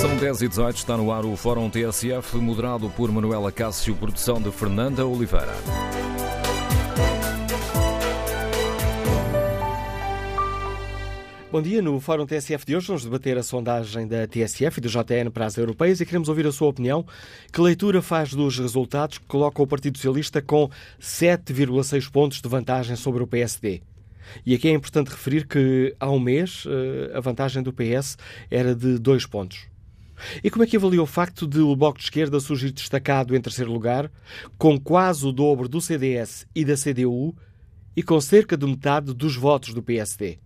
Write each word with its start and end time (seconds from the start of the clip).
São 0.00 0.16
10 0.16 0.42
e 0.42 0.48
18, 0.48 0.76
está 0.76 0.96
no 0.96 1.12
ar 1.12 1.24
o 1.24 1.36
Fórum 1.36 1.70
TSF, 1.70 2.36
moderado 2.38 2.90
por 2.90 3.12
Manuela 3.12 3.52
Cássio, 3.52 3.94
produção 3.94 4.42
de 4.42 4.50
Fernanda 4.50 5.06
Oliveira. 5.06 5.54
Bom 11.52 11.60
dia. 11.60 11.82
No 11.82 12.00
Fórum 12.00 12.26
TSF 12.26 12.64
de 12.64 12.74
hoje 12.74 12.86
vamos 12.86 13.04
debater 13.04 13.36
a 13.36 13.42
sondagem 13.42 14.08
da 14.08 14.26
TSF 14.26 14.78
e 14.78 14.80
do 14.80 14.88
JN 14.88 15.30
para 15.30 15.44
as 15.44 15.56
europeias 15.58 16.00
e 16.00 16.06
queremos 16.06 16.30
ouvir 16.30 16.46
a 16.46 16.52
sua 16.52 16.68
opinião. 16.68 17.04
Que 17.52 17.60
leitura 17.60 18.00
faz 18.00 18.32
dos 18.32 18.58
resultados 18.58 19.18
que 19.18 19.26
coloca 19.26 19.62
o 19.62 19.66
Partido 19.66 19.98
Socialista 19.98 20.40
com 20.40 20.70
7,6 20.98 22.10
pontos 22.10 22.40
de 22.40 22.48
vantagem 22.48 22.96
sobre 22.96 23.22
o 23.22 23.26
PSD? 23.26 23.82
E 24.44 24.54
aqui 24.54 24.68
é 24.68 24.72
importante 24.72 25.08
referir 25.08 25.46
que 25.46 25.94
há 25.98 26.10
um 26.10 26.20
mês 26.20 26.64
eh, 26.66 27.16
a 27.16 27.20
vantagem 27.20 27.62
do 27.62 27.72
PS 27.72 28.16
era 28.50 28.74
de 28.74 28.98
2 28.98 29.26
pontos. 29.26 29.66
E 30.42 30.50
como 30.50 30.64
é 30.64 30.66
que 30.66 30.76
avalia 30.76 31.02
o 31.02 31.06
facto 31.06 31.46
de 31.46 31.60
o 31.60 31.74
Bloco 31.74 31.98
de 31.98 32.04
Esquerda 32.04 32.38
surgir 32.40 32.70
destacado 32.70 33.34
em 33.34 33.40
terceiro 33.40 33.72
lugar, 33.72 34.10
com 34.56 34.78
quase 34.78 35.26
o 35.26 35.32
dobro 35.32 35.68
do 35.68 35.80
CDS 35.80 36.46
e 36.54 36.64
da 36.64 36.74
CDU 36.74 37.34
e 37.96 38.02
com 38.02 38.20
cerca 38.20 38.56
de 38.56 38.66
metade 38.66 39.12
dos 39.12 39.36
votos 39.36 39.74
do 39.74 39.82
PSD? 39.82 40.38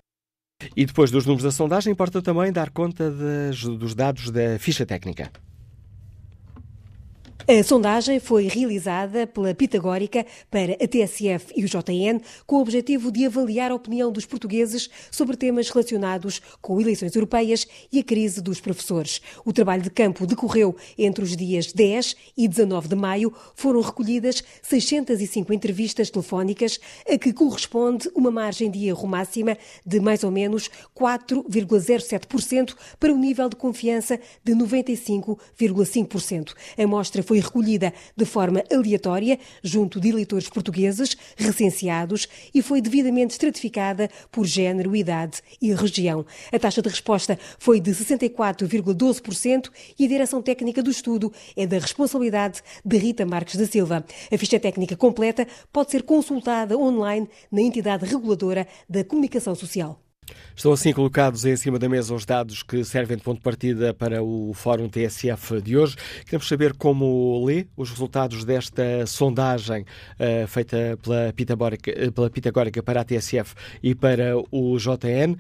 E 0.75 0.85
depois 0.85 1.09
dos 1.09 1.25
números 1.25 1.43
da 1.43 1.51
sondagem, 1.51 1.91
importa 1.91 2.21
também 2.21 2.51
dar 2.51 2.69
conta 2.69 3.09
dos 3.09 3.95
dados 3.95 4.29
da 4.29 4.59
ficha 4.59 4.85
técnica. 4.85 5.31
A 7.51 7.63
sondagem 7.65 8.18
foi 8.18 8.48
realizada 8.48 9.27
pela 9.27 9.53
Pitagórica 9.53 10.25
para 10.50 10.71
a 10.71 10.88
TSF 10.88 11.51
e 11.53 11.65
o 11.65 11.68
JN 11.68 12.21
com 12.48 12.56
o 12.56 12.62
objetivo 12.62 13.12
de 13.12 13.25
avaliar 13.25 13.71
a 13.71 13.75
opinião 13.75 14.09
dos 14.09 14.25
portugueses 14.25 14.89
sobre 15.12 15.36
temas 15.36 15.69
relacionados 15.69 16.42
com 16.62 16.80
eleições 16.80 17.13
europeias 17.13 17.68
e 17.92 18.00
a 18.00 18.03
crise 18.06 18.42
dos 18.42 18.62
professores. 18.62 19.21
O 19.44 19.51
trabalho 19.51 19.81
de 19.81 19.89
campo 19.89 20.25
decorreu 20.25 20.74
entre 20.98 21.25
os 21.25 21.36
dias 21.36 21.74
10 21.74 22.15
e 22.38 22.48
19 22.48 22.88
de 22.88 22.95
maio. 22.95 23.33
Foram 23.53 23.81
recolhidas 23.81 24.42
605 24.62 25.51
entrevistas 25.51 26.09
telefónicas, 26.09 26.80
a 27.06 27.18
que 27.18 27.33
corresponde 27.33 28.09
uma 28.15 28.31
margem 28.31 28.71
de 28.71 28.88
erro 28.88 29.09
máxima 29.09 29.57
de 29.86 30.00
mais 30.00 30.24
ou 30.24 30.31
menos 30.31 30.69
4,07% 30.98 32.77
para 32.98 33.12
um 33.12 33.19
nível 33.19 33.50
de 33.50 33.57
confiança 33.57 34.18
de 34.42 34.53
95,5%. 34.53 36.53
A 36.77 36.88
mostra 36.88 37.21
foi 37.21 37.40
recolhida 37.41 37.93
de 38.15 38.25
forma 38.25 38.63
aleatória 38.71 39.39
junto 39.63 39.99
de 39.99 40.09
eleitores 40.09 40.49
portugueses 40.49 41.17
recenseados 41.35 42.27
e 42.53 42.61
foi 42.61 42.81
devidamente 42.81 43.31
estratificada 43.31 44.09
por 44.31 44.45
género, 44.45 44.95
idade 44.95 45.41
e 45.61 45.73
região. 45.73 46.25
A 46.51 46.59
taxa 46.59 46.81
de 46.81 46.89
resposta 46.89 47.38
foi 47.59 47.79
de 47.79 47.91
64,12% 47.91 49.69
e 49.97 50.05
a 50.05 50.07
direção 50.07 50.41
técnica 50.41 50.81
do 50.81 50.91
estudo 50.91 51.31
é 51.55 51.65
da 51.67 51.79
responsabilidade 51.79 52.61
de 52.83 52.97
Rita 52.97 53.25
Marques 53.25 53.55
da 53.55 53.65
Silva. 53.65 54.05
A 54.31 54.38
ficha 54.38 54.59
técnica 54.59 54.95
completa 54.95 55.47
pode 55.71 55.91
ser 55.91 56.03
consultada 56.03 56.77
online 56.77 57.29
na 57.51 57.61
entidade 57.61 58.05
reguladora 58.05 58.67
da 58.89 59.03
comunicação 59.03 59.55
social. 59.55 60.10
Estão 60.55 60.71
assim 60.73 60.93
colocados 60.93 61.43
em 61.45 61.55
cima 61.55 61.79
da 61.79 61.89
mesa 61.89 62.13
os 62.13 62.25
dados 62.25 62.61
que 62.61 62.83
servem 62.83 63.17
de 63.17 63.23
ponto 63.23 63.37
de 63.37 63.43
partida 63.43 63.93
para 63.93 64.21
o 64.21 64.53
Fórum 64.53 64.87
TSF 64.87 65.61
de 65.61 65.77
hoje. 65.77 65.95
Queremos 66.25 66.47
saber 66.47 66.73
como 66.73 67.43
lê 67.45 67.65
os 67.75 67.89
resultados 67.89 68.45
desta 68.45 69.05
sondagem 69.07 69.81
uh, 69.81 70.47
feita 70.47 70.99
pela 71.01 71.33
Pitagórica, 71.33 71.91
eh, 71.91 72.11
pela 72.11 72.29
Pitagórica 72.29 72.83
para 72.83 73.01
a 73.01 73.03
TSF 73.03 73.55
e 73.81 73.95
para 73.95 74.33
o 74.51 74.77
JN. 74.77 75.35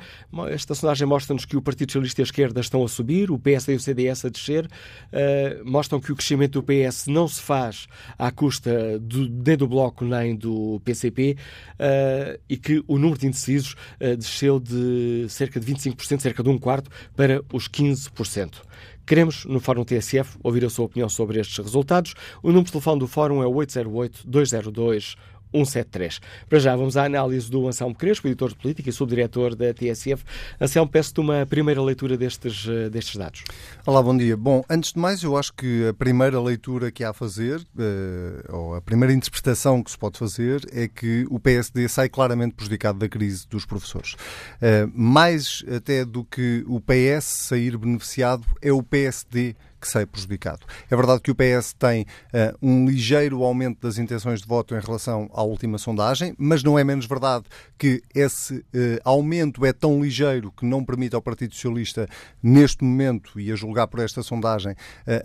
Esta 0.49 0.73
sondagem 0.73 1.07
mostra-nos 1.07 1.45
que 1.45 1.55
o 1.55 1.61
Partido 1.61 1.91
Socialista 1.91 2.21
e 2.21 2.23
a 2.23 2.25
esquerda 2.25 2.61
estão 2.61 2.83
a 2.83 2.87
subir, 2.87 3.29
o 3.29 3.37
PS 3.37 3.67
e 3.67 3.75
o 3.75 3.79
CDS 3.79 4.25
a 4.25 4.29
descer. 4.29 4.65
Uh, 4.65 5.69
mostram 5.69 5.99
que 5.99 6.11
o 6.11 6.15
crescimento 6.15 6.61
do 6.61 6.63
PS 6.63 7.07
não 7.07 7.27
se 7.27 7.41
faz 7.41 7.87
à 8.17 8.31
custa 8.31 8.97
do, 8.99 9.29
nem 9.29 9.57
do 9.57 9.67
Bloco 9.67 10.03
nem 10.03 10.35
do 10.35 10.81
PCP 10.83 11.37
uh, 11.73 12.39
e 12.49 12.57
que 12.57 12.83
o 12.87 12.97
número 12.97 13.19
de 13.19 13.27
indecisos 13.27 13.75
desceu 14.17 14.59
de 14.59 14.80
cerca 15.29 15.59
de 15.59 15.73
25%, 15.73 16.19
cerca 16.19 16.43
de 16.43 16.49
um 16.49 16.57
quarto, 16.57 16.89
para 17.15 17.41
os 17.53 17.67
15%. 17.67 18.61
Queremos, 19.05 19.45
no 19.45 19.59
Fórum 19.59 19.83
TSF, 19.83 20.37
ouvir 20.43 20.63
a 20.63 20.69
sua 20.69 20.85
opinião 20.85 21.09
sobre 21.09 21.39
estes 21.39 21.57
resultados. 21.57 22.13
O 22.41 22.47
número 22.47 22.65
de 22.65 22.71
telefone 22.71 22.99
do 22.99 23.07
Fórum 23.07 23.41
é 23.41 23.45
808-202 23.45 25.15
173. 25.53 26.19
Para 26.49 26.59
já, 26.59 26.75
vamos 26.75 26.97
à 26.97 27.05
análise 27.05 27.49
do 27.49 27.67
Anselmo 27.67 27.95
Crespo, 27.95 28.27
editor 28.27 28.49
de 28.49 28.55
política 28.55 28.89
e 28.89 28.93
subdiretor 28.93 29.55
da 29.55 29.73
TSF. 29.73 30.23
Anselmo, 30.59 30.89
peço-te 30.89 31.19
uma 31.19 31.45
primeira 31.45 31.81
leitura 31.81 32.17
destes, 32.17 32.67
eh, 32.67 32.89
destes 32.89 33.15
dados. 33.15 33.43
Olá, 33.85 34.01
bom 34.01 34.15
dia. 34.15 34.35
Bom, 34.37 34.63
antes 34.69 34.93
de 34.93 34.99
mais, 34.99 35.23
eu 35.23 35.37
acho 35.37 35.53
que 35.53 35.87
a 35.87 35.93
primeira 35.93 36.39
leitura 36.39 36.91
que 36.91 37.03
há 37.03 37.09
a 37.09 37.13
fazer, 37.13 37.61
eh, 37.77 38.43
ou 38.49 38.75
a 38.75 38.81
primeira 38.81 39.13
interpretação 39.13 39.83
que 39.83 39.91
se 39.91 39.97
pode 39.97 40.17
fazer, 40.17 40.61
é 40.71 40.87
que 40.87 41.25
o 41.29 41.39
PSD 41.39 41.87
sai 41.87 42.09
claramente 42.09 42.55
prejudicado 42.55 42.99
da 42.99 43.09
crise 43.09 43.47
dos 43.47 43.65
professores. 43.65 44.15
Eh, 44.61 44.87
mais 44.93 45.63
até 45.75 46.05
do 46.05 46.23
que 46.23 46.63
o 46.67 46.79
PS 46.79 47.25
sair 47.25 47.77
beneficiado, 47.77 48.45
é 48.61 48.71
o 48.71 48.81
PSD 48.81 49.55
que 49.81 49.87
sai 49.87 50.05
prejudicado. 50.05 50.65
É 50.89 50.95
verdade 50.95 51.21
que 51.21 51.31
o 51.31 51.35
PS 51.35 51.73
tem 51.73 52.03
uh, 52.03 52.57
um 52.61 52.87
ligeiro 52.87 53.43
aumento 53.43 53.79
das 53.81 53.97
intenções 53.97 54.41
de 54.41 54.47
voto 54.47 54.75
em 54.75 54.79
relação 54.79 55.29
à 55.33 55.43
última 55.43 55.77
sondagem, 55.77 56.35
mas 56.37 56.63
não 56.63 56.77
é 56.77 56.83
menos 56.83 57.05
verdade 57.05 57.45
que 57.77 58.01
esse 58.13 58.57
uh, 58.57 58.63
aumento 59.03 59.65
é 59.65 59.73
tão 59.73 60.01
ligeiro 60.01 60.51
que 60.51 60.65
não 60.65 60.85
permite 60.85 61.15
ao 61.15 61.21
Partido 61.21 61.55
Socialista, 61.55 62.07
neste 62.41 62.83
momento, 62.83 63.39
e 63.39 63.51
a 63.51 63.55
julgar 63.55 63.87
por 63.87 63.99
esta 63.99 64.21
sondagem, 64.21 64.73
uh, 64.73 64.75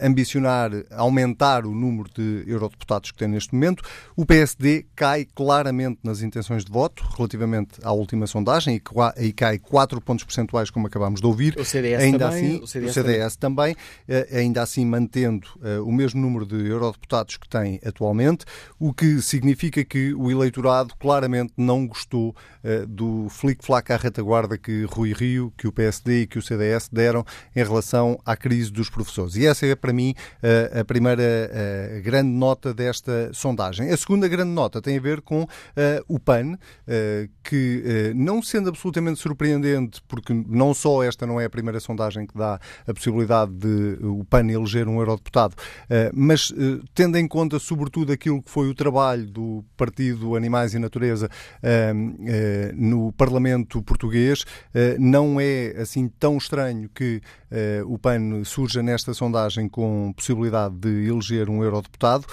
ambicionar 0.07 0.71
aumentar 0.91 1.67
o 1.67 1.75
número 1.75 2.09
de 2.15 2.45
eurodeputados 2.47 3.11
que 3.11 3.19
tem 3.19 3.29
neste 3.29 3.55
momento. 3.55 3.83
O 4.17 4.25
PSD 4.25 4.87
cai 4.95 5.27
claramente 5.35 6.01
nas 6.03 6.23
intenções 6.23 6.65
de 6.65 6.73
voto 6.73 7.05
relativamente 7.17 7.79
à 7.83 7.93
última 7.93 8.27
sondagem 8.27 8.77
e, 8.77 9.27
e 9.27 9.33
cai 9.33 9.59
4 9.59 10.01
pontos 10.01 10.25
percentuais, 10.25 10.71
como 10.71 10.87
acabámos 10.87 11.21
de 11.21 11.27
ouvir. 11.27 11.59
O 11.59 11.65
CDS 11.65 12.03
Ainda 12.03 12.31
também. 12.31 12.47
Assim, 12.47 12.63
o 12.63 12.67
CDS, 12.67 12.91
o 12.91 12.95
CDS 12.95 13.37
também. 13.37 13.77
também 14.07 14.46
ainda 14.47 14.63
assim 14.63 14.87
mantendo 14.87 15.49
uh, 15.57 15.87
o 15.87 15.93
mesmo 15.93 16.21
número 16.21 16.47
de 16.47 16.69
eurodeputados 16.69 17.37
que 17.37 17.49
tem 17.49 17.81
atualmente, 17.85 18.45
o 18.79 18.93
que 18.93 19.21
significa 19.21 19.85
que 19.85 20.15
o 20.15 20.31
eleitorado 20.31 20.95
claramente 20.99 21.53
não 21.57 21.87
gostou 21.87 22.31
uh, 22.31 22.87
do 22.87 23.29
flic-flac 23.29 23.93
à 23.93 23.97
retaguarda 23.97 24.57
que 24.57 24.85
Rui 24.85 25.13
Rio, 25.13 25.53
que 25.57 25.67
o 25.67 25.73
PSD 25.73 26.23
e 26.23 26.27
que 26.27 26.39
o 26.39 26.43
CDS 26.43 26.89
deram 26.91 27.25
em 27.55 27.63
relação 27.63 28.19
à 28.25 28.37
crise 28.37 28.71
dos 28.71 28.89
professores. 28.89 29.37
E 29.37 29.47
essa 29.47 29.67
é, 29.67 29.75
para 29.75 29.93
mim, 29.93 30.15
uh, 30.43 30.81
a 30.81 30.85
primeira 30.85 31.17
grande 32.03 32.31
nota 32.31 32.73
desta 32.73 33.31
sondagem. 33.33 33.91
A 33.91 33.97
segunda 33.97 34.29
grande 34.29 34.51
nota 34.51 34.81
tem 34.81 34.97
a 34.97 35.01
ver 35.01 35.21
com 35.21 35.47
o 36.09 36.19
PAN, 36.19 36.57
que, 37.43 38.13
não 38.15 38.43
sendo 38.43 38.69
absolutamente 38.69 39.21
surpreendente, 39.21 40.01
porque 40.07 40.33
não 40.33 40.73
só 40.73 41.03
esta 41.03 41.27
não 41.27 41.41
é 41.41 41.47
a 41.47 41.51
primeira 41.51 41.81
sondagem 41.81 42.27
que 42.27 42.37
dá 42.37 42.61
a 42.87 42.95
possibilidade 42.95 43.53
de 43.53 43.99
o 44.03 44.25
PAN 44.25 44.36
PAN 44.37 44.51
eleger 44.51 44.87
um 44.87 44.99
eurodeputado, 44.99 45.55
eh, 45.89 46.11
mas 46.15 46.53
eh, 46.57 46.81
tendo 46.95 47.17
em 47.17 47.27
conta, 47.27 47.59
sobretudo, 47.59 48.13
aquilo 48.13 48.43
que 48.43 48.51
foi 48.51 48.69
o 48.69 48.75
trabalho 48.75 49.27
do 49.27 49.65
Partido 49.77 50.37
Animais 50.37 50.75
e 50.75 50.79
Natureza 50.79 51.29
eh, 51.63 51.93
no 52.75 53.13
Parlamento 53.13 53.83
português, 53.83 54.45
não 54.99 55.41
é 55.41 55.75
assim 55.81 56.09
tão 56.09 56.37
estranho 56.37 56.89
que 56.95 57.21
o 57.87 57.99
PAN 57.99 58.45
surja 58.45 58.83
nesta 58.83 59.15
sondagem 59.15 59.69
com 59.69 60.13
possibilidade 60.15 60.75
de 60.77 61.09
eleger 61.09 61.49
um 61.49 61.63
eurodeputado 61.63 62.27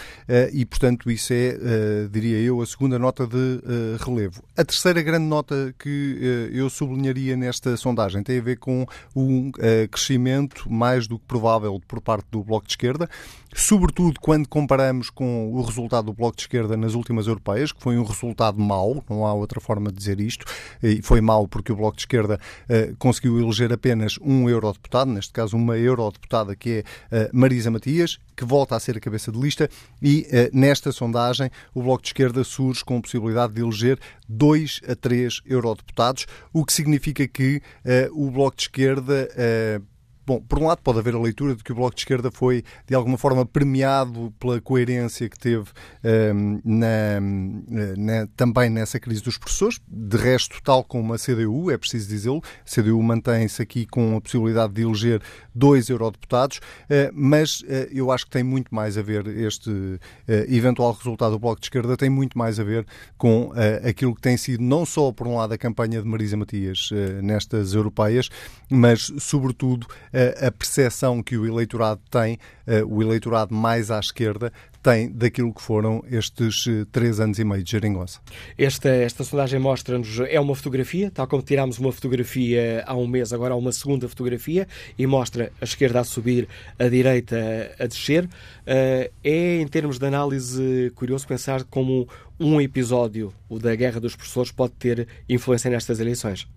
e, 0.52 0.66
portanto, 0.66 1.10
isso 1.12 1.34
é, 1.34 2.08
diria 2.12 2.40
eu, 2.40 2.62
a 2.62 2.66
segunda 2.66 2.98
nota 2.98 3.28
de 3.28 3.62
relevo. 4.04 4.44
A 4.58 4.64
terceira 4.64 5.02
grande 5.02 5.26
nota 5.26 5.74
que 5.78 6.50
eu 6.52 6.70
sublinharia 6.70 7.38
nesta 7.38 7.78
sondagem 7.78 8.24
tem 8.24 8.40
a 8.40 8.42
ver 8.42 8.58
com 8.58 8.86
um 9.16 9.52
crescimento 9.92 10.72
mais 10.72 11.08
do 11.08 11.20
que 11.20 11.26
provável 11.26 11.80
por 11.94 12.02
parte 12.02 12.26
do 12.32 12.44
Bloco 12.44 12.66
de 12.66 12.74
Esquerda, 12.74 13.08
sobretudo 13.54 14.20
quando 14.20 14.48
comparamos 14.50 15.12
com 15.12 15.54
o 15.54 15.62
resultado 15.62 16.06
do 16.06 16.14
Bloco 16.14 16.36
de 16.36 16.42
Esquerda 16.42 16.76
nas 16.76 16.96
últimas 16.96 17.28
europeias, 17.28 17.72
que 17.72 17.80
foi 17.80 18.00
um 18.00 18.04
resultado 18.04 18.60
mau, 18.60 19.04
não 19.08 19.28
há 19.28 19.34
outra 19.34 19.62
forma 19.62 19.92
de 19.92 19.98
dizer 20.00 20.20
isto, 20.20 20.44
e 20.82 21.04
foi 21.04 21.22
mau 21.22 21.48
porque 21.48 21.72
o 21.72 21.76
Bloco 21.76 21.96
de 21.96 22.02
Esquerda 22.02 22.40
uh, 22.68 22.96
conseguiu 22.98 23.40
eleger 23.40 23.72
apenas 23.72 24.18
um 24.20 24.50
eurodeputado, 24.50 25.12
neste 25.12 25.32
caso 25.32 25.56
uma 25.56 25.78
eurodeputada 25.78 26.56
que 26.56 26.84
é 27.12 27.28
uh, 27.28 27.30
Marisa 27.32 27.70
Matias, 27.70 28.18
que 28.36 28.44
volta 28.44 28.76
a 28.76 28.80
ser 28.80 28.98
a 28.98 29.00
cabeça 29.00 29.32
de 29.32 29.40
lista, 29.40 29.70
e 30.02 30.22
uh, 30.22 30.58
nesta 30.58 30.92
sondagem 30.92 31.52
o 31.76 31.84
Bloco 31.84 32.02
de 32.02 32.10
Esquerda 32.10 32.44
surge 32.44 32.84
com 32.84 32.98
a 32.98 33.02
possibilidade 33.02 33.54
de 33.54 33.62
eleger 33.62 34.00
dois 34.28 34.82
a 34.88 34.96
três 34.96 35.42
eurodeputados, 35.46 36.26
o 36.52 36.66
que 36.66 36.74
significa 36.74 37.28
que 37.28 37.62
o 38.14 38.32
Bloco 38.32 38.58
de 38.58 38.64
Esquerda 38.64 39.30
Bom, 40.26 40.42
por 40.42 40.60
um 40.60 40.68
lado 40.68 40.80
pode 40.82 41.00
haver 41.00 41.16
a 41.16 41.20
leitura 41.20 41.56
de 41.56 41.64
que 41.64 41.72
o 41.72 41.76
Bloco 41.76 41.96
de 41.96 42.02
Esquerda 42.02 42.32
foi, 42.32 42.64
de 42.88 42.96
alguma 42.96 43.18
forma, 43.18 43.46
premiado 43.46 44.34
pela 44.40 44.62
coerência 44.62 45.30
que 45.30 45.38
teve 45.38 45.70
um, 46.34 46.62
ehm, 46.62 46.62
na, 46.64 47.20
na, 47.98 48.28
também 48.36 48.70
nessa 48.70 49.00
crise 49.00 49.22
dos 49.22 49.38
professores. 49.38 49.80
De 49.88 50.18
resto, 50.18 50.62
tal 50.64 50.84
como 50.84 51.14
a 51.14 51.18
CDU, 51.18 51.70
é 51.70 51.78
preciso 51.78 52.08
dizê-lo, 52.08 52.42
a 52.66 52.70
CDU 52.70 53.02
mantém-se 53.02 53.62
aqui 53.62 53.86
com 53.86 54.16
a 54.16 54.22
possibilidade 54.22 54.74
de 54.74 54.82
eleger 54.82 55.22
dois 55.54 55.90
eurodeputados, 55.90 56.58
uh, 56.58 57.12
mas 57.14 57.62
uh, 57.62 57.66
eu 57.92 58.12
acho 58.12 58.26
que 58.26 58.32
tem 58.32 58.44
muito 58.44 58.74
mais 58.74 58.98
a 58.98 59.02
ver 59.02 59.28
este 59.28 59.70
uh, 59.70 60.00
eventual 60.28 60.94
resultado 60.94 61.32
do 61.32 61.40
Bloco 61.40 61.60
de 61.60 61.68
Esquerda, 61.68 61.98
tem 61.98 62.10
muito 62.10 62.38
mais 62.38 62.60
a 62.60 62.64
ver 62.64 62.86
com 63.18 63.52
aquilo 63.88 64.16
que 64.16 64.22
tem 64.22 64.38
sido 64.38 64.64
não 64.64 64.86
só, 64.86 65.12
por 65.12 65.28
um 65.28 65.36
lado, 65.36 65.54
a 65.54 65.58
campanha 65.58 66.02
de 66.02 66.08
Marisa 66.08 66.36
Matias 66.36 66.90
nestas 67.22 67.74
europeias, 67.74 68.30
mas, 68.70 69.12
sobretudo, 69.20 69.88
a 70.46 70.52
percepção 70.52 71.24
que 71.24 71.38
o 71.38 71.46
eleitorado 71.46 72.02
tem, 72.10 72.38
o 72.88 73.02
eleitorado 73.02 73.54
mais 73.54 73.90
à 73.90 74.00
esquerda, 74.00 74.52
tem 74.84 75.10
daquilo 75.10 75.54
que 75.54 75.62
foram 75.62 76.04
estes 76.12 76.68
eh, 76.68 76.86
três 76.92 77.22
anos 77.22 77.40
e 77.40 77.46
meio 77.46 77.64
de 77.64 77.72
geringonça. 77.72 78.20
Esta, 78.58 78.90
esta 78.90 79.24
sondagem 79.24 79.58
mostra-nos, 79.58 80.20
é 80.20 80.38
uma 80.40 80.54
fotografia, 80.54 81.10
tal 81.10 81.26
como 81.26 81.42
tirámos 81.42 81.80
uma 81.80 81.92
fotografia 81.92 82.84
há 82.86 82.94
um 82.94 83.08
mês, 83.08 83.32
agora 83.32 83.54
há 83.54 83.58
uma 83.58 83.72
segunda 83.72 84.10
fotografia, 84.10 84.68
e 85.00 85.08
mostra 85.08 85.54
a 85.62 85.64
esquerda 85.64 86.02
a 86.02 86.04
subir, 86.04 86.50
a 86.78 86.90
direita 86.90 87.74
a 87.80 87.88
descer. 87.88 88.26
Uh, 88.26 89.10
é, 89.24 89.62
em 89.62 89.68
termos 89.68 89.98
de 89.98 90.06
análise, 90.06 90.92
curioso 90.96 91.26
pensar 91.26 91.64
como 91.64 92.08
um 92.44 92.60
episódio, 92.60 93.34
o 93.48 93.58
da 93.58 93.74
Guerra 93.76 94.00
dos 94.00 94.16
Professores, 94.16 94.52
pode 94.52 94.74
ter 94.74 95.08
influência 95.30 95.70
nestas 95.70 96.00
eleições. 96.00 96.48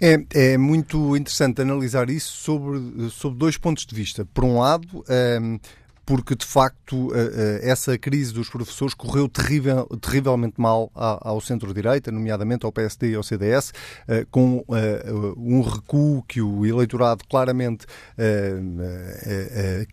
É, 0.00 0.24
é 0.34 0.56
muito 0.56 1.16
interessante 1.16 1.60
analisar 1.60 2.08
isso 2.08 2.32
sobre, 2.32 3.10
sobre 3.10 3.38
dois 3.38 3.56
pontos 3.56 3.84
de 3.84 3.94
vista. 3.94 4.24
Por 4.24 4.44
um 4.44 4.58
lado, 4.58 5.04
ehm, 5.08 5.58
porque 6.06 6.34
de 6.34 6.44
facto 6.44 7.12
eh, 7.14 7.60
eh, 7.62 7.70
essa 7.70 7.96
crise 7.96 8.32
dos 8.32 8.48
professores 8.48 8.94
correu 8.94 9.28
terrível, 9.28 9.86
terrivelmente 10.00 10.60
mal 10.60 10.90
ao 10.94 11.40
centro-direita, 11.40 12.10
nomeadamente 12.12 12.66
ao 12.66 12.72
PSD 12.72 13.12
e 13.12 13.14
ao 13.14 13.22
CDS, 13.22 13.72
eh, 14.06 14.26
com 14.30 14.64
um 15.36 15.60
recuo 15.62 16.22
que 16.22 16.40
o 16.40 16.66
eleitorado 16.66 17.24
claramente 17.28 17.86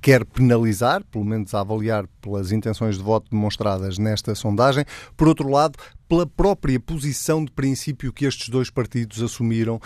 quer 0.01 0.25
penalizar, 0.25 1.03
pelo 1.05 1.25
menos 1.25 1.53
a 1.53 1.61
avaliar 1.61 2.05
pelas 2.21 2.51
intenções 2.51 2.97
de 2.97 3.03
voto 3.03 3.29
demonstradas 3.31 3.97
nesta 3.97 4.35
sondagem. 4.35 4.85
Por 5.17 5.27
outro 5.27 5.49
lado, 5.49 5.77
pela 6.07 6.25
própria 6.25 6.79
posição 6.79 7.43
de 7.43 7.51
princípio 7.51 8.11
que 8.11 8.25
estes 8.25 8.49
dois 8.49 8.69
partidos 8.69 9.21
assumiram 9.21 9.75
uh, 9.75 9.79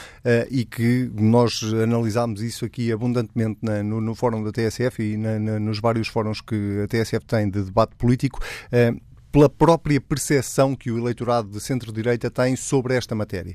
e 0.50 0.66
que 0.66 1.10
nós 1.14 1.62
analisámos 1.64 2.42
isso 2.42 2.66
aqui 2.66 2.92
abundantemente 2.92 3.60
na, 3.62 3.84
no, 3.84 4.02
no, 4.02 4.16
fórum 4.16 4.44
da 4.44 4.52
TSF 4.52 5.04
e 5.04 5.18
na, 5.18 5.38
na, 5.40 5.60
nos 5.60 5.80
vários 5.80 6.08
fóruns 6.08 6.42
que 6.42 6.82
a 6.84 6.88
TSF 6.88 7.26
tem 7.26 7.50
de 7.50 7.64
debate 7.64 7.96
político. 7.96 8.40
Uh, 8.68 9.00
pela 9.36 9.50
própria 9.50 10.00
percepção 10.00 10.74
que 10.74 10.90
o 10.90 10.98
eleitorado 10.98 11.50
de 11.50 11.60
centro-direita 11.60 12.32
tem 12.32 12.56
sobre 12.56 12.96
esta 12.96 13.14
matéria. 13.14 13.54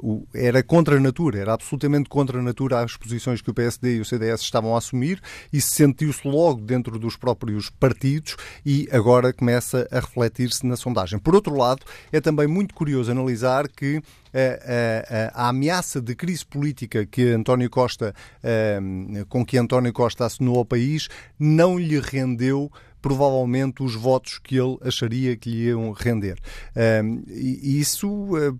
Uh, 0.00 0.12
o, 0.12 0.28
era 0.32 0.62
contra 0.62 0.96
a 0.96 1.00
natura, 1.00 1.40
era 1.40 1.54
absolutamente 1.54 2.08
contra 2.08 2.38
a 2.38 2.42
natura 2.42 2.84
as 2.84 2.96
posições 2.96 3.42
que 3.42 3.50
o 3.50 3.54
PSD 3.54 3.96
e 3.96 4.00
o 4.00 4.04
CDS 4.04 4.42
estavam 4.42 4.76
a 4.76 4.78
assumir 4.78 5.20
e 5.52 5.60
sentiu-se 5.60 6.20
logo 6.24 6.60
dentro 6.60 7.00
dos 7.00 7.16
próprios 7.16 7.68
partidos 7.68 8.36
e 8.64 8.88
agora 8.92 9.32
começa 9.32 9.88
a 9.90 9.98
refletir-se 9.98 10.64
na 10.64 10.76
sondagem. 10.76 11.18
Por 11.18 11.34
outro 11.34 11.56
lado, 11.56 11.84
é 12.12 12.20
também 12.20 12.46
muito 12.46 12.72
curioso 12.72 13.10
analisar 13.10 13.66
que 13.66 14.00
a, 14.32 14.38
eh, 14.38 14.60
a, 14.62 15.14
eh, 15.14 15.32
a, 15.34 15.48
ameaça 15.48 16.00
de 16.00 16.14
crise 16.14 16.46
política 16.46 17.04
que 17.04 17.30
António 17.30 17.68
Costa, 17.68 18.14
com 19.28 19.44
que 19.44 19.58
António 19.58 19.92
Costa 19.92 20.26
assinou 20.26 20.58
ao 20.58 20.64
país 20.64 21.08
não 21.38 21.78
lhe 21.78 21.98
rendeu 21.98 22.70
provavelmente 23.00 23.82
os 23.82 23.94
votos 23.94 24.38
que 24.38 24.56
ele 24.56 24.78
acharia 24.82 25.36
que 25.36 25.50
lhe 25.50 25.68
iam 25.68 25.92
render. 25.92 26.38
e 27.28 27.80
isso 27.80 28.36
eh, 28.36 28.52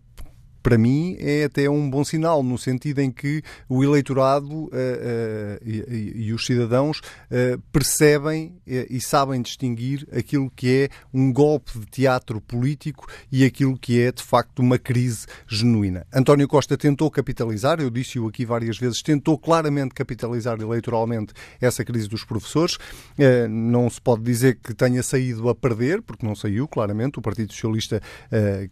para 0.63 0.77
mim, 0.77 1.17
é 1.19 1.45
até 1.45 1.69
um 1.71 1.89
bom 1.89 2.05
sinal, 2.05 2.43
no 2.43 2.59
sentido 2.59 3.01
em 3.01 3.11
que 3.11 3.43
o 3.69 3.83
eleitorado 3.83 4.53
uh, 4.53 4.67
uh, 4.67 4.71
e, 5.65 6.27
e, 6.27 6.33
os 6.33 6.45
cidadãos 6.45 6.99
uh, 6.99 7.59
percebem 7.73 8.57
e 8.67 9.01
sabem 9.01 9.41
distinguir 9.41 10.07
aquilo 10.13 10.51
que 10.51 10.85
é 10.85 10.89
um 11.13 11.33
golpe 11.33 11.79
de 11.79 11.87
teatro 11.87 12.41
político 12.41 13.07
e 13.33 13.45
aquilo 13.45 13.79
que 13.79 14.01
é, 14.01 14.13
de 14.13 14.23
facto, 14.23 14.59
uma 14.61 14.79
crise 14.79 15.27
genuína. 15.47 16.07
António 16.13 16.47
Costa 16.47 16.77
tentou 16.77 17.11
capitalizar, 17.11 17.81
eu 17.81 17.91
disse-o 17.91 18.29
aqui 18.29 18.45
várias 18.45 18.79
vezes, 18.79 19.03
tentou 19.03 19.39
claramente 19.39 19.95
capitalizar 19.95 20.61
eleitoralmente 20.61 21.33
essa 21.61 21.85
crise 21.85 22.09
dos 22.09 22.25
professores. 22.25 22.77
Não 23.49 23.89
se 23.89 24.01
pode 24.01 24.23
dizer 24.23 24.59
que 24.63 24.75
tenha 24.75 25.03
saído 25.03 25.49
a 25.49 25.55
perder, 25.55 26.03
porque 26.03 26.27
não 26.27 26.35
saiu, 26.35 26.69
claramente. 26.69 27.19
O 27.19 27.23
Partido 27.23 27.53
Socialista 27.53 28.03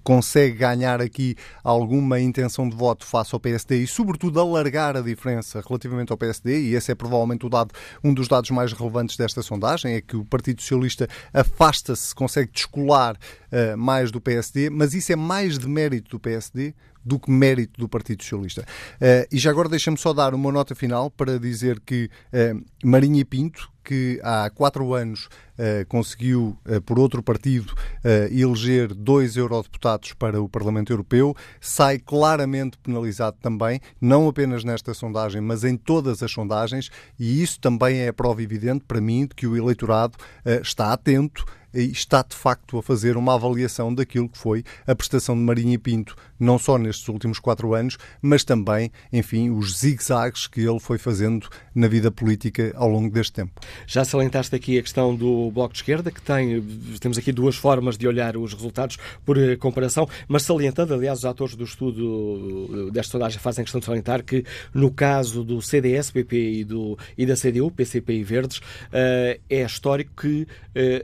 consegue 0.03 0.59
ganhar 0.59 1.01
aqui 1.01 1.37
algo 1.65 1.76
alguma 1.77 2.19
intenção 2.21 2.69
de 2.69 2.75
voto 2.75 3.05
face 3.05 3.35
ao 3.35 3.41
PSD 3.41 3.83
e, 3.83 3.87
sobretudo, 3.87 4.41
alargar 4.41 4.97
a 4.97 5.01
diferença 5.01 5.63
relativamente 5.67 6.11
ao 6.11 6.19
PSD, 6.19 6.63
e 6.63 6.75
esse 6.75 6.91
é 6.91 6.95
provavelmente 6.95 7.49
dado, 7.49 7.73
um 8.03 8.13
dos 8.13 8.29
dados 8.29 8.51
mais 8.51 8.73
relevantes 8.73 9.17
desta 9.17 9.43
sondagem, 9.43 9.95
é 9.95 10.01
que 10.01 10.17
o 10.17 10.25
Partido 10.25 10.61
Socialista 10.61 11.09
afasta-se, 11.33 12.15
consegue 12.15 12.51
descolar 12.53 13.17
uh, 13.17 13.77
mais 13.77 14.11
do 14.11 14.21
PSD, 14.21 14.71
mas 14.71 14.95
isso 14.95 15.13
é 15.13 15.17
mais 15.17 15.59
de 15.59 15.69
mérito 15.69 16.11
do 16.11 16.21
PSD 16.21 16.75
do 17.07 17.21
que 17.21 17.31
mérito 17.31 17.79
do 17.79 17.89
Partido 17.89 18.23
Socialista. 18.23 18.63
Uh, 18.63 19.27
e 19.31 19.39
já 19.39 19.51
agora 19.51 19.69
deixa-me 19.69 19.97
só 19.97 20.13
dar 20.13 20.35
uma 20.35 20.51
nota 20.51 20.75
final 20.75 21.09
para 21.09 21.39
dizer 21.39 21.81
que 21.81 22.11
uh, 22.33 22.61
Marinha 22.85 23.25
Pinto, 23.25 23.71
que 23.85 24.21
há 24.25 24.51
quatro 24.51 24.93
anos 24.93 25.27
uh, 25.27 25.87
conseguiu, 25.87 26.59
uh, 26.67 26.83
por 26.83 26.99
outro 26.99 27.23
partido, 27.23 27.73
uh, 27.73 28.35
eleger 28.35 28.93
dois 28.93 29.37
eurodeputados 29.37 30.13
para 30.15 30.43
o 30.43 30.49
Parlamento 30.49 30.93
Europeu, 30.93 31.37
sai 31.61 32.01
claramente 32.01 32.77
penalizado 32.79 33.37
também, 33.41 33.81
não 34.01 34.27
apenas 34.27 34.65
nesta 34.65 34.93
sondagem, 34.93 35.41
mas 35.41 35.63
em 35.63 35.77
todas 35.77 36.21
as 36.21 36.33
sondagens, 36.33 36.91
e 37.17 37.41
isso 37.41 37.61
também 37.61 37.99
é 37.99 38.09
a 38.09 38.13
prova 38.13 38.43
evidente 38.43 38.85
para 38.85 39.01
mim 39.01 39.27
de 39.27 39.37
que 39.37 39.47
o 39.47 39.57
eleitorado 39.57 40.19
está 40.61 40.93
atento 40.93 41.45
está 41.83 42.23
de 42.23 42.35
facto 42.35 42.79
a 42.79 42.83
fazer 42.83 43.17
uma 43.17 43.35
avaliação 43.35 43.95
daquilo 43.95 44.29
que 44.29 44.39
foi 44.39 44.65
a 44.87 44.95
prestação 44.95 45.35
de 45.35 45.43
Marinho 45.43 45.79
Pinto, 45.79 46.17
não 46.39 46.59
só 46.59 46.79
nestes 46.79 47.09
últimos 47.09 47.39
quatro 47.39 47.75
anos, 47.75 47.97
mas 48.21 48.45
também, 48.45 48.91
enfim, 49.13 49.51
os 49.51 49.79
zigue-zagues 49.79 50.47
que 50.47 50.61
ele 50.61 50.79
foi 50.81 50.99
fazendo 50.99 51.49
na 51.75 51.89
vida 51.89 52.11
política 52.11 52.73
ao 52.77 52.89
longo 52.89 53.13
deste 53.13 53.33
tempo. 53.33 53.61
Já 53.87 54.05
salientaste 54.05 54.55
aqui 54.55 54.79
a 54.79 54.83
questão 54.83 55.15
do 55.15 55.51
Bloco 55.51 55.73
de 55.73 55.81
Esquerda, 55.81 56.11
que 56.11 56.21
tem, 56.21 56.63
temos 57.01 57.19
aqui 57.19 57.33
duas 57.33 57.57
formas 57.57 57.97
de 57.97 58.07
olhar 58.07 58.37
os 58.37 58.53
resultados 58.53 58.97
por 59.25 59.37
eh, 59.39 59.57
comparação, 59.57 60.09
mas 60.29 60.43
salientando, 60.43 60.95
aliás, 60.95 61.19
os 61.19 61.25
atores 61.25 61.55
do 61.55 61.65
estudo 61.65 62.89
eh, 62.89 62.93
desta 62.93 63.13
sondagem 63.13 63.39
fazem 63.39 63.65
questão 63.65 63.81
de 63.81 63.87
salientar 63.87 64.23
que 64.23 64.45
no 64.73 64.91
caso 64.91 65.45
do 65.45 65.61
CDS, 65.61 66.11
PP 66.11 66.37
e, 66.37 66.65
do, 66.65 66.99
e 67.17 67.27
da 67.27 67.35
CDU, 67.35 67.71
PCP 67.71 68.15
e 68.15 68.25
Verdes, 68.25 68.59
uh, 68.59 69.41
é 69.49 69.63
histórico 69.65 70.11
que 70.21 70.47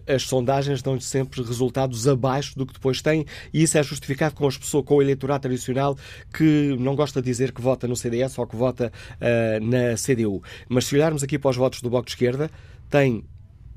as 0.07 0.23
sondagens 0.25 0.62
dão 0.83 1.01
sempre 1.01 1.43
resultados 1.43 2.07
abaixo 2.07 2.57
do 2.57 2.67
que 2.67 2.75
depois 2.75 3.03
têm, 3.03 3.27
e 3.53 3.63
isso 3.63 3.77
é 3.77 3.83
justificado 3.83 4.35
com 4.35 4.47
as 4.47 4.57
pessoas, 4.57 4.85
com 4.85 4.97
o 4.97 5.03
eleitorado 5.03 5.43
tradicional 5.43 5.97
que 6.33 6.77
não 6.79 6.95
gosta 6.95 7.21
de 7.21 7.27
dizer 7.27 7.53
que 7.53 7.61
vota 7.61 7.89
no 7.89 7.97
CDS 7.97 8.39
ou 8.39 8.47
que 8.47 8.57
vota 8.57 8.93
uh, 9.17 9.65
na 9.65 9.95
CDU. 9.97 10.43
Mas 10.69 10.87
se 10.87 10.95
olharmos 10.95 11.23
aqui 11.23 11.39
para 11.39 11.51
os 11.51 11.57
votos 11.57 11.81
do 11.81 11.91
Bloco 11.91 12.07
de 12.07 12.13
Esquerda, 12.13 12.51
tem 12.89 13.25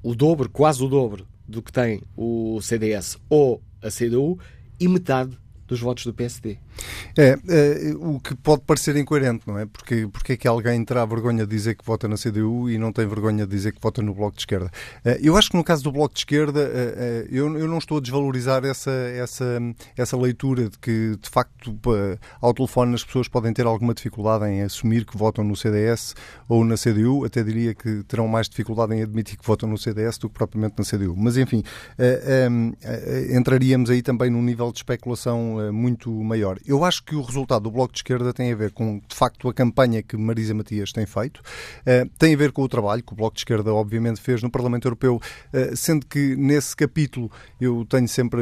o 0.04 0.13
dobro, 0.13 0.50
quase 0.50 0.84
o 0.84 0.88
dobro 0.88 1.27
do 1.48 1.62
que 1.62 1.72
tem 1.72 2.01
o 2.15 2.60
CDS 2.62 3.18
ou 3.30 3.62
a 3.82 3.89
CDU 3.89 4.39
e 4.80 4.88
metade 4.88 5.38
dos 5.67 5.79
votos 5.79 6.05
do 6.05 6.13
PSD. 6.13 6.57
É, 7.17 7.38
é, 7.48 7.93
o 7.98 8.19
que 8.19 8.36
pode 8.36 8.62
parecer 8.63 8.95
incoerente, 8.98 9.48
não 9.48 9.57
é? 9.57 9.65
Porque, 9.65 10.07
porque 10.12 10.34
é 10.34 10.38
que 10.38 10.48
alguém 10.48 10.84
terá 10.84 11.05
vergonha 11.05 11.45
de 11.45 11.50
dizer 11.50 11.75
que 11.75 11.86
vota 11.86 12.07
na 12.07 12.15
CDU 12.15 12.69
e 12.69 12.77
não 12.77 12.91
tem 12.91 13.07
vergonha 13.07 13.45
de 13.45 13.51
dizer 13.51 13.74
que 13.74 13.81
vota 13.81 14.01
no 14.01 14.13
Bloco 14.13 14.36
de 14.36 14.41
Esquerda? 14.41 14.69
É, 15.03 15.19
eu 15.22 15.36
acho 15.36 15.50
que 15.50 15.57
no 15.57 15.63
caso 15.63 15.84
do 15.84 15.91
Bloco 15.91 16.13
de 16.13 16.19
Esquerda, 16.22 16.62
é, 16.62 17.25
é 17.25 17.27
eu, 17.31 17.57
eu 17.57 17.67
não 17.67 17.77
estou 17.77 17.98
a 17.98 18.01
desvalorizar 18.01 18.63
essa, 18.65 18.91
essa, 18.91 19.60
essa 19.98 20.17
leitura 20.17 20.69
de 20.69 20.77
que, 20.77 21.17
de 21.19 21.29
facto, 21.29 21.77
ao 22.41 22.53
telefone 22.53 22.93
as 22.93 23.03
pessoas 23.03 23.27
podem 23.27 23.53
ter 23.53 23.65
alguma 23.65 23.93
dificuldade 23.93 24.45
em 24.45 24.62
assumir 24.62 25.05
que 25.05 25.17
votam 25.17 25.43
no 25.43 25.55
CDS 25.55 26.15
ou 26.48 26.63
na 26.63 26.75
CDU, 26.75 27.25
até 27.25 27.43
diria 27.43 27.74
que 27.74 28.03
terão 28.03 28.27
mais 28.27 28.48
dificuldade 28.48 28.93
em 28.93 29.01
admitir 29.01 29.38
que 29.38 29.45
votam 29.45 29.67
no 29.67 29.77
CDS 29.77 30.17
do 30.17 30.29
que 30.29 30.36
propriamente 30.36 30.75
na 30.77 30.84
CDU. 30.84 31.15
Mas, 31.17 31.38
enfim, 31.38 31.63
é, 31.98 32.48
entraríamos 33.36 33.89
aí 33.89 34.01
também 34.01 34.29
num 34.29 34.41
nível 34.41 34.72
de 34.72 34.79
especulação 34.79 35.54
muito 35.71 36.12
maior. 36.12 36.59
Eu 36.65 36.83
acho 36.83 37.03
que 37.03 37.15
o 37.15 37.21
resultado 37.21 37.63
do 37.63 37.71
Bloco 37.71 37.93
de 37.93 38.00
Esquerda 38.00 38.33
tem 38.33 38.51
a 38.51 38.55
ver 38.55 38.71
com, 38.71 39.00
de 39.07 39.15
facto, 39.15 39.50
a 39.50 39.53
campanha 39.53 40.01
que 40.01 40.17
Marisa 40.17 40.53
Matias 40.53 40.91
tem 40.91 41.05
feito, 41.05 41.39
uh, 41.39 42.09
tem 42.17 42.33
a 42.33 42.38
ver 42.38 42.51
com 42.51 42.62
o 42.62 42.67
trabalho 42.67 43.03
que 43.03 43.13
o 43.13 43.15
Bloco 43.15 43.35
de 43.35 43.41
Esquerda, 43.41 43.74
obviamente, 43.74 44.21
fez 44.21 44.41
no 44.41 44.50
Parlamento 44.50 44.85
Europeu, 44.85 45.15
uh, 45.17 45.75
sendo 45.75 46.05
que 46.05 46.35
nesse 46.35 46.75
capítulo 46.75 47.31
eu 47.59 47.85
tenho 47.85 48.07
sempre 48.07 48.41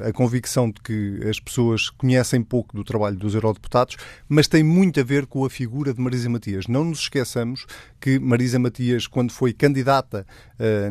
a 0.00 0.12
convicção 0.12 0.70
de 0.70 0.80
que 0.80 1.20
as 1.28 1.38
pessoas 1.38 1.90
conhecem 1.90 2.42
pouco 2.42 2.76
do 2.76 2.84
trabalho 2.84 3.16
dos 3.16 3.34
eurodeputados, 3.34 3.96
mas 4.28 4.48
tem 4.48 4.62
muito 4.62 5.00
a 5.00 5.02
ver 5.04 5.26
com 5.26 5.44
a 5.44 5.50
figura 5.50 5.92
de 5.92 6.00
Marisa 6.00 6.28
Matias. 6.28 6.66
Não 6.66 6.84
nos 6.84 7.00
esqueçamos 7.00 7.66
que 8.00 8.18
Marisa 8.18 8.58
Matias, 8.58 9.06
quando 9.06 9.32
foi 9.32 9.52
candidata 9.52 10.26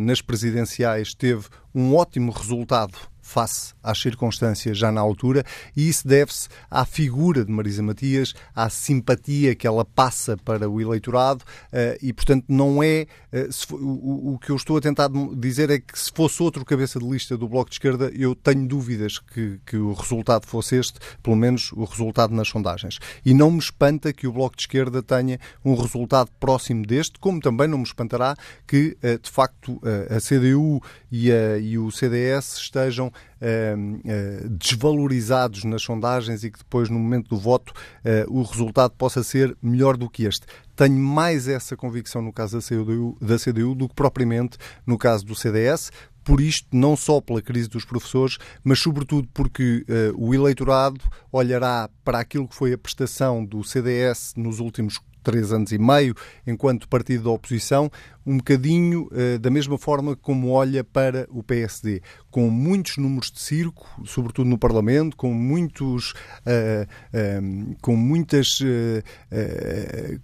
nas 0.02 0.22
presidenciais, 0.22 1.14
teve 1.14 1.48
um 1.74 1.96
ótimo 1.96 2.32
resultado 2.32 3.13
face 3.34 3.74
às 3.82 4.00
circunstâncias 4.00 4.78
já 4.78 4.92
na 4.92 5.02
altura, 5.02 5.44
e 5.76 5.90
isso 5.90 6.08
deve-se 6.08 6.48
à 6.70 6.86
figura 6.86 7.44
de 7.44 7.52
Marisa 7.52 7.82
Matias, 7.82 8.36
à 8.56 8.70
simpatia 8.70 9.56
que 9.56 9.66
ela 9.66 9.84
passa 9.84 10.38
para 10.38 10.70
o 10.70 10.80
eleitorado, 10.80 11.44
eh, 11.72 11.98
e 12.02 12.14
portanto 12.14 12.46
não 12.48 12.84
é. 12.84 13.08
Eh, 13.32 13.50
o 13.72 14.38
que 14.40 14.52
eu 14.52 14.56
estou 14.56 14.78
a 14.78 14.82
tentar 14.82 15.10
dizer 15.36 15.72
é 15.72 15.80
que 15.80 15.98
se 15.98 16.12
fosse 16.14 16.44
outro 16.44 16.64
cabeça 16.64 17.00
de 17.00 17.10
lista 17.10 17.36
do 17.36 17.48
Bloco 17.48 17.72
de 17.72 17.76
Esquerda, 17.76 18.12
eu 18.16 18.36
tenho 18.36 18.68
dúvidas 18.68 19.18
que, 19.18 19.60
que 19.66 19.78
o 19.78 19.94
resultado 19.94 20.46
fosse 20.46 20.76
este, 20.76 21.00
pelo 21.24 21.36
menos 21.36 21.72
o 21.72 21.84
resultado 21.86 22.34
nas 22.36 22.48
sondagens. 22.48 23.00
E 23.26 23.34
não 23.34 23.50
me 23.50 23.60
espanta 23.60 24.14
que 24.14 24.28
o 24.28 24.32
Bloco 24.32 24.56
de 24.56 24.62
Esquerda 24.64 25.02
tenha 25.02 25.40
um 25.66 25.74
resultado 25.74 26.30
próximo 26.40 26.86
deste, 26.86 27.18
como 27.20 27.40
também 27.40 27.68
não 27.68 27.80
me 27.80 27.84
espantará 27.84 28.36
que, 28.68 28.96
eh, 29.02 29.18
de 29.18 29.30
facto, 29.30 29.82
a 30.10 30.20
CDU 30.20 30.82
e, 31.16 31.32
a, 31.32 31.60
e 31.60 31.78
o 31.78 31.92
CDS 31.92 32.58
estejam 32.58 33.10
uh, 33.10 33.12
uh, 33.12 34.50
desvalorizados 34.50 35.64
nas 35.64 35.84
sondagens 35.84 36.44
e 36.44 36.50
que 36.50 36.58
depois, 36.58 36.90
no 36.90 36.98
momento 36.98 37.30
do 37.30 37.38
voto, 37.38 37.72
uh, 37.72 38.36
o 38.36 38.42
resultado 38.42 38.96
possa 38.98 39.22
ser 39.22 39.56
melhor 39.62 39.96
do 39.96 40.10
que 40.10 40.26
este. 40.26 40.48
Tenho 40.76 40.98
mais 40.98 41.48
essa 41.48 41.78
convicção 41.78 42.20
no 42.20 42.34
caso 42.34 42.58
da 42.58 42.64
CDU, 42.64 43.16
da 43.22 43.38
CDU 43.38 43.76
do 43.76 43.88
que 43.88 43.94
propriamente 43.94 44.58
no 44.88 44.98
caso 44.98 45.24
do 45.24 45.36
CDS, 45.36 45.92
por 46.24 46.42
isto, 46.42 46.68
não 46.72 46.96
só 46.96 47.22
pela 47.22 47.44
crise 47.44 47.70
dos 47.70 47.86
professores, 47.86 48.40
mas 48.64 48.80
sobretudo 48.80 49.28
porque 49.36 49.86
uh, 49.88 50.16
o 50.18 50.34
eleitorado 50.34 51.00
olhará 51.32 51.92
para 52.04 52.18
aquilo 52.18 52.48
que 52.48 52.56
foi 52.56 52.74
a 52.74 52.78
prestação 52.78 53.46
do 53.46 53.64
CDS 53.64 54.34
nos 54.36 54.60
últimos 54.60 55.00
três 55.24 55.52
anos 55.52 55.72
e 55.72 55.78
meio, 55.78 56.14
enquanto 56.46 56.88
partido 56.88 57.24
da 57.24 57.32
oposição, 57.32 57.90
um 58.26 58.38
bocadinho 58.38 59.10
uh, 59.12 59.40
da 59.40 59.50
mesma 59.50 59.78
forma 59.78 60.16
como 60.16 60.50
olha 60.50 60.84
para 60.84 61.28
o 61.30 61.44
PSD, 61.44 62.02
com 62.32 62.50
muitos 62.50 62.98
números 62.98 63.32
de 63.32 63.40
circo, 63.40 63.88
sobretudo 64.06 64.50
no 64.50 64.58
Parlamento, 64.58 65.16
com 65.16 65.34
muitos, 65.34 66.12
uh, 66.12 66.86
uh, 67.14 67.76
com 67.82 67.96
muitas, 67.96 68.60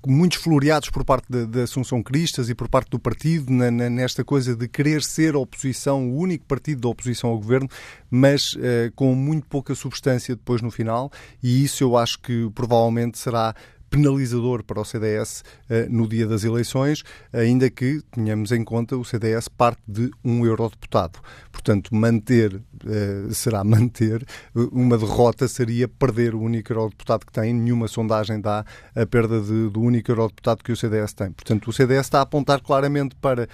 muitos 0.06 0.42
floreados 0.42 0.90
por 0.90 1.04
parte 1.04 1.28
da, 1.30 1.60
Assunção 1.64 2.02
Cristas 2.02 2.50
e 2.50 2.56
por 2.56 2.68
parte 2.68 2.90
do 2.90 3.00
partido 3.00 3.52
na, 3.52 3.70
na, 3.70 3.90
nesta 3.90 4.24
coisa 4.24 4.56
de 4.56 4.68
querer 4.68 5.04
ser 5.04 5.36
oposição, 5.36 6.10
o 6.10 6.18
único 6.18 6.46
partido 6.46 6.82
da 6.82 6.88
oposição 6.88 7.30
ao 7.30 7.38
governo, 7.38 7.70
mas 8.10 8.58
com 8.96 9.14
muito 9.14 9.46
pouca 9.48 9.76
substância 9.76 10.36
depois 10.36 10.62
no 10.62 10.72
final, 10.72 11.12
e 11.44 11.64
isso 11.64 11.84
eu 11.84 11.98
acho 11.98 12.20
que 12.20 12.50
provavelmente 12.56 13.20
será 13.20 13.54
penalizador 13.90 14.64
para 14.64 14.80
o 14.80 14.86
CDS 14.86 15.44
uh, 15.70 15.90
no 15.90 16.08
dia 16.08 16.28
das 16.28 16.44
eleições, 16.44 17.04
ainda 17.34 17.70
que 17.70 18.02
tenhamos 18.12 18.52
em 18.52 18.64
conta 18.64 18.98
o 18.98 19.04
CDS 19.04 19.48
parte 19.48 19.82
de 19.88 20.12
um 20.24 20.46
eurodeputado. 20.46 21.20
Portanto, 21.52 21.94
manter 21.94 22.62
uh, 22.86 23.34
será 23.34 23.64
manter, 23.64 24.26
uma 24.54 24.98
derrota 24.98 25.48
seria 25.48 25.88
perder 25.88 26.36
o 26.36 26.42
único 26.42 26.72
eurodeputado 26.72 27.26
que 27.26 27.32
tem, 27.32 27.54
nenhuma 27.54 27.88
sondagem 27.88 28.40
dá 28.40 28.66
a 28.96 29.06
perda 29.06 29.42
de, 29.42 29.70
do 29.70 29.82
único 29.82 30.12
eurodeputado 30.12 30.64
que 30.64 30.72
o 30.72 30.76
CDS 30.76 31.14
tem. 31.14 31.32
Portanto, 31.32 31.70
o 31.70 31.74
CDS 31.74 32.08
está 32.08 32.20
a 32.20 32.22
apontar 32.22 32.62
claramente 32.62 33.16
para 33.16 33.48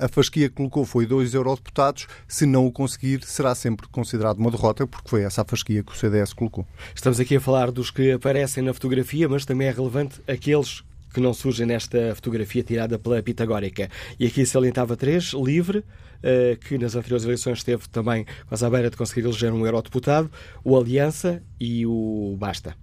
a 0.00 0.08
fasquia 0.08 0.48
que 0.48 0.56
colocou 0.56 0.84
foi 0.84 1.06
dois 1.06 1.34
eurodeputados, 1.34 2.06
se 2.26 2.46
não 2.46 2.66
o 2.66 2.72
conseguir, 2.72 3.24
será 3.24 3.54
sempre 3.54 3.88
considerado 3.88 4.38
uma 4.38 4.50
derrota, 4.50 4.86
porque 4.86 5.08
foi 5.08 5.22
essa 5.22 5.42
a 5.42 5.44
fasquia 5.44 5.82
que 5.82 5.92
o 5.92 5.96
CDS 5.96 6.32
colocou. 6.32 6.66
Estamos 6.94 7.20
aqui 7.20 7.36
a 7.36 7.40
falar 7.40 7.70
dos 7.70 7.90
que 7.90 8.12
aparecem 8.12 8.62
na 8.62 8.72
fotografia, 8.72 9.28
mas 9.28 9.44
também 9.44 9.68
é 9.68 9.70
relevante 9.70 10.20
aqueles 10.26 10.82
que 11.12 11.20
não 11.20 11.34
surgem 11.34 11.66
nesta 11.66 12.14
fotografia 12.14 12.62
tirada 12.62 12.98
pela 12.98 13.22
Pitagórica. 13.22 13.88
E 14.18 14.26
aqui 14.26 14.44
salientava 14.46 14.96
três, 14.96 15.32
livre, 15.32 15.84
eh, 16.22 16.56
que 16.60 16.78
nas 16.78 16.94
anteriores 16.94 17.24
eleições 17.24 17.58
esteve 17.58 17.88
também 17.88 18.24
quase 18.46 18.64
à 18.64 18.70
beira 18.70 18.90
de 18.90 18.96
conseguir 18.96 19.26
eleger 19.26 19.52
um 19.52 19.66
eurodeputado, 19.66 20.30
o 20.64 20.76
Aliança 20.76 21.42
e 21.60 21.84
o 21.86 22.36
Basta. 22.38 22.76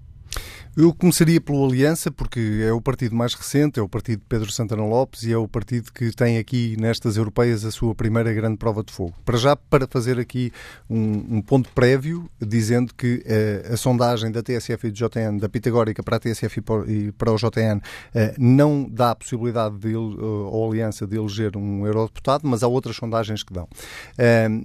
Eu 0.81 0.93
começaria 0.93 1.41
pelo 1.41 1.65
Aliança, 1.65 2.09
porque 2.09 2.63
é 2.65 2.71
o 2.71 2.79
partido 2.79 3.13
mais 3.13 3.33
recente, 3.33 3.81
é 3.81 3.83
o 3.83 3.89
partido 3.89 4.19
de 4.19 4.25
Pedro 4.29 4.49
Santana 4.49 4.85
Lopes 4.85 5.23
e 5.23 5.33
é 5.33 5.37
o 5.37 5.45
partido 5.45 5.91
que 5.91 6.09
tem 6.15 6.37
aqui 6.37 6.77
nestas 6.79 7.17
europeias 7.17 7.65
a 7.65 7.71
sua 7.71 7.93
primeira 7.93 8.31
grande 8.31 8.55
prova 8.55 8.81
de 8.81 8.93
fogo. 8.93 9.13
Para 9.25 9.37
já, 9.37 9.57
para 9.57 9.85
fazer 9.85 10.17
aqui 10.17 10.53
um, 10.89 11.35
um 11.35 11.41
ponto 11.41 11.69
prévio, 11.73 12.29
dizendo 12.39 12.93
que 12.95 13.25
uh, 13.25 13.73
a 13.73 13.75
sondagem 13.75 14.31
da 14.31 14.41
TSF 14.41 14.87
e 14.87 14.91
do 14.91 14.95
JN, 14.95 15.37
da 15.37 15.49
Pitagórica 15.49 16.01
para 16.01 16.15
a 16.15 16.19
TSF 16.21 16.61
e 16.87 17.11
para 17.11 17.33
o 17.33 17.35
JN, 17.35 17.79
uh, 17.79 17.81
eh, 18.15 18.35
não 18.37 18.87
dá 18.89 19.11
a 19.11 19.15
possibilidade 19.15 19.77
de, 19.79 19.93
uh, 19.97 20.45
ao 20.45 20.71
Aliança 20.71 21.05
de 21.05 21.17
eleger 21.17 21.57
um 21.57 21.85
eurodeputado, 21.85 22.47
mas 22.47 22.63
há 22.63 22.69
outras 22.69 22.95
sondagens 22.95 23.43
que 23.43 23.51
dão. 23.51 23.67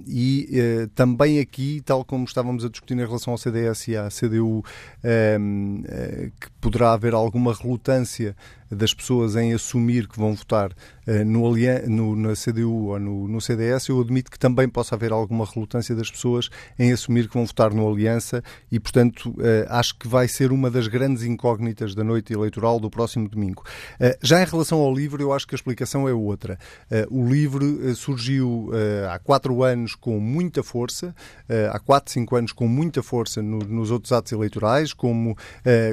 e 0.07 0.87
também 0.95 1.41
aqui, 1.41 1.81
tal 1.83 2.05
como 2.05 2.23
estávamos 2.23 2.63
a 2.63 2.69
discutir 2.69 2.93
em 2.93 3.05
relação 3.05 3.33
ao 3.33 3.37
CDS 3.37 3.89
e 3.89 3.97
à 3.97 4.07
CDU, 4.07 4.63
que 6.39 6.49
poderá 6.59 6.93
haver 6.93 7.13
alguma 7.13 7.53
relutância 7.53 8.35
das 8.69 8.93
pessoas 8.93 9.35
em 9.35 9.53
assumir 9.53 10.07
que 10.07 10.17
vão 10.17 10.33
votar 10.33 10.71
uh, 10.71 11.25
no, 11.25 11.53
no, 11.87 12.15
na 12.15 12.33
CDU 12.33 12.87
ou 12.87 12.99
no, 12.99 13.27
no, 13.27 13.41
CDS, 13.41 13.89
eu 13.89 14.01
admito 14.01 14.31
que 14.31 14.39
também 14.39 14.67
possa 14.67 14.95
haver 14.95 15.11
alguma 15.11 15.45
relutância 15.45 15.95
das 15.95 16.09
pessoas 16.09 16.49
em 16.77 16.91
assumir 16.91 17.27
que 17.27 17.33
vão 17.35 17.45
votar 17.45 17.73
no 17.73 17.87
Aliança 17.87 18.43
e, 18.71 18.79
portanto, 18.79 19.29
uh, 19.29 19.65
acho 19.69 19.97
que 19.97 20.07
vai 20.07 20.27
ser 20.27 20.51
uma 20.51 20.69
das 20.71 20.87
grandes 20.87 21.23
incógnitas 21.23 21.93
da 21.93 22.03
noite 22.03 22.33
eleitoral 22.33 22.79
do 22.79 22.89
próximo 22.89 23.29
domingo. 23.29 23.63
Uh, 23.99 24.17
já 24.21 24.41
em 24.41 24.45
relação 24.45 24.79
ao 24.79 24.93
LIVRE, 24.93 25.21
eu 25.21 25.33
acho 25.33 25.47
que 25.47 25.55
a 25.55 25.57
explicação 25.57 26.07
é 26.07 26.13
outra. 26.13 26.57
o 27.09 27.27
LIVRE 27.27 27.95
surgiu 27.95 28.71
há 29.11 29.19
quatro 29.19 29.63
anos 29.63 29.95
com 29.95 30.19
muita 30.19 30.63
força, 30.63 31.13
há 31.71 31.79
quatro, 31.79 32.11
cinco 32.11 32.35
anos 32.35 32.51
com 32.51 32.67
muita 32.67 33.01
força 33.03 33.41
no, 33.41 33.59
nos 33.59 33.91
outros 33.91 34.11
atos 34.11 34.31
eleitorais, 34.31 34.93
como 34.93 35.35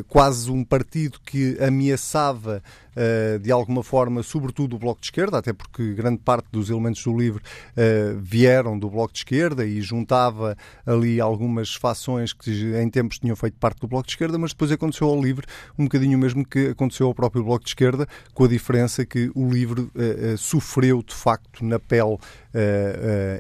quase 0.09 0.51
um 0.51 0.65
partido 0.65 1.19
que 1.25 1.57
ameaçava 1.61 2.62
uh, 2.97 3.39
de 3.39 3.51
alguma 3.51 3.83
forma, 3.83 4.23
sobretudo 4.23 4.77
o 4.77 4.79
Bloco 4.79 5.01
de 5.01 5.07
Esquerda, 5.07 5.39
até 5.39 5.53
porque 5.53 5.95
grande 5.95 6.19
parte 6.19 6.47
dos 6.51 6.71
elementos 6.71 7.03
do 7.03 7.17
livro 7.17 7.43
uh, 7.43 8.19
vieram 8.19 8.79
do 8.79 8.89
Bloco 8.91 9.13
de 9.13 9.21
Esquerda 9.21 9.65
e 9.65 9.81
juntava 9.81 10.57
ali 10.87 11.21
algumas 11.21 11.75
fações 11.75 12.33
que 12.33 12.75
em 12.77 12.89
tempos 12.89 13.19
tinham 13.19 13.37
feito 13.37 13.59
parte 13.59 13.81
do 13.81 13.89
Bloco 13.89 14.07
de 14.07 14.13
Esquerda, 14.13 14.39
mas 14.39 14.53
depois 14.53 14.71
aconteceu 14.73 15.09
ao 15.09 15.21
livro 15.21 15.47
um 15.79 15.85
bocadinho 15.85 16.19
mesmo 16.19 16.45
que 16.45 16.69
aconteceu 16.69 17.07
ao 17.07 17.15
próprio 17.15 17.45
Bloco 17.45 17.65
de 17.65 17.71
Esquerda, 17.71 18.07
com 18.35 18.45
a 18.45 18.49
diferença 18.49 19.05
que 19.05 19.31
o 19.35 19.51
livro 19.51 19.91
uh, 19.95 20.37
sofreu 20.39 21.03
de 21.03 21.15
facto 21.15 21.65
na 21.65 21.79
pele 21.79 22.19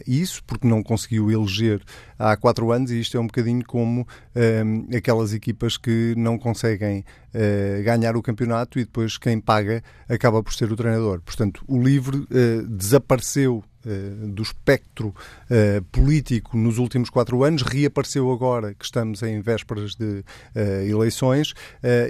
isso, 0.07 0.43
porque 0.45 0.67
não 0.67 0.83
conseguiu 0.83 1.31
eleger 1.31 1.83
há 2.23 2.37
quatro 2.37 2.71
anos, 2.71 2.91
e 2.91 3.01
isto 3.01 3.17
é 3.17 3.21
um 3.21 3.27
bocadinho 3.27 3.65
como 3.67 4.03
uh, 4.03 4.97
aquelas 4.97 5.35
equipas 5.35 5.77
que 5.77 6.15
não 6.17 6.39
conseguem 6.39 7.05
uh, 7.35 7.83
ganhar 7.83 8.17
o 8.17 8.23
campeonato 8.23 8.79
e 8.79 8.85
depois 8.85 9.19
quem 9.19 9.41
paga 9.41 9.83
acaba 10.09 10.43
por 10.43 10.55
ser 10.55 10.71
o 10.71 10.77
treinador. 10.77 11.21
Portanto, 11.23 11.65
o 11.67 11.83
livre 11.83 12.19
uh, 12.19 12.67
desapareceu 12.69 13.65
do 13.85 14.43
espectro 14.43 15.09
uh, 15.09 15.83
político 15.91 16.57
nos 16.57 16.79
últimos 16.79 17.11
quatro 17.11 17.43
anos, 17.43 17.63
reapareceu 17.63 18.31
agora 18.31 18.75
que 18.75 18.85
estamos 18.85 19.23
em 19.23 19.41
vésperas 19.41 19.95
de 19.95 20.25
uh, 20.55 20.61
eleições. 20.89 21.55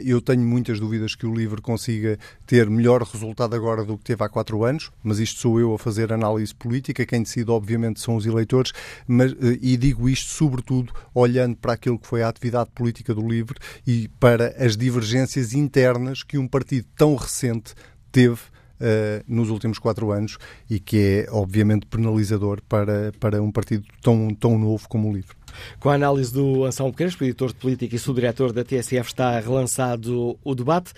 eu 0.04 0.20
tenho 0.20 0.42
muitas 0.42 0.78
dúvidas 0.78 1.14
que 1.14 1.26
o 1.26 1.34
LIVRE 1.34 1.60
consiga 1.60 2.18
ter 2.46 2.68
melhor 2.68 3.02
resultado 3.02 3.54
agora 3.54 3.84
do 3.84 3.96
que 3.96 4.04
teve 4.04 4.22
há 4.24 4.28
quatro 4.28 4.64
anos, 4.64 4.90
mas 5.02 5.18
isto 5.18 5.40
sou 5.40 5.60
eu 5.60 5.74
a 5.74 5.78
fazer 5.78 6.12
análise 6.12 6.54
política. 6.54 7.06
Quem 7.06 7.22
decide, 7.22 7.50
obviamente, 7.50 8.00
são 8.00 8.16
os 8.16 8.26
eleitores, 8.26 8.72
mas, 9.06 9.34
e 9.60 9.76
digo 9.76 10.08
isto 10.08 10.30
sobretudo 10.30 10.92
olhando 11.14 11.56
para 11.56 11.72
aquilo 11.72 11.98
que 11.98 12.06
foi 12.06 12.22
a 12.22 12.28
atividade 12.28 12.70
política 12.74 13.14
do 13.14 13.26
LIVRE 13.26 13.58
e 13.86 14.08
para 14.20 14.54
as 14.58 14.76
divergências 14.76 15.54
internas 15.54 16.22
que 16.22 16.38
um 16.38 16.48
partido 16.48 16.86
tão 16.96 17.14
recente 17.14 17.74
teve 18.10 18.40
uh, 18.82 19.24
nos 19.26 19.48
últimos 19.48 19.78
quatro 19.78 20.10
anos 20.10 20.36
e 20.68 20.80
que 20.80 21.26
é, 21.26 21.30
obviamente, 21.30 21.86
penalizador 21.86 22.60
para, 22.68 23.12
para 23.18 23.40
um 23.40 23.50
partido 23.50 23.84
tão, 24.02 24.34
tão 24.34 24.58
novo 24.58 24.88
como 24.88 25.08
o 25.08 25.12
LIVRE. 25.12 25.36
Com 25.78 25.90
a 25.90 25.94
análise 25.94 26.32
do 26.32 26.64
Anselmo 26.64 26.92
Pequenas, 26.92 27.20
editor 27.20 27.48
de 27.48 27.54
política 27.54 27.94
e 27.94 27.98
subdiretor 27.98 28.52
da 28.52 28.64
TSF, 28.64 29.08
está 29.08 29.38
relançado 29.38 30.38
o 30.42 30.54
debate 30.54 30.92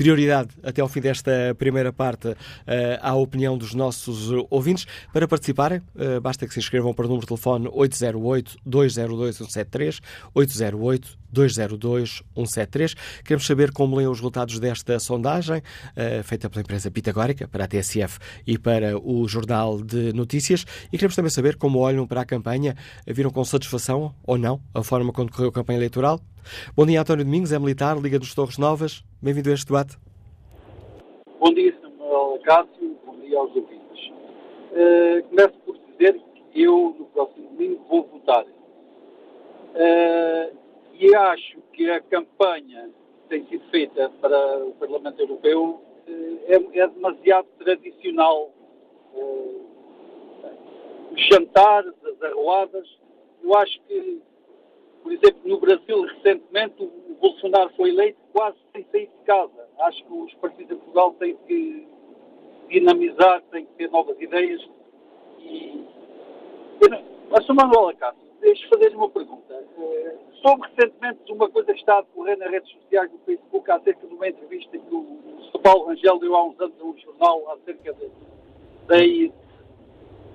prioridade 0.00 0.48
até 0.62 0.80
ao 0.80 0.88
fim 0.88 1.02
desta 1.02 1.54
primeira 1.58 1.92
parte 1.92 2.34
eh, 2.66 2.98
à 3.02 3.14
opinião 3.14 3.58
dos 3.58 3.74
nossos 3.74 4.30
ouvintes. 4.48 4.86
Para 5.12 5.28
participarem, 5.28 5.82
eh, 5.94 6.18
basta 6.18 6.46
que 6.46 6.54
se 6.54 6.58
inscrevam 6.58 6.94
para 6.94 7.04
o 7.04 7.08
número 7.08 7.26
de 7.26 7.28
telefone 7.28 7.68
808-202-173, 7.68 10.00
808-202-173. 10.34 12.96
Queremos 13.22 13.46
saber 13.46 13.72
como 13.72 13.94
leem 13.94 14.08
os 14.08 14.20
resultados 14.20 14.58
desta 14.58 14.98
sondagem, 14.98 15.60
eh, 15.94 16.22
feita 16.22 16.48
pela 16.48 16.62
empresa 16.62 16.90
Pitagórica, 16.90 17.46
para 17.46 17.64
a 17.64 17.68
TSF 17.68 18.18
e 18.46 18.56
para 18.56 18.98
o 18.98 19.28
Jornal 19.28 19.82
de 19.82 20.14
Notícias. 20.14 20.64
E 20.90 20.96
queremos 20.96 21.14
também 21.14 21.30
saber 21.30 21.56
como 21.56 21.78
olham 21.78 22.06
para 22.06 22.22
a 22.22 22.24
campanha. 22.24 22.74
Viram 23.06 23.30
com 23.30 23.44
satisfação 23.44 24.14
ou 24.22 24.38
não 24.38 24.62
a 24.72 24.82
forma 24.82 25.12
como 25.12 25.30
correu 25.30 25.50
a 25.50 25.52
campanha 25.52 25.78
eleitoral? 25.78 26.18
Bom 26.76 26.86
dia, 26.86 27.00
António 27.00 27.24
Domingos, 27.24 27.52
é 27.52 27.58
militar, 27.58 27.98
Liga 27.98 28.18
dos 28.18 28.34
Torres 28.34 28.58
Novas. 28.58 29.04
Bem-vindo 29.22 29.50
a 29.50 29.54
este 29.54 29.66
debate. 29.66 29.96
Bom 31.38 31.52
dia, 31.52 31.74
Samuel 31.80 32.40
Cássio. 32.44 32.96
Bom 33.04 33.18
dia 33.20 33.38
aos 33.38 33.54
ouvintes. 33.54 34.12
Uh, 34.72 35.22
começo 35.28 35.52
por 35.64 35.78
dizer 35.78 36.20
que 36.52 36.62
eu, 36.62 36.96
no 36.98 37.04
próximo 37.06 37.48
domingo, 37.50 37.84
vou 37.88 38.08
votar. 38.08 38.44
Uh, 38.44 40.56
e 40.94 41.14
acho 41.14 41.58
que 41.72 41.88
a 41.90 42.00
campanha 42.00 42.90
que 43.22 43.28
tem 43.28 43.46
sido 43.46 43.64
feita 43.70 44.10
para 44.20 44.64
o 44.64 44.72
Parlamento 44.72 45.20
Europeu 45.20 45.80
uh, 46.08 46.38
é, 46.46 46.78
é, 46.78 46.88
demasiado 46.88 47.46
tradicional. 47.58 48.50
os 51.12 51.28
jantares, 51.28 51.92
as 52.04 52.22
arruadas, 52.22 52.88
eu 53.42 53.56
acho 53.56 53.80
que 53.82 54.22
por 55.02 55.12
exemplo, 55.12 55.40
no 55.44 55.58
Brasil, 55.58 56.02
recentemente, 56.02 56.82
o 56.82 57.14
Bolsonaro 57.20 57.70
foi 57.76 57.90
eleito 57.90 58.18
quase 58.32 58.56
sem 58.72 58.84
sair 58.90 59.06
de 59.06 59.24
casa. 59.24 59.68
Acho 59.80 60.04
que 60.04 60.12
os 60.12 60.34
partidos 60.34 60.68
de 60.68 60.74
Portugal 60.76 61.14
têm 61.18 61.36
que 61.46 61.86
dinamizar, 62.68 63.42
têm 63.50 63.66
que 63.66 63.72
ter 63.74 63.90
novas 63.90 64.20
ideias. 64.20 64.60
E. 65.38 65.84
Mas, 67.30 67.46
Sr. 67.46 67.54
Manuel 67.54 67.88
Acácio, 67.88 68.20
deixe 68.40 68.66
fazer 68.68 68.94
uma 68.94 69.08
pergunta. 69.08 69.54
Uh, 69.76 70.18
soube 70.42 70.66
recentemente 70.68 71.32
uma 71.32 71.48
coisa 71.48 71.72
que 71.72 71.78
está 71.78 71.98
a 71.98 72.02
decorrer 72.02 72.38
nas 72.38 72.50
redes 72.50 72.70
sociais 72.72 73.10
do 73.10 73.18
Facebook 73.18 73.70
acerca 73.70 74.06
de 74.06 74.14
uma 74.14 74.28
entrevista 74.28 74.78
que 74.78 74.94
o, 74.94 74.98
o 74.98 75.42
Sr. 75.50 75.60
Paulo 75.60 75.86
Rangel 75.86 76.18
deu 76.18 76.34
há 76.34 76.44
uns 76.44 76.60
anos 76.60 76.80
a 76.80 76.84
um 76.84 76.98
jornal 76.98 77.52
acerca 77.52 77.92
de, 77.92 79.32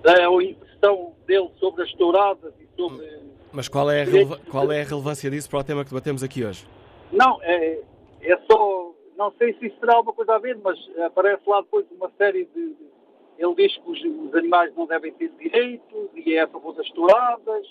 da, 0.03 0.13
da 0.13 0.43
impressão 0.43 1.15
dele 1.25 1.49
sobre 1.57 1.83
as 1.83 1.91
touradas 1.93 2.53
e 2.59 2.67
sobre 2.75 3.34
mas 3.55 3.67
qual 3.67 3.89
é, 3.89 4.05
qual 4.51 4.71
é 4.71 4.81
a 4.81 4.83
relevância 4.83 5.29
disso 5.29 5.49
para 5.49 5.59
o 5.59 5.63
tema 5.63 5.83
que 5.83 5.89
debatemos 5.89 6.21
aqui 6.23 6.43
hoje? 6.43 6.65
Não, 7.11 7.41
é, 7.41 7.79
é 8.21 8.37
só 8.51 8.85
não 9.17 9.31
sei 9.37 9.53
se 9.53 9.67
isso 9.67 9.77
terá 9.79 9.95
alguma 9.95 10.13
coisa 10.13 10.35
a 10.35 10.39
ver, 10.39 10.57
mas 10.57 10.77
aparece 11.05 11.41
lá 11.47 11.61
depois 11.61 11.85
uma 11.91 12.11
série 12.17 12.45
de. 12.45 12.75
Ele 13.37 13.55
diz 13.55 13.75
que 13.77 13.89
os, 13.89 14.27
os 14.27 14.35
animais 14.35 14.73
não 14.75 14.85
devem 14.85 15.11
ter 15.13 15.29
direitos 15.37 16.09
e 16.13 16.35
é 16.35 16.41
a 16.41 16.47
favor 16.47 16.73
das 16.73 16.89
touradas, 16.91 17.67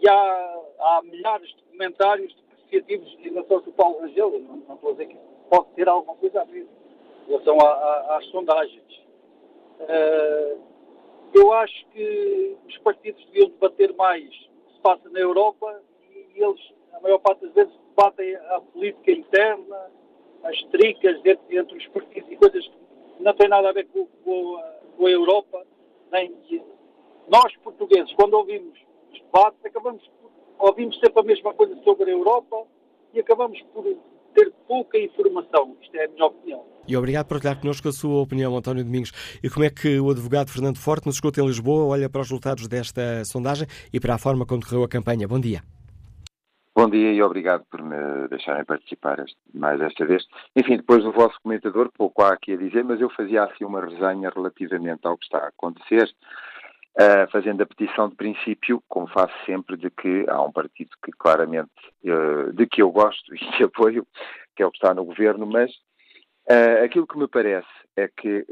e 0.00 0.08
há, 0.08 0.60
há 0.78 1.02
milhares 1.02 1.48
de 1.48 1.62
comentários 1.64 2.34
depreciativos 2.34 3.16
em 3.20 3.30
relação 3.30 3.56
ao 3.56 3.72
Paulo 3.72 4.00
Rangel. 4.00 4.30
Não, 4.40 4.56
não 4.68 4.74
estou 4.74 4.90
a 4.90 4.92
dizer 4.92 5.06
que 5.06 5.16
pode 5.48 5.66
ter 5.74 5.88
alguma 5.88 6.16
coisa 6.16 6.42
a 6.42 6.44
ver 6.44 6.66
em 7.26 7.30
relação 7.30 7.60
a, 7.60 7.70
a, 7.70 8.16
às 8.18 8.26
sondagens. 8.26 9.00
Uh, 9.80 10.60
eu 11.34 11.52
acho 11.54 11.86
que 11.92 12.56
os 12.68 12.78
partidos 12.78 13.24
deviam 13.26 13.48
debater 13.48 13.94
mais 13.94 14.49
se 14.80 14.82
passa 14.82 15.08
na 15.10 15.20
Europa 15.20 15.82
e, 16.10 16.42
eles, 16.42 16.60
a 16.94 17.00
maior 17.00 17.18
parte 17.18 17.44
das 17.44 17.54
vezes, 17.54 17.72
debatem 17.90 18.34
a 18.34 18.60
política 18.60 19.12
interna, 19.12 19.90
as 20.44 20.62
tricas 20.64 21.18
entre, 21.24 21.58
entre 21.58 21.76
os 21.76 21.86
partidos 21.88 22.32
e 22.32 22.36
coisas 22.36 22.66
que 22.66 23.22
não 23.22 23.34
têm 23.34 23.48
nada 23.48 23.68
a 23.68 23.72
ver 23.72 23.86
com, 23.88 24.06
com, 24.24 24.56
a, 24.56 24.62
com 24.96 25.06
a, 25.06 25.10
Europa. 25.10 25.66
Nem, 26.10 26.34
nós, 27.28 27.54
portugueses, 27.58 28.12
quando 28.14 28.34
ouvimos 28.34 28.78
os 29.12 29.20
debates, 29.20 29.64
acabamos 29.64 30.10
ouvimos 30.58 30.98
sempre 30.98 31.20
a 31.20 31.22
mesma 31.22 31.54
coisa 31.54 31.74
sobre 31.82 32.10
a 32.10 32.14
Europa 32.14 32.66
e 33.14 33.20
acabamos 33.20 33.60
por 33.72 33.86
ter 34.34 34.52
pouca 34.66 34.98
informação. 34.98 35.76
Isto 35.82 35.96
é 35.96 36.04
a 36.04 36.08
minha 36.08 36.26
opinião. 36.26 36.64
E 36.86 36.96
obrigado 36.96 37.26
por 37.26 37.34
partilhar 37.34 37.60
connosco 37.60 37.88
a 37.88 37.92
sua 37.92 38.22
opinião, 38.22 38.56
António 38.56 38.84
Domingos. 38.84 39.12
E 39.42 39.48
como 39.48 39.64
é 39.64 39.70
que 39.70 40.00
o 40.00 40.10
advogado 40.10 40.50
Fernando 40.50 40.78
Forte, 40.78 41.06
nos 41.06 41.16
escuta 41.16 41.40
em 41.40 41.46
Lisboa, 41.46 41.84
olha 41.84 42.08
para 42.08 42.20
os 42.20 42.28
resultados 42.28 42.66
desta 42.66 43.24
sondagem 43.24 43.66
e 43.92 44.00
para 44.00 44.14
a 44.14 44.18
forma 44.18 44.46
como 44.46 44.64
correu 44.64 44.84
a 44.84 44.88
campanha? 44.88 45.28
Bom 45.28 45.38
dia. 45.38 45.62
Bom 46.74 46.88
dia 46.88 47.12
e 47.12 47.20
obrigado 47.20 47.64
por 47.70 47.82
me 47.82 48.28
deixarem 48.28 48.64
participar 48.64 49.22
mais 49.52 49.80
esta 49.80 50.06
vez. 50.06 50.24
Enfim, 50.56 50.76
depois 50.76 51.02
do 51.02 51.12
vosso 51.12 51.36
comentador, 51.42 51.90
pouco 51.92 52.22
há 52.22 52.32
aqui 52.32 52.52
a 52.52 52.56
dizer, 52.56 52.84
mas 52.84 53.00
eu 53.00 53.10
fazia 53.10 53.44
assim 53.44 53.64
uma 53.64 53.84
resenha 53.84 54.30
relativamente 54.34 55.00
ao 55.04 55.18
que 55.18 55.24
está 55.24 55.38
a 55.38 55.48
acontecer, 55.48 56.08
uh, 56.98 57.30
fazendo 57.30 57.62
a 57.62 57.66
petição 57.66 58.08
de 58.08 58.16
princípio, 58.16 58.82
como 58.88 59.06
faço 59.08 59.34
sempre, 59.44 59.76
de 59.76 59.90
que 59.90 60.24
há 60.28 60.42
um 60.42 60.52
partido 60.52 60.90
que 61.04 61.12
claramente, 61.12 61.70
uh, 62.04 62.52
de 62.52 62.66
que 62.66 62.82
eu 62.82 62.90
gosto 62.90 63.34
e 63.34 63.38
que 63.38 63.64
apoio, 63.64 64.06
que 64.56 64.62
é 64.62 64.66
o 64.66 64.70
que 64.70 64.78
está 64.78 64.94
no 64.94 65.04
governo, 65.04 65.46
mas 65.46 65.70
uh, 66.50 66.84
aquilo 66.84 67.06
que 67.06 67.18
me 67.18 67.28
parece 67.28 67.68
é 67.96 68.08
que 68.08 68.46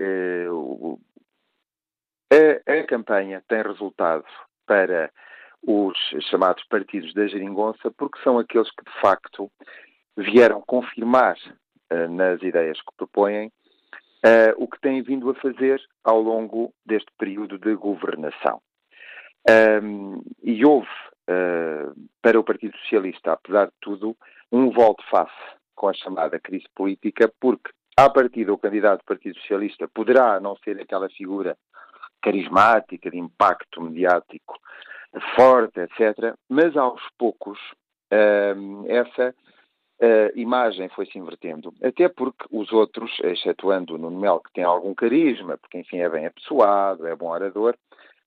a, 2.30 2.72
a 2.72 2.86
campanha 2.86 3.42
tem 3.48 3.62
resultado 3.62 4.24
para 4.66 5.10
os 5.62 5.96
chamados 6.28 6.62
partidos 6.64 7.14
da 7.14 7.26
geringonça, 7.26 7.90
porque 7.96 8.20
são 8.22 8.38
aqueles 8.38 8.70
que, 8.70 8.84
de 8.84 9.00
facto, 9.00 9.50
vieram 10.16 10.60
confirmar 10.60 11.36
nas 12.10 12.42
ideias 12.42 12.78
que 12.82 12.96
propõem 12.96 13.50
uh, 14.24 14.54
o 14.56 14.68
que 14.68 14.80
têm 14.80 15.02
vindo 15.02 15.30
a 15.30 15.34
fazer 15.34 15.80
ao 16.04 16.20
longo 16.20 16.72
deste 16.84 17.10
período 17.18 17.58
de 17.58 17.74
governação. 17.74 18.60
Um, 19.82 20.22
e 20.42 20.64
houve, 20.64 20.88
uh, 21.28 21.94
para 22.20 22.38
o 22.38 22.44
Partido 22.44 22.76
Socialista, 22.78 23.32
apesar 23.32 23.66
de 23.66 23.74
tudo, 23.80 24.16
um 24.52 24.70
volte-face 24.70 25.32
com 25.74 25.88
a 25.88 25.94
chamada 25.94 26.38
crise 26.38 26.66
política, 26.74 27.32
porque, 27.40 27.70
a 27.96 28.10
partir 28.10 28.44
do 28.44 28.58
candidato 28.58 29.00
do 29.00 29.04
Partido 29.04 29.38
Socialista, 29.38 29.88
poderá 29.88 30.40
não 30.40 30.56
ser 30.56 30.80
aquela 30.80 31.08
figura 31.08 31.56
carismática, 32.20 33.10
de 33.10 33.18
impacto 33.18 33.80
mediático 33.80 34.58
forte, 35.34 35.80
etc. 35.80 36.34
Mas 36.48 36.76
aos 36.76 37.00
poucos 37.16 37.58
uh, 38.12 38.84
essa 38.86 39.34
uh, 40.02 40.38
imagem 40.38 40.88
foi 40.90 41.06
se 41.06 41.18
invertendo. 41.18 41.72
Até 41.82 42.08
porque 42.08 42.44
os 42.50 42.72
outros, 42.72 43.10
excetuando 43.22 43.94
o 43.94 43.98
Nuno 43.98 44.18
Melo, 44.18 44.42
que 44.42 44.52
tem 44.52 44.64
algum 44.64 44.94
carisma, 44.94 45.58
porque 45.58 45.78
enfim 45.78 45.98
é 45.98 46.08
bem 46.08 46.26
apessoado, 46.26 47.06
é 47.06 47.14
bom 47.14 47.30
orador, 47.30 47.76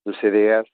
do 0.06 0.16
CDS, 0.16 0.68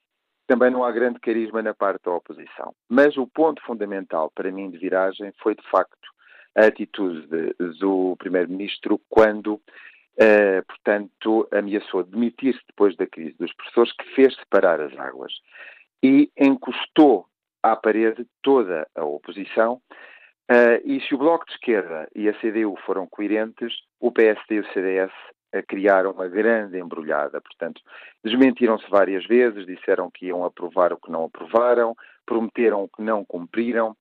também 0.46 0.70
não 0.70 0.84
há 0.84 0.90
grande 0.90 1.20
carisma 1.20 1.62
na 1.62 1.74
parte 1.74 2.02
da 2.04 2.12
oposição. 2.12 2.74
Mas 2.88 3.16
o 3.16 3.26
ponto 3.26 3.62
fundamental 3.62 4.32
para 4.34 4.50
mim 4.50 4.70
de 4.70 4.78
viragem 4.78 5.32
foi 5.42 5.54
de 5.54 5.62
facto 5.70 6.08
a 6.56 6.66
atitude 6.66 7.26
de, 7.26 7.54
do 7.78 8.16
Primeiro-Ministro 8.18 9.00
quando 9.08 9.60
Uh, 10.20 10.66
portanto, 10.66 11.48
ameaçou 11.52 12.02
demitir-se 12.02 12.58
depois 12.66 12.96
da 12.96 13.06
crise 13.06 13.36
dos 13.38 13.54
professores, 13.54 13.92
que 13.92 14.04
fez 14.16 14.34
separar 14.34 14.80
as 14.80 14.92
águas 14.98 15.32
e 16.02 16.28
encostou 16.36 17.26
à 17.62 17.76
parede 17.76 18.26
toda 18.42 18.88
a 18.96 19.04
oposição. 19.04 19.80
Uh, 20.50 20.80
e 20.82 21.00
se 21.02 21.14
o 21.14 21.18
Bloco 21.18 21.44
de 21.46 21.52
Esquerda 21.52 22.08
e 22.14 22.28
a 22.28 22.32
CDU 22.32 22.74
foram 22.86 23.06
coerentes, 23.06 23.72
o 24.00 24.10
PSD 24.10 24.54
e 24.54 24.60
o 24.60 24.72
CDS 24.72 25.12
uh, 25.54 25.62
criaram 25.68 26.12
uma 26.12 26.26
grande 26.26 26.78
embrulhada. 26.78 27.40
Portanto, 27.40 27.82
desmentiram-se 28.24 28.88
várias 28.88 29.26
vezes, 29.26 29.66
disseram 29.66 30.10
que 30.10 30.26
iam 30.26 30.44
aprovar 30.44 30.92
o 30.92 30.98
que 30.98 31.10
não 31.10 31.24
aprovaram, 31.24 31.94
prometeram 32.24 32.84
o 32.84 32.88
que 32.88 33.02
não 33.02 33.24
cumpriram 33.24 33.94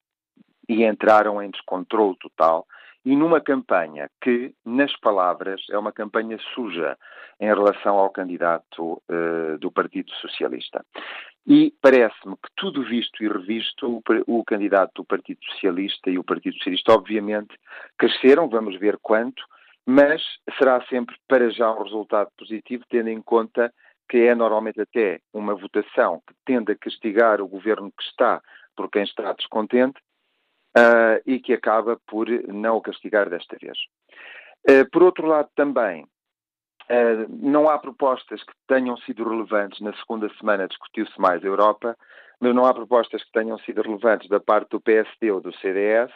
e 0.70 0.86
entraram 0.86 1.42
em 1.42 1.50
descontrole 1.50 2.16
total 2.20 2.66
e 3.08 3.16
numa 3.16 3.40
campanha 3.40 4.10
que, 4.22 4.54
nas 4.66 4.94
palavras, 5.00 5.62
é 5.72 5.78
uma 5.78 5.94
campanha 5.94 6.38
suja 6.54 6.98
em 7.40 7.46
relação 7.46 7.98
ao 7.98 8.10
candidato 8.10 9.02
uh, 9.10 9.58
do 9.60 9.72
Partido 9.72 10.12
Socialista. 10.16 10.86
E 11.48 11.74
parece-me 11.82 12.36
que, 12.36 12.50
tudo 12.58 12.84
visto 12.84 13.24
e 13.24 13.28
revisto, 13.28 13.88
o, 13.88 14.04
o, 14.28 14.44
candidato 14.44 14.92
do 14.96 15.06
Partido 15.06 15.40
Socialista 15.46 16.10
e 16.10 16.20
o 16.20 16.24
Partido 16.24 16.58
Socialista, 16.58 16.92
obviamente, 16.94 17.58
cresceram, 17.98 18.50
vamos 18.50 18.78
ver 18.78 18.98
quanto, 19.02 19.42
mas 19.86 20.22
será 20.58 20.86
sempre 20.88 21.16
para 21.26 21.50
já 21.50 21.72
um 21.72 21.84
resultado 21.84 22.30
positivo, 22.38 22.84
tendo 22.90 23.10
em 23.10 23.22
conta 23.22 23.74
que 24.10 24.18
é 24.18 24.36
normalmente 24.36 24.82
até 24.82 25.22
uma 25.34 25.56
votação 25.56 26.22
que 26.28 26.34
tende 26.46 26.74
a 26.74 26.76
castigar 26.76 27.42
o 27.42 27.48
governo 27.48 27.92
que 27.98 28.04
está 28.04 28.42
por 28.76 28.90
quem 28.90 29.04
está 29.04 29.32
descontente, 29.32 30.00
uh, 30.78 31.22
e 31.26 31.40
que 31.40 31.54
acaba 31.54 32.00
por 32.08 32.28
não 32.48 32.78
o 32.78 32.82
castigar 32.82 33.30
desta 33.30 33.58
vez. 33.60 33.78
Uh, 34.70 34.90
por 34.92 35.04
outro 35.04 35.26
lado, 35.26 35.50
também, 35.56 36.06
não 37.30 37.70
há 37.70 37.78
propostas 37.78 38.44
que 38.44 38.54
tenham 38.68 38.98
sido 38.98 39.28
relevantes. 39.28 39.80
Na 39.82 39.94
segunda 39.94 40.30
semana 40.40 40.68
discutiu-se 40.68 41.20
mais 41.20 41.44
a 41.44 41.48
Europa, 41.48 41.98
mas 42.40 42.56
não 42.56 42.66
há 42.66 42.74
propostas 42.74 43.24
que 43.24 43.32
tenham 43.32 43.58
sido 43.60 43.82
relevantes 43.82 44.30
da 44.30 44.40
parte 44.40 44.70
do 44.70 44.82
PSD 44.82 45.32
ou 45.32 45.42
do 45.42 45.54
CDS. 45.58 46.12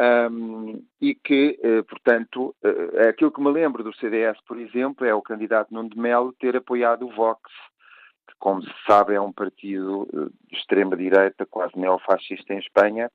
Um, 0.00 0.84
e 1.00 1.14
que, 1.14 1.58
portanto, 1.88 2.56
aquilo 3.08 3.30
que 3.30 3.40
me 3.40 3.52
lembro 3.52 3.84
do 3.84 3.94
CDS, 3.94 4.38
por 4.48 4.58
exemplo, 4.58 5.06
é 5.06 5.14
o 5.14 5.22
candidato 5.22 5.72
Nuno 5.72 5.90
de 5.90 5.98
Melo 5.98 6.32
ter 6.32 6.56
apoiado 6.56 7.06
o 7.06 7.14
Vox, 7.14 7.40
que, 8.26 8.34
como 8.38 8.62
se 8.62 8.72
sabe, 8.86 9.14
é 9.14 9.20
um 9.20 9.32
partido 9.32 10.08
de 10.50 10.56
extrema-direita, 10.56 11.46
quase 11.46 11.78
neofascista 11.78 12.54
em 12.54 12.58
Espanha, 12.58 13.10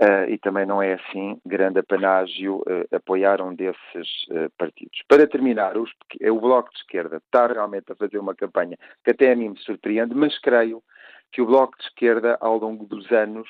Uh, 0.00 0.28
e 0.28 0.38
também 0.38 0.64
não 0.64 0.82
é 0.82 0.94
assim 0.94 1.38
grande 1.44 1.78
apanágio 1.78 2.56
uh, 2.60 2.96
apoiar 2.96 3.42
um 3.42 3.54
desses 3.54 4.26
uh, 4.30 4.50
partidos. 4.56 5.02
Para 5.06 5.26
terminar, 5.26 5.76
os, 5.76 5.90
o 6.20 6.40
Bloco 6.40 6.70
de 6.72 6.78
Esquerda 6.78 7.18
está 7.18 7.46
realmente 7.46 7.92
a 7.92 7.94
fazer 7.94 8.18
uma 8.18 8.34
campanha 8.34 8.76
que 9.04 9.10
até 9.10 9.30
a 9.30 9.36
mim 9.36 9.50
me 9.50 9.58
surpreende, 9.58 10.14
mas 10.14 10.38
creio 10.40 10.82
que 11.30 11.42
o 11.42 11.46
Bloco 11.46 11.76
de 11.76 11.84
Esquerda, 11.84 12.38
ao 12.40 12.58
longo 12.58 12.86
dos 12.86 13.10
anos, 13.12 13.48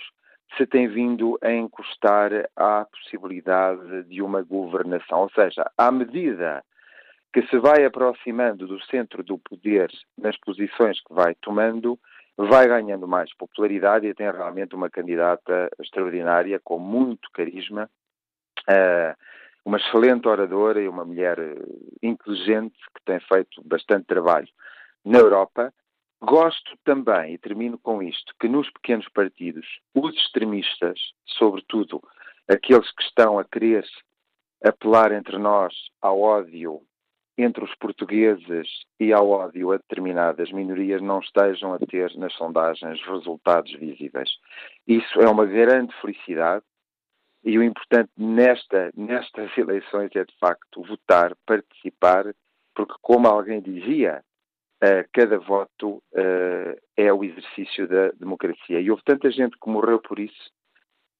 se 0.56 0.66
tem 0.66 0.88
vindo 0.88 1.38
a 1.40 1.52
encostar 1.52 2.30
à 2.56 2.84
possibilidade 2.84 4.04
de 4.04 4.20
uma 4.20 4.42
governação. 4.42 5.20
Ou 5.20 5.30
seja, 5.30 5.64
à 5.78 5.90
medida 5.90 6.62
que 7.32 7.42
se 7.46 7.58
vai 7.58 7.84
aproximando 7.84 8.66
do 8.66 8.80
centro 8.84 9.22
do 9.22 9.38
poder 9.38 9.90
nas 10.18 10.36
posições 10.38 11.00
que 11.00 11.14
vai 11.14 11.34
tomando, 11.36 11.98
vai 12.46 12.66
ganhando 12.66 13.06
mais 13.06 13.34
popularidade 13.34 14.06
e 14.06 14.14
tem 14.14 14.30
realmente 14.30 14.74
uma 14.74 14.90
candidata 14.90 15.70
extraordinária, 15.80 16.60
com 16.62 16.78
muito 16.78 17.30
carisma, 17.32 17.90
uh, 18.68 19.16
uma 19.64 19.78
excelente 19.78 20.26
oradora 20.26 20.80
e 20.80 20.88
uma 20.88 21.04
mulher 21.04 21.38
eh, 21.38 21.54
inteligente 22.02 22.76
que 22.94 23.04
tem 23.04 23.20
feito 23.20 23.62
bastante 23.64 24.06
trabalho 24.06 24.48
na 25.04 25.18
Europa. 25.18 25.72
Gosto 26.20 26.76
também, 26.84 27.34
e 27.34 27.38
termino 27.38 27.78
com 27.78 28.02
isto, 28.02 28.34
que 28.40 28.48
nos 28.48 28.68
pequenos 28.70 29.08
partidos, 29.10 29.66
os 29.94 30.14
extremistas, 30.16 30.98
sobretudo 31.26 32.02
aqueles 32.48 32.90
que 32.92 33.02
estão 33.04 33.38
a 33.38 33.44
querer 33.44 33.84
apelar 34.64 35.12
entre 35.12 35.38
nós 35.38 35.72
ao 36.00 36.20
ódio 36.20 36.82
entre 37.36 37.64
os 37.64 37.74
portugueses 37.76 38.68
e 39.00 39.12
ao 39.12 39.28
ódio 39.28 39.72
a 39.72 39.76
determinadas 39.76 40.52
minorias 40.52 41.00
não 41.00 41.18
estejam 41.20 41.72
a 41.72 41.78
ter 41.78 42.14
nas 42.16 42.32
sondagens 42.34 43.00
resultados 43.06 43.72
visíveis. 43.72 44.30
Isso 44.86 45.20
é 45.20 45.28
uma 45.28 45.46
grande 45.46 45.94
felicidade 46.00 46.64
e 47.44 47.58
o 47.58 47.62
importante 47.62 48.10
nesta, 48.16 48.92
nestas 48.94 49.50
eleições 49.56 50.10
é 50.14 50.24
de 50.24 50.34
facto 50.38 50.82
votar, 50.82 51.34
participar, 51.44 52.32
porque 52.74 52.94
como 53.00 53.26
alguém 53.26 53.60
dizia, 53.60 54.22
uh, 54.82 55.08
cada 55.12 55.38
voto 55.38 56.02
uh, 56.12 56.80
é 56.96 57.12
o 57.12 57.24
exercício 57.24 57.88
da 57.88 58.10
democracia. 58.12 58.80
E 58.80 58.90
houve 58.90 59.02
tanta 59.04 59.30
gente 59.30 59.56
que 59.58 59.68
morreu 59.68 59.98
por 60.00 60.20
isso 60.20 60.52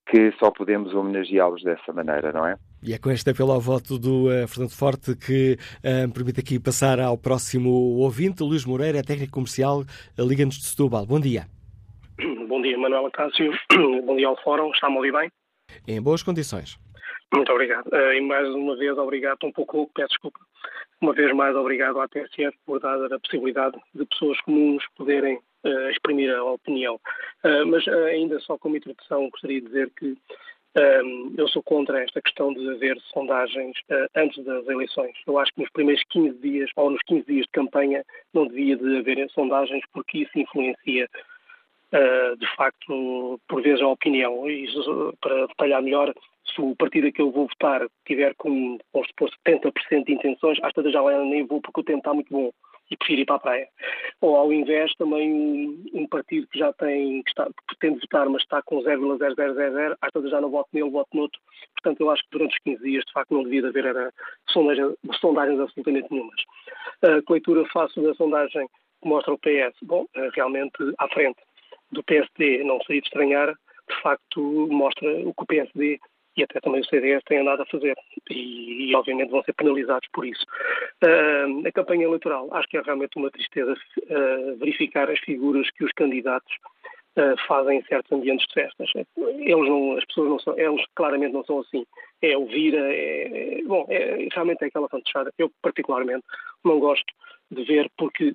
que 0.06 0.32
só 0.38 0.50
podemos 0.50 0.92
homenageá-los 0.94 1.62
dessa 1.62 1.92
maneira, 1.92 2.32
não 2.32 2.46
é? 2.46 2.56
E 2.82 2.92
é 2.92 2.98
com 2.98 3.10
este 3.10 3.30
apelo 3.30 3.52
ao 3.52 3.60
voto 3.60 3.98
do 3.98 4.26
uh, 4.26 4.48
Fernando 4.48 4.72
Forte 4.72 5.16
que 5.16 5.56
uh, 5.84 6.06
me 6.06 6.12
permite 6.12 6.40
aqui 6.40 6.58
passar 6.58 6.98
ao 7.00 7.16
próximo 7.16 7.70
ouvinte, 7.70 8.42
Luís 8.42 8.64
Moreira, 8.64 9.02
técnico 9.02 9.32
comercial, 9.32 9.84
Liga-nos 10.18 10.56
de 10.56 10.64
Setúbal. 10.64 11.06
Bom 11.06 11.20
dia. 11.20 11.46
Bom 12.48 12.60
dia, 12.60 12.76
Manuela 12.76 13.10
Cássio. 13.10 13.52
Bom 14.04 14.16
dia 14.16 14.28
ao 14.28 14.36
Fórum. 14.42 14.70
Está-me 14.72 14.94
a 14.94 14.96
ouvir 14.96 15.12
bem? 15.12 15.30
Em 15.86 16.02
boas 16.02 16.22
condições. 16.22 16.76
Muito 17.34 17.50
obrigado. 17.50 17.86
Uh, 17.86 18.12
e 18.12 18.20
mais 18.20 18.48
uma 18.48 18.76
vez, 18.76 18.96
obrigado. 18.98 19.34
Estou 19.34 19.50
um 19.50 19.52
pouco, 19.52 19.90
peço 19.94 20.08
desculpa. 20.08 20.40
Uma 21.00 21.12
vez 21.12 21.34
mais, 21.34 21.56
obrigado 21.56 22.00
à 22.00 22.08
TSF 22.08 22.56
por 22.66 22.78
dar 22.78 22.96
a 23.12 23.18
possibilidade 23.18 23.76
de 23.94 24.04
pessoas 24.06 24.40
comuns 24.42 24.84
poderem 24.96 25.40
uh, 25.64 25.90
exprimir 25.90 26.35
a 26.35 26.44
opinião. 26.44 26.96
Uh, 27.44 27.66
mas 27.66 27.87
ainda 27.88 28.38
só 28.40 28.57
como 28.59 28.77
introdução, 28.77 29.31
gostaria 29.31 29.61
de 29.61 29.66
dizer 29.66 29.90
que 29.98 30.16
um, 30.75 31.35
eu 31.37 31.46
sou 31.48 31.62
contra 31.62 32.03
esta 32.03 32.22
questão 32.22 32.53
de 32.55 32.66
haver 32.70 32.98
sondagens 33.12 33.77
uh, 33.90 34.09
antes 34.16 34.42
das 34.44 34.66
eleições. 34.66 35.14
Eu 35.27 35.38
acho 35.38 35.53
que 35.53 35.61
nos 35.61 35.70
primeiros 35.70 36.03
15 36.09 36.38
dias 36.38 36.70
ou 36.77 36.90
nos 36.90 37.03
15 37.03 37.27
dias 37.27 37.46
de 37.46 37.53
campanha 37.53 38.05
não 38.33 38.46
devia 38.46 38.77
de 38.77 38.98
haver 38.98 39.29
sondagens 39.31 39.85
porque 39.92 40.18
isso 40.18 40.38
influencia 40.38 41.09
uh, 41.92 42.37
de 42.38 42.57
facto 42.57 43.38
por 43.46 43.62
vezes 43.62 43.83
a 43.83 43.88
opinião. 43.88 44.48
Isso, 44.48 45.14
para 45.20 45.46
detalhar 45.46 45.83
melhor, 45.83 46.14
se 46.46 46.61
o 46.61 46.75
partido 46.75 47.09
a 47.09 47.12
que 47.12 47.20
eu 47.20 47.31
vou 47.31 47.48
votar 47.48 47.87
tiver 48.07 48.35
com, 48.37 48.79
vamos 48.94 49.09
supor, 49.09 49.31
70% 49.46 50.05
de 50.05 50.12
intenções, 50.12 50.59
às 50.62 50.72
vezes 50.72 50.92
já 50.92 51.03
nem 51.25 51.46
vou 51.46 51.61
porque 51.61 51.81
o 51.81 51.85
tempo 51.85 51.98
está 51.98 52.14
muito 52.14 52.33
bom 52.33 52.51
e 52.90 52.96
prefiro 52.96 53.20
ir 53.20 53.27
para 53.27 53.37
a 53.37 53.40
praia. 53.40 53.68
Ou, 54.22 54.37
ao 54.37 54.52
invés, 54.52 54.94
também 54.94 55.32
um, 55.32 55.85
um 55.92 56.06
partido 56.06 56.46
que 56.46 56.56
já 56.56 56.72
tem, 56.74 57.24
que, 57.24 57.30
está, 57.30 57.44
que 57.46 57.76
pretende 57.76 58.00
votar, 58.00 58.28
mas 58.28 58.42
está 58.42 58.62
com 58.62 58.80
0,0000, 58.80 59.96
às 60.00 60.12
vezes 60.14 60.30
já 60.30 60.40
não 60.40 60.48
voto 60.48 60.68
nele, 60.72 60.90
voto 60.90 61.08
noutro. 61.12 61.40
Portanto, 61.74 62.00
eu 62.00 62.08
acho 62.08 62.22
que 62.22 62.30
durante 62.30 62.52
os 62.52 62.62
15 62.62 62.82
dias, 62.85 63.04
de 63.04 63.12
facto, 63.12 63.35
não 63.35 63.42
devia 63.42 63.66
haver 63.66 63.85
era, 63.85 64.12
sondagens, 64.48 64.94
sondagens 65.20 65.58
absolutamente 65.58 66.06
nenhumas. 66.12 66.40
A 67.02 67.20
que 67.20 67.32
leitura 67.32 67.66
faço 67.72 68.00
da 68.00 68.14
sondagem 68.14 68.68
que 69.02 69.08
mostra 69.08 69.35
o 69.35 69.38
PS? 69.38 69.76
Bom, 69.82 70.06
eh, 70.14 70.30
realmente 70.35 70.76
à 70.98 71.08
frente 71.08 71.40
do 71.90 72.04
PSD, 72.04 72.62
não 72.62 72.80
seria 72.82 73.00
de 73.00 73.08
estranhar, 73.08 73.48
de 73.48 74.02
facto 74.02 74.68
mostra 74.70 75.11
o 75.26 75.35
que 75.35 75.42
o 75.42 75.46
PSD 75.46 76.00
e 76.36 76.42
até 76.42 76.60
também 76.60 76.80
o 76.80 76.84
CDS 76.84 77.22
têm 77.24 77.38
andado 77.38 77.62
a 77.62 77.66
fazer 77.66 77.94
e, 78.30 78.90
e 78.90 78.94
obviamente 78.94 79.30
vão 79.30 79.42
ser 79.42 79.52
penalizados 79.52 80.08
por 80.12 80.26
isso. 80.26 80.44
Uh, 81.02 81.66
a 81.66 81.72
campanha 81.72 82.04
eleitoral, 82.04 82.48
acho 82.52 82.68
que 82.68 82.76
é 82.76 82.82
realmente 82.82 83.16
uma 83.16 83.30
tristeza 83.30 83.72
uh, 83.74 84.56
verificar 84.56 85.10
as 85.10 85.18
figuras 85.20 85.70
que 85.70 85.84
os 85.84 85.92
candidatos 85.92 86.52
uh, 87.16 87.36
fazem 87.46 87.78
em 87.78 87.84
certos 87.84 88.10
ambientes 88.12 88.46
de 88.46 88.54
festas. 88.54 88.90
Eles 89.16 89.68
não, 89.68 89.96
as 89.96 90.04
pessoas 90.06 90.28
não 90.28 90.38
são, 90.38 90.58
eles 90.58 90.84
claramente 90.94 91.32
não 91.32 91.44
são 91.44 91.60
assim. 91.60 91.84
É 92.22 92.36
ouvir, 92.36 92.74
é, 92.74 93.58
é 93.58 93.62
bom, 93.64 93.86
é, 93.90 94.28
realmente 94.32 94.62
é 94.62 94.66
aquela 94.66 94.88
fantochada. 94.88 95.32
Eu 95.38 95.50
particularmente 95.60 96.24
não 96.64 96.78
gosto 96.78 97.12
de 97.50 97.64
ver 97.64 97.90
porque 97.98 98.34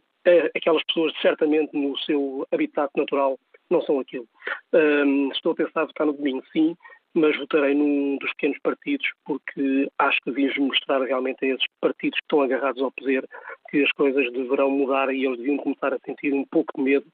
aquelas 0.53 0.83
pessoas 0.83 1.13
certamente 1.21 1.69
no 1.73 1.97
seu 1.99 2.45
habitat 2.51 2.91
natural 2.97 3.39
não 3.69 3.81
são 3.81 3.97
aquilo. 3.97 4.27
estou 5.31 5.53
a 5.53 5.55
pensar 5.55 5.85
votar 5.85 6.05
no 6.05 6.11
domingo, 6.11 6.43
sim, 6.51 6.75
mas 7.17 7.35
votarei 7.37 7.73
num 7.73 8.17
dos 8.17 8.29
pequenos 8.31 8.59
partidos 8.59 9.07
porque 9.25 9.87
acho 9.99 10.19
que 10.21 10.31
devíamos 10.31 10.57
mostrar 10.57 11.01
realmente 11.01 11.43
a 11.43 11.47
esses 11.49 11.65
partidos 11.81 12.19
que 12.19 12.25
estão 12.25 12.41
agarrados 12.41 12.81
ao 12.81 12.91
poder 12.91 13.27
que 13.69 13.83
as 13.83 13.91
coisas 13.91 14.31
deverão 14.31 14.69
mudar 14.69 15.13
e 15.13 15.25
eles 15.25 15.37
deviam 15.37 15.57
começar 15.57 15.93
a 15.93 15.99
sentir 16.05 16.33
um 16.33 16.45
pouco 16.45 16.71
de 16.77 16.83
medo 16.83 17.05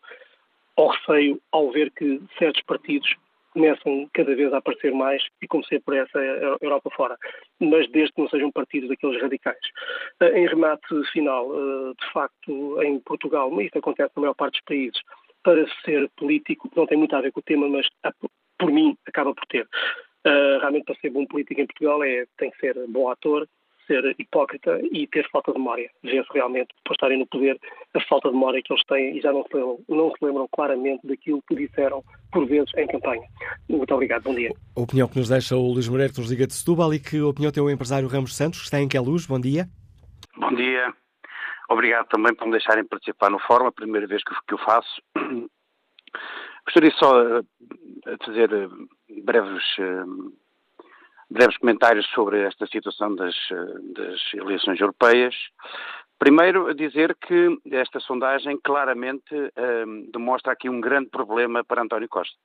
ou 0.76 0.90
receio 0.90 1.42
ao 1.52 1.72
ver 1.72 1.92
que 1.92 2.22
certos 2.38 2.62
partidos 2.64 3.16
começam 3.54 4.10
cada 4.14 4.36
vez 4.36 4.52
a 4.52 4.58
aparecer 4.58 4.92
mais 4.92 5.24
e 5.42 5.48
comecei 5.48 5.80
por 5.80 5.96
essa 5.96 6.18
Europa 6.62 6.90
fora, 6.96 7.16
mas 7.60 7.88
desde 7.92 8.12
que 8.14 8.22
não 8.22 8.28
sejam 8.28 8.52
partidos 8.52 8.90
daqueles 8.90 9.22
radicais. 9.22 9.60
Eh, 10.22 10.40
em 10.40 10.48
remate 10.48 10.88
final, 11.12 11.48
eh, 11.54 11.94
de 12.00 12.12
facto, 12.12 12.82
em 12.82 13.00
Portugal, 13.02 13.50
isso 13.62 13.78
acontece 13.78 14.12
na 14.16 14.22
maior 14.22 14.34
parte 14.34 14.54
dos 14.54 14.64
países, 14.66 15.00
para 15.44 15.66
ser 15.86 16.10
político, 16.18 16.70
não 16.76 16.88
tem 16.88 16.98
muito 16.98 17.16
a 17.16 17.22
ver 17.22 17.32
com 17.32 17.42
o 17.42 17.44
tema, 17.44 17.68
mas 17.70 17.86
por 18.64 18.72
mim, 18.72 18.98
acaba 19.06 19.34
por 19.34 19.46
ter. 19.48 19.68
Uh, 20.26 20.60
realmente, 20.60 20.86
para 20.86 20.96
ser 20.96 21.10
bom 21.10 21.26
político 21.26 21.60
em 21.60 21.66
Portugal, 21.66 22.04
é, 22.04 22.26
tem 22.38 22.50
que 22.52 22.58
ser 22.60 22.76
bom 22.88 23.10
ator, 23.10 23.46
ser 23.86 24.16
hipócrita 24.18 24.80
e 24.92 25.06
ter 25.08 25.30
falta 25.30 25.52
de 25.52 25.58
memória. 25.58 25.90
Vê-se 26.02 26.28
realmente, 26.34 26.70
depois 26.78 26.96
estarem 26.96 27.20
no 27.20 27.28
poder, 27.28 27.60
a 27.94 28.00
falta 28.02 28.30
de 28.30 28.34
memória 28.34 28.62
que 28.64 28.72
eles 28.72 28.84
têm 28.86 29.18
e 29.18 29.22
já 29.22 29.34
não 29.34 29.44
se 29.44 29.54
lembram, 29.54 29.80
não 29.90 30.10
se 30.12 30.26
lembram 30.26 30.48
claramente 30.56 31.06
daquilo 31.06 31.44
que 31.48 31.56
disseram, 31.56 32.02
por 32.32 32.46
vezes, 32.48 32.72
em 32.78 32.88
campanha. 32.88 33.24
Muito 33.70 33.94
obrigado, 33.94 34.24
bom 34.24 34.34
dia. 34.34 34.52
A 34.78 34.82
opinião 34.82 35.10
que 35.10 35.18
nos 35.18 35.28
deixa 35.28 35.58
o 35.58 35.74
Luís 35.74 35.90
Moreira, 35.90 36.14
que 36.14 36.20
nos 36.20 36.32
liga 36.32 36.48
de 36.48 36.54
Setúbal, 36.54 36.94
e 36.94 37.00
que 37.00 37.20
opinião 37.22 37.52
tem 37.52 37.62
o 37.62 37.70
empresário 37.70 38.08
Ramos 38.08 38.36
Santos, 38.36 38.60
que 38.60 38.66
está 38.66 38.80
em 38.80 38.88
Queluz. 38.88 39.26
Bom 39.26 39.40
dia. 39.40 39.68
Bom 40.38 40.56
dia. 40.56 40.94
Obrigado 41.70 42.08
também 42.08 42.34
por 42.34 42.46
me 42.46 42.52
deixarem 42.52 42.86
participar 42.86 43.30
no 43.30 43.40
fórum, 43.40 43.68
a 43.68 43.72
primeira 43.72 44.08
vez 44.08 44.22
que, 44.24 44.56
o 44.56 44.58
faço. 44.60 45.02
Gostaria 46.66 46.92
só 46.92 47.22
eh, 47.22 47.42
de 48.06 48.26
fazer 48.26 48.54
eh, 48.54 48.68
breves, 49.24 49.64
eh, 49.80 50.06
breves 51.30 51.58
comentários 51.58 52.06
sobre 52.12 52.42
esta 52.42 52.66
situação 52.68 53.16
das, 53.16 53.36
das 53.96 54.34
eleições 54.34 54.80
europeias. 54.80 55.36
Primeiro, 56.18 56.74
dizer 56.74 57.16
que 57.16 57.58
esta 57.70 58.00
sondagem 58.00 58.58
claramente 58.64 59.36
demonstra 60.14 60.54
aqui 60.54 60.70
um 60.70 60.80
grande 60.80 61.10
problema 61.10 61.66
para 61.66 61.82
António 61.82 62.08
Costa. 62.08 62.38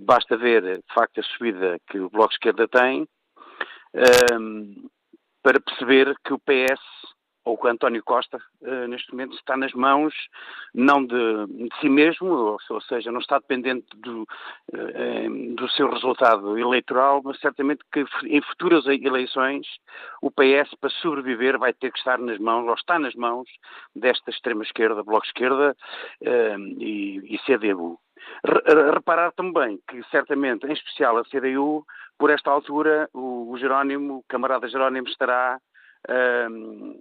basta 0.00 0.36
ver, 0.36 0.62
de 0.62 0.94
facto, 0.94 1.20
a 1.20 1.22
subida 1.22 1.78
que 1.86 2.00
o 2.00 2.10
Bloco 2.10 2.30
de 2.30 2.34
Esquerda 2.34 2.66
tem 2.66 3.06
para 5.40 5.60
perceber 5.60 6.16
que 6.24 6.32
o 6.32 6.38
PS 6.38 6.82
ou 7.48 7.56
que 7.56 7.66
António 7.66 8.02
Costa, 8.04 8.38
uh, 8.60 8.86
neste 8.88 9.10
momento, 9.10 9.34
está 9.34 9.56
nas 9.56 9.72
mãos 9.72 10.14
não 10.74 11.04
de, 11.04 11.46
de 11.46 11.80
si 11.80 11.88
mesmo, 11.88 12.58
ou, 12.68 12.80
seja, 12.82 13.10
não 13.10 13.20
está 13.20 13.38
dependente 13.38 13.86
do, 13.96 14.22
uh, 14.22 15.54
do 15.56 15.68
seu 15.70 15.90
resultado 15.90 16.58
eleitoral, 16.58 17.22
mas 17.24 17.40
certamente 17.40 17.82
que 17.90 18.04
em 18.26 18.42
futuras 18.42 18.86
eleições 18.86 19.66
o 20.20 20.30
PS, 20.30 20.74
para 20.78 20.90
sobreviver, 20.90 21.58
vai 21.58 21.72
ter 21.72 21.90
que 21.90 21.98
estar 21.98 22.18
nas 22.18 22.38
mãos, 22.38 22.68
ou 22.68 22.74
está 22.74 22.98
nas 22.98 23.14
mãos, 23.14 23.48
desta 23.96 24.30
extrema-esquerda, 24.30 25.02
Bloco-Esquerda 25.02 25.74
uh, 26.22 26.58
e, 26.78 27.34
e 27.34 27.38
CDU. 27.46 27.98
Reparar 28.92 29.32
também 29.32 29.80
que, 29.88 30.02
certamente, 30.10 30.66
em 30.66 30.72
especial 30.72 31.16
a 31.16 31.24
CDU, 31.24 31.86
por 32.18 32.30
esta 32.30 32.50
altura, 32.50 33.08
o 33.14 33.56
Jerónimo, 33.56 34.18
o 34.18 34.24
camarada 34.28 34.68
Jerónimo, 34.68 35.08
estará 35.08 35.58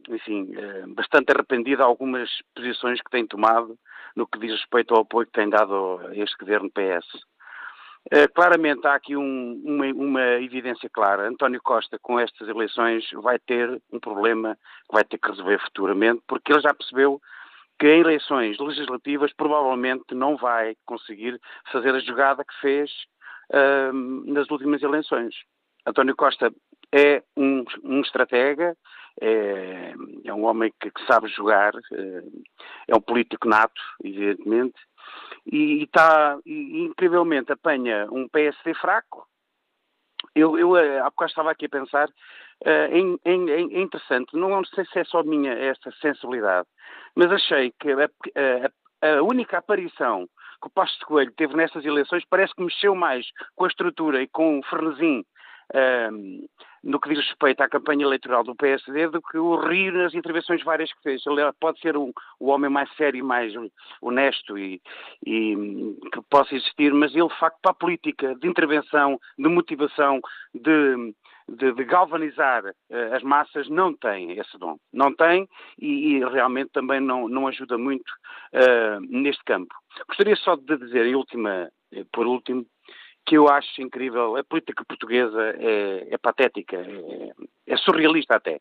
enfim, 0.10 0.52
bastante 0.96 1.32
arrependida 1.32 1.84
algumas 1.84 2.30
posições 2.54 3.02
que 3.02 3.10
tem 3.10 3.26
tomado 3.26 3.78
no 4.16 4.28
que 4.28 4.40
diz 4.40 4.52
respeito 4.52 4.94
ao 4.94 5.02
apoio 5.02 5.28
que 5.28 5.34
tem 5.34 5.50
dado 5.50 6.00
a 6.08 6.16
este 6.16 6.36
governo 6.38 6.70
PS. 6.70 7.06
Uh, 8.08 8.32
claramente 8.34 8.88
há 8.88 8.96
aqui 8.96 9.18
um, 9.18 9.62
uma, 9.66 9.86
uma, 9.88 10.24
evidência 10.42 10.90
clara. 10.90 11.28
António 11.28 11.62
Costa, 11.62 12.00
com 12.02 12.18
estas 12.18 12.48
eleições, 12.48 13.06
vai 13.12 13.38
ter 13.38 13.82
um 13.92 14.00
problema 14.00 14.56
que 14.90 14.94
vai 14.94 15.04
ter 15.04 15.18
que 15.18 15.28
resolver 15.28 15.60
futuramente, 15.60 16.22
porque 16.26 16.54
ele 16.54 16.62
já 16.62 16.74
percebeu 16.74 17.20
que 17.78 17.86
em 17.86 18.00
eleições 18.00 18.58
legislativas 18.60 19.34
provavelmente 19.34 20.16
não 20.16 20.38
vai 20.38 20.76
conseguir 20.86 21.38
fazer 21.70 21.94
a 21.94 22.00
jogada 22.00 22.46
que 22.46 22.60
fez 22.62 22.90
nas 24.26 24.50
últimas 24.50 24.82
eleições. 24.82 25.36
António 25.86 26.16
Costa 26.16 26.52
é 26.92 27.24
um, 27.36 27.64
um 27.84 28.02
estratega, 28.02 28.76
é, 29.22 29.94
é, 30.26 30.34
um 30.34 30.46
homem 30.46 30.72
que, 30.80 30.92
que 30.92 31.06
sabe 31.06 31.28
jogar, 31.28 31.74
é, 31.76 32.24
é, 32.90 32.96
um 32.96 33.02
político 33.02 33.48
nato, 33.48 33.82
evidentemente, 34.04 34.80
e, 35.46 35.84
está, 35.84 36.38
e, 36.46 36.84
incrivelmente 36.84 37.52
apanha 37.52 38.08
um 38.12 38.28
PSD 38.28 38.74
fraco. 38.76 39.26
Eu, 40.36 40.58
eu 40.58 40.76
há 41.04 41.10
bocado 41.10 41.30
estava 41.30 41.52
aqui 41.52 41.66
a 41.66 41.70
pensar, 41.70 42.10
é, 42.64 42.90
é, 43.26 43.62
interessante, 43.82 44.36
não 44.36 44.64
sei 44.66 44.86
se 44.86 45.00
é 45.00 45.04
só 45.04 45.24
minha 45.24 45.54
essa 45.54 45.92
sensibilidade, 46.02 46.68
mas 47.16 47.32
achei 47.32 47.72
que 47.80 47.92
a, 47.92 48.10
a, 49.02 49.18
a 49.18 49.24
única 49.24 49.58
aparição 49.58 50.28
que 50.62 50.68
o 50.68 50.72
Pasto 50.72 51.06
Coelho 51.06 51.32
teve 51.34 51.56
nessas 51.56 51.86
eleições 51.86 52.24
parece 52.30 52.54
que 52.56 52.64
mexeu 52.64 52.96
mais 52.96 53.28
com 53.56 53.66
a 53.66 53.68
estrutura 53.68 54.22
e 54.22 54.28
com 54.28 54.60
o 54.60 54.64
Fernesim 54.64 55.24
um, 56.12 56.48
no 56.84 57.00
que 57.00 57.10
diz 57.10 57.20
respeito 57.20 57.62
à 57.62 57.70
campanha 57.70 58.06
eleitoral 58.06 58.44
do 58.44 58.56
PSD 58.56 59.10
do 59.10 59.22
que 59.22 59.38
o 59.38 59.56
rir 59.58 59.92
nas 59.92 60.14
intervenções 60.14 60.64
várias 60.64 60.92
que 60.94 61.02
fez. 61.04 61.26
Ele 61.26 61.42
pode 61.60 61.80
ser 61.80 61.98
o, 61.98 62.14
o 62.40 62.48
homem 62.48 62.70
mais 62.70 62.90
sério, 62.96 63.24
mais 63.26 63.54
honesto 64.02 64.58
e, 64.58 64.82
e, 65.26 65.56
que 66.12 66.22
possa 66.30 66.56
existir, 66.56 66.94
mas 66.94 67.16
ele, 67.16 67.28
de 67.28 67.40
facto, 67.40 67.58
para 67.62 67.72
a 67.72 67.76
política 67.76 68.36
de 68.36 68.48
intervenção, 68.48 69.20
de 69.38 69.48
motivação, 69.48 70.20
de, 70.54 71.14
de, 71.50 71.74
de 71.74 71.84
galvanizar 71.86 72.66
uh, 72.66 73.14
as 73.16 73.24
massas, 73.24 73.70
não 73.70 73.94
tem 73.94 74.32
esse 74.40 74.58
dom. 74.58 74.78
Não 74.94 75.14
tem 75.14 75.48
e, 75.80 76.16
e 76.16 76.20
realmente 76.26 76.72
também 76.72 77.00
não, 77.00 77.28
não 77.28 77.48
ajuda 77.48 77.78
muito 77.78 78.10
uh, 78.54 79.00
neste 79.10 79.44
campo. 79.44 79.74
Gostaria 80.08 80.36
só 80.36 80.56
de 80.56 80.78
dizer, 80.78 81.16
última, 81.16 81.70
eh, 81.92 82.06
por 82.12 82.28
último, 82.28 82.66
que 83.28 83.36
eu 83.36 83.50
acho 83.50 83.82
incrível. 83.82 84.38
A 84.38 84.44
política 84.44 84.84
portuguesa 84.86 85.54
é, 85.60 86.08
é 86.12 86.18
patética, 86.18 86.78
é, 86.78 87.32
é, 87.68 87.78
surrealista 87.78 88.38
até. 88.38 88.58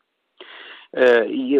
Uh, 0.93 1.25
e, 1.29 1.55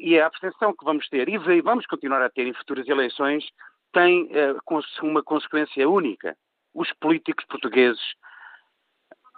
e, 0.00 0.18
a 0.18 0.26
abstenção 0.26 0.74
que 0.74 0.84
vamos 0.84 1.08
ter, 1.08 1.28
e 1.28 1.38
vamos 1.60 1.86
continuar 1.86 2.22
a 2.22 2.30
ter 2.30 2.46
em 2.46 2.54
futuras 2.54 2.88
eleições, 2.88 3.44
tem 3.92 4.24
uh, 4.24 4.60
uma 5.02 5.22
consequência 5.22 5.88
única. 5.88 6.36
Os 6.74 6.92
políticos 6.94 7.44
portugueses 7.46 8.02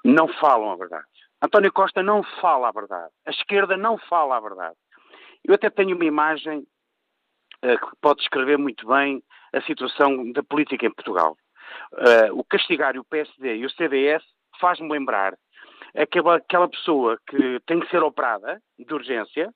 não 0.04 0.28
falam 0.28 0.70
a 0.70 0.76
verdade. 0.76 1.04
António 1.42 1.72
Costa 1.72 2.02
não 2.02 2.22
fala 2.40 2.68
a 2.68 2.72
verdade. 2.72 3.12
A 3.26 3.30
esquerda 3.30 3.76
não 3.76 3.98
fala 3.98 4.36
a 4.36 4.40
verdade. 4.40 4.76
Eu 5.44 5.54
até 5.54 5.68
tenho 5.68 5.94
uma 5.94 6.04
imagem 6.04 6.60
uh, 6.60 7.86
que 7.86 7.96
pode 8.00 8.20
descrever 8.20 8.58
muito 8.58 8.86
bem 8.86 9.22
a 9.52 9.60
situação 9.62 10.30
da 10.32 10.42
política 10.42 10.86
em 10.86 10.92
Portugal. 10.92 11.36
Uh, 11.92 12.38
o 12.38 12.44
castigar 12.44 12.96
o 12.96 13.04
PSD 13.04 13.56
e 13.56 13.66
o 13.66 13.70
CDS 13.70 14.22
faz-me 14.60 14.90
lembrar 14.90 15.34
aquela, 15.96 16.36
aquela 16.36 16.68
pessoa 16.68 17.18
que 17.26 17.60
tem 17.66 17.80
que 17.80 17.88
ser 17.88 18.02
operada 18.02 18.60
de 18.78 18.92
urgência, 18.92 19.52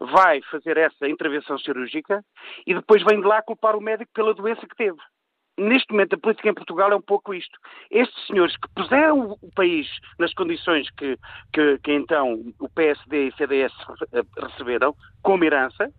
vai 0.00 0.40
fazer 0.50 0.76
essa 0.76 1.08
intervenção 1.08 1.58
cirúrgica 1.58 2.22
e 2.66 2.74
depois 2.74 3.02
vem 3.04 3.20
de 3.20 3.26
lá 3.26 3.42
culpar 3.42 3.76
o 3.76 3.80
médico 3.80 4.10
pela 4.12 4.34
doença 4.34 4.66
que 4.66 4.76
teve 4.76 4.98
neste 5.58 5.92
momento 5.92 6.14
a 6.14 6.18
política 6.18 6.48
em 6.48 6.54
Portugal 6.54 6.92
é 6.92 6.96
um 6.96 7.02
pouco 7.02 7.34
isto. 7.34 7.58
Estes 7.90 8.26
senhores 8.26 8.56
que 8.56 8.68
puseram 8.74 9.36
o 9.40 9.50
país 9.54 9.86
nas 10.18 10.32
condições 10.34 10.88
que, 10.90 11.18
que, 11.52 11.78
que 11.78 11.92
então 11.92 12.42
o 12.58 12.68
PSD 12.68 13.26
e 13.26 13.28
o 13.28 13.36
CDS 13.36 13.72
receberam, 14.38 14.94
como 15.22 15.44
herança, 15.44 15.90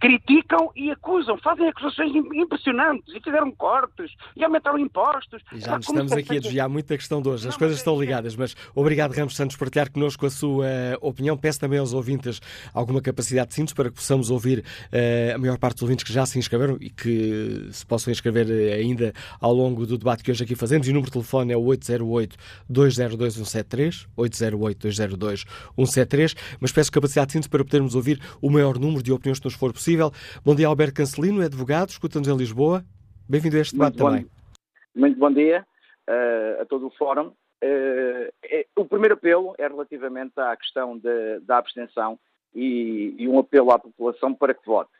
criticam 0.00 0.72
e 0.74 0.90
acusam, 0.90 1.36
fazem 1.38 1.68
acusações 1.68 2.10
impressionantes 2.32 3.14
e 3.14 3.20
fizeram 3.20 3.52
cortes 3.52 4.10
e 4.34 4.42
aumentaram 4.42 4.78
impostos. 4.78 5.42
E 5.52 5.60
já 5.60 5.76
nos 5.76 5.86
estamos 5.86 6.12
aqui 6.12 6.38
a 6.38 6.40
desviar 6.40 6.68
muito 6.68 6.88
da 6.88 6.96
questão 6.96 7.20
de 7.20 7.28
hoje. 7.28 7.46
As 7.46 7.56
coisas 7.56 7.76
estão 7.76 7.94
é 7.96 8.00
ligadas, 8.00 8.34
mas 8.34 8.56
obrigado, 8.74 9.12
Ramos 9.12 9.36
Santos, 9.36 9.56
por 9.56 9.66
partilhar 9.66 9.92
connosco 9.92 10.24
a 10.24 10.30
sua 10.30 10.66
opinião. 11.02 11.36
Peço 11.36 11.60
também 11.60 11.78
aos 11.78 11.92
ouvintes 11.92 12.40
alguma 12.72 13.02
capacidade 13.02 13.48
de 13.48 13.54
síntese 13.54 13.74
para 13.74 13.90
que 13.90 13.96
possamos 13.96 14.30
ouvir 14.30 14.60
uh, 14.60 15.34
a 15.34 15.38
maior 15.38 15.58
parte 15.58 15.74
dos 15.74 15.82
ouvintes 15.82 16.02
que 16.02 16.12
já 16.12 16.24
se 16.24 16.38
inscreveram 16.38 16.78
e 16.80 16.88
que 16.88 17.68
se 17.70 17.84
possam 17.84 18.10
inscrever 18.10 18.50
eh, 18.50 18.72
ainda 18.74 19.12
ao 19.38 19.52
longo 19.52 19.84
do 19.84 19.98
debate 19.98 20.24
que 20.24 20.30
hoje 20.30 20.44
aqui 20.44 20.54
fazemos. 20.54 20.88
E 20.88 20.90
o 20.90 20.94
número 20.94 21.10
de 21.10 21.12
telefone 21.12 21.52
é 21.52 21.56
o 21.56 21.62
808-202-173, 21.62 24.06
808-202-173, 24.16 26.34
mas 26.58 26.72
peço 26.72 26.90
capacidade 26.90 27.26
de 27.26 27.32
síntese 27.34 27.50
para 27.50 27.62
podermos 27.62 27.94
ouvir 27.94 28.18
o 28.40 28.48
maior 28.48 28.78
número 28.78 29.02
de 29.02 29.12
opiniões 29.12 29.38
que 29.38 29.44
nos 29.44 29.52
for 29.54 29.70
possível 29.72 29.89
possível. 29.90 30.12
Bom 30.44 30.54
dia, 30.54 30.68
Alberto 30.68 30.94
Cancelino, 30.94 31.42
é 31.42 31.46
advogado, 31.46 31.88
escuta-nos 31.88 32.28
em 32.28 32.36
Lisboa. 32.36 32.84
Bem-vindo 33.28 33.56
a 33.56 33.60
este 33.60 33.72
debate 33.72 33.98
muito 33.98 34.10
também. 34.10 34.24
Bom, 34.24 35.00
muito 35.00 35.18
bom 35.18 35.32
dia 35.32 35.66
uh, 36.08 36.62
a 36.62 36.64
todo 36.64 36.86
o 36.86 36.90
fórum. 36.90 37.28
Uh, 37.62 38.30
é, 38.44 38.66
o 38.76 38.84
primeiro 38.84 39.14
apelo 39.14 39.54
é 39.58 39.66
relativamente 39.66 40.38
à 40.38 40.56
questão 40.56 40.96
de, 40.96 41.40
da 41.40 41.58
abstenção 41.58 42.18
e, 42.54 43.14
e, 43.18 43.28
um 43.28 43.38
apelo 43.38 43.72
à 43.72 43.78
população 43.78 44.32
para 44.32 44.54
que 44.54 44.64
vote. 44.64 44.90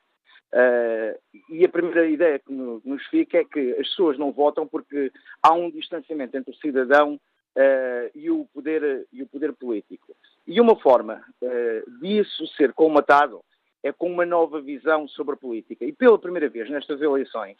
Uh, 0.52 1.16
e 1.48 1.64
a 1.64 1.68
primeira 1.68 2.08
ideia 2.08 2.40
que 2.40 2.52
nos 2.52 3.06
fica 3.06 3.38
é 3.38 3.44
que 3.44 3.72
as 3.72 3.88
pessoas 3.88 4.18
não 4.18 4.32
votam 4.32 4.66
porque 4.66 5.12
há 5.40 5.52
um 5.52 5.70
distanciamento 5.70 6.36
entre 6.36 6.50
o 6.50 6.56
cidadão 6.56 7.14
uh, 7.14 8.10
e, 8.12 8.28
o 8.28 8.44
poder, 8.52 9.06
e 9.12 9.22
o 9.22 9.26
poder 9.28 9.52
político. 9.52 10.16
E 10.46 10.60
uma 10.60 10.74
forma 10.76 11.22
uh, 11.40 12.00
disso 12.00 12.44
ser 12.56 12.72
colmatado 12.72 13.40
é 13.82 13.92
com 13.92 14.10
uma 14.10 14.26
nova 14.26 14.60
visão 14.60 15.08
sobre 15.08 15.34
a 15.34 15.38
política. 15.38 15.84
E 15.84 15.92
pela 15.92 16.18
primeira 16.18 16.48
vez 16.48 16.68
nestas 16.70 17.00
eleições 17.00 17.56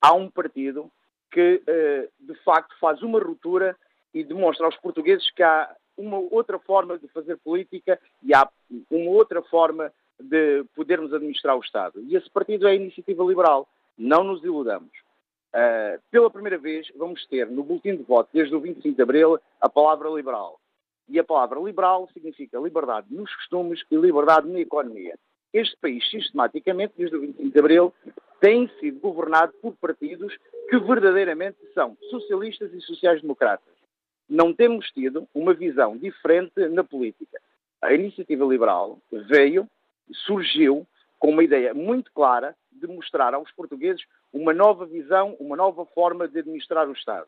há 0.00 0.14
um 0.14 0.30
partido 0.30 0.90
que, 1.30 1.62
eh, 1.66 2.08
de 2.18 2.34
facto, 2.42 2.74
faz 2.80 3.02
uma 3.02 3.20
ruptura 3.20 3.76
e 4.14 4.24
demonstra 4.24 4.66
aos 4.66 4.76
portugueses 4.76 5.30
que 5.32 5.42
há 5.42 5.70
uma 5.96 6.18
outra 6.18 6.58
forma 6.58 6.98
de 6.98 7.08
fazer 7.08 7.36
política 7.38 8.00
e 8.22 8.34
há 8.34 8.48
uma 8.90 9.10
outra 9.10 9.42
forma 9.42 9.92
de 10.18 10.64
podermos 10.74 11.12
administrar 11.12 11.56
o 11.56 11.60
Estado. 11.60 12.00
E 12.02 12.16
esse 12.16 12.30
partido 12.30 12.66
é 12.66 12.72
a 12.72 12.74
Iniciativa 12.74 13.22
Liberal. 13.24 13.68
Não 13.96 14.24
nos 14.24 14.42
iludamos. 14.42 14.90
Uh, 15.48 16.00
pela 16.10 16.30
primeira 16.30 16.58
vez, 16.58 16.86
vamos 16.96 17.26
ter 17.26 17.48
no 17.48 17.64
boletim 17.64 17.96
de 17.96 18.02
voto, 18.02 18.28
desde 18.32 18.54
o 18.54 18.60
25 18.60 18.94
de 18.94 19.02
abril, 19.02 19.38
a 19.60 19.68
palavra 19.68 20.08
liberal. 20.08 20.60
E 21.08 21.18
a 21.18 21.24
palavra 21.24 21.58
liberal 21.60 22.08
significa 22.12 22.58
liberdade 22.58 23.06
nos 23.10 23.34
costumes 23.34 23.82
e 23.90 23.96
liberdade 23.96 24.48
na 24.48 24.60
economia 24.60 25.18
este 25.52 25.76
país, 25.78 26.08
sistematicamente, 26.10 26.94
desde 26.96 27.16
o 27.16 27.20
25 27.20 27.50
de 27.50 27.58
Abril, 27.58 27.94
tem 28.40 28.68
sido 28.80 29.00
governado 29.00 29.52
por 29.60 29.74
partidos 29.76 30.36
que 30.68 30.78
verdadeiramente 30.78 31.58
são 31.74 31.96
socialistas 32.10 32.72
e 32.72 32.80
sociais-democratas. 32.80 33.74
Não 34.28 34.52
temos 34.52 34.86
tido 34.90 35.26
uma 35.34 35.54
visão 35.54 35.96
diferente 35.96 36.68
na 36.68 36.84
política. 36.84 37.40
A 37.80 37.92
iniciativa 37.94 38.44
liberal 38.44 38.98
veio, 39.10 39.66
surgiu 40.26 40.86
com 41.18 41.30
uma 41.30 41.42
ideia 41.42 41.72
muito 41.72 42.12
clara 42.12 42.54
de 42.70 42.86
mostrar 42.86 43.34
aos 43.34 43.50
portugueses 43.52 44.02
uma 44.32 44.52
nova 44.52 44.86
visão, 44.86 45.36
uma 45.40 45.56
nova 45.56 45.84
forma 45.86 46.28
de 46.28 46.38
administrar 46.38 46.88
o 46.88 46.92
Estado. 46.92 47.26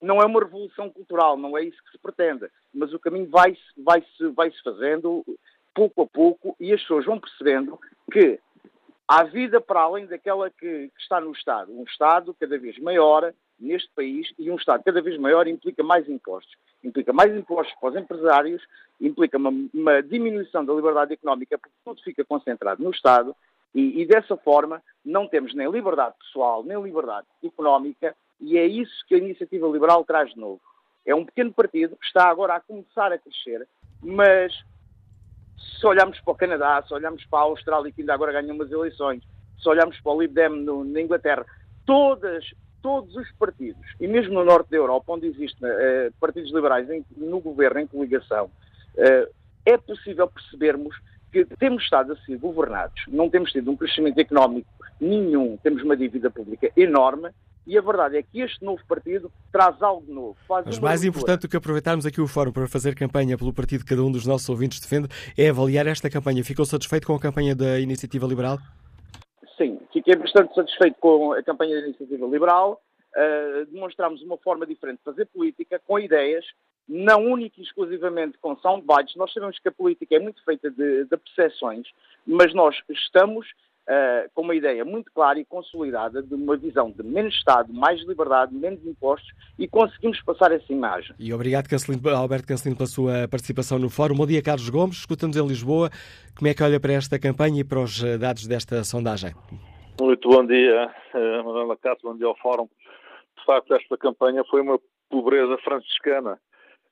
Não 0.00 0.20
é 0.20 0.26
uma 0.26 0.40
revolução 0.40 0.90
cultural, 0.90 1.36
não 1.36 1.56
é 1.56 1.62
isso 1.62 1.82
que 1.84 1.90
se 1.92 1.98
pretende, 1.98 2.50
mas 2.72 2.92
o 2.92 2.98
caminho 2.98 3.28
vai-se 3.28 3.60
vai 3.76 4.00
-se, 4.00 4.28
vai 4.28 4.50
-se 4.50 4.62
fazendo 4.62 5.24
pouco 5.74 6.02
a 6.02 6.06
pouco, 6.06 6.56
e 6.58 6.72
as 6.72 6.80
pessoas 6.80 7.04
vão 7.04 7.18
percebendo 7.18 7.78
que 8.12 8.38
há 9.06 9.24
vida 9.24 9.60
para 9.60 9.80
além 9.80 10.06
daquela 10.06 10.50
que, 10.50 10.88
que 10.88 11.00
está 11.00 11.20
no 11.20 11.32
Estado. 11.32 11.72
Um 11.72 11.84
Estado 11.84 12.34
cada 12.38 12.58
vez 12.58 12.78
maior 12.78 13.32
neste 13.58 13.90
país 13.94 14.32
e 14.38 14.50
um 14.50 14.56
Estado 14.56 14.82
cada 14.84 15.02
vez 15.02 15.18
maior 15.18 15.46
implica 15.46 15.82
mais 15.82 16.08
impostos. 16.08 16.54
Implica 16.82 17.12
mais 17.12 17.34
impostos 17.34 17.74
para 17.78 17.90
os 17.90 17.96
empresários, 17.96 18.62
implica 19.00 19.36
uma, 19.36 19.52
uma 19.74 20.02
diminuição 20.02 20.64
da 20.64 20.72
liberdade 20.72 21.12
económica, 21.12 21.58
porque 21.58 21.76
tudo 21.84 22.02
fica 22.02 22.24
concentrado 22.24 22.82
no 22.82 22.90
Estado 22.90 23.34
e, 23.74 24.00
e, 24.00 24.06
dessa 24.06 24.36
forma 24.36 24.82
não 25.04 25.28
temos 25.28 25.54
nem 25.54 25.70
liberdade 25.70 26.16
pessoal, 26.18 26.64
nem 26.64 26.80
liberdade 26.82 27.26
económica, 27.44 28.16
e 28.40 28.56
é 28.58 28.66
isso 28.66 29.04
que 29.06 29.14
a 29.14 29.18
iniciativa 29.18 29.68
liberal 29.68 30.04
traz 30.04 30.30
de 30.30 30.38
novo. 30.38 30.60
É 31.04 31.14
um 31.14 31.24
pequeno 31.24 31.52
partido 31.52 31.96
que 31.96 32.06
está 32.06 32.28
agora 32.28 32.54
a 32.54 32.60
começar 32.60 33.12
a 33.12 33.18
crescer, 33.18 33.66
mas 34.02 34.52
se 35.78 35.86
olharmos 35.86 36.20
para 36.20 36.32
o 36.32 36.36
Canadá, 36.36 36.82
se 36.86 36.94
olharmos 36.94 37.24
para 37.26 37.40
a 37.40 37.42
Austrália, 37.42 37.92
que 37.92 38.02
ainda 38.02 38.14
agora 38.14 38.32
ganham 38.32 38.54
umas 38.54 38.70
eleições, 38.70 39.22
se 39.60 39.68
olharmos 39.68 40.00
para 40.00 40.12
o 40.12 40.20
Lib 40.20 40.34
Dem 40.34 40.48
no, 40.48 40.84
na 40.84 41.00
Inglaterra, 41.00 41.44
todas, 41.84 42.44
todos 42.82 43.14
os 43.14 43.30
partidos, 43.32 43.84
e 44.00 44.06
mesmo 44.06 44.34
no 44.34 44.44
norte 44.44 44.70
da 44.70 44.76
Europa, 44.76 45.12
onde 45.12 45.26
existem 45.26 45.68
uh, 45.68 46.12
partidos 46.18 46.52
liberais 46.52 46.88
em, 46.90 47.04
no 47.16 47.40
governo, 47.40 47.80
em 47.80 47.86
coligação, 47.86 48.46
uh, 48.46 49.34
é 49.66 49.76
possível 49.76 50.28
percebermos 50.28 50.96
que 51.30 51.44
temos 51.44 51.84
estado 51.84 52.12
a 52.12 52.16
ser 52.24 52.38
governados, 52.38 53.02
não 53.08 53.28
temos 53.28 53.52
tido 53.52 53.70
um 53.70 53.76
crescimento 53.76 54.18
económico 54.18 54.68
nenhum, 55.00 55.56
temos 55.58 55.82
uma 55.82 55.96
dívida 55.96 56.30
pública 56.30 56.70
enorme 56.76 57.30
e 57.66 57.76
a 57.76 57.80
verdade 57.80 58.16
é 58.16 58.22
que 58.22 58.40
este 58.40 58.64
novo 58.64 58.82
partido 58.86 59.30
traz 59.52 59.80
algo 59.82 60.12
novo. 60.12 60.36
Mas 60.48 60.78
mais 60.78 61.04
importante 61.04 61.42
do 61.42 61.48
que 61.48 61.56
aproveitarmos 61.56 62.06
aqui 62.06 62.20
o 62.20 62.26
fórum 62.26 62.52
para 62.52 62.66
fazer 62.66 62.94
campanha 62.94 63.36
pelo 63.36 63.52
partido 63.52 63.84
que 63.84 63.90
cada 63.90 64.02
um 64.02 64.10
dos 64.10 64.26
nossos 64.26 64.48
ouvintes 64.48 64.80
defende 64.80 65.08
é 65.36 65.48
avaliar 65.48 65.86
esta 65.86 66.10
campanha. 66.10 66.42
Ficou 66.44 66.64
satisfeito 66.64 67.06
com 67.06 67.14
a 67.14 67.20
campanha 67.20 67.54
da 67.54 67.78
Iniciativa 67.78 68.26
Liberal? 68.26 68.58
Sim, 69.56 69.78
fiquei 69.92 70.16
bastante 70.16 70.54
satisfeito 70.54 70.96
com 71.00 71.32
a 71.32 71.42
campanha 71.42 71.80
da 71.80 71.86
Iniciativa 71.86 72.26
Liberal. 72.26 72.80
Uh, 73.10 73.66
demonstramos 73.66 74.22
uma 74.22 74.38
forma 74.38 74.64
diferente 74.64 74.98
de 74.98 75.04
fazer 75.04 75.26
política, 75.26 75.80
com 75.84 75.98
ideias, 75.98 76.44
não 76.88 77.24
única 77.24 77.60
e 77.60 77.64
exclusivamente 77.64 78.38
com 78.38 78.56
soundbites. 78.56 79.16
Nós 79.16 79.32
sabemos 79.32 79.58
que 79.58 79.68
a 79.68 79.72
política 79.72 80.16
é 80.16 80.18
muito 80.18 80.42
feita 80.44 80.70
de, 80.70 81.04
de 81.04 81.16
percepções, 81.16 81.86
mas 82.26 82.54
nós 82.54 82.76
estamos 82.88 83.46
uh, 83.88 84.30
com 84.34 84.42
uma 84.42 84.54
ideia 84.54 84.84
muito 84.84 85.10
clara 85.12 85.38
e 85.38 85.44
consolidada 85.44 86.22
de 86.22 86.34
uma 86.34 86.56
visão 86.56 86.90
de 86.90 87.02
menos 87.02 87.34
Estado, 87.34 87.72
mais 87.72 88.00
liberdade, 88.06 88.54
menos 88.54 88.84
impostos 88.84 89.30
e 89.58 89.66
conseguimos 89.66 90.20
passar 90.22 90.52
essa 90.52 90.72
imagem. 90.72 91.14
E 91.18 91.32
obrigado, 91.32 91.68
Cancelino, 91.68 92.08
Alberto 92.10 92.46
Cancelino, 92.46 92.76
pela 92.76 92.86
sua 92.86 93.28
participação 93.28 93.78
no 93.78 93.88
fórum. 93.88 94.14
Bom 94.14 94.26
dia, 94.26 94.42
Carlos 94.42 94.68
Gomes. 94.68 94.96
Escutamos 94.98 95.36
em 95.36 95.46
Lisboa. 95.46 95.90
Como 96.36 96.48
é 96.48 96.54
que 96.54 96.62
olha 96.62 96.80
para 96.80 96.92
esta 96.92 97.18
campanha 97.18 97.60
e 97.60 97.64
para 97.64 97.80
os 97.80 98.02
eh, 98.02 98.18
dados 98.18 98.46
desta 98.46 98.82
sondagem? 98.84 99.32
Muito 100.00 100.28
bom 100.28 100.46
dia, 100.46 100.90
uh, 101.14 101.44
Manuela 101.44 101.76
Cássio, 101.76 102.08
bom 102.08 102.16
dia 102.16 102.26
ao 102.26 102.36
fórum. 102.38 102.68
De 103.38 103.44
facto, 103.44 103.74
esta 103.74 103.98
campanha 103.98 104.42
foi 104.50 104.62
uma 104.62 104.80
pobreza 105.10 105.58
franciscana. 105.58 106.38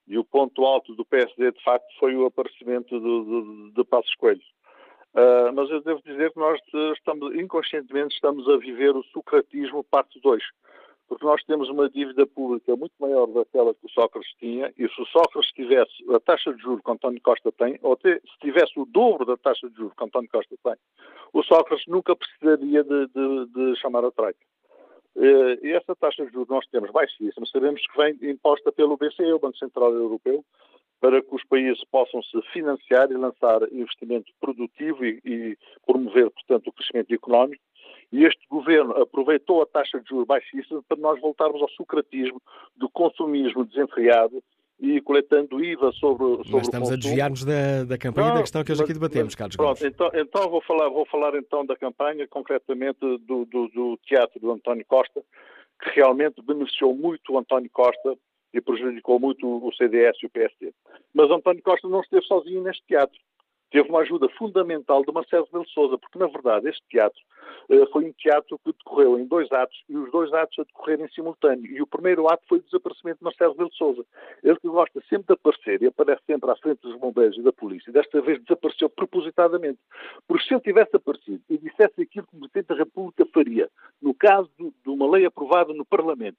E 0.07 0.19
o 0.19 0.25
ponto 0.25 0.65
alto 0.65 0.95
do 0.95 1.05
PSD, 1.05 1.53
de 1.53 1.63
facto, 1.63 1.87
foi 1.99 2.17
o 2.17 2.27
aparecimento 2.27 2.99
do, 2.99 3.25
do, 3.25 3.73
de 3.73 3.85
Passos 3.85 4.15
Coelho. 4.17 4.41
Uh, 5.15 5.53
mas 5.55 5.71
eu 5.71 5.81
devo 5.83 6.03
dizer 6.05 6.33
que 6.33 6.39
nós 6.39 6.61
estamos, 6.95 7.35
inconscientemente 7.35 8.15
estamos 8.15 8.49
a 8.49 8.57
viver 8.59 8.95
o 8.95 9.03
socratismo 9.05 9.83
parte 9.85 10.21
2, 10.21 10.43
porque 11.09 11.25
nós 11.25 11.43
temos 11.45 11.71
uma 11.71 11.89
dívida 11.89 12.27
pública 12.27 12.77
muito 12.77 12.93
maior 13.01 13.27
daquela 13.27 13.75
que 13.75 13.87
o 13.87 13.91
Sócrates 13.91 14.31
tinha, 14.39 14.73
e 14.77 14.87
se 14.87 15.01
o 15.01 15.07
Sócrates 15.07 15.51
tivesse 15.53 15.93
a 16.15 16.21
taxa 16.21 16.53
de 16.53 16.61
juros 16.61 16.83
que 16.85 16.91
António 16.91 17.21
Costa 17.23 17.51
tem, 17.51 17.79
ou 17.83 17.99
se 18.03 18.21
tivesse 18.41 18.79
o 18.79 18.85
dobro 18.85 19.25
da 19.25 19.37
taxa 19.37 19.69
de 19.71 19.77
juros 19.77 19.95
que 19.97 20.05
António 20.05 20.29
Costa 20.31 20.55
tem, 20.63 20.75
o 21.33 21.43
Sócrates 21.43 21.87
nunca 21.89 22.15
precisaria 22.15 22.85
de, 22.85 23.07
de, 23.07 23.47
de 23.47 23.81
chamar 23.81 24.05
a 24.05 24.11
Troika. 24.11 24.39
Uh, 25.17 25.67
e 25.67 25.73
essa 25.73 25.97
taxa 25.97 26.25
de 26.27 26.33
juros 26.33 26.49
nós 26.49 26.67
temos 26.67 26.91
baixíssima, 26.91 27.47
sabemos 27.47 27.81
que 27.85 27.97
vem 27.97 28.31
imposta 28.31 28.71
pelo 28.71 28.97
BCE, 28.97 29.33
o 29.33 29.39
Banco 29.39 29.57
Central 29.57 29.93
Europeu, 29.93 30.45
para 31.01 31.23
que 31.23 31.35
os 31.35 31.45
países 31.45 31.83
possam 31.91 32.23
se 32.23 32.41
financiar 32.53 33.11
e 33.11 33.15
lançar 33.15 33.63
investimento 33.73 34.33
produtivo 34.41 35.05
e, 35.05 35.21
e 35.25 35.59
promover, 35.87 36.31
portanto, 36.31 36.69
o 36.69 36.73
crescimento 36.73 37.15
económico. 37.15 37.63
E 38.11 38.25
este 38.25 38.41
governo 38.49 38.93
aproveitou 38.93 39.63
a 39.63 39.67
taxa 39.67 40.01
de 40.01 40.09
juros 40.09 40.27
baixíssima 40.27 40.83
para 40.89 40.97
nós 40.97 41.21
voltarmos 41.21 41.61
ao 41.61 41.69
socratismo 41.71 42.41
do 42.77 42.89
consumismo 42.89 43.65
desenfreado 43.65 44.43
e 44.81 45.01
coletando 45.01 45.63
IVA 45.63 45.93
sobre, 45.93 46.25
sobre 46.37 46.53
Mas 46.53 46.63
estamos 46.63 46.91
a 46.91 46.97
desviar-nos 46.97 47.45
da, 47.45 47.85
da 47.85 47.99
campanha 47.99 48.29
não, 48.29 48.35
e 48.35 48.39
da 48.39 48.43
questão 48.43 48.65
que 48.65 48.73
hoje 48.73 48.83
aqui 48.83 48.93
debatemos, 48.93 49.27
mas, 49.27 49.35
Carlos 49.35 49.57
Pronto, 49.57 49.79
Gomes. 49.79 49.95
então, 49.95 50.11
então 50.15 50.49
vou, 50.49 50.63
falar, 50.63 50.89
vou 50.89 51.05
falar 51.07 51.35
então 51.35 51.67
da 51.67 51.77
campanha, 51.77 52.27
concretamente 52.29 52.99
do, 53.01 53.45
do, 53.45 53.69
do 53.69 53.99
teatro 54.07 54.39
do 54.41 54.53
António 54.53 54.85
Costa, 54.87 55.21
que 55.83 55.91
realmente 55.91 56.41
beneficiou 56.43 56.95
muito 56.95 57.33
o 57.33 57.39
António 57.39 57.71
Costa 57.71 58.17
e 58.53 58.61
prejudicou 58.61 59.19
muito 59.21 59.47
o 59.47 59.73
CDS 59.75 60.17
e 60.23 60.27
o 60.27 60.31
PSD. 60.31 60.73
Mas 61.15 61.31
António 61.31 61.63
Costa 61.63 61.89
não 61.89 62.01
esteve 62.01 62.25
sozinho 62.27 62.63
neste 62.63 62.85
teatro 62.87 63.19
teve 63.71 63.89
uma 63.89 64.01
ajuda 64.01 64.29
fundamental 64.31 65.05
de 65.05 65.13
Marcelo 65.13 65.45
Rebelo 65.45 65.65
de 65.65 65.73
Sousa, 65.73 65.99
porque, 65.99 66.19
na 66.19 66.27
verdade, 66.27 66.69
este 66.69 66.83
teatro 66.89 67.19
uh, 67.69 67.87
foi 67.91 68.05
um 68.07 68.13
teatro 68.13 68.59
que 68.65 68.73
decorreu 68.73 69.19
em 69.19 69.27
dois 69.27 69.51
atos 69.53 69.77
e 69.89 69.97
os 69.97 70.11
dois 70.11 70.33
atos 70.33 70.59
a 70.59 70.63
decorrer 70.63 71.01
em 71.01 71.09
simultâneo. 71.09 71.71
E 71.71 71.83
o 71.83 71.87
primeiro 71.87 72.29
ato 72.29 72.43
foi 72.49 72.59
o 72.59 72.63
desaparecimento 72.63 73.19
de 73.19 73.25
Marcelo 73.25 73.53
Rebelo 73.53 73.71
de 73.71 73.77
Sousa. 73.77 74.05
Ele 74.43 74.59
que 74.59 74.69
gosta 74.69 75.03
sempre 75.09 75.27
de 75.29 75.35
aparecer 75.35 75.83
e 75.83 75.87
aparece 75.87 76.23
sempre 76.27 76.51
à 76.51 76.57
frente 76.57 76.81
dos 76.81 76.99
bombeiros 76.99 77.37
e 77.37 77.43
da 77.43 77.53
polícia, 77.53 77.93
desta 77.93 78.21
vez 78.21 78.43
desapareceu 78.43 78.89
propositadamente. 78.89 79.79
Porque 80.27 80.45
se 80.45 80.55
ele 80.55 80.63
tivesse 80.63 80.97
aparecido 80.97 81.43
e 81.49 81.59
dissesse 81.59 82.01
aquilo 82.01 82.27
que 82.27 82.37
o 82.37 82.41
Presidente 82.41 82.69
da 82.69 82.75
República 82.75 83.27
faria, 83.33 83.69
no 84.01 84.15
caso 84.15 84.51
de 84.59 84.91
uma 84.91 85.11
lei 85.11 85.27
aprovada 85.27 85.73
no 85.75 85.85
Parlamento, 85.85 86.39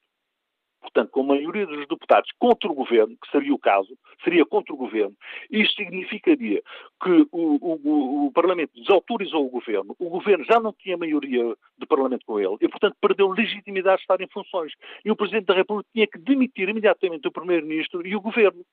portanto, 0.89 1.11
com 1.11 1.21
a 1.21 1.35
maioria 1.35 1.65
dos 1.65 1.87
deputados 1.87 2.29
contra 2.37 2.69
o 2.69 2.73
governo, 2.73 3.15
que 3.21 3.31
seria 3.31 3.53
o 3.53 3.59
caso, 3.59 3.97
seria 4.23 4.45
contra 4.45 4.73
o 4.73 4.77
governo, 4.77 5.15
isto 5.49 5.75
significaria 5.75 6.61
que 7.01 7.27
o, 7.31 7.57
o, 7.61 8.25
o, 8.27 8.31
Parlamento 8.31 8.71
desautorizou 8.75 9.45
o 9.45 9.49
governo, 9.49 9.95
o 9.97 10.09
governo 10.09 10.43
já 10.45 10.59
não 10.59 10.73
tinha 10.73 10.97
maioria 10.97 11.55
de 11.77 11.85
Parlamento 11.85 12.25
com 12.25 12.39
ele 12.39 12.57
e, 12.61 12.67
portanto, 12.67 12.95
perdeu 13.01 13.29
legitimidade 13.29 13.97
de 13.97 14.03
estar 14.03 14.19
em 14.21 14.27
funções. 14.27 14.73
E 15.05 15.11
o 15.11 15.15
Presidente 15.15 15.45
da 15.45 15.53
República 15.53 15.89
tinha 15.93 16.07
que 16.07 16.17
demitir 16.17 16.67
imediatamente 16.69 17.27
o 17.27 17.31
Primeiro-Ministro 17.31 18.05
e 18.05 18.15
o 18.15 18.21
governo. 18.21 18.65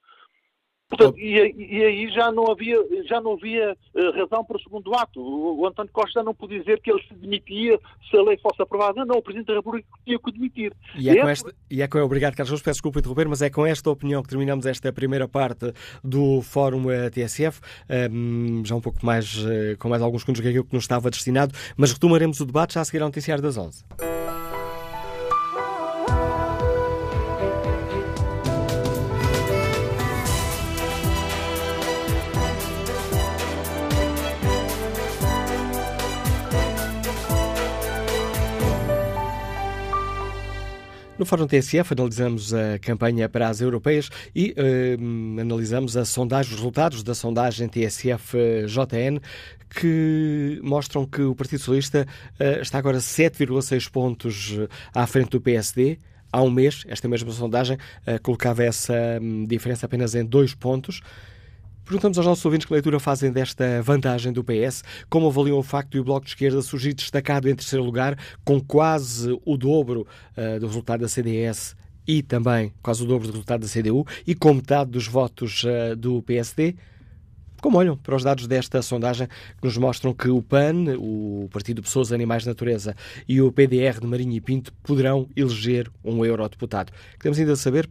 Portanto, 0.89 1.19
e, 1.19 1.35
e, 1.35 1.85
aí 1.85 2.09
já 2.13 2.31
não 2.31 2.51
havia, 2.51 2.79
já 3.09 3.21
não 3.21 3.33
havia 3.33 3.77
uh, 3.95 4.11
razão 4.13 4.45
para 4.45 4.57
o 4.57 4.61
segundo 4.61 4.95
ato. 4.95 5.21
O, 5.21 5.61
o, 5.61 5.67
António 5.67 5.91
Costa 5.93 6.23
não 6.23 6.33
podia 6.33 6.61
dizer 6.61 6.81
que 6.81 6.93
ele 6.93 7.03
se 7.03 7.15
demitia 7.15 7.79
se 8.09 8.17
a 8.17 8.23
lei 8.23 8.39
fosse 8.39 8.63
aprovada. 8.63 9.05
Não, 9.05 9.17
o 9.17 9.23
Presidente 9.23 9.49
da 9.49 9.55
República 9.55 9.89
tinha 10.05 10.19
que 10.19 10.33
demitir. 10.33 10.73
E 10.97 11.11
é, 11.11 11.21
com 11.21 11.29
esta, 11.29 11.55
e 11.69 11.83
é 11.83 11.89
com, 11.89 11.99
obrigado, 11.99 12.37
Carlos, 12.37 12.63
peço 12.63 12.77
desculpa 12.77 13.01
interromper, 13.01 13.29
mas 13.29 13.43
é 13.43 13.51
com 13.51 13.67
esta 13.67 13.91
opinião 13.91 14.23
que 14.23 14.29
terminamos 14.29 14.65
esta 14.65 14.93
primeira 14.93 15.27
parte 15.27 15.73
do 16.05 16.41
Fórum 16.41 16.85
uh, 16.85 17.11
TSF, 17.11 17.61
um, 18.13 18.65
já 18.65 18.77
um 18.77 18.81
pouco 18.81 19.05
mais, 19.05 19.39
uh, 19.39 19.77
com 19.81 19.89
mais 19.89 20.01
alguns 20.01 20.23
segundos 20.23 20.41
que 20.41 20.49
aquilo 20.49 20.65
que 20.65 20.75
nos 20.75 20.85
estava 20.85 21.11
destinado, 21.11 21.53
mas 21.77 21.93
retomaremos 21.93 22.39
o 22.39 22.47
debate 22.47 22.75
já 22.75 22.83
a 22.83 22.85
seguir 22.85 23.03
ao 23.03 23.09
noticiário 23.09 23.43
das 23.43 23.57
11. 23.57 24.16
No 41.19 41.25
Fórum 41.25 41.47
TSF 41.47 41.95
analisamos 41.95 42.53
a 42.53 42.79
campanha 42.79 43.27
para 43.27 43.49
as 43.49 43.63
europeias 43.63 44.11
e 44.35 44.55
uh, 44.59 45.41
analisamos 45.41 45.97
a 45.97 46.05
sondagem, 46.05 46.53
os 46.53 46.59
resultados 46.59 47.03
da 47.03 47.15
sondagem 47.15 47.69
TSF-JN 47.69 49.19
que 49.71 50.61
mostram 50.63 51.07
que 51.07 51.23
o 51.23 51.35
Partido 51.35 51.61
Socialista 51.61 52.07
uh, 52.39 52.61
está 52.61 52.77
agora 52.77 52.99
7,6 52.99 53.91
pontos 53.91 54.59
à 54.95 55.07
frente 55.07 55.31
do 55.31 55.41
PSD. 55.41 55.99
Há 56.31 56.43
um 56.43 56.51
mês, 56.51 56.85
esta 56.87 57.09
mesma 57.09 57.33
sondagem 57.33 57.79
uh, 57.79 58.21
colocava 58.23 58.63
essa 58.63 59.19
um, 59.19 59.47
diferença 59.47 59.87
apenas 59.87 60.15
em 60.15 60.23
dois 60.23 60.55
pontos. 60.55 61.01
Perguntamos 61.87 62.19
aos 62.19 62.27
nossos 62.27 62.45
ouvintes 62.45 62.67
que 62.67 62.73
leitura 62.73 62.99
fazem 62.99 63.31
desta 63.31 63.81
vantagem 63.81 64.33
do 64.33 64.43
PS, 64.43 64.83
como 65.09 65.29
avaliam 65.29 65.57
o 65.57 65.63
facto 65.63 65.93
de 65.93 66.01
o 66.01 66.05
Bloco 66.05 66.27
de 66.27 66.33
Esquerda 66.33 66.61
surgir 66.61 66.93
destacado 66.93 67.49
em 67.49 67.55
terceiro 67.55 67.85
lugar, 67.85 68.19
com 68.45 68.61
quase 68.61 69.41
o 69.45 69.57
dobro 69.57 70.05
uh, 70.37 70.59
do 70.59 70.67
resultado 70.67 71.03
da 71.03 71.09
CDS 71.09 71.77
e 72.05 72.25
também 72.25 72.73
quase 72.83 73.05
o 73.05 73.07
dobro 73.07 73.29
do 73.29 73.35
resultado 73.35 73.61
da 73.61 73.69
CDU 73.69 74.05
e 74.27 74.35
com 74.35 74.55
metade 74.55 74.91
dos 74.91 75.07
votos 75.07 75.63
uh, 75.63 75.95
do 75.95 76.21
PSD. 76.23 76.75
Como 77.63 77.79
olham 77.79 77.97
para 77.97 78.17
os 78.17 78.23
dados 78.25 78.49
desta 78.49 78.83
sondagem 78.83 79.29
que 79.29 79.65
nos 79.65 79.77
mostram 79.77 80.13
que 80.13 80.29
o 80.29 80.43
PAN, 80.43 80.97
o 80.99 81.49
Partido 81.53 81.83
Pessoas, 81.83 82.13
Animais 82.13 82.43
de 82.43 82.49
Natureza 82.49 82.95
e 83.29 83.41
o 83.41 83.51
PDR 83.51 84.01
de 84.01 84.07
Marinho 84.07 84.33
e 84.33 84.41
Pinto 84.41 84.73
poderão 84.83 85.29
eleger 85.37 85.91
um 86.05 86.25
eurodeputado. 86.25 86.93
Queremos 87.19 87.39
ainda 87.39 87.57
saber 87.57 87.89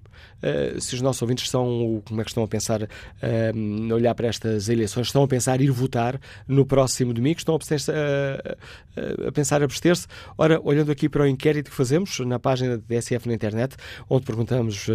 se 0.80 0.96
os 0.96 1.02
nossos 1.02 1.22
ouvintes 1.22 1.46
estão, 1.46 2.02
como 2.06 2.22
é 2.22 2.24
que 2.24 2.30
estão 2.30 2.44
a 2.44 2.48
pensar, 2.48 2.84
uh, 2.84 3.94
olhar 3.94 4.14
para 4.16 4.28
estas 4.28 4.70
eleições, 4.70 5.08
estão 5.08 5.24
a 5.24 5.28
pensar 5.28 5.62
ir 5.62 5.72
votar 5.72 6.20
no 6.48 6.66
próximo 6.66 7.14
domingo, 7.14 7.38
estão 7.38 7.56
a, 7.56 7.58
uh, 7.58 9.28
a 9.28 9.32
pensar 9.32 9.64
abster-se. 9.64 10.08
Ora, 10.38 10.60
olhando 10.64 10.92
aqui 10.92 11.10
para 11.10 11.24
o 11.24 11.28
inquérito 11.28 11.70
que 11.70 11.76
fazemos 11.76 12.20
na 12.20 12.40
página 12.40 12.78
da 12.78 12.84
DSF 12.88 13.28
na 13.28 13.34
internet, 13.34 13.76
onde 14.10 14.26
perguntamos, 14.26 14.88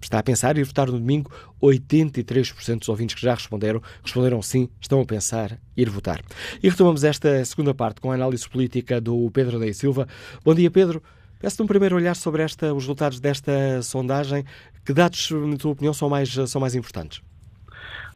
está 0.00 0.18
a 0.18 0.22
pensar 0.22 0.56
ir 0.58 0.64
votar 0.64 0.86
no 0.88 0.98
domingo, 0.98 1.30
83% 1.62 2.80
dos 2.80 2.88
ouvintes 2.88 3.14
que 3.14 3.22
já 3.22 3.34
responderam 3.34 3.82
responderam 4.02 4.42
sim, 4.42 4.68
estão 4.80 5.00
a 5.00 5.04
pensar 5.04 5.58
ir 5.76 5.88
votar. 5.88 6.22
E 6.62 6.68
retomamos 6.68 7.04
esta 7.04 7.44
segunda 7.44 7.74
parte 7.74 8.00
com 8.00 8.10
a 8.10 8.14
análise 8.14 8.48
política 8.48 9.00
do 9.00 9.30
Pedro 9.30 9.58
Ney 9.58 9.72
Silva. 9.72 10.06
Bom 10.44 10.54
dia, 10.54 10.70
Pedro. 10.70 11.02
Peço-te 11.42 11.62
um 11.62 11.66
primeiro 11.66 11.96
olhar 11.96 12.14
sobre 12.14 12.42
esta, 12.42 12.72
os 12.72 12.84
resultados 12.84 13.18
desta 13.18 13.82
sondagem. 13.82 14.44
Que 14.84 14.92
dados, 14.92 15.30
na 15.30 15.56
tua 15.56 15.72
opinião, 15.72 15.94
são 15.94 16.08
mais, 16.08 16.32
são 16.50 16.60
mais 16.60 16.74
importantes? 16.74 17.22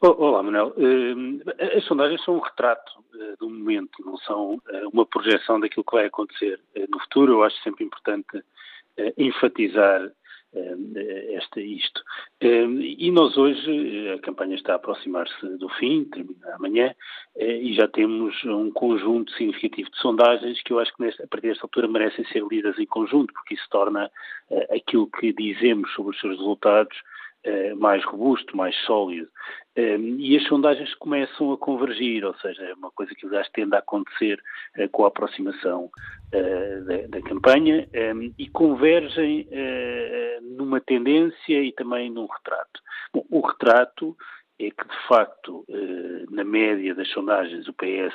Olá, 0.01 0.43
Manuel. 0.43 0.75
As 1.77 1.85
sondagens 1.85 2.23
são 2.25 2.37
um 2.37 2.41
retrato 2.41 2.93
do 3.39 3.49
momento, 3.49 4.05
não 4.05 4.17
são 4.19 4.61
uma 4.93 5.07
projeção 5.07 5.59
daquilo 5.61 5.85
que 5.85 5.97
vai 5.97 6.07
acontecer 6.07 6.61
no 6.91 6.99
futuro. 7.01 7.35
Eu 7.35 7.45
acho 7.45 7.57
sempre 7.63 7.85
importante 7.85 8.43
enfatizar 9.17 10.11
esta, 11.33 11.61
isto. 11.61 12.03
E 12.41 13.11
nós 13.11 13.37
hoje, 13.37 14.11
a 14.11 14.19
campanha 14.19 14.55
está 14.55 14.73
a 14.73 14.77
aproximar-se 14.77 15.47
do 15.59 15.69
fim, 15.71 16.05
termina 16.05 16.55
amanhã, 16.55 16.95
e 17.39 17.75
já 17.75 17.87
temos 17.89 18.35
um 18.45 18.71
conjunto 18.71 19.33
significativo 19.33 19.91
de 19.91 19.99
sondagens 19.99 20.63
que 20.63 20.73
eu 20.73 20.79
acho 20.79 20.95
que 20.95 21.05
a 21.05 21.27
partir 21.29 21.49
desta 21.49 21.65
altura 21.65 21.89
merecem 21.89 22.25
ser 22.27 22.45
lidas 22.51 22.79
em 22.79 22.87
conjunto, 22.87 23.33
porque 23.33 23.55
isso 23.55 23.67
torna 23.71 24.11
aquilo 24.71 25.09
que 25.09 25.33
dizemos 25.33 25.93
sobre 25.93 26.15
os 26.15 26.21
seus 26.21 26.39
resultados 26.39 26.97
mais 27.77 28.05
robusto, 28.05 28.57
mais 28.57 28.75
sólido. 28.85 29.29
E 29.77 30.37
as 30.37 30.45
sondagens 30.45 30.95
começam 30.95 31.53
a 31.53 31.59
convergir, 31.59 32.25
ou 32.25 32.35
seja, 32.37 32.63
é 32.63 32.75
uma 32.75 32.91
coisa 32.91 33.15
que 33.15 33.27
aliás 33.27 33.49
tende 33.51 33.75
a 33.75 33.79
acontecer 33.79 34.41
com 34.91 35.05
a 35.05 35.09
aproximação 35.09 35.91
da, 36.31 37.07
da, 37.09 37.23
campanha 37.23 37.87
e 38.39 38.49
convergem 38.49 39.47
numa 40.57 40.81
tendência 40.81 41.63
e 41.63 41.73
também 41.73 42.11
num 42.11 42.27
retrato. 42.27 42.81
Bom, 43.13 43.25
o 43.31 43.47
retrato 43.47 44.17
é 44.59 44.71
que, 44.71 44.89
de 44.89 45.09
facto, 45.09 45.65
na 46.31 46.45
média 46.45 46.95
das 46.95 47.09
sondagens, 47.11 47.69
o 47.69 47.75
PS 47.75 48.15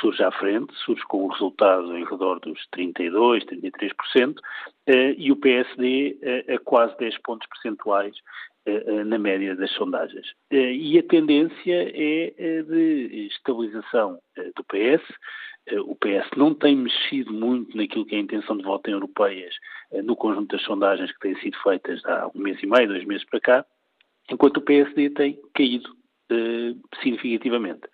surge 0.00 0.22
à 0.22 0.30
frente, 0.30 0.74
surge 0.84 1.02
com 1.08 1.24
um 1.24 1.28
resultado 1.28 1.96
em 1.96 2.04
redor 2.04 2.38
dos 2.40 2.58
32%, 2.74 3.44
33%, 3.46 4.38
e 5.16 5.32
o 5.32 5.36
PSD 5.36 6.18
a 6.48 6.58
quase 6.58 6.96
10 6.98 7.18
pontos 7.18 7.48
percentuais 7.48 8.14
na 9.06 9.18
média 9.18 9.56
das 9.56 9.70
sondagens. 9.72 10.26
E 10.50 10.98
a 10.98 11.02
tendência 11.02 11.90
é 11.94 12.62
de 12.62 13.28
estabilização 13.28 14.18
do 14.54 14.64
PS. 14.64 15.02
O 15.86 15.94
PS 15.96 16.30
não 16.36 16.54
tem 16.54 16.76
mexido 16.76 17.32
muito 17.32 17.76
naquilo 17.76 18.06
que 18.06 18.14
é 18.14 18.18
a 18.18 18.22
intenção 18.22 18.56
de 18.56 18.64
voto 18.64 18.88
em 18.88 18.92
europeias 18.92 19.54
no 20.04 20.16
conjunto 20.16 20.56
das 20.56 20.64
sondagens 20.64 21.12
que 21.12 21.20
têm 21.20 21.36
sido 21.40 21.58
feitas 21.62 22.04
há 22.06 22.30
um 22.34 22.40
mês 22.40 22.62
e 22.62 22.66
meio, 22.66 22.88
dois 22.88 23.04
meses 23.04 23.24
para 23.24 23.40
cá, 23.40 23.66
enquanto 24.30 24.58
o 24.58 24.62
PSD 24.62 25.10
tem 25.10 25.38
caído 25.54 25.98
Uh, 26.30 26.78
significativamente. 27.02 27.88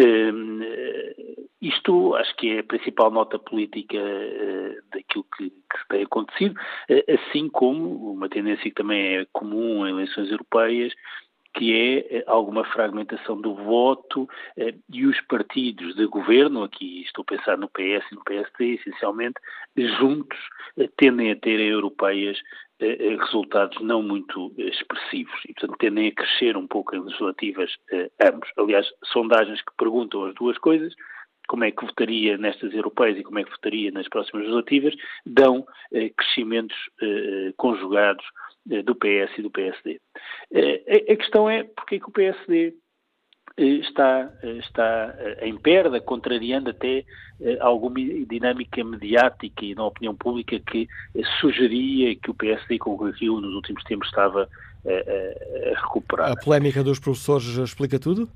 Uh, 0.00 1.46
isto 1.60 2.14
acho 2.14 2.34
que 2.36 2.52
é 2.52 2.60
a 2.60 2.64
principal 2.64 3.10
nota 3.10 3.38
política 3.38 3.98
uh, 3.98 4.82
daquilo 4.90 5.26
que, 5.36 5.50
que, 5.50 5.88
tem 5.90 6.04
acontecido, 6.04 6.58
assim 7.06 7.50
como 7.50 8.14
uma 8.14 8.30
tendência 8.30 8.64
que 8.64 8.70
também 8.70 9.18
é 9.18 9.26
comum 9.30 9.86
em 9.86 9.90
eleições 9.90 10.30
europeias, 10.30 10.94
que 11.52 11.74
é 12.10 12.24
alguma 12.26 12.64
fragmentação 12.64 13.38
do 13.38 13.54
voto 13.54 14.26
e 14.90 15.04
os 15.04 15.20
partidos 15.22 15.94
de 15.96 16.06
governo, 16.06 16.62
aqui 16.62 17.02
estou 17.02 17.22
a 17.22 17.36
pensar 17.36 17.58
no 17.58 17.68
PS 17.68 18.10
e 18.10 18.14
no 18.14 18.24
PSD, 18.24 18.74
essencialmente, 18.74 19.38
juntos 19.76 20.38
tendem 20.96 21.30
a 21.30 21.36
ter 21.36 21.60
europeias 21.60 22.38
resultados 22.78 23.80
não 23.80 24.02
muito 24.02 24.52
expressivos 24.58 25.34
e, 25.48 25.54
portanto, 25.54 25.78
tendem 25.78 26.08
a 26.08 26.12
crescer 26.12 26.56
um 26.56 26.66
pouco 26.66 26.94
em 26.94 27.00
legislativas 27.00 27.70
ambos. 28.22 28.50
Aliás, 28.58 28.86
sondagens 29.04 29.60
que 29.62 29.72
perguntam 29.76 30.24
as 30.24 30.34
duas 30.34 30.58
coisas 30.58 30.94
como 31.46 31.64
é 31.64 31.70
que 31.70 31.84
votaria 31.84 32.36
nestas 32.36 32.72
europeias 32.74 33.18
e 33.18 33.22
como 33.22 33.38
é 33.38 33.44
que 33.44 33.50
votaria 33.50 33.90
nas 33.90 34.08
próximas 34.08 34.42
legislativas, 34.42 34.94
dão 35.24 35.66
eh, 35.92 36.10
crescimentos 36.10 36.76
eh, 37.00 37.52
conjugados 37.56 38.24
eh, 38.70 38.82
do 38.82 38.94
PS 38.94 39.38
e 39.38 39.42
do 39.42 39.50
PSD. 39.50 40.00
Eh, 40.52 41.12
a 41.12 41.16
questão 41.16 41.48
é 41.48 41.64
porque 41.64 41.96
é 41.96 41.98
que 42.00 42.08
o 42.08 42.12
PSD 42.12 42.68
eh, 42.68 42.72
está, 43.56 44.30
eh, 44.42 44.58
está 44.58 45.14
em 45.42 45.56
perda, 45.56 46.00
contrariando 46.00 46.70
até 46.70 47.04
alguma 47.60 47.96
dinâmica 47.96 48.82
mediática 48.82 49.62
e 49.64 49.74
na 49.74 49.84
opinião 49.84 50.14
pública 50.14 50.58
que 50.58 50.88
sugeria 51.38 52.16
que 52.16 52.30
o 52.30 52.34
PSD 52.34 52.78
com 52.78 52.92
o 52.92 53.10
Rio 53.10 53.40
nos 53.42 53.54
últimos 53.54 53.84
tempos 53.84 54.08
estava 54.08 54.48
a 54.86 55.80
recuperar. 55.82 56.32
A 56.32 56.36
polémica 56.36 56.82
dos 56.82 56.98
professores 56.98 57.44
explica 57.58 57.98
tudo? 57.98 58.26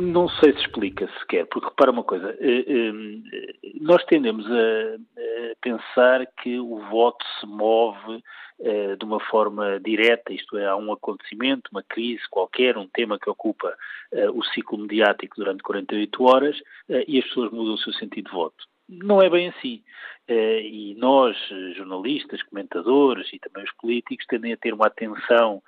Não 0.00 0.28
sei 0.28 0.52
se 0.52 0.60
explica 0.60 1.10
sequer, 1.18 1.44
porque 1.46 1.66
repara 1.70 1.90
uma 1.90 2.04
coisa, 2.04 2.30
eh, 2.38 2.64
eh, 2.68 2.92
nós 3.80 4.04
tendemos 4.04 4.46
a 4.46 4.96
pensar 5.60 6.24
que 6.40 6.60
o 6.60 6.78
voto 6.88 7.24
se 7.40 7.46
move 7.46 8.22
eh, 8.60 8.94
de 8.94 9.04
uma 9.04 9.18
forma 9.18 9.80
direta, 9.80 10.32
isto 10.32 10.56
é, 10.56 10.66
há 10.66 10.76
um 10.76 10.92
acontecimento, 10.92 11.68
uma 11.72 11.82
crise 11.82 12.22
qualquer, 12.30 12.78
um 12.78 12.86
tema 12.86 13.18
que 13.18 13.28
ocupa 13.28 13.76
o 14.34 14.44
ciclo 14.44 14.78
mediático 14.78 15.36
durante 15.36 15.64
48 15.64 16.24
horas 16.24 16.56
e 17.08 17.18
as 17.18 17.24
pessoas 17.24 17.50
mudam 17.50 17.74
o 17.74 17.78
seu 17.78 17.92
sentido 17.94 18.30
de 18.30 18.36
voto. 18.36 18.64
Não 18.88 19.20
é 19.20 19.28
bem 19.28 19.48
assim. 19.48 19.82
E 20.28 20.94
nós, 20.96 21.36
jornalistas, 21.76 22.42
comentadores 22.44 23.30
e 23.32 23.38
também 23.38 23.64
os 23.64 23.72
políticos, 23.72 24.24
tendem 24.26 24.52
a 24.52 24.56
ter 24.56 24.72
uma 24.72 24.86
atenção 24.86 25.60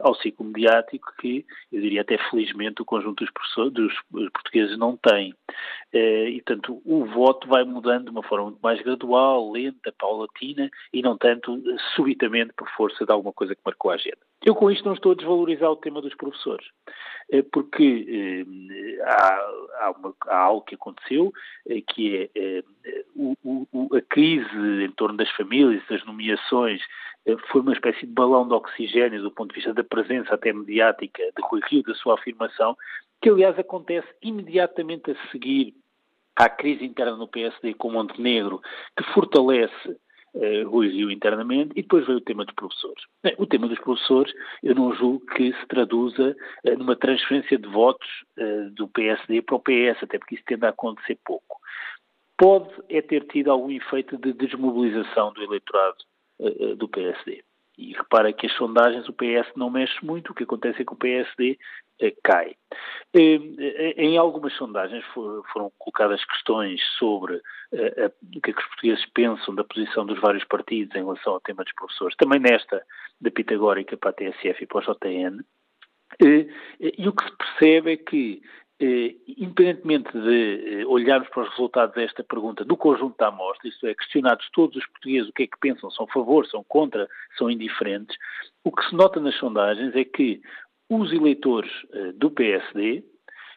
ao 0.00 0.14
ciclo 0.14 0.46
mediático 0.46 1.12
que, 1.20 1.44
eu 1.72 1.80
diria 1.80 2.02
até 2.02 2.18
felizmente, 2.30 2.82
o 2.82 2.84
conjunto 2.84 3.24
dos, 3.24 3.72
dos 3.72 3.92
portugueses 4.32 4.78
não 4.78 4.96
tem. 4.96 5.34
Eh, 5.92 6.30
e, 6.30 6.42
portanto, 6.42 6.82
o 6.84 7.04
voto 7.06 7.48
vai 7.48 7.64
mudando 7.64 8.04
de 8.04 8.10
uma 8.10 8.22
forma 8.22 8.46
muito 8.46 8.60
mais 8.60 8.80
gradual, 8.82 9.50
lenta, 9.50 9.92
paulatina 9.98 10.70
e 10.92 11.02
não 11.02 11.16
tanto 11.16 11.56
eh, 11.56 11.76
subitamente 11.94 12.52
por 12.56 12.68
força 12.70 13.04
de 13.04 13.12
alguma 13.12 13.32
coisa 13.32 13.54
que 13.54 13.62
marcou 13.64 13.90
a 13.90 13.94
agenda. 13.94 14.27
Eu 14.44 14.54
com 14.54 14.70
isto 14.70 14.84
não 14.84 14.94
estou 14.94 15.12
a 15.12 15.14
desvalorizar 15.14 15.70
o 15.70 15.76
tema 15.76 16.00
dos 16.00 16.14
professores, 16.14 16.66
porque 17.52 18.46
há, 19.02 19.34
há, 19.80 19.94
uma, 19.98 20.14
há 20.28 20.36
algo 20.36 20.64
que 20.64 20.76
aconteceu, 20.76 21.32
que 21.88 22.30
é 22.34 22.62
o, 23.16 23.34
o, 23.72 23.96
a 23.96 24.00
crise 24.00 24.84
em 24.84 24.90
torno 24.92 25.16
das 25.16 25.30
famílias, 25.32 25.82
das 25.88 26.04
nomeações, 26.04 26.80
eh, 27.26 27.36
foi 27.50 27.60
uma 27.60 27.72
espécie 27.72 28.06
de 28.06 28.12
balão 28.12 28.46
de 28.46 28.54
oxigênio 28.54 29.22
do 29.22 29.30
ponto 29.30 29.50
de 29.50 29.56
vista 29.56 29.74
da 29.74 29.84
presença 29.84 30.34
até 30.34 30.52
mediática 30.52 31.22
de 31.22 31.42
Rui 31.42 31.60
Rio, 31.68 31.82
da 31.82 31.94
sua 31.94 32.14
afirmação, 32.14 32.76
que 33.20 33.28
aliás 33.28 33.58
acontece 33.58 34.08
imediatamente 34.22 35.10
a 35.10 35.30
seguir 35.30 35.74
à 36.36 36.48
crise 36.48 36.84
interna 36.84 37.16
no 37.16 37.28
PSD 37.28 37.74
com 37.74 37.90
Montenegro, 37.90 38.60
que 38.96 39.04
fortalece 39.12 39.98
Rui 40.66 40.88
Rio 40.88 41.10
internamente, 41.10 41.72
e 41.72 41.82
depois 41.82 42.06
veio 42.06 42.18
o 42.18 42.22
tema 42.22 42.44
dos 42.44 42.54
professores. 42.54 43.02
Bem, 43.22 43.34
o 43.38 43.46
tema 43.46 43.68
dos 43.68 43.78
professores, 43.78 44.32
eu 44.62 44.74
não 44.74 44.94
julgo 44.94 45.24
que 45.26 45.52
se 45.52 45.66
traduza 45.66 46.36
uh, 46.64 46.78
numa 46.78 46.96
transferência 46.96 47.58
de 47.58 47.68
votos 47.68 48.08
uh, 48.38 48.70
do 48.70 48.88
PSD 48.88 49.42
para 49.42 49.56
o 49.56 49.60
PS, 49.60 50.02
até 50.02 50.18
porque 50.18 50.34
isso 50.34 50.44
tende 50.46 50.66
a 50.66 50.70
acontecer 50.70 51.18
pouco. 51.24 51.58
Pode 52.36 52.70
é 52.88 53.02
ter 53.02 53.26
tido 53.26 53.50
algum 53.50 53.70
efeito 53.70 54.16
de 54.16 54.32
desmobilização 54.32 55.32
do 55.32 55.42
eleitorado 55.42 55.96
do 56.76 56.88
PSD. 56.88 57.42
E 57.78 57.92
repara 57.92 58.32
que 58.32 58.46
as 58.46 58.52
sondagens, 58.54 59.08
o 59.08 59.12
PS 59.12 59.48
não 59.54 59.70
mexe 59.70 60.04
muito, 60.04 60.32
o 60.32 60.34
que 60.34 60.42
acontece 60.42 60.82
é 60.82 60.84
que 60.84 60.92
o 60.92 60.96
PSD 60.96 61.56
uh, 62.02 62.20
cai. 62.24 62.56
Uh, 63.14 63.54
em 63.96 64.18
algumas 64.18 64.52
sondagens 64.54 65.04
for, 65.14 65.44
foram 65.52 65.72
colocadas 65.78 66.24
questões 66.24 66.82
sobre 66.98 67.40
o 67.70 68.40
que 68.40 68.50
é 68.50 68.52
que 68.52 68.60
os 68.60 68.66
portugueses 68.66 69.06
pensam 69.14 69.54
da 69.54 69.62
posição 69.62 70.04
dos 70.04 70.18
vários 70.20 70.44
partidos 70.44 70.94
em 70.96 71.04
relação 71.04 71.34
ao 71.34 71.40
tema 71.40 71.62
dos 71.62 71.72
professores. 71.74 72.16
Também 72.16 72.40
nesta, 72.40 72.82
da 73.20 73.30
Pitagórica 73.30 73.96
para 73.96 74.10
a 74.10 74.12
TSF 74.12 74.64
e 74.64 74.66
para 74.66 74.90
o 74.90 74.94
JN. 74.94 75.44
E 76.80 77.08
o 77.08 77.12
que 77.12 77.24
se 77.24 77.36
percebe 77.36 77.92
é 77.92 77.96
que 77.96 78.42
eh, 78.80 79.16
independentemente 79.26 80.10
de 80.12 80.82
eh, 80.82 80.86
olharmos 80.86 81.28
para 81.30 81.42
os 81.42 81.50
resultados 81.50 81.94
desta 81.94 82.22
pergunta 82.22 82.64
do 82.64 82.76
conjunto 82.76 83.16
da 83.18 83.28
amostra, 83.28 83.68
isto 83.68 83.86
é, 83.86 83.94
questionados 83.94 84.48
todos 84.52 84.76
os 84.76 84.86
portugueses 84.86 85.28
o 85.28 85.32
que 85.32 85.42
é 85.42 85.46
que 85.46 85.58
pensam, 85.58 85.90
são 85.90 86.06
a 86.08 86.12
favor, 86.12 86.46
são 86.46 86.62
contra, 86.62 87.08
são 87.36 87.50
indiferentes, 87.50 88.16
o 88.62 88.70
que 88.70 88.88
se 88.88 88.94
nota 88.94 89.18
nas 89.18 89.34
sondagens 89.34 89.96
é 89.96 90.04
que 90.04 90.40
os 90.88 91.12
eleitores 91.12 91.70
eh, 91.92 92.12
do 92.12 92.30
PSD 92.30 93.02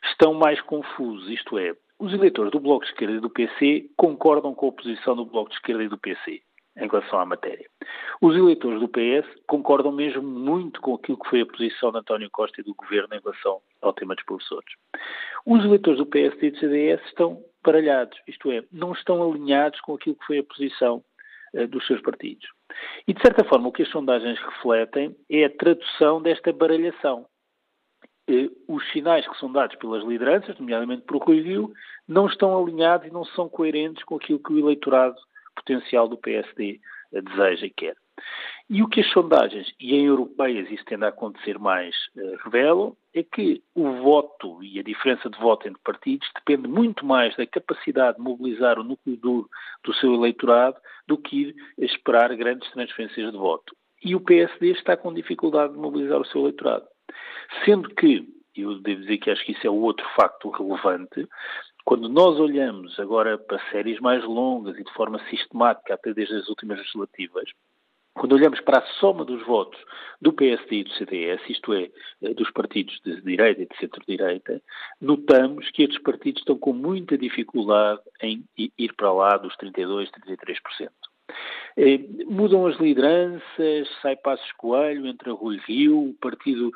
estão 0.03 0.33
mais 0.33 0.59
confusos, 0.61 1.29
isto 1.29 1.57
é, 1.59 1.75
os 1.99 2.11
eleitores 2.13 2.51
do 2.51 2.59
Bloco 2.59 2.83
de 2.83 2.91
Esquerda 2.91 3.15
e 3.15 3.19
do 3.19 3.29
PC 3.29 3.91
concordam 3.95 4.55
com 4.55 4.69
a 4.69 4.71
posição 4.71 5.15
do 5.15 5.25
Bloco 5.25 5.51
de 5.51 5.55
Esquerda 5.55 5.83
e 5.83 5.87
do 5.87 5.99
PC 5.99 6.41
em 6.77 6.87
relação 6.87 7.19
à 7.19 7.25
matéria. 7.25 7.67
Os 8.21 8.35
eleitores 8.35 8.79
do 8.79 8.87
PS 8.87 9.27
concordam 9.47 9.91
mesmo 9.91 10.21
muito 10.21 10.79
com 10.81 10.95
aquilo 10.95 11.17
que 11.17 11.29
foi 11.29 11.41
a 11.41 11.45
posição 11.45 11.91
de 11.91 11.97
António 11.97 12.29
Costa 12.31 12.61
e 12.61 12.63
do 12.63 12.73
Governo 12.73 13.13
em 13.13 13.19
relação 13.19 13.61
ao 13.81 13.93
tema 13.93 14.15
dos 14.15 14.23
professores. 14.23 14.73
Os 15.45 15.63
eleitores 15.63 15.97
do 15.97 16.05
PSD 16.05 16.47
e 16.47 16.51
do 16.51 16.59
CDS 16.59 17.01
estão 17.07 17.43
baralhados, 17.63 18.17
isto 18.27 18.51
é, 18.51 18.63
não 18.71 18.93
estão 18.93 19.21
alinhados 19.21 19.79
com 19.81 19.95
aquilo 19.95 20.15
que 20.15 20.25
foi 20.25 20.39
a 20.39 20.43
posição 20.43 21.03
uh, 21.53 21.67
dos 21.67 21.85
seus 21.85 22.01
partidos. 22.01 22.47
E, 23.07 23.13
de 23.13 23.21
certa 23.21 23.43
forma, 23.43 23.67
o 23.67 23.71
que 23.71 23.83
as 23.83 23.89
sondagens 23.89 24.39
refletem 24.39 25.15
é 25.29 25.45
a 25.45 25.49
tradução 25.49 26.21
desta 26.21 26.51
baralhação. 26.53 27.25
Uh, 28.29 28.49
os 28.67 28.89
sinais 28.91 29.27
que 29.27 29.37
são 29.37 29.51
dados 29.51 29.75
pelas 29.75 30.03
lideranças, 30.03 30.57
nomeadamente 30.57 31.03
por 31.03 31.21
Rui 31.21 31.41
Rio, 31.41 31.71
não 32.07 32.27
estão 32.27 32.57
alinhados 32.57 33.07
e 33.07 33.11
não 33.11 33.25
são 33.25 33.49
coerentes 33.49 34.03
com 34.03 34.15
aquilo 34.15 34.39
que 34.39 34.53
o 34.53 34.59
eleitorado 34.59 35.19
potencial 35.55 36.07
do 36.07 36.17
PSD 36.17 36.79
deseja 37.11 37.65
e 37.65 37.69
quer. 37.69 37.95
E 38.69 38.81
o 38.81 38.87
que 38.87 39.01
as 39.01 39.11
sondagens, 39.11 39.73
e 39.79 39.95
em 39.95 40.05
europeias 40.05 40.69
isso 40.71 40.85
tende 40.85 41.03
a 41.03 41.09
acontecer 41.09 41.59
mais, 41.59 41.93
uh, 42.15 42.37
revelam, 42.43 42.95
é 43.13 43.21
que 43.21 43.61
o 43.75 43.91
voto 44.01 44.63
e 44.63 44.79
a 44.79 44.83
diferença 44.83 45.29
de 45.29 45.37
voto 45.37 45.67
entre 45.67 45.81
partidos 45.83 46.29
depende 46.33 46.69
muito 46.69 47.05
mais 47.05 47.35
da 47.35 47.45
capacidade 47.45 48.17
de 48.17 48.23
mobilizar 48.23 48.79
o 48.79 48.83
núcleo 48.83 49.17
duro 49.17 49.49
do 49.83 49.93
seu 49.95 50.13
eleitorado 50.13 50.77
do 51.05 51.17
que 51.17 51.41
ir 51.41 51.55
esperar 51.77 52.33
grandes 52.35 52.69
transferências 52.71 53.31
de 53.31 53.37
voto. 53.37 53.75
E 54.03 54.15
o 54.15 54.21
PSD 54.21 54.71
está 54.71 54.95
com 54.95 55.13
dificuldade 55.13 55.73
de 55.73 55.79
mobilizar 55.79 56.21
o 56.21 56.25
seu 56.25 56.41
eleitorado. 56.41 56.87
Sendo 57.65 57.93
que, 57.93 58.25
eu 58.55 58.79
devo 58.79 59.01
dizer 59.01 59.17
que 59.17 59.29
acho 59.29 59.45
que 59.45 59.51
isso 59.51 59.67
é 59.67 59.69
outro 59.69 60.07
facto 60.15 60.49
relevante, 60.49 61.27
quando 61.91 62.07
nós 62.07 62.39
olhamos 62.39 62.97
agora 63.01 63.37
para 63.37 63.59
séries 63.69 63.99
mais 63.99 64.23
longas 64.23 64.79
e 64.79 64.83
de 64.85 64.93
forma 64.93 65.19
sistemática, 65.29 65.93
até 65.93 66.13
desde 66.13 66.35
as 66.35 66.47
últimas 66.47 66.77
legislativas, 66.77 67.43
quando 68.13 68.31
olhamos 68.31 68.61
para 68.61 68.79
a 68.79 68.87
soma 69.01 69.25
dos 69.25 69.45
votos 69.45 69.77
do 70.21 70.31
PSD 70.31 70.77
e 70.77 70.83
do 70.85 70.93
CDS, 70.93 71.41
isto 71.49 71.73
é, 71.73 71.91
eh, 72.21 72.33
dos 72.33 72.49
partidos 72.51 72.97
de 73.03 73.19
direita 73.19 73.63
e 73.63 73.67
de 73.67 73.77
centro-direita, 73.77 74.61
notamos 75.01 75.69
que 75.71 75.83
estes 75.83 76.01
partidos 76.01 76.41
estão 76.43 76.57
com 76.57 76.71
muita 76.71 77.17
dificuldade 77.17 77.99
em 78.21 78.45
ir 78.55 78.93
para 78.93 79.11
lá 79.11 79.35
dos 79.35 79.53
32%, 79.57 80.11
33%. 80.25 80.89
Eh, 81.75 81.99
mudam 82.25 82.67
as 82.67 82.79
lideranças, 82.79 83.89
sai 84.01 84.15
Passos 84.15 84.53
Coelho, 84.53 85.07
entra 85.07 85.33
Rui 85.33 85.59
Rio, 85.67 86.11
o 86.11 86.13
partido 86.21 86.71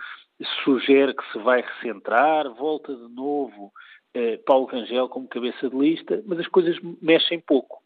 sugere 0.65 1.13
que 1.13 1.31
se 1.31 1.39
vai 1.39 1.61
recentrar, 1.61 2.53
volta 2.53 2.93
de 2.93 3.07
novo 3.15 3.71
eh, 4.15 4.37
Paulo 4.45 4.65
Rangel 4.65 5.09
como 5.09 5.27
cabeça 5.27 5.69
de 5.69 5.77
lista, 5.77 6.23
mas 6.25 6.39
as 6.39 6.47
coisas 6.47 6.77
mexem 7.01 7.39
pouco. 7.39 7.83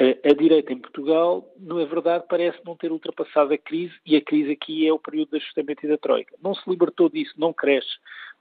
A 0.00 0.32
direita 0.32 0.72
em 0.72 0.78
Portugal, 0.78 1.44
não 1.58 1.80
é 1.80 1.84
verdade, 1.84 2.24
parece 2.28 2.56
não 2.64 2.76
ter 2.76 2.92
ultrapassado 2.92 3.52
a 3.52 3.58
crise, 3.58 3.92
e 4.06 4.14
a 4.14 4.22
crise 4.22 4.52
aqui 4.52 4.86
é 4.86 4.92
o 4.92 4.98
período 4.98 5.30
de 5.30 5.38
ajustamento 5.38 5.84
e 5.84 5.88
da 5.88 5.98
Troika. 5.98 6.36
Não 6.40 6.54
se 6.54 6.70
libertou 6.70 7.08
disso, 7.08 7.34
não 7.36 7.52
cresce 7.52 7.98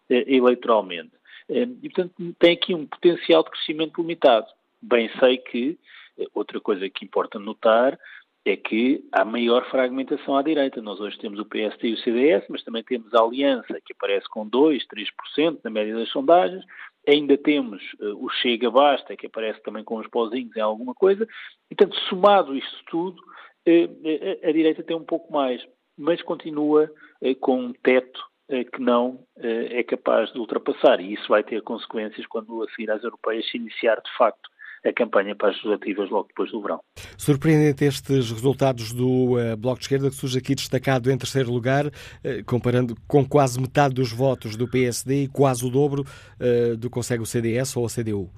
eh, 0.08 0.24
eleitoralmente. 0.28 1.12
Eh, 1.50 1.68
e, 1.82 1.90
portanto, 1.90 2.14
tem 2.38 2.54
aqui 2.54 2.76
um 2.76 2.86
potencial 2.86 3.44
de 3.44 3.50
crescimento 3.50 4.00
limitado. 4.00 4.46
Bem 4.80 5.10
sei 5.20 5.38
que, 5.40 5.80
outra 6.36 6.62
coisa 6.62 6.88
que 6.92 7.04
importa 7.04 7.40
notar, 7.40 7.98
é 8.46 8.56
que 8.56 9.04
há 9.12 9.26
maior 9.26 9.70
fragmentação 9.70 10.38
à 10.38 10.42
direita. 10.42 10.82
Nós 10.82 11.00
hoje 11.00 11.18
temos 11.18 11.40
o 11.40 11.46
PSD 11.46 11.90
e 11.90 11.94
o 11.94 11.98
CDS, 11.98 12.46
mas 12.50 12.64
também 12.64 12.84
temos 12.84 13.14
a 13.14 13.22
Aliança, 13.22 13.80
que 13.84 13.94
aparece 13.94 14.28
com 14.30 14.50
2%, 14.50 14.80
3% 14.88 15.60
na 15.64 15.70
média 15.70 15.96
das 15.96 16.10
sondagens, 16.10 16.64
Ainda 17.08 17.38
temos 17.38 17.82
uh, 18.02 18.24
o 18.24 18.30
Chega 18.30 18.70
Basta, 18.70 19.16
que 19.16 19.28
aparece 19.28 19.62
também 19.64 19.84
com 19.84 19.96
os 19.98 20.08
pozinhos 20.08 20.56
em 20.56 20.62
alguma 20.62 20.94
coisa. 20.94 21.28
E, 21.72 21.76
portanto, 21.76 21.98
somado 22.10 22.56
isto 22.56 22.84
tudo, 22.90 23.18
uh, 23.20 24.44
a, 24.44 24.50
a, 24.50 24.52
direita 24.52 24.84
tem 24.84 24.96
um 24.96 25.06
pouco 25.06 25.32
mais, 25.32 25.66
mas 25.98 26.22
continua 26.22 26.92
uh, 27.22 27.36
com 27.38 27.60
um 27.60 27.74
teto 27.74 28.22
que 28.74 28.80
não 28.80 29.26
é 29.36 29.84
capaz 29.84 30.32
de 30.32 30.40
ultrapassar. 30.40 31.02
E 31.02 31.14
isso 31.14 31.28
vai 31.28 31.44
ter 31.44 31.62
consequências 31.64 32.26
quando, 32.28 32.64
a 32.64 32.70
seguir 32.70 32.90
às 32.90 33.04
europeias, 33.04 33.46
se 33.50 33.58
iniciar 33.58 34.00
de 34.00 34.10
facto 34.18 34.50
a 34.88 34.94
campanha 34.94 35.36
para 35.36 35.50
as 35.50 35.56
legislativas 35.56 36.10
logo 36.10 36.28
depois 36.28 36.52
do 36.52 36.62
verão. 36.62 36.80
Surpreendente 37.18 37.84
estes 37.86 38.32
resultados 38.32 38.94
do 38.94 39.34
uh, 39.34 39.58
Bloco 39.58 39.80
de 39.80 39.86
Esquerda, 39.86 40.10
que 40.10 40.16
surge 40.16 40.38
aqui 40.38 40.56
destacado 40.56 41.12
em 41.12 41.18
terceiro 41.18 41.52
lugar, 41.52 41.88
uh, 41.88 41.92
comparando 42.46 42.96
com 43.08 43.28
quase 43.28 43.60
metade 43.60 43.94
dos 43.94 44.12
votos 44.12 44.56
do 44.56 44.70
PSD 44.70 45.24
e 45.24 45.28
quase 45.28 45.66
o 45.66 45.70
dobro 45.70 46.04
uh, 46.04 46.78
do 46.78 46.90
que 46.90 46.94
consegue 46.94 47.24
o 47.24 47.26
CDS 47.26 47.76
ou 47.76 47.86
a 47.86 47.90
CDU. 47.90 48.30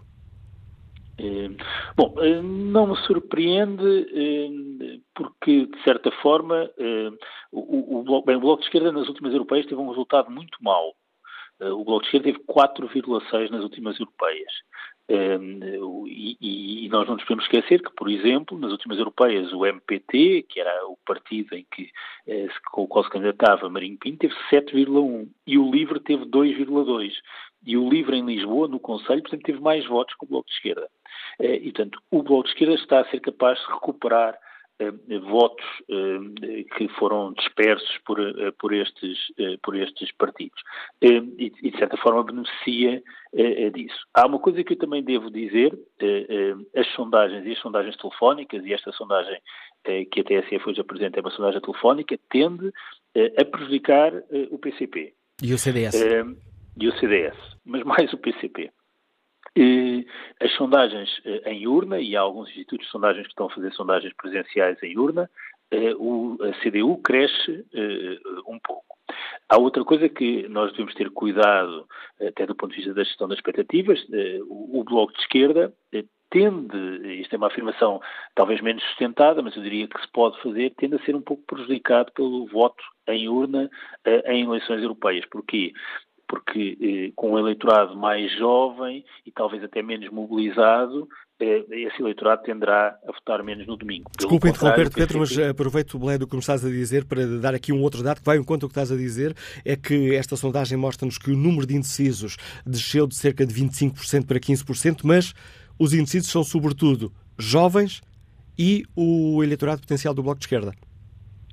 Bom, 1.98 2.16
não 2.42 2.88
me 2.88 2.96
surpreende 3.06 4.08
porque, 5.14 5.66
de 5.66 5.84
certa 5.84 6.10
forma, 6.22 6.70
o, 7.52 8.00
o, 8.00 8.24
bem, 8.24 8.38
o 8.38 8.40
Bloco 8.40 8.62
de 8.62 8.68
Esquerda 8.68 8.90
nas 8.90 9.10
últimas 9.10 9.34
europeias 9.34 9.66
teve 9.66 9.82
um 9.82 9.90
resultado 9.90 10.32
muito 10.32 10.58
mau. 10.62 10.94
O 11.60 11.84
Bloco 11.84 12.04
de 12.04 12.08
Esquerda 12.08 12.32
teve 12.32 12.40
4,6 12.46 13.50
nas 13.50 13.64
últimas 13.64 14.00
europeias. 14.00 14.54
E, 15.10 16.38
e, 16.86 16.90
nós 16.90 17.08
não 17.08 17.16
nos 17.16 17.24
podemos 17.24 17.46
esquecer 17.46 17.82
que, 17.82 17.92
por 17.96 18.10
exemplo, 18.10 18.58
nas 18.58 18.72
últimas 18.72 19.00
europeias, 19.00 19.52
o 19.52 19.66
MPT, 19.66 20.46
que 20.48 20.60
era 20.60 20.86
o 20.86 20.98
partido 21.06 21.56
em 21.56 21.66
que, 21.72 21.90
eh, 22.28 22.48
com 22.72 22.84
o 22.84 22.88
qual 22.88 23.04
se 23.04 23.10
candidatava 23.10 23.70
Marinho 23.70 23.98
Pinto, 23.98 24.20
teve 24.20 24.36
7,1 24.50 25.28
e 25.48 25.58
o 25.58 25.72
LIVRE 25.72 26.00
teve 26.00 26.26
2,2. 26.26 27.14
E 27.66 27.76
o 27.76 27.90
LIVRE 27.90 28.18
em 28.18 28.26
Lisboa, 28.26 28.68
no 28.68 28.80
Conselho, 28.80 29.22
portanto, 29.22 29.44
teve 29.44 29.60
mais 29.60 29.86
votos 29.88 30.16
que 30.16 30.26
o 30.26 30.28
Bloco 30.28 30.48
de 30.48 30.54
Esquerda. 30.54 30.88
Eh, 31.40 31.56
e, 31.56 31.72
portanto, 31.72 32.00
o 32.12 32.22
Bloco 32.22 32.44
de 32.44 32.50
Esquerda 32.50 32.76
está 32.76 33.00
a 33.00 33.10
ser 33.10 33.20
capaz 33.20 33.60
de 33.60 33.74
recuperar 33.74 34.38
votos 35.30 35.66
eh, 35.90 36.64
que 36.78 36.88
foram 36.98 37.34
dispersos 37.34 37.98
por, 38.06 38.20
eh, 38.20 38.52
por, 38.58 38.74
estes, 38.74 39.18
por 39.62 39.76
estes 39.76 40.12
partidos. 40.14 40.62
E, 41.02 41.50
de 41.50 41.78
certa 41.78 41.98
forma, 41.98 42.24
beneficia 42.24 43.02
disso. 43.74 44.08
Há 44.14 44.26
uma 44.26 44.40
coisa 44.40 44.64
que 44.64 44.74
eu 44.74 44.78
também 44.78 45.04
devo 45.04 45.30
dizer: 45.30 45.78
as 46.76 46.88
sondagens 46.94 47.46
e 47.46 47.52
as 47.52 47.60
sondagens 47.60 47.98
telefónicas, 47.98 48.66
e 48.66 48.74
esta 48.74 48.92
sondagem 48.94 49.40
que 50.12 50.22
a 50.22 50.24
TSE 50.24 50.60
hoje 50.66 50.82
apresenta 50.82 51.20
é 51.20 51.22
uma 51.22 51.32
sondagem 51.32 51.62
telefónica, 51.62 52.18
tende 52.30 52.72
a 53.38 53.46
prejudicar 53.46 54.14
o 54.50 54.58
PCP. 54.58 55.14
E 55.44 55.54
o 55.54 55.58
CDS. 55.58 55.96
E 56.80 56.88
o 56.88 56.94
CDS, 57.00 57.38
mas 57.66 57.84
mais 57.84 58.12
o 58.14 58.18
PCP. 58.18 58.72
As 60.40 60.52
sondagens 60.54 61.10
eh, 61.26 61.52
em 61.52 61.68
urna, 61.68 62.00
e 62.00 62.16
há 62.16 62.22
alguns 62.22 62.50
institutos 62.50 62.86
de 62.86 62.92
sondagens 62.92 63.26
que 63.26 63.32
estão 63.32 63.48
a 63.48 63.50
fazer 63.50 63.72
sondagens 63.74 64.14
presenciais 64.16 64.82
em 64.84 64.98
urna, 64.98 65.30
eh, 65.72 65.92
a 65.92 66.64
CDU 66.64 66.98
cresce 66.98 67.66
eh, 67.74 68.20
um 68.48 68.60
pouco. 68.60 68.98
Há 69.50 69.58
outra 69.58 69.84
coisa 69.84 70.08
que 70.08 70.48
nós 70.48 70.72
devemos 70.72 70.94
ter 70.94 71.10
cuidado, 71.10 71.88
até 72.22 72.46
do 72.46 72.56
ponto 72.56 72.72
de 72.72 72.78
vista 72.78 72.94
da 72.94 73.04
gestão 73.04 73.28
das 73.28 73.40
expectativas, 73.40 74.00
o 74.48 74.84
Bloco 74.84 75.12
de 75.14 75.20
Esquerda 75.22 75.74
tende, 76.30 77.20
isto 77.20 77.34
é 77.34 77.38
uma 77.38 77.48
afirmação 77.48 78.00
talvez 78.36 78.62
menos 78.62 78.84
sustentada, 78.84 79.42
mas 79.42 79.56
eu 79.56 79.64
diria 79.64 79.88
que 79.88 80.00
se 80.00 80.08
pode 80.12 80.40
fazer, 80.44 80.72
tende 80.78 80.96
a 80.96 81.00
ser 81.00 81.16
um 81.16 81.22
pouco 81.22 81.42
prejudicado 81.48 82.12
pelo 82.12 82.46
voto 82.46 82.84
em 83.08 83.28
urna 83.28 83.68
em 84.28 84.44
eleições 84.44 84.84
europeias. 84.84 85.26
Porquê? 85.26 85.74
Porque 86.30 86.78
eh, 86.80 87.12
com 87.16 87.32
um 87.32 87.40
eleitorado 87.40 87.98
mais 87.98 88.32
jovem 88.38 89.04
e 89.26 89.32
talvez 89.32 89.64
até 89.64 89.82
menos 89.82 90.12
mobilizado, 90.12 91.10
eh, 91.40 91.66
esse 91.72 92.00
eleitorado 92.00 92.44
tenderá 92.44 92.96
a 93.08 93.12
votar 93.12 93.44
menos 93.44 93.66
no 93.66 93.76
domingo. 93.76 94.12
Desculpa 94.16 94.48
interromper-te, 94.48 94.96
Pedro, 94.96 95.20
mas 95.20 95.36
aproveito 95.40 95.96
o 95.96 96.00
belém 96.00 96.20
do 96.20 96.28
que 96.28 96.36
me 96.36 96.40
estás 96.40 96.64
a 96.64 96.70
dizer 96.70 97.06
para 97.06 97.26
dar 97.40 97.56
aqui 97.56 97.74
um 97.74 97.82
outro 97.82 98.04
dado 98.04 98.20
que 98.20 98.26
vai 98.26 98.38
em 98.38 98.44
conta 98.44 98.68
o 98.68 98.70
que 98.70 98.74
estás 98.74 98.92
a 98.92 98.96
dizer, 98.96 99.36
é 99.66 99.76
que 99.76 100.16
esta 100.16 100.36
sondagem 100.36 100.78
mostra-nos 100.78 101.18
que 101.18 101.32
o 101.32 101.36
número 101.36 101.66
de 101.66 101.76
indecisos 101.76 102.38
desceu 102.64 103.08
de 103.08 103.16
cerca 103.16 103.44
de 103.44 103.54
25% 103.54 104.28
para 104.28 104.40
15%, 104.40 105.00
mas 105.04 105.34
os 105.80 105.94
indecisos 105.94 106.32
são 106.32 106.44
sobretudo 106.44 107.12
jovens 107.40 108.04
e 108.58 108.84
o 108.96 109.44
eleitorado 109.44 109.82
potencial 109.82 110.14
do 110.14 110.22
Bloco 110.22 110.40
de 110.40 110.46
Esquerda. 110.46 110.74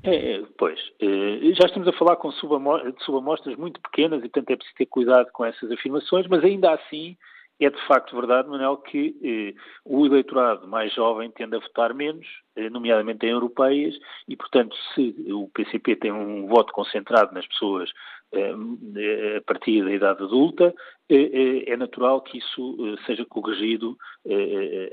É, 0.02 0.42
pois, 0.56 0.78
eh, 1.00 1.52
já 1.54 1.66
estamos 1.66 1.88
a 1.88 1.92
falar 1.92 2.16
com 2.16 2.30
subamostras 2.30 3.56
muito 3.56 3.80
pequenas 3.80 4.20
e, 4.20 4.28
portanto, 4.28 4.50
é 4.50 4.56
preciso 4.56 4.76
ter 4.76 4.86
cuidado 4.86 5.30
com 5.32 5.44
essas 5.44 5.70
afirmações, 5.72 6.26
mas 6.28 6.44
ainda 6.44 6.72
assim 6.72 7.16
é 7.58 7.70
de 7.70 7.86
facto 7.86 8.14
verdade, 8.14 8.48
Manuel, 8.48 8.76
que 8.76 9.16
eh, 9.22 9.60
o 9.84 10.04
eleitorado 10.04 10.68
mais 10.68 10.92
jovem 10.92 11.30
tende 11.30 11.56
a 11.56 11.58
votar 11.58 11.94
menos, 11.94 12.26
eh, 12.54 12.68
nomeadamente 12.68 13.24
em 13.24 13.30
europeias, 13.30 13.98
e, 14.28 14.36
portanto, 14.36 14.76
se 14.94 15.14
o 15.32 15.48
PCP 15.54 15.96
tem 15.96 16.12
um 16.12 16.46
voto 16.46 16.72
concentrado 16.72 17.32
nas 17.32 17.46
pessoas 17.46 17.90
eh, 18.32 19.36
a 19.38 19.40
partir 19.42 19.84
da 19.84 19.92
idade 19.92 20.22
adulta, 20.22 20.74
eh, 21.08 21.14
eh, 21.14 21.72
é 21.72 21.76
natural 21.76 22.20
que 22.20 22.38
isso 22.38 22.76
seja 23.06 23.24
corrigido 23.24 23.96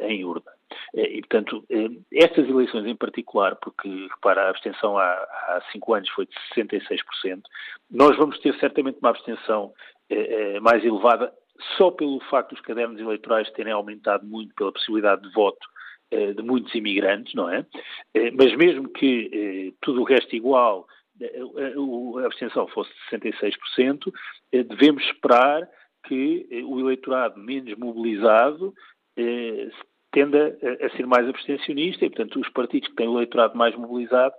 em 0.01 0.23
urna. 0.23 0.51
E, 0.93 1.19
portanto, 1.21 1.63
estas 2.11 2.47
eleições 2.47 2.85
em 2.85 2.95
particular, 2.95 3.55
porque, 3.55 3.89
repara, 4.09 4.43
a 4.43 4.49
abstenção 4.49 4.97
há, 4.97 5.11
há 5.11 5.61
cinco 5.71 5.93
anos 5.93 6.09
foi 6.09 6.25
de 6.25 6.33
66%, 6.55 7.41
nós 7.89 8.15
vamos 8.17 8.39
ter 8.39 8.57
certamente 8.59 8.99
uma 8.99 9.09
abstenção 9.09 9.73
mais 10.61 10.83
elevada 10.85 11.33
só 11.77 11.91
pelo 11.91 12.19
facto 12.29 12.51
dos 12.51 12.61
cadernos 12.61 12.99
eleitorais 12.99 13.49
terem 13.51 13.73
aumentado 13.73 14.25
muito 14.25 14.53
pela 14.55 14.71
possibilidade 14.71 15.21
de 15.23 15.33
voto 15.33 15.73
de 16.11 16.43
muitos 16.43 16.75
imigrantes, 16.75 17.33
não 17.33 17.49
é? 17.49 17.65
Mas 18.37 18.55
mesmo 18.55 18.87
que 18.87 19.73
tudo 19.81 20.01
o 20.01 20.03
resto 20.03 20.35
igual, 20.35 20.85
a 22.21 22.25
abstenção 22.25 22.67
fosse 22.67 22.91
de 23.11 23.31
66%, 23.31 24.11
eh, 24.51 24.63
devemos 24.63 25.03
esperar 25.03 25.67
que 26.05 26.47
eh, 26.49 26.63
o 26.63 26.79
eleitorado 26.79 27.39
menos 27.39 27.77
mobilizado 27.77 28.73
eh, 29.17 29.69
tenda 30.11 30.57
a 30.81 30.89
ser 30.95 31.07
mais 31.07 31.27
abstencionista 31.27 32.05
e, 32.05 32.09
portanto, 32.09 32.39
os 32.39 32.49
partidos 32.49 32.89
que 32.89 32.95
têm 32.95 33.07
o 33.07 33.17
eleitorado 33.17 33.57
mais 33.57 33.75
mobilizado 33.75 34.35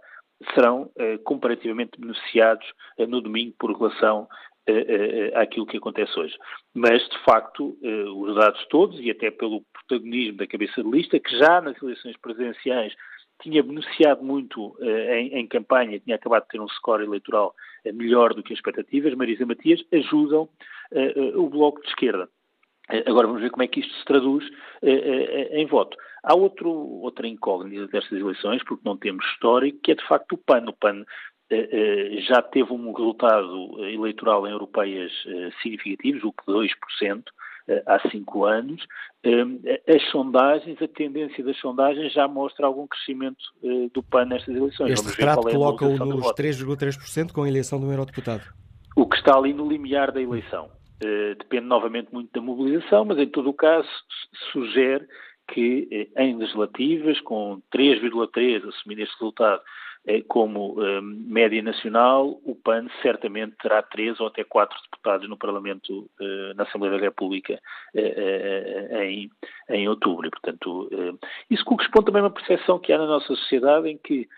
serão 0.55 0.89
comparativamente 1.25 1.99
beneficiados 1.99 2.65
no 3.09 3.21
domingo 3.21 3.57
por 3.59 3.77
relação 3.77 4.29
àquilo 5.35 5.67
que 5.67 5.77
acontece 5.77 6.19
hoje. 6.19 6.35
Mas, 6.75 7.07
de 7.09 7.19
facto, 7.25 7.77
os 7.83 8.35
dados 8.35 8.67
todos, 8.69 8.99
e 9.01 9.11
até 9.11 9.31
pelo 9.31 9.63
protagonismo 9.73 10.39
da 10.39 10.47
cabeça 10.47 10.83
de 10.83 10.91
lista, 10.91 11.21
que 11.21 11.39
já 11.39 11.61
nas 11.61 11.81
eleições 11.83 12.17
presidenciais 12.17 12.95
tinha 13.43 13.63
beneficiado 13.63 14.23
muito 14.23 14.77
eh, 14.81 15.21
em, 15.21 15.39
em, 15.41 15.47
campanha, 15.47 16.01
tinha 16.01 16.17
acabado 16.17 16.45
de 16.45 16.49
ter 16.49 16.61
um 16.61 16.69
score 16.69 17.05
eleitoral 17.05 17.55
eh, 17.85 17.93
melhor 17.93 18.33
do 18.33 18.43
que 18.43 18.53
as 18.53 18.59
expectativas, 18.59 19.15
Marisa 19.15 19.45
Matias, 19.45 19.83
ajudam 19.93 20.49
eh, 20.93 21.33
o 21.35 21.49
Bloco 21.49 21.83
de 21.83 21.89
Esquerda. 21.89 22.29
Agora 23.07 23.27
vamos 23.27 23.41
ver 23.41 23.51
como 23.51 23.63
é 23.63 23.67
que 23.67 23.81
isto 23.81 23.95
se 23.95 24.05
traduz 24.05 24.45
em 24.83 25.65
voto. 25.65 25.97
Há 26.23 26.35
outro, 26.35 26.71
outra 26.71 27.27
incógnita 27.27 27.87
destas 27.87 28.21
eleições, 28.21 28.63
porque 28.63 28.87
não 28.87 28.95
temos 28.95 29.25
histórico, 29.25 29.79
que 29.83 29.93
é 29.93 29.95
de 29.95 30.07
facto 30.07 30.33
o 30.35 30.37
PAN. 30.37 30.67
O 30.69 30.73
PAN 30.75 31.03
já 32.27 32.41
teve 32.43 32.73
um 32.73 32.93
resultado 32.93 33.85
eleitoral 33.89 34.47
em 34.47 34.51
europeias 34.51 35.13
significativos, 35.63 36.25
o 36.25 36.33
que 36.33 36.45
2%, 36.47 37.25
eh, 37.67 37.83
há 37.87 37.99
cinco 38.11 38.45
anos. 38.45 38.87
As 39.89 40.03
sondagens, 40.11 40.81
a 40.83 40.89
tendência 40.89 41.43
das 41.43 41.57
sondagens 41.59 42.13
já 42.13 42.29
mostra 42.29 42.67
algum 42.67 42.87
crescimento 42.87 43.43
eh, 43.63 43.89
do 43.93 44.03
PAN 44.03 44.27
nestas 44.27 44.55
eleições. 44.55 44.91
Este 44.91 45.03
Vamos 45.03 45.17
retrato 45.17 45.49
é 45.49 45.53
coloca-o 45.53 45.97
nos 45.97 46.27
3,3% 46.35 47.33
com 47.33 47.43
a 47.43 47.49
eleição 47.49 47.81
do 47.81 47.91
eurodeputado. 47.91 48.43
O 48.95 49.09
que 49.09 49.17
está 49.17 49.37
ali 49.37 49.55
no 49.55 49.67
limiar 49.67 50.13
da 50.13 50.21
eleição. 50.21 50.69
Eh, 51.03 51.35
depende 51.39 51.67
novamente 51.67 52.13
muito 52.13 52.31
da 52.33 52.41
mobilização, 52.41 53.07
mas 53.07 53.19
em 53.19 53.27
todo 53.27 53.49
o 53.49 53.55
caso 53.55 53.89
sugere 54.53 55.07
que 55.49 56.11
em 56.17 56.37
legislativas, 56.37 57.21
com 57.21 57.63
3,3 57.71 58.69
assumindo 58.69 59.03
este 59.03 59.15
resultado, 59.15 59.61
eh, 59.61 59.84
como 60.29 60.79
um, 60.79 61.01
média 61.01 61.63
nacional, 61.63 62.39
o 62.45 62.55
PAN 62.55 62.87
certamente 63.01 63.57
terá 63.61 63.83
três 63.83 64.21
ou 64.21 64.27
até 64.27 64.45
quatro 64.45 64.77
deputados 64.83 65.29
no 65.29 65.37
Parlamento, 65.37 66.11
uh, 66.21 66.55
na 66.55 66.65
Assembleia 66.65 66.97
da 66.97 67.03
República, 67.03 67.59
uh, 67.95 68.97
em, 69.03 69.31
em 69.71 69.89
outubro. 69.89 70.31
Portanto, 70.31 70.91
isso 71.49 71.65
corresponde 71.65 72.07
também 72.07 72.21
a 72.21 72.25
uma 72.25 72.31
percepção 72.31 72.79
que 72.79 72.93
há 72.93 72.99
na 72.99 73.07
nossa 73.07 73.29
sociedade 73.29 73.89
em 73.89 73.97
que 73.97 74.29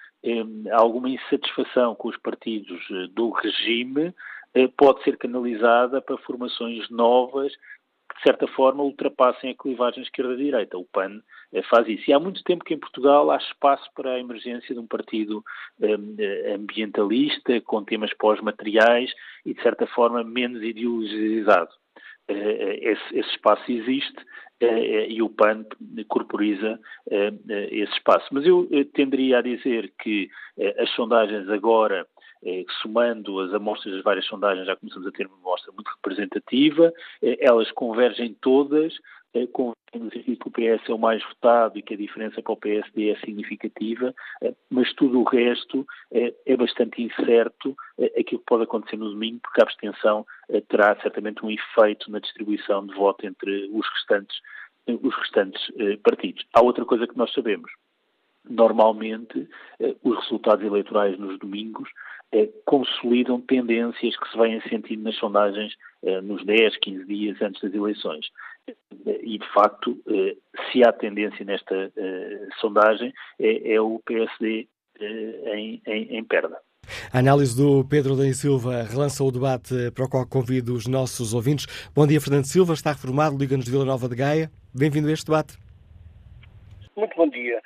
há 0.70 0.80
alguma 0.80 1.08
insatisfação 1.08 1.94
com 1.94 2.08
os 2.08 2.16
partidos 2.16 2.80
do 3.12 3.30
regime 3.30 4.14
pode 4.76 5.02
ser 5.02 5.18
canalizada 5.18 6.00
para 6.00 6.16
formações 6.18 6.88
novas 6.90 7.52
de 8.16 8.22
certa 8.22 8.46
forma, 8.48 8.82
ultrapassem 8.82 9.50
a 9.50 9.54
clivagem 9.54 10.02
esquerda-direita. 10.02 10.78
O 10.78 10.84
PAN 10.84 11.20
eh, 11.52 11.62
faz 11.62 11.86
isso. 11.86 12.10
E 12.10 12.12
há 12.12 12.18
muito 12.18 12.42
tempo 12.44 12.64
que 12.64 12.74
em 12.74 12.78
Portugal 12.78 13.30
há 13.30 13.36
espaço 13.36 13.88
para 13.94 14.12
a 14.12 14.18
emergência 14.18 14.74
de 14.74 14.80
um 14.80 14.86
partido 14.86 15.44
eh, 15.80 16.54
ambientalista, 16.54 17.60
com 17.60 17.84
temas 17.84 18.12
pós-materiais 18.14 19.12
e, 19.44 19.52
de 19.52 19.62
certa 19.62 19.86
forma, 19.86 20.24
menos 20.24 20.62
ideologizado. 20.62 21.70
Eh, 22.28 22.78
esse, 22.92 23.18
esse 23.18 23.30
espaço 23.30 23.70
existe 23.70 24.24
e 24.58 25.20
o 25.20 25.28
PAN 25.28 25.66
corporiza 26.08 26.80
esse 27.70 27.92
espaço. 27.92 28.26
Mas 28.32 28.46
eu 28.46 28.66
tenderia 28.94 29.40
a 29.40 29.42
dizer 29.42 29.92
que 30.02 30.30
as 30.78 30.88
sondagens 30.92 31.46
agora 31.50 32.06
somando 32.82 33.40
as 33.40 33.52
amostras 33.52 33.94
das 33.94 34.04
várias 34.04 34.26
sondagens, 34.26 34.66
já 34.66 34.76
começamos 34.76 35.06
a 35.06 35.10
ter 35.10 35.26
uma 35.26 35.36
amostra 35.36 35.72
muito 35.72 35.88
representativa, 35.88 36.92
é, 37.22 37.44
elas 37.44 37.70
convergem 37.72 38.34
todas, 38.40 38.94
é, 39.34 39.46
convergem 39.46 39.74
no 39.94 40.10
sentido 40.10 40.38
que 40.38 40.48
o 40.48 40.50
PS 40.50 40.88
é 40.88 40.92
o 40.92 40.98
mais 40.98 41.22
votado 41.24 41.78
e 41.78 41.82
que 41.82 41.94
a 41.94 41.96
diferença 41.96 42.42
para 42.42 42.52
o 42.52 42.56
PSD 42.56 43.10
é 43.10 43.16
significativa, 43.20 44.14
mas 44.68 44.92
tudo 44.92 45.20
o 45.20 45.24
resto 45.24 45.86
é, 46.12 46.56
bastante 46.56 47.02
incerto 47.02 47.74
aquilo 48.18 48.40
que 48.40 48.46
pode 48.46 48.64
acontecer 48.64 48.98
no 48.98 49.08
domingo, 49.08 49.40
porque 49.42 49.60
a 49.60 49.64
abstenção 49.64 50.26
terá 50.68 50.94
certamente 51.00 51.42
um 51.42 51.50
efeito 51.50 52.10
na 52.10 52.18
distribuição 52.18 52.86
de 52.86 52.94
voto 52.94 53.26
entre 53.26 53.70
os 53.72 53.88
restantes, 53.88 54.36
os 54.86 55.14
restantes 55.16 55.72
partidos. 56.02 56.44
Há 56.52 56.62
outra 56.62 56.84
coisa 56.84 57.06
que 57.06 57.16
nós 57.16 57.32
sabemos, 57.32 57.70
normalmente 58.44 59.48
os 60.02 60.18
resultados 60.18 60.64
eleitorais 60.64 61.18
nos 61.18 61.38
domingos 61.38 61.88
eh, 61.88 62.15
consolidam 62.64 63.40
tendências 63.40 64.16
que 64.16 64.30
se 64.30 64.36
vêm 64.36 64.60
sentindo 64.68 65.02
nas 65.02 65.16
sondagens 65.16 65.74
eh, 66.02 66.20
nos 66.20 66.44
10, 66.44 66.76
15 66.78 67.04
dias 67.04 67.40
antes 67.40 67.60
das 67.62 67.72
eleições. 67.72 68.26
E, 69.06 69.38
de 69.38 69.52
facto, 69.52 69.96
eh, 70.08 70.36
se 70.70 70.86
há 70.86 70.92
tendência 70.92 71.44
nesta 71.44 71.90
sondagem, 72.60 73.12
é, 73.38 73.74
é 73.74 73.80
o 73.80 74.00
PSD 74.04 74.66
em, 75.00 75.80
em, 75.86 76.16
em 76.16 76.24
perda. 76.24 76.58
A 77.12 77.18
análise 77.18 77.56
do 77.56 77.84
Pedro 77.88 78.16
da 78.16 78.24
Silva 78.32 78.82
relança 78.82 79.22
o 79.24 79.30
debate 79.30 79.90
para 79.92 80.04
o 80.04 80.08
qual 80.08 80.26
convido 80.26 80.74
os 80.74 80.86
nossos 80.86 81.34
ouvintes. 81.34 81.66
Bom 81.94 82.06
dia, 82.06 82.20
Fernando 82.20 82.44
Silva, 82.44 82.74
está 82.74 82.92
reformado, 82.92 83.36
Liga-nos 83.36 83.64
de 83.64 83.70
Vila 83.70 83.84
Nova 83.84 84.08
de 84.08 84.16
Gaia. 84.16 84.50
Bem-vindo 84.74 85.08
a 85.08 85.12
este 85.12 85.26
debate. 85.26 85.56
Muito 86.96 87.14
bom 87.16 87.28
dia. 87.28 87.60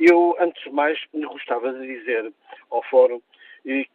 Eu, 0.00 0.36
antes 0.40 0.62
de 0.62 0.70
mais, 0.70 0.98
gostava 1.12 1.72
de 1.72 1.86
dizer 1.86 2.32
ao 2.70 2.82
Fórum 2.84 3.20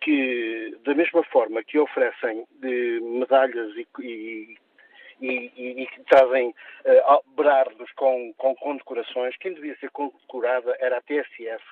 que, 0.02 0.78
da 0.86 0.95
mesma 0.95 1.24
forma 1.24 1.64
que 1.64 1.78
oferecem 1.78 2.45
medalhas 2.62 3.76
e, 3.76 3.88
e 4.02 4.58
e, 5.22 5.52
e, 5.84 6.04
trazem 6.06 6.50
uh, 6.50 7.36
berardos 7.36 7.91
com, 7.93 8.34
com 8.38 8.56
condecorações. 8.56 9.36
Quem 9.38 9.54
devia 9.54 9.76
ser 9.78 9.89
condecorada 9.91 10.76
era 10.80 10.98
a 10.98 11.02
TSF, 11.02 11.64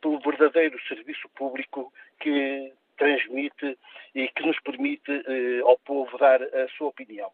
pelo 0.00 0.18
verdadeiro 0.20 0.80
serviço 0.86 1.28
público 1.30 1.92
que 2.20 2.72
transmite 2.96 3.78
e 4.14 4.28
que 4.28 4.46
nos 4.46 4.58
permite 4.60 5.10
uh, 5.10 5.68
ao 5.68 5.78
povo 5.78 6.16
dar 6.18 6.42
a 6.42 6.68
sua 6.76 6.88
opinião. 6.88 7.30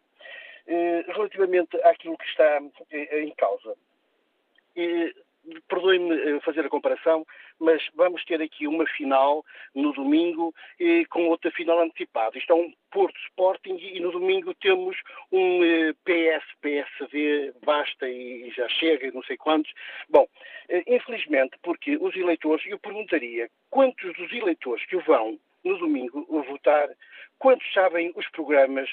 Uh, 0.67 1.05
relativamente 1.13 1.77
àquilo 1.83 2.17
que 2.19 2.27
está 2.27 2.61
em 2.91 3.31
causa, 3.37 3.77
perdoe-me 5.69 6.15
eh, 6.15 6.41
fazer 6.41 6.65
a 6.65 6.69
comparação, 6.69 7.27
mas 7.59 7.83
vamos 7.95 8.25
ter 8.25 8.41
aqui 8.41 8.67
uma 8.67 8.87
final 8.87 9.45
no 9.75 9.93
domingo 9.93 10.55
eh, 10.81 11.05
com 11.07 11.29
outra 11.29 11.51
final 11.51 11.81
antecipada. 11.81 12.39
Isto 12.39 12.53
é 12.53 12.57
um 12.57 12.73
Porto 12.91 13.19
Sporting 13.29 13.77
e 13.77 14.01
no 14.01 14.13
domingo 14.13 14.55
temos 14.55 14.97
um 15.31 15.65
eh, 15.65 15.93
PS, 16.05 16.45
PSV, 16.61 17.53
basta 17.65 18.09
e 18.09 18.51
já 18.51 18.69
chega, 18.69 19.11
não 19.13 19.23
sei 19.23 19.37
quantos. 19.37 19.73
Bom, 20.09 20.27
infelizmente, 20.87 21.57
porque 21.63 21.97
os 21.97 22.15
eleitores, 22.17 22.65
eu 22.67 22.79
perguntaria 22.79 23.51
quantos 23.71 24.15
dos 24.15 24.33
eleitores 24.33 24.85
que 24.87 24.97
vão 24.99 25.39
no 25.65 25.79
domingo 25.79 26.27
votar, 26.49 26.89
quantos 27.39 27.71
sabem 27.73 28.13
os 28.17 28.29
programas 28.31 28.89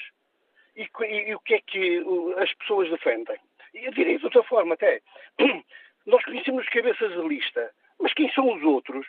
e, 0.76 0.82
e, 0.82 1.30
e 1.30 1.34
o 1.34 1.40
que 1.40 1.54
é 1.54 1.60
que 1.60 2.04
as 2.38 2.52
pessoas 2.54 2.88
defendem? 2.90 3.36
Eu 3.74 3.92
diria 3.92 4.18
de 4.18 4.24
outra 4.24 4.42
forma 4.44 4.74
até. 4.74 5.00
Nós 6.06 6.24
conhecemos 6.24 6.68
cabeças 6.68 7.12
de 7.12 7.28
lista, 7.28 7.70
mas 7.98 8.12
quem 8.14 8.30
são 8.32 8.54
os 8.54 8.62
outros? 8.62 9.06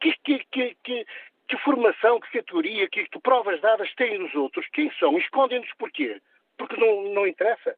Que, 0.00 0.14
que, 0.24 0.38
que, 0.50 0.76
que, 0.84 1.06
que 1.48 1.58
formação, 1.58 2.20
que 2.20 2.30
categoria, 2.32 2.88
que, 2.88 3.06
que, 3.06 3.20
provas 3.20 3.60
dadas 3.60 3.92
têm 3.94 4.22
os 4.22 4.34
outros? 4.34 4.66
Quem 4.72 4.90
são? 4.98 5.16
Escondem-nos 5.18 5.72
porquê? 5.78 6.20
Porque 6.56 6.76
não, 6.76 7.14
não 7.14 7.26
interessa. 7.26 7.76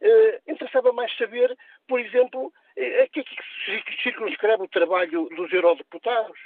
Uh, 0.00 0.52
interessava 0.52 0.92
mais 0.92 1.14
saber, 1.16 1.56
por 1.88 1.98
exemplo, 1.98 2.46
uh, 2.46 3.02
a 3.02 3.08
que 3.08 3.20
é 3.20 3.24
que 3.24 4.02
circunscreve 4.02 4.62
o 4.62 4.68
trabalho 4.68 5.28
dos 5.30 5.52
eurodeputados? 5.52 6.38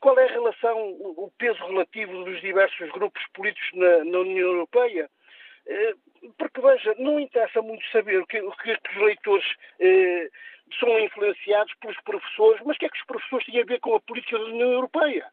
Qual 0.00 0.16
é 0.18 0.28
a 0.28 0.32
relação, 0.32 0.78
o 0.78 1.32
peso 1.36 1.64
relativo 1.66 2.24
dos 2.24 2.40
diversos 2.40 2.88
grupos 2.90 3.22
políticos 3.34 3.68
na, 3.72 4.04
na 4.04 4.18
União 4.18 4.48
Europeia? 4.48 5.10
Uh, 5.66 6.12
porque, 6.38 6.60
veja, 6.60 6.94
não 6.98 7.18
interessa 7.18 7.60
muito 7.62 7.84
saber 7.90 8.20
o 8.20 8.26
que, 8.26 8.40
o 8.40 8.52
que 8.52 8.72
os 8.72 8.96
leitores 8.96 9.44
eh, 9.80 10.30
são 10.78 10.98
influenciados 11.00 11.74
pelos 11.80 12.00
professores, 12.02 12.62
mas 12.64 12.76
o 12.76 12.78
que 12.78 12.86
é 12.86 12.88
que 12.88 12.98
os 12.98 13.06
professores 13.06 13.46
têm 13.46 13.60
a 13.60 13.64
ver 13.64 13.80
com 13.80 13.94
a 13.94 14.00
política 14.00 14.38
da 14.38 14.44
União 14.44 14.72
Europeia? 14.72 15.26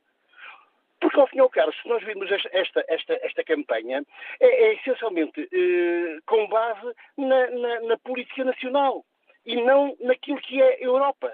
Porque, 1.00 1.20
ao 1.20 1.28
fim 1.28 1.38
e 1.38 1.40
ao 1.40 1.50
cabo, 1.50 1.72
se 1.74 1.88
nós 1.88 2.04
vimos 2.04 2.30
esta, 2.32 2.84
esta, 2.88 3.20
esta 3.22 3.44
campanha, 3.44 4.04
é, 4.40 4.48
é 4.48 4.74
essencialmente 4.76 5.48
eh, 5.52 6.20
com 6.26 6.48
base 6.48 6.94
na, 7.18 7.50
na, 7.52 7.82
na, 7.82 7.98
política 8.00 8.44
nacional 8.44 9.06
e 9.46 9.56
não 9.62 9.96
naquilo 10.02 10.42
que 10.42 10.62
é 10.62 10.84
Europa. 10.84 11.32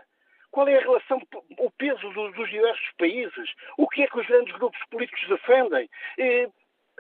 Qual 0.52 0.68
é 0.68 0.78
a 0.78 0.82
relação, 0.82 1.22
o 1.58 1.72
peso 1.72 2.10
do, 2.12 2.32
dos 2.32 2.50
diversos 2.50 2.90
países? 2.98 3.54
O 3.78 3.90
que 3.90 4.04
é 4.04 4.08
que 4.08 4.20
os 4.20 4.28
grandes 4.28 4.56
grupos 4.56 4.80
políticos 4.90 5.28
defendem? 5.28 5.90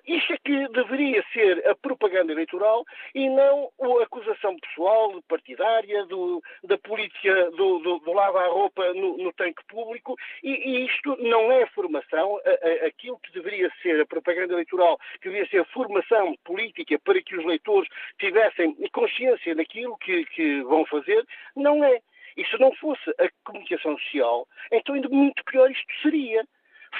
Isto 0.08 0.34
é 0.34 0.38
que 0.38 0.68
deveria 0.70 1.24
ser 1.34 1.68
a 1.68 1.76
propaganda 1.76 2.32
eleitoral 2.32 2.86
e 3.14 3.28
não 3.30 3.72
a 3.82 4.04
acusação 4.04 4.56
pessoal, 4.60 5.22
partidária, 5.28 6.06
do, 6.06 6.44
da 6.64 6.78
política 6.78 7.52
do, 7.52 7.80
do, 7.80 8.00
do 8.00 8.14
lava-roupa 8.14 8.94
no, 8.94 9.18
no, 9.18 9.34
tanque 9.34 9.64
público 9.68 10.16
e, 10.44 10.52
e, 10.52 10.86
isto 10.86 11.18
não 11.18 11.52
é 11.52 11.66
formação. 11.68 12.40
A, 12.46 12.86
a, 12.86 12.88
aquilo 12.88 13.20
que 13.20 13.34
deveria 13.34 13.72
ser 13.82 14.00
a 14.02 14.06
propaganda 14.06 14.54
eleitoral, 14.54 15.00
que 15.22 15.30
deveria 15.30 15.50
ser 15.50 15.66
formação 15.74 16.36
política 16.44 17.00
para 17.00 17.22
que 17.22 17.36
os 17.36 17.46
leitores 17.46 17.90
tivessem 18.20 18.76
consciência 18.92 19.56
daquilo 19.56 19.98
que, 19.98 20.26
que 20.26 20.62
vão 20.64 20.86
fazer, 20.86 21.26
não 21.56 21.84
é. 21.84 22.00
E 22.38 22.46
se 22.46 22.60
não 22.60 22.74
fosse 22.76 23.10
a 23.12 23.30
comunicação 23.44 23.98
social, 23.98 24.48
então 24.72 24.94
ainda 24.94 25.10
muito 25.10 25.44
pior 25.46 25.72
isto 25.72 26.02
seria. 26.02 26.46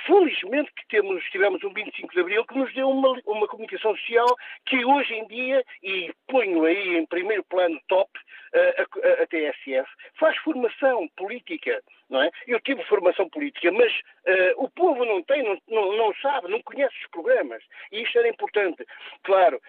Felizmente 0.06 0.72
que 0.74 0.88
temos, 0.88 1.24
tivemos 1.26 1.64
um 1.64 1.74
25 1.74 2.14
de 2.14 2.20
Abril 2.20 2.46
que 2.46 2.58
nos 2.58 2.74
deu 2.74 2.90
uma, 2.90 3.20
uma 3.26 3.48
comunicação 3.48 3.96
social 3.96 4.36
que 4.66 4.84
hoje 4.84 5.14
em 5.14 5.28
dia, 5.28 5.64
e 5.84 6.14
ponho 6.28 6.66
aí 6.66 6.98
em 6.98 7.06
primeiro 7.06 7.44
plano 7.44 7.80
top, 7.88 8.12
a, 8.54 8.82
a, 8.82 9.24
a 9.24 9.28
TSF, 9.28 9.90
faz 10.18 10.38
formação 10.38 11.08
política, 11.18 11.82
não 12.10 12.22
é? 12.22 12.32
Eu 12.48 12.60
tive 12.62 12.84
formação 12.86 13.30
política, 13.30 13.72
mas 13.72 13.92
uh, 13.92 14.64
o 14.64 14.70
povo 14.70 15.04
não 15.06 15.22
tem, 15.24 15.44
não, 15.44 15.58
não, 15.68 15.98
não, 15.98 16.16
sabe, 16.16 16.50
não 16.50 16.62
conhece 16.62 16.96
os 17.04 17.10
programas. 17.10 17.64
E 17.92 18.02
isto 18.02 18.18
era 18.18 18.30
importante. 18.30 18.86
Claro, 19.24 19.62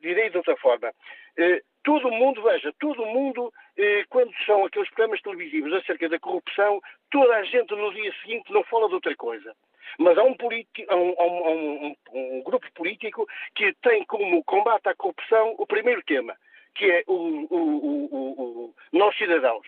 direi 0.00 0.30
de 0.30 0.36
outra 0.36 0.56
forma. 0.56 0.90
Uh, 1.38 1.60
todo 1.82 2.10
mundo, 2.10 2.42
veja, 2.42 2.72
todo 2.78 3.06
mundo, 3.06 3.52
eh, 3.76 4.04
quando 4.08 4.32
são 4.46 4.64
aqueles 4.64 4.88
programas 4.90 5.20
televisivos 5.20 5.72
acerca 5.72 6.08
da 6.08 6.18
corrupção, 6.18 6.80
toda 7.10 7.34
a 7.36 7.42
gente 7.44 7.74
no 7.74 7.92
dia 7.92 8.12
seguinte 8.22 8.52
não 8.52 8.62
fala 8.64 8.88
de 8.88 8.94
outra 8.94 9.14
coisa. 9.16 9.54
Mas 9.98 10.16
há 10.16 10.22
um, 10.22 10.36
há 10.88 10.96
um, 10.96 11.14
há 11.18 11.26
um, 11.26 11.96
um 12.12 12.42
grupo 12.42 12.66
político 12.72 13.26
que 13.54 13.74
tem 13.82 14.04
como 14.04 14.42
combate 14.44 14.88
à 14.88 14.94
corrupção 14.94 15.54
o 15.58 15.66
primeiro 15.66 16.02
tema, 16.04 16.36
que 16.74 16.90
é 16.90 17.04
o, 17.06 17.12
o, 17.12 17.56
o, 17.56 18.64
o 18.66 18.74
nós 18.92 19.16
cidadãos. 19.16 19.66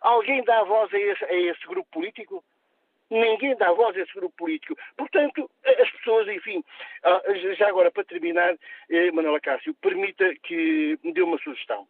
Alguém 0.00 0.42
dá 0.44 0.62
voz 0.62 0.92
a 0.94 0.98
esse, 0.98 1.24
a 1.24 1.34
esse 1.34 1.66
grupo 1.66 1.88
político? 1.90 2.44
Ninguém 3.10 3.56
dá 3.56 3.72
voz 3.72 3.96
a 3.96 4.00
esse 4.00 4.12
grupo 4.14 4.34
político. 4.36 4.76
Portanto, 4.96 5.48
as 5.64 5.90
pessoas, 5.90 6.26
enfim, 6.28 6.64
ah, 7.04 7.22
já 7.56 7.68
agora 7.68 7.90
para 7.90 8.04
terminar, 8.04 8.56
eh, 8.90 9.10
Manuela 9.12 9.40
Cássio, 9.40 9.74
permita 9.74 10.34
que 10.42 10.98
me 11.02 11.12
dê 11.12 11.22
uma 11.22 11.38
sugestão. 11.38 11.86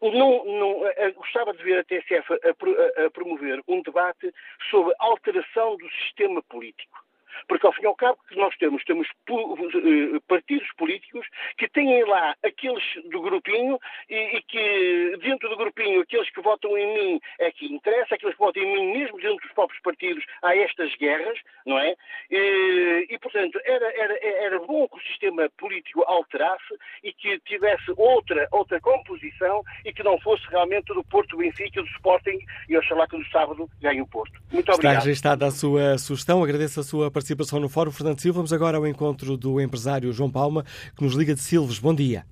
Não, 0.00 0.44
não, 0.44 0.86
eh, 0.88 1.10
gostava 1.12 1.52
de 1.52 1.62
ver 1.62 1.78
a 1.78 1.84
TSF 1.84 2.32
a, 2.32 3.02
a, 3.02 3.06
a 3.06 3.10
promover 3.10 3.62
um 3.68 3.82
debate 3.82 4.32
sobre 4.70 4.94
alteração 4.98 5.76
do 5.76 5.88
sistema 5.90 6.42
político. 6.42 7.04
Porque, 7.48 7.66
ao 7.66 7.72
fim 7.72 7.82
e 7.82 7.86
ao 7.86 7.94
cabo, 7.94 8.18
que 8.28 8.36
nós 8.36 8.54
temos, 8.56 8.84
temos 8.84 9.08
eh, 9.08 10.20
partidos 10.28 10.68
políticos 10.76 11.26
que 11.58 11.68
têm 11.68 12.04
lá 12.04 12.34
aqueles 12.44 12.82
do 13.10 13.20
grupinho 13.20 13.78
e, 14.08 14.36
e, 14.36 14.42
que, 14.42 15.18
dentro 15.22 15.48
do 15.48 15.56
grupinho, 15.56 16.00
aqueles 16.00 16.30
que 16.30 16.40
votam 16.40 16.76
em 16.76 16.94
mim 16.94 17.20
é 17.38 17.50
que 17.50 17.66
interessa, 17.66 18.14
aqueles 18.14 18.34
que 18.34 18.42
votam 18.42 18.62
em 18.62 18.74
mim, 18.74 18.98
mesmo 18.98 19.16
dentro 19.18 19.44
dos 19.44 19.52
próprios 19.52 19.80
partidos, 19.82 20.24
há 20.42 20.56
estas 20.56 20.94
guerras, 20.96 21.38
não 21.66 21.78
é? 21.78 21.94
E, 22.30 23.06
e 23.10 23.18
portanto, 23.18 23.58
era, 23.64 23.92
era, 23.96 24.18
era 24.22 24.58
bom 24.60 24.86
que 24.88 24.96
o 24.96 25.02
sistema 25.02 25.48
político 25.58 26.02
alterasse 26.02 26.74
e 27.02 27.12
que 27.12 27.38
tivesse 27.40 27.92
outra, 27.96 28.46
outra 28.50 28.80
composição 28.80 29.62
e 29.84 29.92
que 29.92 30.02
não 30.02 30.18
fosse 30.20 30.46
realmente 30.48 30.92
do 30.94 31.02
Porto 31.04 31.36
Benfica, 31.36 31.82
do 31.82 31.88
Sporting 31.88 32.38
e 32.68 32.76
oxalá 32.76 33.06
que 33.06 33.16
no 33.16 33.26
sábado 33.26 33.68
ganhe 33.80 34.00
o 34.00 34.06
Porto. 34.06 34.40
Muito 34.52 34.70
obrigado. 34.70 34.94
Está 34.94 35.04
registada 35.04 35.46
a 35.46 35.50
sua 35.50 35.98
sugestão, 35.98 36.42
agradeço 36.42 36.80
a 36.80 36.82
sua 36.82 37.10
participação 37.10 37.21
participação 37.22 37.60
no 37.60 37.68
Fórum 37.68 37.92
Fernando 37.92 38.20
Silva. 38.20 38.38
Vamos 38.38 38.52
agora 38.52 38.76
ao 38.76 38.86
encontro 38.86 39.36
do 39.36 39.60
empresário 39.60 40.12
João 40.12 40.30
Palma, 40.30 40.64
que 40.96 41.04
nos 41.04 41.14
liga 41.14 41.34
de 41.34 41.40
Silves. 41.40 41.78
Bom 41.78 41.94
dia. 41.94 42.24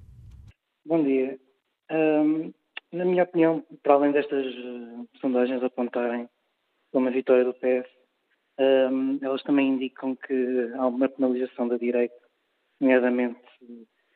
Bom 0.84 1.02
dia. 1.04 1.38
Um, 1.90 2.52
na 2.92 3.04
minha 3.04 3.22
opinião, 3.22 3.64
para 3.84 3.94
além 3.94 4.10
destas 4.10 4.44
uh, 4.46 5.08
sondagens 5.20 5.62
apontarem 5.62 6.28
uma 6.92 7.10
vitória 7.10 7.44
do 7.44 7.54
PS, 7.54 7.88
um, 8.58 9.18
elas 9.22 9.42
também 9.44 9.68
indicam 9.68 10.16
que 10.16 10.72
há 10.74 10.86
uma 10.88 11.08
penalização 11.08 11.68
da 11.68 11.76
direita, 11.76 12.16
nomeadamente 12.80 13.38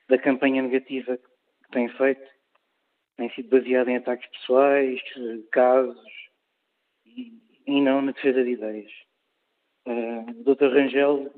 da 0.09 0.19
campanha 0.19 0.61
negativa 0.61 1.17
que 1.17 1.71
tem 1.71 1.89
feito, 1.91 2.29
tem 3.17 3.31
sido 3.31 3.49
baseada 3.49 3.93
em 3.93 3.97
ataques 3.97 4.29
pessoais, 4.31 5.01
casos 5.53 6.03
e, 7.07 7.33
e 7.65 7.81
não 7.81 8.03
na 8.03 8.11
defesa 8.11 8.43
de 8.43 8.51
ideias. 8.51 9.04
O 9.87 10.55
Dr. 10.55 10.73
Rangel 10.73 11.31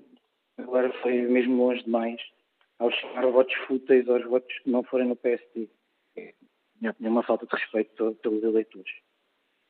agora 0.58 0.92
foi 1.02 1.22
mesmo 1.22 1.56
longe 1.56 1.82
demais 1.84 2.20
ao 2.78 2.90
chamar 2.90 3.26
votos 3.26 3.54
fúteis 3.66 4.08
aos 4.08 4.24
votos 4.24 4.56
que 4.60 4.70
não 4.70 4.82
forem 4.84 5.08
no 5.08 5.16
PSD. 5.16 5.68
É, 6.16 6.34
uma 7.00 7.22
falta 7.22 7.46
de 7.46 7.54
respeito 7.54 8.14
pelos 8.22 8.42
eleitores. 8.42 8.92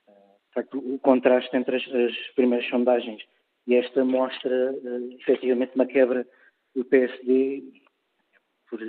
Uh, 0.08 0.12
de 0.48 0.54
facto, 0.54 0.78
o 0.78 0.98
contraste 0.98 1.56
entre 1.56 1.76
as, 1.76 1.82
as 1.82 2.34
primeiras 2.34 2.68
sondagens 2.68 3.22
e 3.66 3.74
esta 3.74 4.04
mostra 4.04 4.72
uh, 4.72 5.12
efetivamente 5.12 5.74
uma 5.74 5.86
quebra 5.86 6.26
do 6.74 6.84
PSD 6.84 7.62
por, 8.68 8.80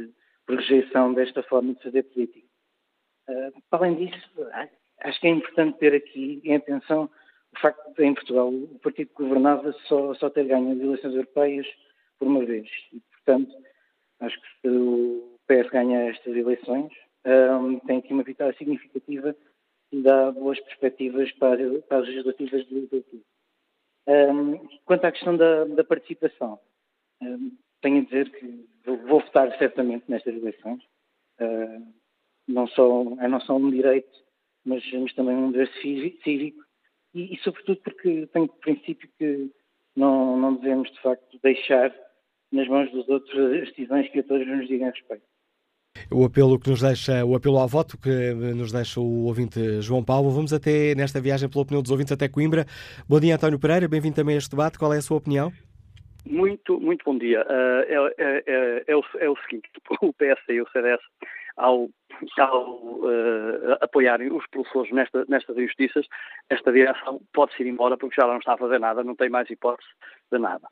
por 0.45 0.55
rejeição 0.55 1.13
desta 1.13 1.43
forma 1.43 1.73
de 1.75 1.83
fazer 1.83 2.03
política. 2.03 2.47
Uh, 3.29 3.63
além 3.71 3.95
disso, 3.95 4.29
acho 5.01 5.19
que 5.19 5.27
é 5.27 5.29
importante 5.29 5.77
ter 5.77 5.93
aqui 5.93 6.41
em 6.43 6.55
atenção 6.55 7.09
o 7.55 7.59
facto 7.59 7.93
de, 7.95 8.03
em 8.03 8.13
Portugal, 8.13 8.49
o 8.49 8.79
partido 8.79 9.09
que 9.09 9.23
governava 9.23 9.73
só, 9.87 10.13
só 10.15 10.29
ter 10.29 10.45
ganho 10.45 10.71
as 10.73 10.79
eleições 10.79 11.15
europeias 11.15 11.67
por 12.19 12.27
uma 12.27 12.43
vez. 12.45 12.69
E, 12.93 12.99
portanto, 12.99 13.55
acho 14.19 14.39
que 14.41 14.67
o 14.67 15.37
PS 15.47 15.69
ganha 15.69 16.09
estas 16.09 16.35
eleições, 16.35 16.91
um, 17.25 17.79
tem 17.79 17.99
aqui 17.99 18.13
uma 18.13 18.23
vitória 18.23 18.55
significativa 18.57 19.35
e 19.91 20.01
dá 20.01 20.31
boas 20.31 20.59
perspectivas 20.59 21.31
para, 21.33 21.79
para 21.81 21.99
as 21.99 22.07
legislativas 22.07 22.65
de 22.67 22.75
outubro. 22.75 23.23
Um, 24.07 24.67
quanto 24.85 25.05
à 25.05 25.11
questão 25.11 25.35
da, 25.35 25.65
da 25.65 25.83
participação, 25.83 26.59
um, 27.21 27.51
tenho 27.81 28.01
a 28.01 28.05
dizer 28.05 28.31
que 28.31 28.65
vou, 28.85 28.97
vou 28.97 29.19
votar 29.19 29.55
certamente 29.57 30.05
nestas 30.07 30.35
eleições. 30.35 30.81
Uh, 31.39 31.93
não, 32.47 32.67
só, 32.67 33.03
é 33.19 33.27
não 33.27 33.39
só 33.41 33.55
um 33.55 33.69
direito, 33.69 34.17
mas, 34.65 34.83
mas 34.93 35.13
também 35.13 35.35
um 35.35 35.51
dever 35.51 35.69
cívico 35.81 36.63
e, 37.17 37.33
e, 37.33 37.39
sobretudo 37.43 37.79
porque 37.83 38.27
tenho 38.31 38.45
o 38.45 38.49
princípio 38.49 39.09
que 39.17 39.49
não, 39.95 40.37
não 40.37 40.55
devemos, 40.55 40.91
de 40.91 41.01
facto, 41.01 41.39
deixar 41.43 41.93
nas 42.51 42.67
mãos 42.67 42.91
dos 42.91 43.09
outros 43.09 43.35
as 43.61 43.69
decisões 43.69 44.09
que 44.09 44.19
a 44.19 44.23
todos 44.23 44.47
nos 44.47 44.67
digam 44.67 44.89
respeito. 44.89 45.23
O 46.11 46.23
apelo 46.23 46.59
que 46.59 46.69
nos 46.69 46.81
deixa, 46.81 47.25
o 47.25 47.35
apelo 47.35 47.57
ao 47.57 47.67
voto 47.67 47.97
que 47.97 48.33
nos 48.55 48.71
deixa 48.71 48.99
o 48.99 49.25
ouvinte 49.25 49.81
João 49.81 50.03
Paulo. 50.03 50.29
Vamos 50.29 50.53
até 50.53 50.93
nesta 50.93 51.19
viagem 51.19 51.49
pela 51.49 51.63
opinião 51.63 51.81
dos 51.81 51.91
ouvintes 51.91 52.13
até 52.13 52.29
Coimbra. 52.29 52.65
Bom 53.09 53.19
dia, 53.19 53.35
António 53.35 53.59
Pereira, 53.59 53.87
bem-vindo 53.87 54.15
também 54.15 54.35
a 54.35 54.37
este 54.37 54.51
debate. 54.51 54.77
Qual 54.77 54.93
é 54.93 54.97
a 54.97 55.01
sua 55.01 55.17
opinião? 55.17 55.51
Muito, 56.23 56.79
muito 56.79 57.03
bom 57.03 57.17
dia. 57.17 57.41
Uh, 57.41 57.83
é, 57.87 58.13
é, 58.17 58.43
é, 58.45 58.83
é, 58.87 58.95
o, 58.95 59.03
é 59.19 59.29
o 59.29 59.35
seguinte, 59.37 59.67
o 60.01 60.13
PS 60.13 60.41
e 60.49 60.61
o 60.61 60.69
CDS, 60.69 61.01
ao 61.57 61.89
ao 62.39 62.71
uh, 62.71 63.77
apoiarem 63.79 64.31
os 64.33 64.45
professores 64.47 64.91
nesta, 64.91 65.23
nestas 65.27 65.55
injustiças, 65.55 66.07
esta 66.49 66.71
direção 66.71 67.21
pode-se 67.31 67.61
ir 67.61 67.67
embora 67.67 67.95
porque 67.95 68.19
já 68.19 68.27
não 68.27 68.37
está 68.37 68.53
a 68.53 68.57
fazer 68.57 68.79
nada, 68.79 69.03
não 69.03 69.15
tem 69.15 69.29
mais 69.29 69.47
hipótese 69.49 69.87
de 70.31 70.39
nada. 70.39 70.67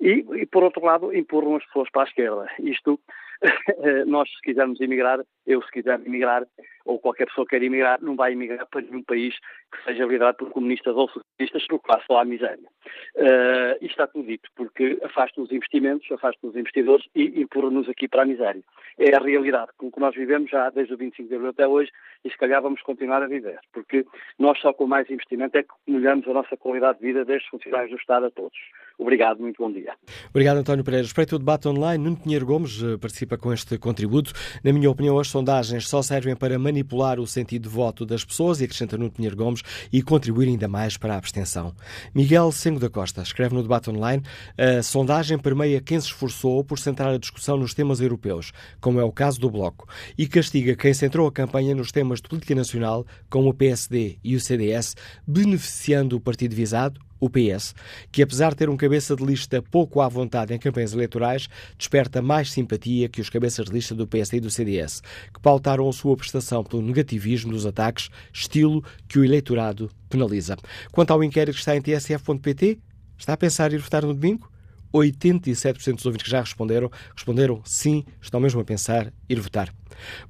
E, 0.00 0.24
e 0.36 0.46
por 0.46 0.62
outro 0.62 0.82
lado, 0.84 1.14
empurram 1.14 1.56
as 1.56 1.66
pessoas 1.66 1.90
para 1.90 2.02
a 2.02 2.06
esquerda. 2.06 2.46
Isto, 2.60 2.98
nós 4.06 4.28
se 4.30 4.40
quisermos 4.42 4.80
emigrar, 4.80 5.20
eu 5.46 5.62
se 5.62 5.70
quiser 5.70 6.00
emigrar, 6.06 6.46
ou 6.86 6.98
qualquer 6.98 7.26
pessoa 7.26 7.46
que 7.46 7.56
quer 7.56 7.62
emigrar, 7.62 8.00
não 8.00 8.16
vai 8.16 8.32
emigrar 8.32 8.66
para 8.66 8.80
nenhum 8.80 9.02
país 9.02 9.34
que 9.72 9.84
seja 9.84 10.04
liderado 10.04 10.38
por 10.38 10.50
comunistas 10.50 10.94
ou 10.94 11.08
socialistas, 11.08 11.66
porque 11.68 11.92
lá 11.92 12.02
só 12.06 12.20
há 12.20 12.24
miséria. 12.24 12.68
Uh, 13.16 13.74
isto 13.80 13.90
está 13.90 14.06
tudo 14.06 14.26
dito, 14.26 14.48
porque 14.54 14.98
afasta 15.02 15.40
os 15.40 15.50
investimentos, 15.50 16.10
afasta 16.10 16.46
os 16.46 16.56
investidores 16.56 17.04
e 17.14 17.40
empurra-nos 17.40 17.88
aqui 17.88 18.08
para 18.08 18.22
a 18.22 18.26
miséria. 18.26 18.62
É 18.98 19.14
a 19.14 19.20
realidade 19.20 19.72
com 19.76 19.90
que 19.90 20.00
nós 20.00 20.14
vivemos 20.14 20.50
já 20.50 20.70
desde 20.70 20.94
o 20.94 20.96
25 20.96 21.28
de 21.28 21.34
abril 21.34 21.50
até 21.50 21.66
hoje 21.66 21.90
e 22.24 22.30
se 22.30 22.36
calhar 22.38 22.62
vamos 22.62 22.80
continuar 22.82 23.22
a 23.22 23.26
viver, 23.26 23.58
porque 23.72 24.06
nós 24.38 24.58
só 24.60 24.72
com 24.72 24.86
mais 24.86 25.10
investimento 25.10 25.58
é 25.58 25.62
que 25.62 25.74
melhoramos 25.86 26.26
a 26.28 26.32
nossa 26.32 26.56
qualidade 26.56 26.98
de 26.98 27.06
vida 27.06 27.24
desde 27.24 27.48
funcionários 27.50 27.90
do 27.90 27.98
Estado 27.98 28.26
a 28.26 28.30
todos. 28.30 28.56
Obrigado, 28.98 29.40
muito 29.40 29.62
bom 29.62 29.70
dia. 29.70 29.92
Obrigado, 30.30 30.58
António 30.58 30.82
Pereira. 30.82 31.04
Respeito 31.04 31.36
o 31.36 31.38
debate 31.38 31.68
online. 31.68 32.02
Nuno 32.02 32.16
Pinheiro 32.16 32.46
Gomes 32.46 32.82
eh, 32.82 32.96
participa 32.96 33.36
com 33.36 33.52
este 33.52 33.78
contributo. 33.78 34.32
Na 34.64 34.72
minha 34.72 34.90
opinião, 34.90 35.18
as 35.18 35.28
sondagens 35.28 35.86
só 35.86 36.00
servem 36.00 36.34
para 36.34 36.58
manipular 36.76 37.18
o 37.18 37.26
sentido 37.26 37.62
de 37.62 37.74
voto 37.74 38.04
das 38.04 38.24
pessoas, 38.24 38.60
e 38.60 38.64
acrescenta 38.64 38.98
Nuno 38.98 39.10
Pinheiro 39.10 39.36
Gomes, 39.36 39.62
e 39.92 40.02
contribuir 40.02 40.48
ainda 40.48 40.68
mais 40.68 40.96
para 40.96 41.14
a 41.14 41.18
abstenção. 41.18 41.74
Miguel 42.14 42.52
Sengo 42.52 42.78
da 42.78 42.90
Costa 42.90 43.22
escreve 43.22 43.54
no 43.54 43.62
debate 43.62 43.88
online: 43.88 44.22
a 44.58 44.82
sondagem 44.82 45.38
permeia 45.38 45.80
quem 45.80 45.98
se 45.98 46.06
esforçou 46.08 46.62
por 46.62 46.78
centrar 46.78 47.14
a 47.14 47.18
discussão 47.18 47.56
nos 47.56 47.72
temas 47.72 48.00
europeus, 48.00 48.52
como 48.80 49.00
é 49.00 49.04
o 49.04 49.12
caso 49.12 49.40
do 49.40 49.50
Bloco, 49.50 49.88
e 50.18 50.26
castiga 50.26 50.76
quem 50.76 50.92
centrou 50.92 51.26
a 51.26 51.32
campanha 51.32 51.74
nos 51.74 51.90
temas 51.90 52.20
de 52.20 52.28
política 52.28 52.54
nacional, 52.54 53.06
como 53.30 53.48
o 53.48 53.54
PSD 53.54 54.18
e 54.22 54.36
o 54.36 54.40
CDS, 54.40 54.94
beneficiando 55.26 56.16
o 56.16 56.20
partido 56.20 56.54
visado, 56.54 57.00
o 57.20 57.28
PS, 57.28 57.74
que 58.12 58.22
apesar 58.22 58.50
de 58.50 58.56
ter 58.56 58.68
um 58.68 58.76
cabeça 58.76 59.16
de 59.16 59.24
lista 59.24 59.62
pouco 59.62 60.00
à 60.00 60.08
vontade 60.08 60.54
em 60.54 60.58
campanhas 60.58 60.92
eleitorais, 60.92 61.48
desperta 61.76 62.20
mais 62.20 62.50
simpatia 62.50 63.08
que 63.08 63.20
os 63.20 63.30
cabeças 63.30 63.66
de 63.66 63.72
lista 63.72 63.94
do 63.94 64.06
PSD 64.06 64.38
e 64.38 64.40
do 64.40 64.50
CDS, 64.50 65.02
que 65.32 65.40
pautaram 65.40 65.88
a 65.88 65.92
sua 65.92 66.16
prestação 66.16 66.62
pelo 66.62 66.82
negativismo 66.82 67.52
dos 67.52 67.66
ataques, 67.66 68.08
estilo 68.32 68.84
que 69.08 69.18
o 69.18 69.24
eleitorado 69.24 69.90
penaliza. 70.08 70.56
Quanto 70.92 71.12
ao 71.12 71.24
inquérito 71.24 71.54
que 71.54 71.60
está 71.60 71.76
em 71.76 71.80
tsf.pt, 71.80 72.78
está 73.18 73.32
a 73.32 73.36
pensar 73.36 73.72
ir 73.72 73.78
votar 73.78 74.04
no 74.04 74.14
domingo? 74.14 74.50
87% 74.92 75.96
dos 75.96 76.06
ouvintes 76.06 76.24
que 76.24 76.30
já 76.30 76.40
responderam, 76.40 76.90
responderam 77.14 77.60
sim, 77.64 78.04
estão 78.20 78.40
mesmo 78.40 78.60
a 78.60 78.64
pensar 78.64 79.12
ir 79.28 79.40
votar. 79.40 79.72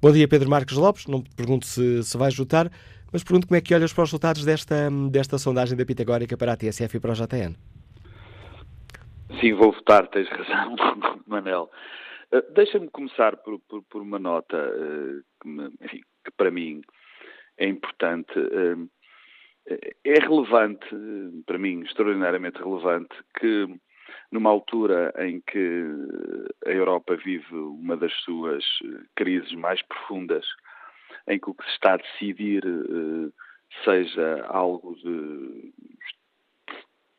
Bom 0.01 0.12
dia, 0.12 0.26
Pedro 0.26 0.49
Marques 0.49 0.76
Lopes. 0.76 1.07
Não 1.07 1.22
te 1.22 1.30
pergunto 1.34 1.66
se, 1.66 2.03
se 2.03 2.16
vais 2.16 2.34
votar, 2.37 2.70
mas 3.12 3.22
pergunto 3.22 3.46
como 3.46 3.57
é 3.57 3.61
que 3.61 3.74
olhas 3.74 3.92
para 3.92 4.04
os 4.04 4.11
resultados 4.11 4.44
desta, 4.44 4.90
desta 5.11 5.38
sondagem 5.38 5.76
da 5.76 5.86
Pitagórica 5.86 6.36
para 6.36 6.52
a 6.52 6.57
TSF 6.57 6.96
e 6.96 7.00
para 7.00 7.12
o 7.12 7.14
JN. 7.14 7.54
Sim, 9.40 9.52
vou 9.54 9.72
votar, 9.72 10.07
tens 10.09 10.28
razão, 10.28 10.76
Manel. 11.26 11.70
Uh, 12.32 12.52
Deixa-me 12.54 12.88
começar 12.88 13.36
por, 13.38 13.61
por, 13.68 13.82
por, 13.84 14.02
uma 14.02 14.18
nota 14.18 14.57
uh, 14.57 15.22
que, 15.40 15.48
me, 15.48 15.70
enfim, 15.82 16.00
que, 16.24 16.30
para 16.36 16.50
mim 16.50 16.80
é 17.59 17.68
importante. 17.68 18.38
Uh, 18.38 18.88
é 20.04 20.20
relevante, 20.20 20.86
para 21.44 21.59
mim, 21.59 21.82
extraordinariamente 21.82 22.62
relevante, 22.62 23.16
que 23.40 23.66
numa 24.30 24.48
altura 24.48 25.12
em 25.18 25.40
que 25.40 25.82
a 26.64 26.70
Europa 26.70 27.16
vive 27.16 27.52
uma 27.52 27.96
das 27.96 28.12
suas 28.20 28.64
crises 29.16 29.52
mais 29.54 29.82
profundas, 29.82 30.46
em 31.29 31.39
que 31.39 31.51
o 31.51 31.55
que 31.55 31.64
se 31.64 31.70
está 31.72 31.95
a 31.95 31.97
decidir 31.99 32.64
uh, 32.66 33.33
seja 33.85 34.45
algo 34.49 34.95
de 34.97 35.72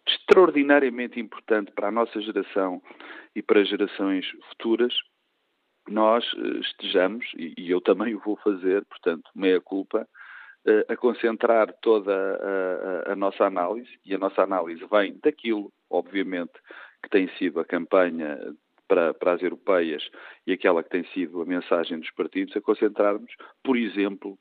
extraordinariamente 0.08 1.20
importante 1.20 1.72
para 1.72 1.89
a 1.89 1.91
nossa 1.91 2.20
geração 2.22 2.82
e 3.36 3.41
para 3.41 3.64
gerações 3.66 4.26
futuras, 4.49 4.93
nós 5.88 6.32
uh, 6.34 6.60
estejamos, 6.60 7.26
e, 7.38 7.70
eu 7.70 7.82
também 7.82 8.16
o 8.16 8.20
vou 8.20 8.38
fazer, 8.38 8.86
portanto, 8.86 9.30
meia 9.36 9.60
culpa, 9.60 10.08
uh, 10.66 10.91
a 10.91 10.95
concentrar 10.95 11.74
toda 11.82 12.14
a, 12.14 13.10
a, 13.10 13.14
a 13.14 13.16
nossa 13.16 13.45
análise, 13.45 13.89
e 14.05 14.14
a 14.14 14.18
nossa 14.18 14.41
análise 14.41 14.84
vem 14.89 15.18
daquilo, 15.22 15.72
obviamente, 15.89 16.53
que 17.03 17.10
tem 17.10 17.28
sido 17.38 17.60
a 17.60 17.66
campanha 17.66 18.38
para, 18.88 19.13
para, 19.13 19.33
as 19.33 19.41
europeias 19.41 20.09
e 20.45 20.53
aquela 20.53 20.83
que 20.83 20.89
tem 20.89 21.03
sido 21.13 21.41
a 21.41 21.45
mensagem 21.45 21.99
dos 21.99 22.11
partidos, 22.11 22.55
a 22.55 22.61
concentrarmos, 22.61 23.31
por 23.63 23.77
exemplo, 23.77 24.38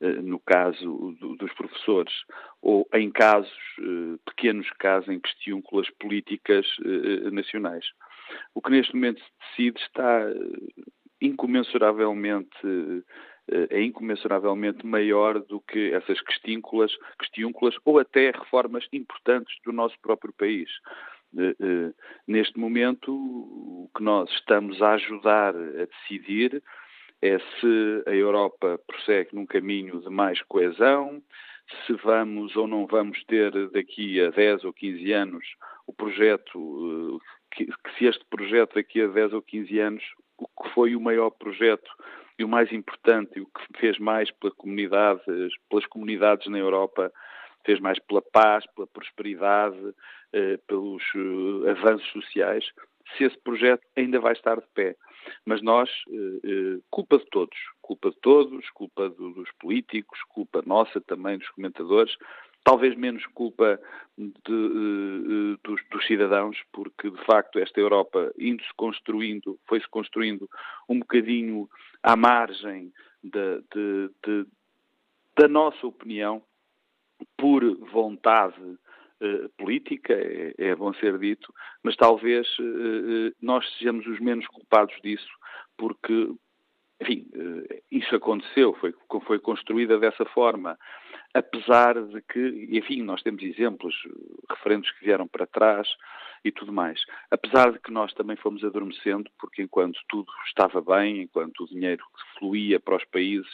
eh, 0.00 0.20
no 0.20 0.38
caso 0.40 1.16
dos 1.38 1.52
professores, 1.54 2.12
ou 2.60 2.86
em 2.92 3.10
casos, 3.10 3.52
eh, 3.78 4.18
pequenos 4.26 4.68
casos, 4.78 5.08
em 5.08 5.20
questiúnculas 5.20 5.88
políticas 5.98 6.66
eh, 6.84 7.30
nacionais. 7.30 7.86
O 8.54 8.60
que 8.60 8.70
neste 8.70 8.94
momento 8.94 9.20
se 9.20 9.62
decide 9.62 9.80
está 9.80 10.26
incomensuravelmente 11.20 12.56
é 13.70 13.82
incomensuravelmente 13.82 14.86
maior 14.86 15.38
do 15.38 15.60
que 15.60 15.92
essas 15.92 16.18
questínculas, 16.22 16.96
questiúnculas 17.18 17.74
ou 17.84 17.98
até 17.98 18.30
reformas 18.30 18.86
importantes 18.90 19.54
do 19.64 19.72
nosso 19.72 19.94
próprio 20.00 20.32
país. 20.32 20.70
Eh, 21.36 21.92
neste 22.26 22.58
momento, 22.58 23.12
o 23.12 23.90
que 23.96 24.02
nós 24.02 24.30
estamos 24.30 24.80
a 24.80 24.92
ajudar 24.92 25.54
a 25.54 25.86
decidir 25.86 26.62
é 27.22 27.38
se 27.38 28.02
a 28.06 28.14
Europa 28.14 28.78
prossegue 28.86 29.30
num 29.34 29.46
caminho 29.46 30.00
de 30.00 30.10
mais 30.10 30.40
coesão, 30.42 31.22
se 31.86 31.94
vamos 31.94 32.54
ou 32.56 32.66
não 32.66 32.86
vamos 32.86 33.22
ter 33.24 33.50
daqui 33.70 34.20
a 34.20 34.30
10 34.30 34.64
ou 34.64 34.72
15 34.72 35.12
anos 35.12 35.44
o 35.86 35.92
projeto, 35.92 37.20
eh, 37.58 37.64
que 37.82 37.98
se 37.98 38.06
este 38.06 38.24
projeto 38.26 38.74
daqui 38.74 39.00
a 39.00 39.06
10 39.06 39.32
ou 39.32 39.42
15 39.42 39.78
anos, 39.78 40.04
o 40.38 40.46
que 40.62 40.68
foi 40.70 40.94
o 40.94 41.00
maior 41.00 41.30
projeto 41.30 41.90
e 42.38 42.44
o 42.44 42.48
mais 42.48 42.72
importante 42.72 43.38
e 43.38 43.40
o 43.40 43.46
que 43.46 43.78
fez 43.78 43.98
mais 43.98 44.30
pela 44.32 44.52
comunidade, 44.54 45.20
pelas 45.68 45.86
comunidades 45.86 46.46
na 46.48 46.58
Europa 46.58 47.12
fez 47.64 47.80
mais 47.80 47.98
pela 48.00 48.22
paz, 48.22 48.64
pela 48.74 48.86
prosperidade, 48.86 49.94
eh, 50.32 50.58
pelos 50.66 51.02
eh, 51.14 51.70
avanços 51.70 52.08
sociais, 52.12 52.64
se 53.16 53.24
esse 53.24 53.38
projeto 53.38 53.86
ainda 53.96 54.18
vai 54.20 54.32
estar 54.32 54.56
de 54.56 54.66
pé. 54.74 54.96
Mas 55.46 55.62
nós, 55.62 55.90
culpa 56.90 57.16
de 57.16 57.24
todos, 57.30 57.56
culpa 57.80 58.10
de 58.10 58.16
todos, 58.20 58.68
culpa 58.70 59.08
dos 59.08 59.50
políticos, 59.58 60.22
culpa 60.28 60.62
nossa 60.66 61.00
também 61.00 61.38
dos 61.38 61.48
comentadores, 61.50 62.14
talvez 62.64 62.96
menos 62.96 63.24
culpa 63.26 63.78
de, 64.16 65.56
dos, 65.62 65.80
dos, 65.90 66.06
cidadãos, 66.06 66.56
porque 66.72 67.10
de 67.10 67.24
facto 67.24 67.58
esta 67.58 67.78
Europa 67.78 68.32
indo-se 68.38 68.72
construindo, 68.74 69.58
foi-se 69.66 69.86
construindo 69.88 70.48
um 70.88 70.98
bocadinho 70.98 71.68
à 72.02 72.16
margem 72.16 72.90
de, 73.22 73.62
de, 73.74 74.46
da 75.36 75.46
nossa 75.46 75.86
opinião, 75.86 76.42
por 77.36 77.62
vontade 77.90 78.60
uh, 78.60 79.48
política, 79.58 80.12
é, 80.14 80.54
é, 80.58 80.74
bom 80.74 80.92
ser 80.94 81.18
dito, 81.18 81.52
mas 81.82 81.96
talvez 81.96 82.46
uh, 82.58 83.34
nós 83.40 83.68
sejamos 83.78 84.06
os 84.06 84.20
menos 84.20 84.46
culpados 84.48 84.94
disso, 85.02 85.30
porque, 85.76 86.30
enfim, 87.00 87.26
isso 87.90 88.14
aconteceu, 88.14 88.74
foi, 88.74 88.94
foi 89.26 89.38
construída 89.38 89.98
dessa 89.98 90.24
forma 90.26 90.78
apesar 91.34 92.00
de 92.00 92.22
que, 92.22 92.68
enfim, 92.70 93.02
nós 93.02 93.20
temos 93.22 93.42
exemplos, 93.42 93.94
referentes 94.48 94.90
que 94.92 95.04
vieram 95.04 95.26
para 95.26 95.46
trás 95.46 95.88
e 96.44 96.52
tudo 96.52 96.72
mais. 96.72 97.00
Apesar 97.30 97.72
de 97.72 97.80
que 97.80 97.90
nós 97.90 98.14
também 98.14 98.36
fomos 98.36 98.62
adormecendo, 98.62 99.28
porque 99.38 99.62
enquanto 99.62 99.98
tudo 100.08 100.30
estava 100.46 100.80
bem, 100.80 101.22
enquanto 101.22 101.64
o 101.64 101.68
dinheiro 101.68 102.04
fluía 102.38 102.78
para 102.78 102.96
os 102.96 103.04
países, 103.06 103.50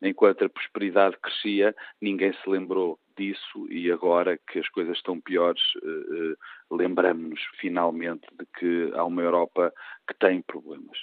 enquanto 0.00 0.44
a 0.44 0.48
prosperidade 0.48 1.16
crescia, 1.18 1.74
ninguém 2.00 2.32
se 2.32 2.48
lembrou 2.48 2.96
disso 3.16 3.66
e 3.70 3.90
agora 3.90 4.38
que 4.38 4.58
as 4.58 4.68
coisas 4.68 4.96
estão 4.96 5.20
piores, 5.20 5.62
eh, 5.82 5.88
eh, 5.88 6.36
lembramos-nos 6.70 7.40
finalmente 7.58 8.26
de 8.38 8.46
que 8.58 8.90
há 8.94 9.04
uma 9.04 9.22
Europa 9.22 9.72
que 10.06 10.14
tem 10.14 10.42
problemas. 10.42 10.98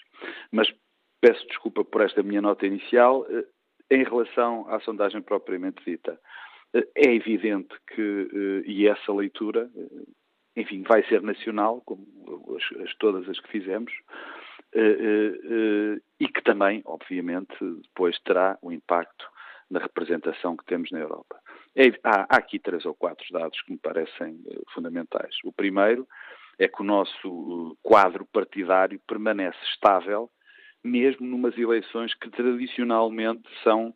Mas 0.52 0.74
peço 1.20 1.46
desculpa 1.48 1.84
por 1.84 2.02
esta 2.02 2.24
minha 2.24 2.42
nota 2.42 2.66
inicial. 2.66 3.26
Eh, 3.30 3.46
em 3.92 4.04
relação 4.04 4.68
à 4.70 4.80
sondagem 4.80 5.22
propriamente 5.22 5.84
dita, 5.86 6.20
é 6.74 7.14
evidente 7.14 7.76
que, 7.94 8.64
e 8.66 8.88
essa 8.88 9.14
leitura, 9.14 9.70
enfim, 10.56 10.82
vai 10.82 11.04
ser 11.04 11.22
nacional, 11.22 11.80
como 11.86 12.08
as, 12.58 12.82
as 12.82 12.96
todas 12.96 13.30
as 13.30 13.40
que 13.40 13.50
fizemos, 13.50 13.94
e 16.20 16.28
que 16.28 16.42
também, 16.42 16.82
obviamente, 16.86 17.54
depois 17.60 18.18
terá 18.22 18.58
um 18.64 18.72
impacto 18.72 19.30
na 19.70 19.80
representação 19.80 20.56
que 20.56 20.66
temos 20.66 20.90
na 20.92 21.00
Europa. 21.00 21.40
É, 21.76 21.88
há, 22.04 22.22
há, 22.30 22.38
aqui 22.38 22.60
três 22.60 22.86
ou 22.86 22.94
quatro 22.94 23.26
dados 23.32 23.62
que 23.62 23.72
me 23.72 23.78
parecem 23.78 24.40
fundamentais. 24.74 25.36
O 25.44 25.52
primeiro 25.52 26.08
é 26.60 26.68
que 26.68 26.82
o 26.82 26.86
nosso 26.86 27.78
quadro 27.82 28.26
partidário 28.26 29.00
permanece 29.08 29.58
estável 29.72 30.30
mesmo 30.84 31.26
numas 31.26 31.58
eleições 31.58 32.14
que 32.14 32.30
tradicionalmente 32.30 33.50
são 33.64 33.94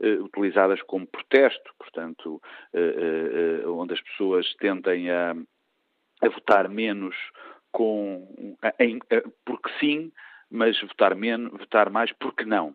uh, 0.00 0.24
utilizadas 0.24 0.80
como 0.82 1.06
protesto, 1.06 1.74
portanto, 1.76 2.40
onde 3.66 3.94
as 3.94 4.00
pessoas 4.00 4.54
tendem 4.54 5.10
a, 5.10 5.34
a 6.22 6.28
votar 6.28 6.68
menos 6.68 7.16
com, 7.72 8.56
porque 9.44 9.70
sim, 9.80 10.12
mas 10.50 10.80
votar 10.80 11.14
menos, 11.14 11.50
votar 11.50 11.90
mais 11.90 12.12
porque 12.12 12.44
não. 12.44 12.74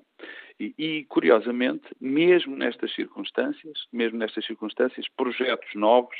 E, 0.78 1.06
curiosamente, 1.06 1.86
mesmo 2.00 2.56
nestas 2.56 2.94
circunstâncias, 2.94 3.88
mesmo 3.92 4.18
nestas 4.18 4.46
circunstâncias, 4.46 5.08
projetos 5.16 5.74
novos, 5.76 6.18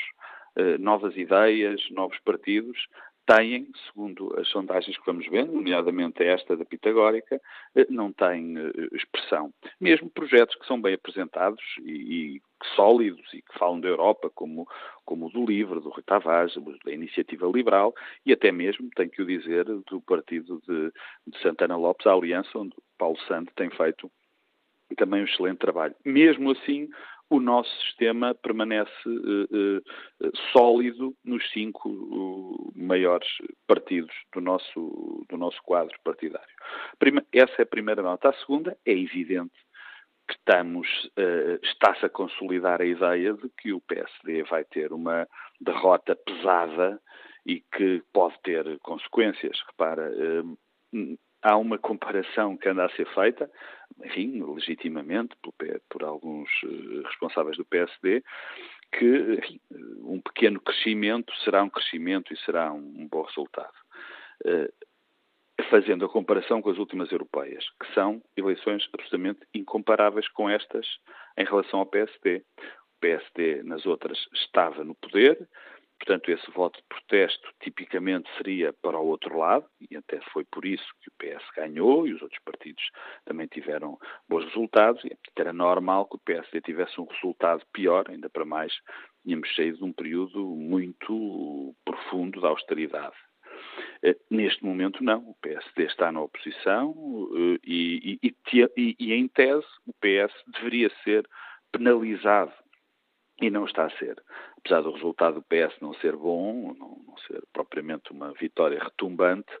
novas 0.78 1.16
ideias, 1.16 1.80
novos 1.90 2.18
partidos, 2.20 2.78
têm, 3.26 3.68
segundo 3.86 4.38
as 4.38 4.48
sondagens 4.48 4.96
que 4.98 5.06
vamos 5.06 5.26
vendo, 5.28 5.52
nomeadamente 5.52 6.22
esta 6.22 6.56
da 6.56 6.64
Pitagórica, 6.64 7.40
eh, 7.74 7.86
não 7.88 8.12
têm 8.12 8.56
eh, 8.58 8.70
expressão. 8.92 9.52
Mesmo 9.80 10.10
projetos 10.10 10.54
que 10.56 10.66
são 10.66 10.80
bem 10.80 10.94
apresentados 10.94 11.62
e, 11.82 12.36
e 12.36 12.42
sólidos 12.76 13.26
e 13.32 13.40
que 13.40 13.58
falam 13.58 13.80
da 13.80 13.88
Europa, 13.88 14.30
como, 14.34 14.68
como 15.04 15.26
o 15.26 15.30
do 15.30 15.44
LIVRE, 15.44 15.80
do 15.80 15.88
Rui 15.88 16.02
Tavares, 16.02 16.54
da 16.84 16.92
Iniciativa 16.92 17.46
Liberal 17.46 17.94
e 18.26 18.32
até 18.32 18.52
mesmo, 18.52 18.88
tenho 18.94 19.10
que 19.10 19.22
o 19.22 19.26
dizer, 19.26 19.64
do 19.64 20.00
partido 20.02 20.60
de, 20.66 20.92
de 21.26 21.38
Santana 21.40 21.76
Lopes, 21.76 22.06
a 22.06 22.12
Aliança, 22.12 22.58
onde 22.58 22.74
Paulo 22.98 23.18
Santo 23.26 23.52
tem 23.56 23.70
feito 23.70 24.10
também 24.94 25.22
um 25.22 25.24
excelente 25.24 25.58
trabalho. 25.58 25.94
Mesmo 26.04 26.50
assim, 26.52 26.88
o 27.30 27.40
nosso 27.40 27.70
sistema 27.80 28.34
permanece 28.34 28.92
uh, 29.06 29.78
uh, 29.78 30.36
sólido 30.52 31.14
nos 31.24 31.42
cinco 31.52 31.88
uh, 31.88 32.72
maiores 32.76 33.28
partidos 33.66 34.14
do 34.32 34.40
nosso, 34.40 35.24
do 35.28 35.36
nosso 35.36 35.60
quadro 35.62 35.96
partidário. 36.04 36.54
Prima, 36.98 37.24
essa 37.32 37.54
é 37.58 37.62
a 37.62 37.66
primeira 37.66 38.02
nota. 38.02 38.28
A 38.28 38.34
segunda 38.34 38.76
é 38.84 38.92
evidente 38.92 39.54
que 40.26 40.34
estamos, 40.34 40.88
está-se 41.62 42.06
a 42.06 42.08
consolidar 42.08 42.80
a 42.80 42.86
ideia 42.86 43.34
de 43.34 43.46
que 43.58 43.74
o 43.74 43.80
PSD 43.82 44.42
vai 44.44 44.64
ter 44.64 44.90
uma 44.90 45.28
derrota 45.60 46.16
pesada 46.16 46.98
e 47.44 47.60
que 47.60 48.02
pode 48.10 48.34
ter 48.42 48.78
consequências. 48.78 49.60
Repara, 49.66 50.10
há 51.44 51.56
uma 51.58 51.78
comparação 51.78 52.56
que 52.56 52.68
anda 52.68 52.86
a 52.86 52.90
ser 52.90 53.06
feita, 53.14 53.50
enfim, 54.02 54.42
legitimamente, 54.42 55.36
por, 55.42 55.52
por 55.90 56.02
alguns 56.02 56.48
eh, 56.64 57.06
responsáveis 57.06 57.58
do 57.58 57.64
PSD, 57.66 58.24
que 58.90 59.34
enfim, 59.34 59.60
um 60.02 60.20
pequeno 60.20 60.58
crescimento 60.58 61.32
será 61.44 61.62
um 61.62 61.68
crescimento 61.68 62.32
e 62.32 62.38
será 62.38 62.72
um, 62.72 63.06
bom 63.08 63.22
resultado. 63.22 63.74
Uh, 64.44 64.72
fazendo 65.70 66.04
a 66.04 66.08
comparação 66.08 66.60
com 66.60 66.70
as 66.70 66.78
últimas 66.78 67.12
europeias, 67.12 67.64
que 67.78 67.92
são 67.94 68.22
eleições 68.36 68.88
absolutamente 68.92 69.40
incomparáveis 69.54 70.26
com 70.28 70.48
estas 70.48 70.86
em 71.36 71.44
relação 71.44 71.80
ao 71.80 71.86
PSD. 71.86 72.42
O 72.58 73.00
PSD 73.00 73.62
nas 73.62 73.86
outras 73.86 74.18
estava 74.32 74.82
no 74.82 74.94
poder, 74.94 75.48
Portanto, 76.04 76.30
esse 76.30 76.50
voto 76.50 76.78
de 76.78 76.86
protesto 76.86 77.48
tipicamente 77.62 78.28
seria 78.36 78.74
para 78.74 78.98
o 78.98 79.06
outro 79.06 79.38
lado, 79.38 79.64
e 79.90 79.96
até 79.96 80.20
foi 80.32 80.44
por 80.44 80.66
isso 80.66 80.84
que 81.00 81.08
o 81.08 81.12
PS 81.16 81.42
ganhou 81.56 82.06
e 82.06 82.12
os 82.12 82.20
outros 82.20 82.42
partidos 82.44 82.84
também 83.24 83.46
tiveram 83.46 83.96
bons 84.28 84.44
resultados, 84.44 85.02
e 85.02 85.16
era 85.34 85.50
normal 85.50 86.06
que 86.06 86.16
o 86.16 86.20
PSD 86.20 86.60
tivesse 86.60 87.00
um 87.00 87.06
resultado 87.06 87.64
pior, 87.72 88.04
ainda 88.10 88.28
para 88.28 88.44
mais, 88.44 88.74
tínhamos 89.22 89.54
saído 89.54 89.78
de 89.78 89.84
um 89.84 89.94
período 89.94 90.44
muito 90.44 91.74
profundo 91.86 92.38
da 92.38 92.48
austeridade. 92.48 93.16
Eh, 94.02 94.16
neste 94.30 94.62
momento, 94.62 95.02
não. 95.02 95.20
O 95.20 95.34
PSD 95.40 95.84
está 95.84 96.12
na 96.12 96.20
oposição 96.20 96.94
eh, 97.34 97.58
e, 97.64 98.18
e, 98.22 98.36
e, 98.76 98.96
e 98.98 99.14
em 99.14 99.26
tese, 99.26 99.66
o 99.86 99.92
PS 99.94 100.34
deveria 100.48 100.90
ser 101.02 101.26
penalizado 101.72 102.52
e 103.40 103.50
não 103.50 103.64
está 103.64 103.86
a 103.86 103.90
ser. 103.98 104.22
Apesar 104.58 104.82
do 104.82 104.92
resultado 104.92 105.34
do 105.34 105.42
PS 105.42 105.78
não 105.80 105.94
ser 105.94 106.16
bom, 106.16 106.74
não, 106.78 106.98
não 107.06 107.16
ser 107.26 107.42
propriamente 107.52 108.12
uma 108.12 108.32
vitória 108.32 108.78
retumbante, 108.82 109.52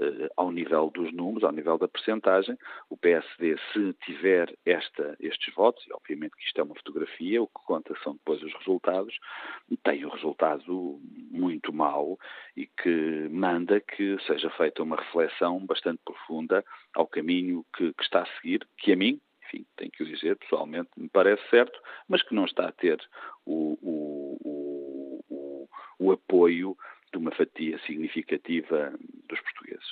eh, 0.00 0.30
ao 0.36 0.52
nível 0.52 0.90
dos 0.90 1.12
números, 1.12 1.42
ao 1.42 1.50
nível 1.50 1.76
da 1.76 1.88
percentagem, 1.88 2.56
o 2.88 2.96
PSD, 2.96 3.56
se 3.72 3.92
tiver 4.04 4.56
esta, 4.64 5.16
estes 5.18 5.52
votos, 5.54 5.84
e 5.86 5.92
obviamente 5.92 6.36
que 6.36 6.44
isto 6.44 6.60
é 6.60 6.62
uma 6.62 6.76
fotografia, 6.76 7.42
o 7.42 7.48
que 7.48 7.64
conta 7.66 7.92
são 8.04 8.12
depois 8.12 8.40
os 8.42 8.54
resultados, 8.54 9.18
tem 9.82 10.06
um 10.06 10.10
resultado 10.10 11.00
muito 11.30 11.72
mau 11.72 12.16
e 12.56 12.66
que 12.66 13.28
manda 13.28 13.80
que 13.80 14.16
seja 14.24 14.48
feita 14.50 14.84
uma 14.84 14.96
reflexão 14.96 15.66
bastante 15.66 16.00
profunda 16.04 16.64
ao 16.94 17.06
caminho 17.06 17.64
que, 17.76 17.92
que 17.92 18.02
está 18.02 18.22
a 18.22 18.40
seguir, 18.40 18.66
que 18.78 18.92
a 18.92 18.96
mim, 18.96 19.20
enfim, 19.48 19.66
tenho 19.76 19.90
que 19.90 20.02
o 20.02 20.06
dizer, 20.06 20.36
pessoalmente 20.36 20.90
me 20.96 21.08
parece 21.08 21.42
certo, 21.48 21.80
mas 22.08 22.22
que 22.22 22.34
não 22.34 22.44
está 22.44 22.68
a 22.68 22.72
ter 22.72 22.98
o, 23.46 23.78
o, 23.82 25.20
o, 25.28 25.68
o 25.98 26.12
apoio 26.12 26.76
de 27.12 27.18
uma 27.18 27.30
fatia 27.32 27.78
significativa 27.80 28.92
dos 29.28 29.40
portugueses. 29.40 29.88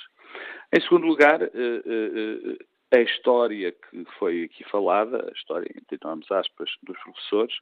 Em 0.73 0.81
segundo 0.81 1.07
lugar, 1.07 1.41
eh, 1.41 1.49
eh, 1.53 2.57
eh, 2.91 2.97
a 2.97 3.01
história 3.01 3.71
que 3.71 4.05
foi 4.19 4.43
aqui 4.43 4.63
falada, 4.65 5.27
a 5.27 5.31
história, 5.31 5.69
entre 5.75 5.97
enormes 6.01 6.31
aspas, 6.31 6.69
dos 6.83 6.97
professores, 6.99 7.55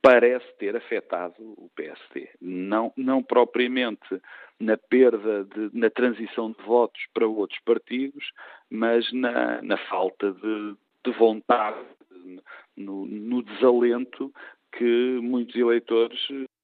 parece 0.00 0.46
ter 0.58 0.74
afetado 0.76 1.34
o 1.38 1.70
PSD. 1.76 2.28
Não, 2.40 2.92
não 2.96 3.22
propriamente 3.22 4.20
na 4.58 4.76
perda, 4.76 5.44
de, 5.44 5.70
na 5.72 5.90
transição 5.90 6.50
de 6.50 6.62
votos 6.62 7.00
para 7.14 7.26
outros 7.26 7.60
partidos, 7.60 8.32
mas 8.70 9.10
na, 9.12 9.62
na 9.62 9.76
falta 9.88 10.32
de, 10.32 10.76
de 11.04 11.12
vontade, 11.12 11.78
no, 12.76 13.06
no 13.06 13.42
desalento 13.42 14.32
que 14.72 15.18
muitos 15.20 15.54
eleitores 15.54 16.18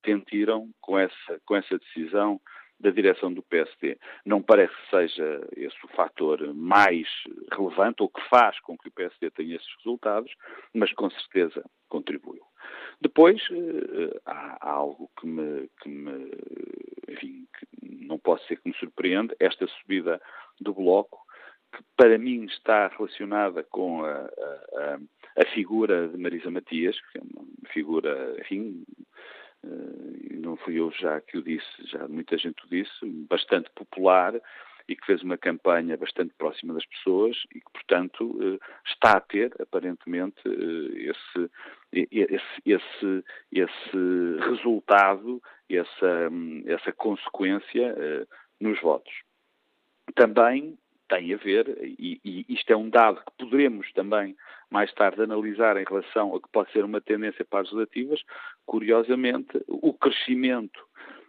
sentiram 0.04 0.70
com 0.80 0.98
essa, 0.98 1.40
com 1.44 1.56
essa 1.56 1.78
decisão 1.78 2.40
da 2.80 2.90
direção 2.90 3.32
do 3.32 3.42
PSD. 3.42 3.98
Não 4.24 4.40
parece 4.40 4.72
que 4.72 4.90
seja 4.90 5.48
esse 5.56 5.76
o 5.84 5.88
fator 5.88 6.54
mais 6.54 7.08
relevante 7.52 8.02
ou 8.02 8.08
que 8.08 8.20
faz 8.28 8.58
com 8.60 8.78
que 8.78 8.88
o 8.88 8.92
PSD 8.92 9.30
tenha 9.32 9.56
esses 9.56 9.74
resultados, 9.78 10.32
mas 10.72 10.92
com 10.92 11.10
certeza 11.10 11.64
contribuiu. 11.88 12.42
Depois, 13.00 13.40
uh, 13.50 14.20
há, 14.24 14.58
algo 14.60 15.10
que 15.18 15.26
me, 15.26 15.68
que 15.80 15.88
me, 15.88 16.30
enfim, 17.08 17.46
que 17.58 17.66
não 18.06 18.18
posso 18.18 18.46
ser 18.46 18.60
que 18.60 18.68
me 18.68 18.74
surpreende, 18.76 19.34
esta 19.40 19.66
subida 19.66 20.20
do 20.60 20.72
Bloco, 20.72 21.18
que 21.72 21.82
para 21.96 22.18
mim 22.18 22.44
está 22.44 22.88
relacionada 22.88 23.62
com 23.64 24.04
a, 24.04 24.14
a, 24.14 24.98
a 25.42 25.46
figura 25.54 26.08
de 26.08 26.16
Marisa 26.16 26.50
Matias, 26.50 26.98
que 27.12 27.18
é 27.18 27.22
uma 27.22 27.46
figura, 27.72 28.36
enfim, 28.40 28.84
uh, 29.64 30.40
não 30.40 30.56
fui 30.56 30.80
eu 30.80 30.90
já 30.92 31.20
que 31.20 31.36
o 31.38 31.42
disse, 31.42 31.66
já 31.84 32.06
muita 32.08 32.38
gente 32.38 32.64
o 32.64 32.68
disse, 32.68 33.04
bastante 33.28 33.70
popular, 33.74 34.40
e 34.88 34.96
que 34.96 35.04
fez 35.04 35.22
uma 35.22 35.36
campanha 35.36 35.96
bastante 35.96 36.32
próxima 36.38 36.72
das 36.72 36.86
pessoas 36.86 37.36
e 37.54 37.60
que, 37.60 37.70
portanto, 37.72 38.38
eh, 38.40 38.58
está 38.86 39.18
a 39.18 39.20
ter, 39.20 39.54
aparentemente, 39.60 40.40
eh, 40.46 41.10
esse, 41.10 41.50
esse, 42.10 42.62
esse, 42.64 43.24
esse 43.52 44.48
resultado, 44.48 45.42
essa, 45.68 46.30
essa 46.66 46.90
consequência 46.92 47.94
eh, 47.98 48.26
nos 48.58 48.80
votos. 48.80 49.12
Também 50.14 50.78
tem 51.08 51.32
a 51.32 51.36
ver, 51.36 51.66
e, 51.82 52.20
e, 52.24 52.44
isto 52.48 52.70
é 52.72 52.76
um 52.76 52.90
dado 52.90 53.20
que 53.24 53.32
poderemos 53.38 53.90
também 53.92 54.36
mais 54.70 54.92
tarde 54.92 55.22
analisar 55.22 55.76
em 55.76 55.84
relação 55.84 56.34
a 56.34 56.40
que 56.40 56.48
pode 56.52 56.70
ser 56.72 56.84
uma 56.84 57.00
tendência 57.00 57.44
para 57.44 57.60
as 57.60 57.70
relativas, 57.70 58.22
curiosamente, 58.66 59.58
o 59.66 59.92
crescimento 59.94 60.78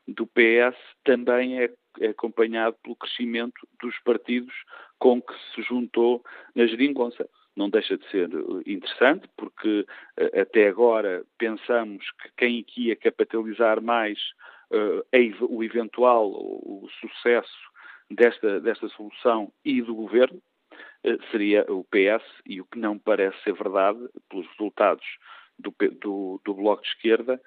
do 0.07 0.27
PS 0.27 0.77
também 1.03 1.61
é, 1.61 1.71
é, 1.99 2.07
acompanhado 2.07 2.75
pelo 2.83 2.95
crescimento 2.95 3.67
dos 3.81 3.97
partidos 3.99 4.53
com 4.97 5.21
que 5.21 5.33
se 5.53 5.61
juntou 5.61 6.23
na 6.55 6.65
geringonça. 6.65 7.29
Não 7.55 7.69
deixa 7.69 7.97
de 7.97 8.09
ser 8.09 8.29
interessante, 8.65 9.27
porque 9.35 9.85
eh, 10.17 10.41
até 10.41 10.67
agora 10.69 11.25
pensamos 11.37 12.09
que 12.21 12.29
quem 12.37 12.59
aqui 12.59 12.87
ia 12.87 12.95
capitalizar 12.95 13.81
mais 13.81 14.17
uh, 14.71 15.45
o 15.49 15.63
eventual 15.63 16.29
o 16.29 16.87
sucesso 17.01 17.69
desta, 18.09 18.59
desta 18.59 18.87
solução 18.89 19.51
e 19.63 19.81
do 19.81 19.95
governo 19.95 20.41
uh, 21.05 21.23
seria 21.31 21.65
o 21.71 21.83
PS, 21.83 22.23
e 22.45 22.61
o 22.61 22.65
que 22.65 22.79
não 22.79 22.97
parece 22.97 23.41
ser 23.43 23.53
verdade, 23.53 23.99
pelos 24.29 24.47
resultados 24.47 25.05
do, 25.57 25.73
do, 26.01 26.41
do 26.43 26.53
Bloco 26.53 26.81
de 26.81 26.89
Esquerda, 26.89 27.41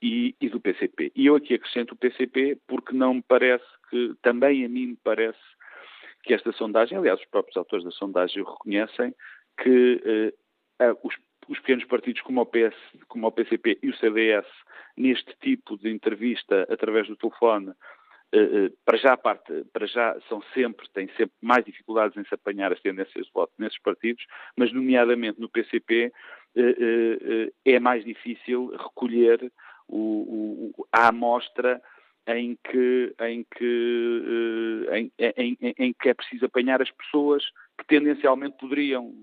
e, 0.00 0.34
e, 0.40 0.48
do 0.48 0.60
PCP. 0.60 1.12
E 1.14 1.26
eu 1.26 1.34
aqui 1.34 1.54
acrescento 1.54 1.92
o 1.92 1.96
PCP 1.96 2.58
porque 2.66 2.94
não 2.94 3.14
me 3.14 3.22
parece 3.26 3.64
que, 3.90 4.14
também 4.22 4.64
a 4.64 4.68
mim 4.68 4.88
me 4.88 4.98
parece 5.02 5.38
que 6.22 6.34
esta 6.34 6.52
sondagem, 6.52 6.98
aliás, 6.98 7.20
os 7.20 7.26
próprios 7.26 7.56
autores 7.56 7.84
da 7.84 7.90
sondagem 7.90 8.42
o 8.42 8.50
reconhecem, 8.50 9.14
que 9.60 10.32
eh, 10.80 10.92
os, 11.02 11.16
os, 11.48 11.58
pequenos 11.60 11.84
partidos 11.84 12.22
como 12.22 12.40
o, 12.40 12.46
PS, 12.46 12.76
como 13.08 13.26
o 13.26 13.32
PCP 13.32 13.78
e 13.82 13.88
o 13.88 13.96
CDS, 13.96 14.46
neste 14.96 15.34
tipo 15.40 15.76
de 15.76 15.90
entrevista 15.90 16.66
através 16.70 17.08
do 17.08 17.16
telefone, 17.16 17.70
eh, 17.70 17.72
eh, 17.72 17.97
para 18.84 18.98
já 18.98 19.16
parte, 19.16 19.64
para 19.72 19.86
já 19.86 20.16
são 20.28 20.42
sempre, 20.52 20.86
têm 20.90 21.08
sempre 21.16 21.32
mais 21.40 21.64
dificuldades 21.64 22.16
em 22.16 22.24
se 22.24 22.34
apanhar 22.34 22.72
as 22.72 22.80
tendências 22.80 23.26
de 23.26 23.32
voto 23.32 23.52
nesses 23.58 23.78
partidos, 23.80 24.24
mas 24.56 24.72
nomeadamente 24.72 25.40
no 25.40 25.48
PCP 25.48 26.12
eh, 26.56 26.60
eh, 26.60 27.50
eh, 27.64 27.72
é 27.74 27.80
mais 27.80 28.04
difícil 28.04 28.70
recolher 28.76 29.52
o, 29.86 30.72
o, 30.76 30.86
a 30.92 31.08
amostra 31.08 31.80
em 32.26 32.58
que, 32.64 33.14
em, 33.20 33.46
que, 33.56 34.86
eh, 34.90 34.98
em, 34.98 35.12
em, 35.60 35.74
em, 35.78 35.92
que 35.94 36.08
é 36.08 36.14
preciso 36.14 36.46
apanhar 36.46 36.82
as 36.82 36.90
pessoas 36.90 37.44
que 37.78 37.86
tendencialmente 37.86 38.56
poderiam, 38.58 39.14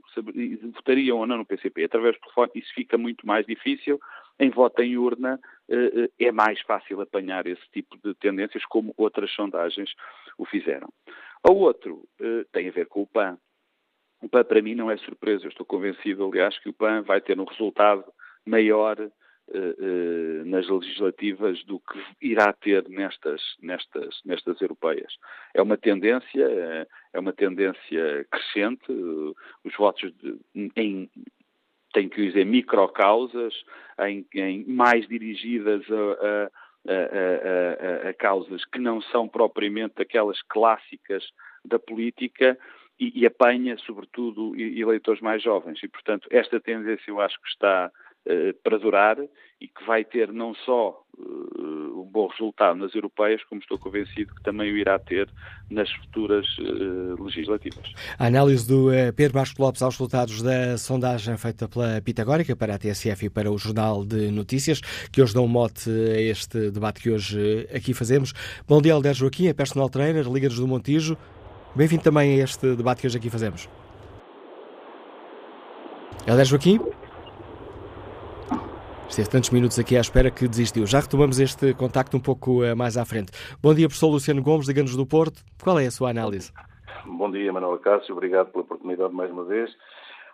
votariam 0.73 1.17
ou 1.17 1.27
não 1.27 1.37
no 1.37 1.45
PCP. 1.45 1.83
Através 1.83 2.15
do 2.15 2.21
telefone 2.21 2.51
isso 2.55 2.73
fica 2.73 2.97
muito 2.97 3.27
mais 3.27 3.45
difícil. 3.45 3.99
Em 4.39 4.49
voto 4.49 4.81
em 4.81 4.97
urna 4.97 5.39
eh, 5.69 6.09
eh, 6.19 6.27
é 6.27 6.31
mais 6.31 6.59
fácil 6.61 7.01
apanhar 7.01 7.45
esse 7.45 7.63
tipo 7.71 7.97
de 8.03 8.13
tendências, 8.15 8.65
como 8.65 8.93
outras 8.97 9.31
sondagens 9.31 9.93
o 10.37 10.45
fizeram. 10.45 10.89
O 11.47 11.53
outro 11.53 12.07
tem 12.51 12.67
a 12.67 12.71
ver 12.71 12.87
com 12.87 13.03
o 13.03 13.07
PAN. 13.07 13.37
O 14.21 14.27
PAN 14.27 14.43
para 14.43 14.61
mim 14.61 14.73
não 14.73 14.89
é 14.89 14.97
surpresa. 14.97 15.45
Eu 15.45 15.49
estou 15.49 15.65
convencido, 15.65 16.25
aliás, 16.25 16.57
que 16.59 16.69
o 16.69 16.73
PAN 16.73 17.03
vai 17.03 17.21
ter 17.21 17.39
um 17.39 17.45
resultado 17.45 18.03
maior 18.45 18.97
eh, 18.99 19.03
eh, 19.05 19.11
nas 20.45 20.67
legislativas 20.67 21.63
do 21.65 21.79
que 21.79 22.01
irá 22.21 22.51
ter 22.53 22.87
nestas, 22.89 23.41
nestas, 23.61 24.21
nestas 24.25 24.59
europeias. 24.61 25.13
É 25.53 25.61
uma 25.61 25.77
tendência, 25.77 26.43
eh, 26.43 26.87
é 27.13 27.19
uma 27.19 27.33
tendência 27.33 28.25
crescente, 28.31 28.91
os 29.63 29.75
votos 29.77 30.11
de, 30.17 30.39
em, 30.75 31.09
tenho 31.93 32.09
que 32.09 32.27
dizer, 32.27 32.45
microcausas, 32.45 33.53
em, 33.99 34.25
em 34.33 34.65
mais 34.65 35.07
dirigidas 35.07 35.83
a, 35.89 36.49
a, 36.91 38.07
a, 38.07 38.09
a, 38.09 38.13
causas 38.13 38.65
que 38.65 38.79
não 38.79 39.01
são 39.01 39.27
propriamente 39.27 40.01
aquelas 40.01 40.41
clássicas 40.43 41.23
da 41.63 41.79
política 41.79 42.57
e, 42.99 43.21
e 43.21 43.25
apanha, 43.25 43.77
sobretudo, 43.77 44.55
eleitores 44.55 45.21
mais 45.21 45.41
jovens. 45.41 45.81
E, 45.83 45.87
portanto, 45.87 46.27
esta 46.31 46.59
tendência 46.59 47.09
eu 47.09 47.21
acho 47.21 47.39
que 47.41 47.47
está 47.47 47.89
eh, 47.89 48.04
para 48.63 48.77
durar 48.77 49.17
e 49.61 49.67
que 49.67 49.85
vai 49.85 50.03
ter 50.03 50.31
não 50.33 50.53
só 50.53 51.01
uh, 51.17 52.01
um 52.01 52.09
bom 52.11 52.27
resultado 52.27 52.77
nas 52.77 52.93
europeias, 52.93 53.43
como 53.45 53.61
estou 53.61 53.77
convencido 53.79 54.33
que 54.35 54.43
também 54.43 54.71
o 54.71 54.77
irá 54.77 54.99
ter 54.99 55.29
nas 55.69 55.89
futuras 55.91 56.45
uh, 56.57 57.23
legislativas. 57.23 57.93
A 58.19 58.25
análise 58.25 58.67
do 58.67 58.89
Pedro 59.15 59.39
Vasco 59.39 59.61
Lopes 59.61 59.81
aos 59.81 59.95
resultados 59.95 60.41
da 60.41 60.77
sondagem 60.77 61.37
feita 61.37 61.67
pela 61.67 62.01
Pitagórica 62.01 62.55
para 62.55 62.75
a 62.75 62.77
TSF 62.77 63.27
e 63.27 63.29
para 63.29 63.51
o 63.51 63.57
Jornal 63.57 64.03
de 64.03 64.29
Notícias, 64.31 64.81
que 65.11 65.21
hoje 65.21 65.33
dão 65.33 65.45
um 65.45 65.47
mote 65.47 65.89
a 65.89 66.21
este 66.21 66.69
debate 66.71 67.01
que 67.01 67.09
hoje 67.09 67.67
aqui 67.73 67.93
fazemos. 67.93 68.33
Bom 68.67 68.81
dia, 68.81 68.93
Alder 68.93 69.13
Joaquim, 69.13 69.47
é 69.47 69.53
personal 69.53 69.89
trainer, 69.89 70.29
Liga-nos 70.29 70.59
do 70.59 70.67
Montijo. 70.67 71.17
Bem-vindo 71.75 72.03
também 72.03 72.39
a 72.39 72.43
este 72.43 72.75
debate 72.75 73.01
que 73.01 73.07
hoje 73.07 73.17
aqui 73.17 73.29
fazemos. 73.29 73.69
Alder 76.27 76.45
Joaquim? 76.45 76.79
Esteve 79.09 79.29
tantos 79.29 79.49
minutos 79.51 79.79
aqui 79.79 79.95
à 79.95 80.01
espera 80.01 80.29
que 80.31 80.47
desistiu. 80.47 80.85
Já 80.85 80.99
retomamos 80.99 81.39
este 81.39 81.73
contacto 81.73 82.17
um 82.17 82.19
pouco 82.19 82.63
uh, 82.63 82.75
mais 82.75 82.97
à 82.97 83.05
frente. 83.05 83.31
Bom 83.61 83.73
dia, 83.73 83.87
professor 83.87 84.09
Luciano 84.09 84.41
Gomes, 84.41 84.67
liga-nos 84.67 84.95
do 84.95 85.05
Porto. 85.05 85.41
Qual 85.63 85.79
é 85.79 85.85
a 85.85 85.91
sua 85.91 86.09
análise? 86.09 86.51
Bom 87.05 87.31
dia, 87.31 87.53
Manuel 87.53 87.77
Cássio. 87.79 88.13
Obrigado 88.13 88.51
pela 88.51 88.63
oportunidade 88.63 89.13
mais 89.13 89.31
uma 89.31 89.45
vez. 89.45 89.71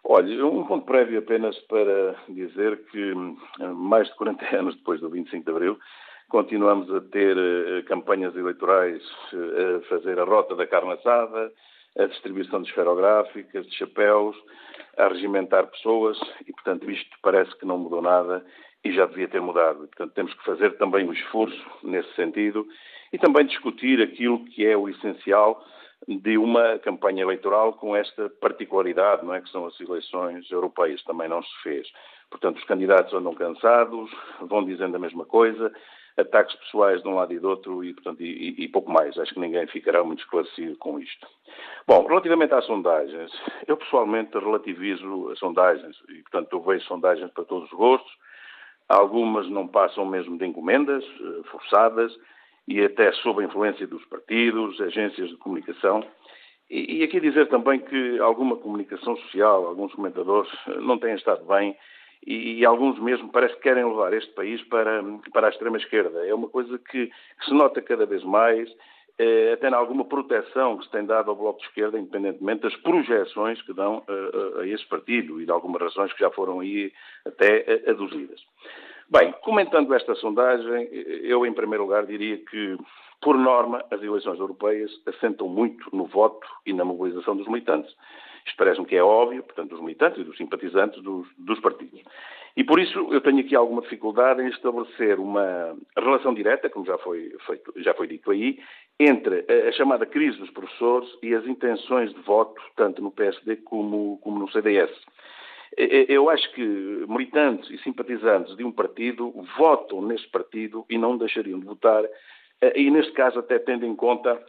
Olha, 0.03 0.45
um 0.45 0.65
ponto 0.65 0.85
prévio 0.85 1.19
apenas 1.19 1.55
para 1.67 2.15
dizer 2.29 2.81
que 2.91 3.13
eh, 3.59 3.67
mais 3.67 4.07
de 4.07 4.15
40 4.15 4.45
anos 4.57 4.75
depois 4.75 4.99
do 4.99 5.09
25 5.09 5.45
de 5.45 5.51
Abril, 5.51 5.77
continuamos 6.29 6.89
a 6.95 7.01
ter 7.01 7.37
uh, 7.37 7.83
campanhas 7.85 8.35
eleitorais 8.35 9.03
a 9.33 9.89
fazer 9.89 10.17
a 10.17 10.23
rota 10.23 10.55
da 10.55 10.65
carne 10.65 10.93
assada, 10.93 11.51
a 11.97 12.05
distribuição 12.05 12.61
de 12.61 12.69
esferográficas, 12.69 13.65
de 13.67 13.75
chapéus, 13.75 14.35
a 14.97 15.07
regimentar 15.07 15.67
pessoas 15.67 16.19
e, 16.47 16.51
portanto, 16.53 16.89
isto 16.89 17.17
parece 17.21 17.55
que 17.57 17.65
não 17.65 17.77
mudou 17.77 18.01
nada 18.01 18.45
e 18.83 18.91
já 18.91 19.05
devia 19.05 19.27
ter 19.27 19.41
mudado. 19.41 19.79
Portanto, 19.87 20.13
temos 20.13 20.33
que 20.33 20.43
fazer 20.43 20.77
também 20.77 21.07
um 21.07 21.13
esforço 21.13 21.65
nesse 21.83 22.13
sentido 22.15 22.67
e 23.13 23.17
também 23.17 23.45
discutir 23.45 24.01
aquilo 24.01 24.43
que 24.45 24.65
é 24.65 24.75
o 24.75 24.89
essencial 24.89 25.63
de 26.07 26.37
uma 26.37 26.79
campanha 26.79 27.21
eleitoral 27.21 27.73
com 27.73 27.95
esta 27.95 28.29
particularidade, 28.41 29.23
não 29.23 29.35
é 29.35 29.41
que 29.41 29.49
são 29.49 29.65
as 29.65 29.79
eleições 29.79 30.49
europeias, 30.49 31.03
também 31.03 31.29
não 31.29 31.43
se 31.43 31.61
fez. 31.61 31.87
Portanto, 32.31 32.57
os 32.57 32.63
candidatos 32.63 33.13
andam 33.13 33.35
cansados, 33.35 34.09
vão 34.39 34.63
dizendo 34.63 34.95
a 34.95 34.99
mesma 34.99 35.25
coisa, 35.25 35.71
ataques 36.17 36.55
pessoais 36.55 37.03
de 37.03 37.07
um 37.07 37.15
lado 37.15 37.33
e 37.33 37.39
do 37.39 37.49
outro 37.49 37.83
e, 37.83 37.93
portanto, 37.93 38.21
e, 38.21 38.55
e, 38.57 38.67
pouco 38.69 38.89
mais. 38.89 39.17
Acho 39.17 39.33
que 39.33 39.39
ninguém 39.39 39.67
ficará 39.67 40.03
muito 40.03 40.19
esclarecido 40.19 40.77
com 40.77 40.97
isto. 40.97 41.27
Bom, 41.85 42.05
relativamente 42.07 42.53
às 42.53 42.65
sondagens, 42.65 43.31
eu 43.67 43.77
pessoalmente 43.77 44.37
relativizo 44.37 45.29
as 45.29 45.39
sondagens 45.39 45.95
e, 46.09 46.21
portanto, 46.23 46.53
eu 46.53 46.61
vejo 46.61 46.85
sondagens 46.85 47.29
para 47.31 47.43
todos 47.43 47.71
os 47.71 47.77
gostos. 47.77 48.11
Algumas 48.87 49.47
não 49.49 49.67
passam 49.67 50.05
mesmo 50.05 50.37
de 50.37 50.45
encomendas 50.45 51.03
eh, 51.03 51.43
forçadas 51.49 52.13
e 52.67 52.81
até 52.83 53.11
sob 53.13 53.41
a 53.41 53.45
influência 53.45 53.87
dos 53.87 54.03
partidos, 54.05 54.79
agências 54.81 55.29
de 55.29 55.37
comunicação. 55.37 56.03
E, 56.69 56.99
e 56.99 57.03
aqui 57.03 57.19
dizer 57.19 57.47
também 57.47 57.79
que 57.79 58.19
alguma 58.19 58.57
comunicação 58.57 59.15
social, 59.17 59.65
alguns 59.65 59.93
comentadores 59.93 60.51
eh, 60.67 60.75
não 60.79 60.97
têm 60.97 61.15
estado 61.15 61.45
bem 61.45 61.75
e, 62.25 62.59
e, 62.59 62.65
alguns 62.65 62.99
mesmo 62.99 63.29
parece 63.31 63.55
que 63.55 63.61
querem 63.61 63.83
levar 63.83 64.13
este 64.13 64.31
país 64.33 64.61
para, 64.63 65.03
para 65.33 65.47
a 65.47 65.49
extrema-esquerda. 65.49 66.25
É 66.25 66.33
uma 66.33 66.47
coisa 66.47 66.77
que, 66.77 67.07
que, 67.07 67.45
se 67.45 67.53
nota 67.53 67.81
cada 67.81 68.05
vez 68.05 68.23
mais, 68.23 68.69
eh, 69.17 69.53
até 69.53 69.69
em 69.69 69.73
alguma 69.73 70.05
proteção 70.05 70.77
que 70.77 70.85
se 70.85 70.91
tem 70.91 71.05
dado 71.05 71.31
ao 71.31 71.35
Bloco 71.35 71.59
de 71.59 71.67
Esquerda, 71.67 71.97
independentemente 71.97 72.61
das 72.61 72.75
projeções 72.77 73.61
que 73.63 73.73
dão 73.73 74.03
a, 74.07 74.59
a, 74.59 74.61
a 74.61 74.67
esse 74.67 74.85
partido 74.87 75.41
e 75.41 75.45
de 75.45 75.51
algumas 75.51 75.81
razões 75.81 76.13
que 76.13 76.19
já 76.19 76.29
foram 76.29 76.59
aí 76.59 76.93
até 77.25 77.83
aduzidas. 77.87 78.39
Bem, 79.09 79.33
comentando 79.41 79.93
esta 79.93 80.15
sondagem, 80.15 80.89
eu 81.23 81.45
em 81.45 81.53
primeiro 81.53 81.83
lugar 81.83 82.05
diria 82.05 82.37
que 82.37 82.77
por 83.21 83.37
norma, 83.37 83.85
as 83.91 84.01
eleições 84.01 84.39
europeias 84.39 84.91
assentam 85.05 85.47
muito 85.47 85.95
no 85.95 86.05
voto 86.05 86.47
e 86.65 86.73
na 86.73 86.83
mobilização 86.83 87.37
dos 87.37 87.47
militantes. 87.47 87.95
Isto 88.45 88.57
parece-me 88.57 88.85
que 88.85 88.95
é 88.95 89.03
óbvio, 89.03 89.43
portanto, 89.43 89.69
dos 89.69 89.81
militantes 89.81 90.19
e 90.19 90.23
dos 90.23 90.37
simpatizantes 90.37 91.01
dos, 91.01 91.27
dos, 91.37 91.59
partidos. 91.59 92.01
E 92.55 92.63
por 92.63 92.79
isso 92.79 92.99
eu 93.11 93.21
tenho 93.21 93.39
aqui 93.39 93.55
alguma 93.55 93.81
dificuldade 93.81 94.41
em 94.41 94.47
estabelecer 94.47 95.19
uma 95.19 95.77
relação 95.97 96.33
direta, 96.33 96.69
como 96.69 96.85
já 96.85 96.97
foi, 96.97 97.35
feito, 97.45 97.73
já 97.77 97.93
foi 97.93 98.07
dito 98.07 98.31
aí, 98.31 98.59
entre 98.99 99.45
a 99.67 99.71
chamada 99.71 100.05
crise 100.05 100.37
dos 100.37 100.49
professores 100.51 101.09
e 101.23 101.33
as 101.33 101.45
intenções 101.45 102.13
de 102.13 102.21
voto, 102.21 102.61
tanto 102.75 103.01
no 103.01 103.11
PSD 103.11 103.57
como, 103.57 104.19
como 104.21 104.39
no 104.39 104.51
CDS. 104.51 104.91
Eu 105.77 106.29
acho 106.29 106.51
que 106.53 106.61
militantes 107.07 107.69
e 107.71 107.77
simpatizantes 107.77 108.55
de 108.57 108.63
um 108.63 108.71
partido 108.71 109.31
votam 109.57 110.01
nesse 110.01 110.27
partido 110.27 110.85
e 110.89 110.97
não 110.97 111.17
deixariam 111.17 111.59
de 111.59 111.65
votar, 111.65 112.03
eh, 112.61 112.73
e 112.75 112.91
neste 112.91 113.13
caso 113.13 113.39
até 113.39 113.57
tendo 113.57 113.85
em 113.85 113.95
conta 113.95 114.43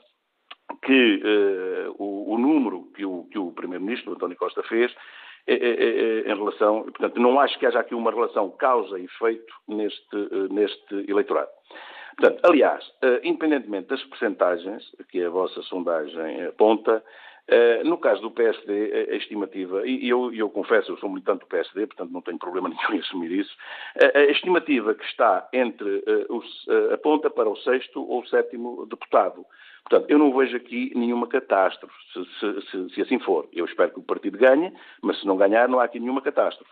que 0.80 1.16
uh, 1.16 1.94
o, 1.98 2.34
o, 2.34 2.38
número 2.38 2.84
que 2.94 3.04
o, 3.04 3.24
que 3.30 3.38
o 3.38 3.52
Primeiro-Ministro, 3.52 4.12
António 4.12 4.36
Costa, 4.36 4.62
fez 4.62 4.94
é, 5.46 5.54
é, 5.54 6.20
em 6.32 6.36
relação. 6.36 6.82
Portanto, 6.82 7.20
não 7.20 7.40
acho 7.40 7.58
que 7.58 7.66
haja 7.66 7.80
aqui 7.80 7.94
uma 7.94 8.12
relação 8.12 8.50
causa 8.50 8.98
e 8.98 9.04
efeito 9.04 9.52
neste, 9.66 10.16
uh, 10.16 10.52
neste 10.52 11.10
eleitorado. 11.10 11.50
Portanto, 12.16 12.40
aliás, 12.44 12.84
uh, 13.02 13.18
independentemente 13.24 13.88
das 13.88 14.04
percentagens 14.04 14.84
que 15.10 15.22
a 15.22 15.30
vossa 15.30 15.60
sondagem 15.62 16.44
aponta, 16.46 17.02
no 17.84 17.98
caso 17.98 18.22
do 18.22 18.30
PSD, 18.30 19.08
a, 19.10 19.16
estimativa, 19.16 19.84
e 19.84 20.08
eu, 20.08 20.32
eu, 20.32 20.48
confesso, 20.48 20.92
eu 20.92 20.96
sou 20.98 21.08
militante 21.08 21.40
do 21.40 21.48
PSD, 21.48 21.88
portanto 21.88 22.12
não 22.12 22.22
tenho 22.22 22.38
problema 22.38 22.68
nenhum 22.70 22.94
em 22.94 23.00
assumir 23.00 23.32
isso, 23.32 23.54
a 24.14 24.22
estimativa 24.30 24.94
que 24.94 25.04
está 25.04 25.48
entre 25.52 26.04
os, 26.28 26.68
aponta 26.92 27.28
para 27.28 27.50
o 27.50 27.56
sexto 27.56 28.00
ou 28.00 28.20
o 28.20 28.26
sétimo 28.28 28.86
deputado. 28.86 29.44
Portanto, 29.88 30.10
eu 30.10 30.18
não 30.18 30.34
vejo 30.36 30.56
aqui 30.56 30.92
nenhuma 30.94 31.26
catástrofe, 31.26 31.94
se, 32.12 32.24
se, 32.24 32.70
se, 32.70 32.94
se, 32.94 33.02
assim 33.02 33.18
for. 33.18 33.48
Eu 33.52 33.64
espero 33.64 33.92
que 33.92 33.98
o 33.98 34.02
partido 34.02 34.38
ganhe, 34.38 34.72
mas 35.02 35.20
se 35.20 35.26
não 35.26 35.36
ganhar, 35.36 35.68
não 35.68 35.80
há 35.80 35.84
aqui 35.84 35.98
nenhuma 35.98 36.22
catástrofe. 36.22 36.70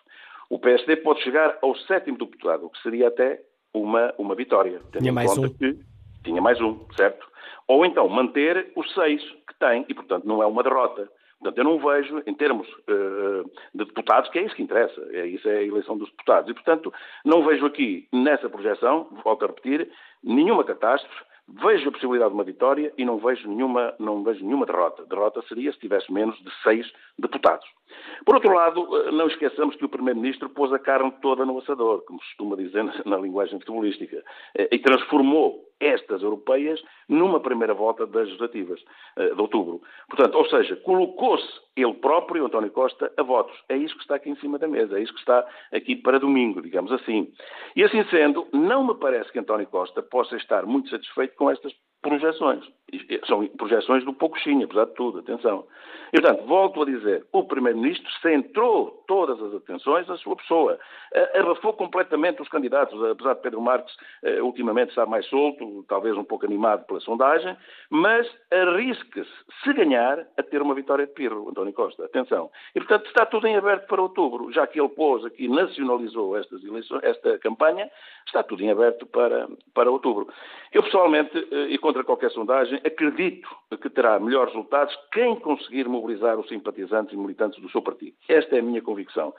O 0.48 0.58
PSD 0.58 0.96
pode 0.96 1.22
chegar 1.22 1.58
ao 1.62 1.76
sétimo 1.76 2.18
deputado, 2.18 2.66
o 2.66 2.70
que 2.70 2.82
seria 2.82 3.08
até 3.08 3.40
uma, 3.74 4.14
uma 4.18 4.34
vitória. 4.34 4.80
Tinha 4.92 5.12
mais 5.12 5.36
um. 5.36 5.48
Que 5.48 5.78
tinha 6.24 6.40
mais 6.40 6.60
um, 6.60 6.86
certo? 6.96 7.26
Ou 7.66 7.84
então 7.84 8.08
manter 8.08 8.72
os 8.76 8.92
seis 8.94 9.22
que 9.22 9.58
tem, 9.58 9.84
e 9.88 9.94
portanto 9.94 10.24
não 10.26 10.42
é 10.42 10.46
uma 10.46 10.62
derrota. 10.62 11.08
Portanto, 11.40 11.56
eu 11.56 11.64
não 11.64 11.78
vejo, 11.78 12.22
em 12.26 12.34
termos 12.34 12.68
uh, 12.68 13.50
de 13.74 13.86
deputados, 13.86 14.28
que 14.28 14.38
é 14.38 14.42
isso 14.42 14.54
que 14.54 14.62
interessa, 14.62 15.00
é 15.10 15.26
isso 15.26 15.48
é 15.48 15.56
a 15.56 15.62
eleição 15.62 15.96
dos 15.96 16.10
deputados. 16.10 16.50
E, 16.50 16.54
portanto, 16.54 16.92
não 17.24 17.42
vejo 17.42 17.64
aqui, 17.64 18.06
nessa 18.12 18.50
projeção, 18.50 19.08
volto 19.24 19.44
a 19.44 19.48
repetir, 19.48 19.90
nenhuma 20.22 20.62
catástrofe, 20.64 21.24
Vejo 21.52 21.88
a 21.88 21.92
possibilidade 21.92 22.30
de 22.30 22.34
uma 22.36 22.44
vitória 22.44 22.92
e 22.96 23.04
não 23.04 23.18
vejo 23.18 23.48
nenhuma, 23.48 23.92
não 23.98 24.22
vejo 24.22 24.44
nenhuma 24.44 24.66
derrota. 24.66 25.04
Derrota 25.06 25.42
seria 25.48 25.72
se 25.72 25.80
tivesse 25.80 26.12
menos 26.12 26.36
de 26.38 26.50
seis 26.62 26.86
deputados. 27.18 27.66
Por 28.24 28.36
outro 28.36 28.54
lado, 28.54 28.86
eh, 28.96 29.10
não 29.10 29.26
esqueçamos 29.26 29.74
que 29.74 29.84
o 29.84 29.88
Primeiro-Ministro 29.88 30.48
pôs 30.50 30.72
a 30.72 30.78
carne 30.78 31.12
toda 31.20 31.44
no 31.44 31.58
assador, 31.58 32.04
como 32.04 32.20
se 32.20 32.26
costuma 32.28 32.56
dizer 32.56 32.84
na 33.04 33.16
linguagem 33.16 33.58
futebolística, 33.58 34.22
eh, 34.56 34.68
e 34.70 34.78
transformou 34.78 35.69
estas 36.20 36.22
europeias 36.22 36.80
numa 37.08 37.40
primeira 37.40 37.74
volta 37.74 38.06
das 38.06 38.26
legislativas 38.26 38.80
eh, 39.16 39.34
de 39.34 39.40
outubro. 39.40 39.80
Portanto, 40.08 40.34
ou 40.36 40.44
seja, 40.46 40.76
colocou-se 40.76 41.48
ele 41.76 41.94
próprio, 41.94 42.44
António 42.44 42.70
Costa, 42.70 43.12
a 43.16 43.22
votos. 43.22 43.56
É 43.68 43.76
isso 43.76 43.94
que 43.96 44.02
está 44.02 44.16
aqui 44.16 44.30
em 44.30 44.36
cima 44.36 44.58
da 44.58 44.68
mesa, 44.68 44.98
é 44.98 45.02
isso 45.02 45.12
que 45.12 45.20
está 45.20 45.46
aqui 45.72 45.96
para 45.96 46.18
domingo, 46.18 46.60
digamos 46.60 46.92
assim. 46.92 47.32
E 47.74 47.82
assim 47.82 48.04
sendo, 48.04 48.46
não 48.52 48.86
me 48.86 48.94
parece 48.94 49.32
que 49.32 49.38
António 49.38 49.66
Costa 49.66 50.02
possa 50.02 50.36
estar 50.36 50.64
muito 50.66 50.90
satisfeito 50.90 51.34
com 51.36 51.50
estas 51.50 51.72
projeções. 52.02 52.64
São 53.26 53.46
projeções 53.46 54.04
do 54.04 54.12
Poucochinho, 54.12 54.64
apesar 54.64 54.86
de 54.86 54.94
tudo, 54.94 55.20
atenção. 55.20 55.64
E, 56.12 56.20
portanto, 56.20 56.44
volto 56.46 56.82
a 56.82 56.84
dizer, 56.84 57.24
o 57.32 57.44
Primeiro-Ministro 57.44 58.10
centrou 58.20 59.04
todas 59.06 59.40
as 59.40 59.54
atenções 59.54 60.08
na 60.08 60.16
sua 60.16 60.34
pessoa. 60.34 60.78
Arrafou 61.34 61.72
completamente 61.72 62.42
os 62.42 62.48
candidatos, 62.48 63.00
apesar 63.04 63.34
de 63.34 63.42
Pedro 63.42 63.60
Marques 63.60 63.94
eh, 64.24 64.42
ultimamente 64.42 64.88
estar 64.88 65.06
mais 65.06 65.24
solto, 65.26 65.84
talvez 65.88 66.16
um 66.16 66.24
pouco 66.24 66.44
animado 66.44 66.84
pela 66.86 67.00
sondagem, 67.00 67.56
mas 67.90 68.28
arrisca-se, 68.50 69.30
se 69.62 69.72
ganhar, 69.72 70.26
a 70.36 70.42
ter 70.42 70.60
uma 70.60 70.74
vitória 70.74 71.06
de 71.06 71.12
pirro, 71.12 71.48
António 71.48 71.72
Costa. 71.72 72.04
Atenção. 72.04 72.50
E, 72.74 72.80
portanto, 72.80 73.06
está 73.06 73.24
tudo 73.24 73.46
em 73.46 73.56
aberto 73.56 73.86
para 73.86 74.02
outubro. 74.02 74.50
Já 74.50 74.66
que 74.66 74.80
ele 74.80 74.88
pôs 74.88 75.24
aqui, 75.24 75.46
nacionalizou 75.48 76.36
estas 76.36 76.62
eleições, 76.64 77.04
esta 77.04 77.38
campanha, 77.38 77.88
está 78.26 78.42
tudo 78.42 78.62
em 78.62 78.70
aberto 78.70 79.06
para, 79.06 79.48
para 79.72 79.90
outubro. 79.90 80.28
Eu, 80.72 80.82
pessoalmente, 80.82 81.36
eh, 81.52 81.66
e 81.70 81.78
contra 81.90 82.04
qualquer 82.04 82.30
sondagem, 82.30 82.80
acredito 82.86 83.48
que 83.82 83.90
terá 83.90 84.20
melhores 84.20 84.54
resultados 84.54 84.96
quem 85.10 85.34
conseguir 85.40 85.88
mobilizar 85.88 86.38
os 86.38 86.48
simpatizantes 86.48 87.12
e 87.12 87.16
militantes 87.16 87.60
do 87.60 87.68
seu 87.68 87.82
partido. 87.82 88.14
Esta 88.28 88.54
é 88.54 88.60
a 88.60 88.62
minha 88.62 88.80
convicção. 88.80 89.34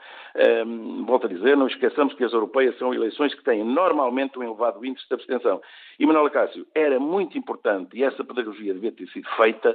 Um, 0.66 1.06
volto 1.06 1.26
a 1.26 1.30
dizer, 1.30 1.56
não 1.56 1.66
esqueçamos 1.66 2.12
que 2.12 2.22
as 2.22 2.32
europeias 2.34 2.76
são 2.76 2.92
eleições 2.92 3.34
que 3.34 3.42
têm 3.42 3.64
normalmente 3.64 4.38
um 4.38 4.42
elevado 4.42 4.84
índice 4.84 5.08
de 5.08 5.14
abstenção. 5.14 5.62
E, 5.98 6.04
Manuel 6.04 6.30
Cássio, 6.30 6.66
era 6.74 7.00
muito 7.00 7.38
importante, 7.38 7.96
e 7.96 8.04
essa 8.04 8.22
pedagogia 8.22 8.74
devia 8.74 8.92
ter 8.92 9.08
sido 9.08 9.26
feita, 9.30 9.74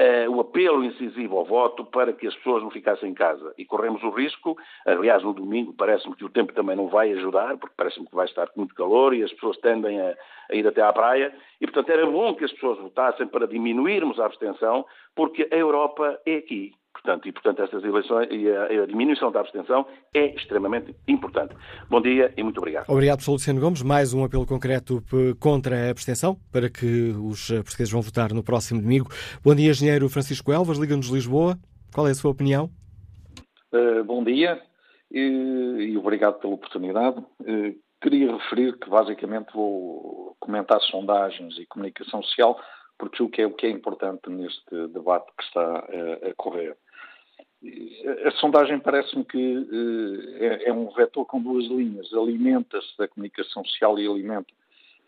uh, 0.00 0.30
o 0.30 0.40
apelo 0.40 0.84
incisivo 0.84 1.36
ao 1.38 1.44
voto 1.44 1.84
para 1.84 2.12
que 2.12 2.26
as 2.26 2.34
pessoas 2.36 2.62
não 2.62 2.70
ficassem 2.70 3.10
em 3.10 3.14
casa. 3.14 3.54
E 3.56 3.64
corremos 3.64 4.02
o 4.02 4.10
risco, 4.10 4.56
aliás, 4.84 5.22
no 5.22 5.32
domingo 5.32 5.72
parece-me 5.72 6.14
que 6.14 6.24
o 6.24 6.30
tempo 6.30 6.52
também 6.52 6.76
não 6.76 6.88
vai 6.88 7.12
ajudar, 7.12 7.56
porque 7.58 7.74
parece-me 7.76 8.06
que 8.06 8.14
vai 8.14 8.26
estar 8.26 8.48
muito 8.56 8.74
calor 8.74 9.14
e 9.14 9.22
as 9.22 9.32
pessoas 9.32 9.56
tendem 9.58 10.00
a, 10.00 10.14
a 10.50 10.54
ir 10.54 10.66
até 10.66 10.82
à 10.82 10.92
praia. 10.92 11.34
E, 11.60 11.66
portanto, 11.66 11.90
era 11.90 12.06
bom 12.06 12.34
que 12.34 12.44
as 12.44 12.52
pessoas 12.52 12.78
votassem 12.78 13.26
para 13.26 13.46
diminuirmos 13.46 14.20
a 14.20 14.26
abstenção, 14.26 14.84
porque 15.14 15.48
a 15.50 15.56
Europa 15.56 16.20
é 16.26 16.36
aqui. 16.36 16.72
Portanto, 17.02 17.28
e, 17.28 17.32
portanto, 17.32 17.62
estas 17.62 17.84
eleições 17.84 18.28
e 18.30 18.50
a, 18.50 18.82
a, 18.82 18.86
diminuição 18.86 19.30
da 19.30 19.40
abstenção 19.40 19.86
é 20.14 20.34
extremamente 20.34 20.94
importante. 21.06 21.54
Bom 21.88 22.00
dia 22.00 22.32
e 22.36 22.42
muito 22.42 22.58
obrigado. 22.58 22.88
Obrigado, 22.88 23.18
professor 23.18 23.32
Luciano 23.32 23.60
Gomes. 23.60 23.82
Mais 23.82 24.14
um 24.14 24.24
apelo 24.24 24.46
concreto 24.46 25.02
contra 25.38 25.86
a 25.86 25.90
abstenção, 25.90 26.36
para 26.50 26.68
que 26.68 27.14
os 27.22 27.48
portugueses 27.48 27.92
vão 27.92 28.02
votar 28.02 28.32
no 28.32 28.42
próximo 28.42 28.80
domingo. 28.80 29.08
Bom 29.44 29.54
dia, 29.54 29.70
engenheiro 29.70 30.08
Francisco 30.08 30.52
Elvas, 30.52 30.78
Liga-nos 30.78 31.08
Lisboa. 31.08 31.56
Qual 31.94 32.08
é 32.08 32.10
a 32.10 32.14
sua 32.14 32.30
opinião? 32.30 32.70
Uh, 33.72 34.04
bom 34.04 34.22
dia 34.24 34.60
e, 35.10 35.90
e, 35.92 35.96
obrigado 35.96 36.38
pela 36.40 36.54
oportunidade. 36.54 37.18
Uh, 37.40 37.74
queria 38.00 38.32
referir 38.36 38.78
que, 38.78 38.88
basicamente, 38.88 39.52
vou 39.54 40.36
comentar 40.40 40.80
sondagens 40.82 41.58
e 41.58 41.66
comunicação 41.66 42.22
social, 42.22 42.60
porque 42.98 43.22
o 43.22 43.28
que 43.28 43.42
é, 43.42 43.46
o 43.46 43.52
que 43.52 43.66
é 43.66 43.70
importante 43.70 44.28
neste 44.28 44.88
debate 44.88 45.26
que 45.36 45.44
está 45.44 45.84
uh, 45.84 46.30
a 46.30 46.34
correr. 46.36 46.76
A 48.24 48.30
sondagem 48.32 48.78
parece-me 48.78 49.24
que 49.24 49.68
eh, 50.40 50.46
é, 50.64 50.68
é 50.68 50.72
um 50.72 50.88
vetor 50.90 51.24
com 51.26 51.40
duas 51.40 51.64
linhas. 51.66 52.12
Alimenta-se 52.12 52.96
da 52.96 53.08
comunicação 53.08 53.64
social 53.64 53.98
e 53.98 54.06
alimenta 54.06 54.52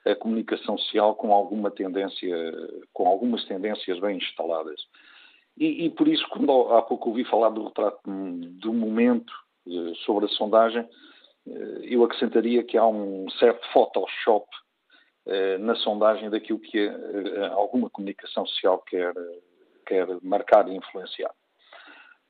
a 0.05 0.15
comunicação 0.15 0.79
social 0.79 1.15
com 1.15 1.33
alguma 1.33 1.71
tendência, 1.71 2.35
com 2.93 3.07
algumas 3.07 3.45
tendências 3.45 3.99
bem 4.01 4.17
instaladas. 4.17 4.81
E, 5.57 5.87
e 5.87 5.91
por 5.91 6.09
isso, 6.09 6.27
quando 6.31 6.51
há 6.73 6.83
pouco 6.83 7.11
ouvi 7.11 7.25
falar 7.25 7.51
do 7.51 7.65
retrato 7.65 8.01
do 8.05 8.73
momento 8.73 9.33
eh, 9.67 9.93
sobre 10.05 10.27
a 10.27 10.29
sondagem, 10.29 10.89
eh, 11.47 11.81
eu 11.83 12.03
acrescentaria 12.05 12.65
que 12.65 12.77
há 12.77 12.87
um 12.87 13.29
certo 13.39 13.67
Photoshop 13.73 14.47
na 15.61 15.75
sondagem 15.75 16.31
daquilo 16.31 16.59
que 16.59 16.91
alguma 17.53 17.91
comunicação 17.91 18.47
social 18.47 18.79
quer, 18.79 19.13
quer 19.85 20.07
marcar 20.23 20.67
e 20.67 20.75
influenciar. 20.75 21.31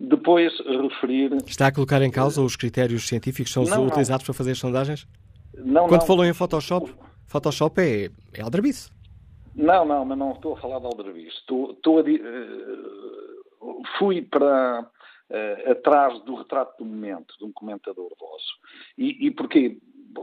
Depois, 0.01 0.53
referir. 0.61 1.33
Está 1.47 1.67
a 1.67 1.73
colocar 1.73 2.01
em 2.03 2.11
causa 2.11 2.41
os 2.41 2.55
critérios 2.55 3.09
científicos 3.09 3.53
que 3.53 3.55
são 3.55 3.65
não, 3.65 3.87
utilizados 3.87 4.23
não. 4.23 4.27
para 4.27 4.35
fazer 4.35 4.53
as 4.53 4.59
sondagens? 4.59 5.09
Não, 5.57 5.89
Quando 5.89 6.03
não. 6.03 6.07
falou 6.07 6.25
em 6.25 6.33
Photoshop, 6.33 6.95
Photoshop 7.27 7.81
é, 7.81 8.11
é 8.33 8.43
aldrabice. 8.43 8.91
Não, 9.55 9.85
não, 9.85 10.05
mas 10.05 10.17
não 10.17 10.33
estou 10.33 10.55
a 10.55 10.61
falar 10.61 10.79
de 10.79 10.87
aldrabice. 10.87 11.37
Estou, 11.37 11.73
estou 11.73 11.99
a, 11.99 12.03
uh, 12.03 13.83
fui 13.99 14.23
para 14.23 14.83
uh, 14.83 15.71
atrás 15.71 16.23
do 16.23 16.37
retrato 16.37 16.79
do 16.79 16.89
momento, 16.89 17.37
de 17.37 17.45
um 17.45 17.53
comentador 17.53 18.09
vosso. 18.21 18.55
E, 18.97 19.27
e 19.27 19.31
porquê? 19.33 19.79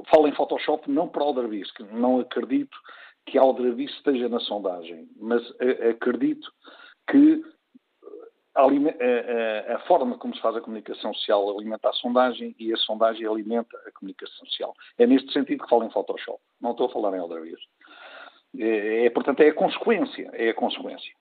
Falo 0.09 0.27
em 0.27 0.35
Photoshop 0.35 0.89
não 0.89 1.09
para 1.09 1.23
aldrabice, 1.23 1.73
que 1.73 1.83
não 1.83 2.19
acredito 2.19 2.77
que 3.25 3.37
a 3.37 3.41
aldrabice 3.41 3.93
esteja 3.95 4.29
na 4.29 4.39
sondagem, 4.39 5.07
mas 5.19 5.41
uh, 5.49 5.89
acredito 5.89 6.49
que 7.09 7.43
a, 8.55 8.61
a, 8.61 9.75
a, 9.75 9.79
forma 9.79 10.17
como 10.17 10.35
se 10.35 10.41
faz 10.41 10.55
a 10.55 10.61
comunicação 10.61 11.13
social 11.13 11.49
alimenta 11.49 11.89
a 11.89 11.93
sondagem 11.93 12.55
e 12.57 12.73
a 12.73 12.77
sondagem 12.77 13.27
alimenta 13.27 13.77
a 13.85 13.91
comunicação 13.91 14.45
social. 14.45 14.73
É 14.97 15.05
neste 15.05 15.31
sentido 15.33 15.63
que 15.63 15.69
falo 15.69 15.83
em 15.83 15.91
Photoshop. 15.91 16.39
Não 16.61 16.71
estou 16.71 16.87
a 16.87 16.91
falar 16.91 17.15
em 17.17 17.19
outra 17.19 17.41
vez. 17.41 17.59
É, 18.57 19.05
é, 19.05 19.09
portanto, 19.09 19.41
é 19.41 19.49
a 19.49 19.53
consequência. 19.53 20.29
É 20.33 20.49
a 20.49 20.53
consequência. 20.53 21.13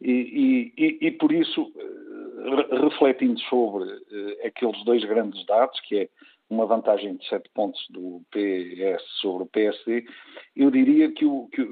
E, 0.00 0.72
e, 0.78 1.06
e, 1.06 1.10
por 1.10 1.30
isso, 1.30 1.70
eh, 1.76 2.76
refletindo 2.80 3.38
sobre 3.40 3.84
uh, 3.84 4.46
aqueles 4.46 4.82
dois 4.84 5.04
grandes 5.04 5.44
dados, 5.44 5.78
que 5.80 5.98
é 5.98 6.08
uma 6.48 6.64
vantagem 6.64 7.16
de 7.16 7.28
7 7.28 7.50
pontos 7.54 7.86
do 7.90 8.22
PS 8.30 9.02
sobre 9.20 9.42
o 9.44 9.46
PSD, 9.46 10.06
eu 10.56 10.70
diria 10.70 11.12
que 11.12 11.26
o, 11.26 11.48
que 11.52 11.68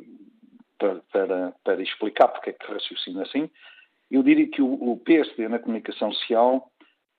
para, 0.78 1.00
para, 1.10 1.54
para, 1.64 1.82
explicar 1.82 2.28
porque 2.28 2.50
é 2.50 2.52
que 2.52 2.70
raciocina 2.70 3.22
assim. 3.22 3.50
Eu 4.10 4.22
diria 4.22 4.48
que 4.48 4.62
o, 4.62 4.72
o 4.72 4.96
PSD 4.98 5.48
na 5.48 5.58
comunicação 5.58 6.12
social 6.12 6.70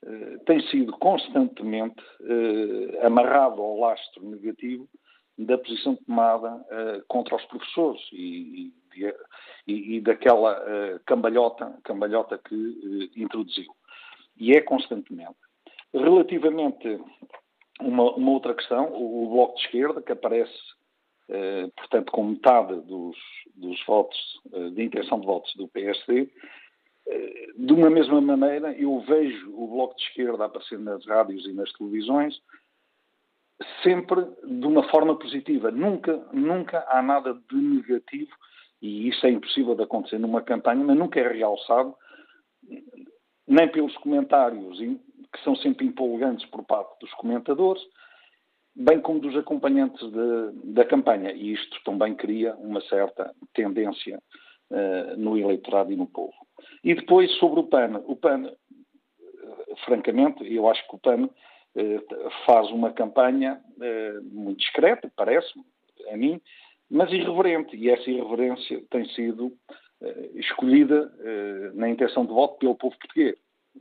eh, 0.05 0.37
tem 0.45 0.61
sido 0.69 0.93
constantemente 0.93 2.01
eh, 2.21 3.05
amarrado 3.05 3.61
ao 3.61 3.79
lastro 3.79 4.29
negativo 4.29 4.87
da 5.37 5.57
posição 5.57 5.95
tomada 5.95 6.65
eh, 6.69 7.01
contra 7.07 7.35
os 7.35 7.45
professores 7.45 8.01
e, 8.13 8.73
e, 9.67 9.97
e 9.97 10.01
daquela 10.01 10.99
cambalhota, 11.05 11.77
cambalhota 11.83 12.37
que 12.37 13.11
introduziu. 13.15 13.71
E 14.37 14.53
é 14.53 14.61
constantemente. 14.61 15.37
Relativamente 15.93 16.99
uma, 17.81 18.15
uma, 18.15 18.31
outra 18.31 18.53
questão, 18.53 18.87
o, 18.91 19.23
o, 19.23 19.29
Bloco 19.29 19.55
de 19.55 19.65
Esquerda, 19.65 20.01
que 20.01 20.11
aparece, 20.11 20.57
portanto, 21.77 22.11
com 22.11 22.23
metade 22.25 22.81
dos, 22.81 23.17
dos 23.55 23.85
votos, 23.85 24.17
de 24.73 24.83
intenção 24.83 25.19
de 25.19 25.25
votos 25.25 25.53
do 25.55 25.67
PSD, 25.69 26.29
de 27.57 27.73
uma 27.73 27.89
mesma 27.89 28.21
maneira, 28.21 28.71
eu 28.73 28.99
vejo 29.01 29.51
o 29.55 29.67
Bloco 29.67 29.95
de 29.95 30.03
Esquerda 30.03 30.45
aparecer 30.45 30.79
nas 30.79 31.05
rádios 31.05 31.45
e 31.45 31.53
nas 31.53 31.71
televisões 31.73 32.39
sempre 33.83 34.25
de 34.43 34.65
uma 34.65 34.87
forma 34.89 35.17
positiva. 35.17 35.71
Nunca, 35.71 36.15
nunca 36.31 36.85
há 36.87 37.01
nada 37.01 37.33
de 37.33 37.55
negativo, 37.55 38.31
e 38.81 39.09
isso 39.09 39.25
é 39.25 39.29
impossível 39.29 39.75
de 39.75 39.83
acontecer 39.83 40.17
numa 40.17 40.41
campanha, 40.41 40.83
mas 40.83 40.97
nunca 40.97 41.19
é 41.19 41.27
realçado, 41.27 41.93
nem 43.47 43.67
pelos 43.67 43.95
comentários, 43.97 44.77
que 44.79 45.43
são 45.43 45.55
sempre 45.55 45.85
empolgantes 45.85 46.45
por 46.45 46.63
parte 46.63 46.97
dos 46.99 47.11
comentadores, 47.15 47.81
bem 48.75 49.01
como 49.01 49.19
dos 49.19 49.35
acompanhantes 49.35 50.09
de, 50.09 50.73
da 50.73 50.85
campanha. 50.85 51.31
E 51.33 51.53
isto 51.53 51.83
também 51.83 52.15
cria 52.15 52.55
uma 52.55 52.81
certa 52.81 53.33
tendência 53.53 54.21
uh, 54.71 55.17
no 55.17 55.37
eleitorado 55.37 55.91
e 55.91 55.95
no 55.95 56.07
povo. 56.07 56.33
E 56.83 56.93
depois 56.93 57.31
sobre 57.37 57.59
o 57.59 57.63
PAN. 57.63 58.01
O 58.05 58.15
PAN, 58.15 58.45
eh, 58.45 59.75
francamente, 59.85 60.43
eu 60.51 60.67
acho 60.69 60.87
que 60.87 60.95
o 60.95 60.99
PAN 60.99 61.29
eh, 61.75 62.01
faz 62.45 62.69
uma 62.71 62.91
campanha 62.91 63.61
eh, 63.81 64.19
muito 64.23 64.59
discreta, 64.59 65.11
parece-me, 65.15 65.63
a 66.11 66.17
mim, 66.17 66.41
mas 66.89 67.11
irreverente. 67.11 67.75
E 67.75 67.89
essa 67.89 68.09
irreverência 68.09 68.81
tem 68.89 69.07
sido 69.09 69.53
escolhida 70.35 71.11
na 71.73 71.89
intenção 71.89 72.25
de 72.25 72.31
voto 72.31 72.57
pelo 72.57 72.73
povo 72.73 72.95
português. 72.97 73.35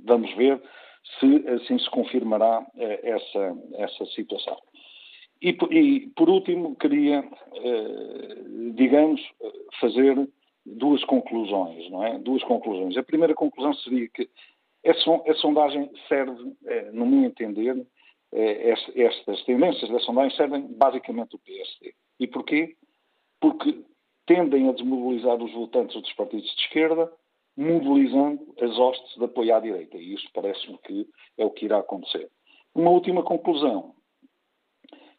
Vamos 0.05 0.35
ver 0.35 0.61
se 1.21 1.49
assim 1.49 1.79
se 1.79 1.89
confirmará 1.91 2.67
essa, 2.77 3.57
essa 3.75 4.05
situação. 4.07 4.59
E, 5.41 5.57
e 5.71 6.09
por 6.17 6.29
último, 6.29 6.75
queria, 6.75 7.25
digamos, 8.75 9.23
fazer 9.81 10.29
duas 10.77 11.05
conclusões, 11.05 11.91
não 11.91 12.05
é? 12.05 12.19
Duas 12.19 12.43
conclusões. 12.45 12.97
A 12.97 13.03
primeira 13.03 13.35
conclusão 13.35 13.73
seria 13.75 14.09
que 14.09 14.29
a 14.87 15.35
sondagem 15.35 15.91
serve, 16.09 16.55
eh, 16.67 16.91
no 16.93 17.05
meu 17.05 17.25
entender, 17.25 17.87
eh, 18.33 18.75
estas 18.97 19.45
tendências 19.45 19.91
da 19.91 19.99
sondagem 20.01 20.37
servem 20.37 20.67
basicamente 20.67 21.35
o 21.35 21.39
PSD. 21.39 21.95
E 22.21 22.27
porquê? 22.27 22.77
Porque 23.41 23.83
tendem 24.27 24.69
a 24.69 24.73
desmobilizar 24.73 25.43
os 25.43 25.53
votantes 25.53 26.01
dos 26.01 26.13
partidos 26.13 26.47
de 26.55 26.63
esquerda, 26.63 27.11
mobilizando 27.57 28.55
as 28.61 28.79
hostes 28.79 29.17
de 29.17 29.25
apoio 29.25 29.55
à 29.55 29.61
direita. 29.61 29.97
E 29.97 30.15
isso 30.15 30.29
parece-me 30.33 30.79
que 30.79 31.09
é 31.37 31.45
o 31.45 31.51
que 31.51 31.65
irá 31.65 31.79
acontecer. 31.79 32.31
Uma 32.75 32.91
última 32.91 33.23
conclusão. 33.23 33.95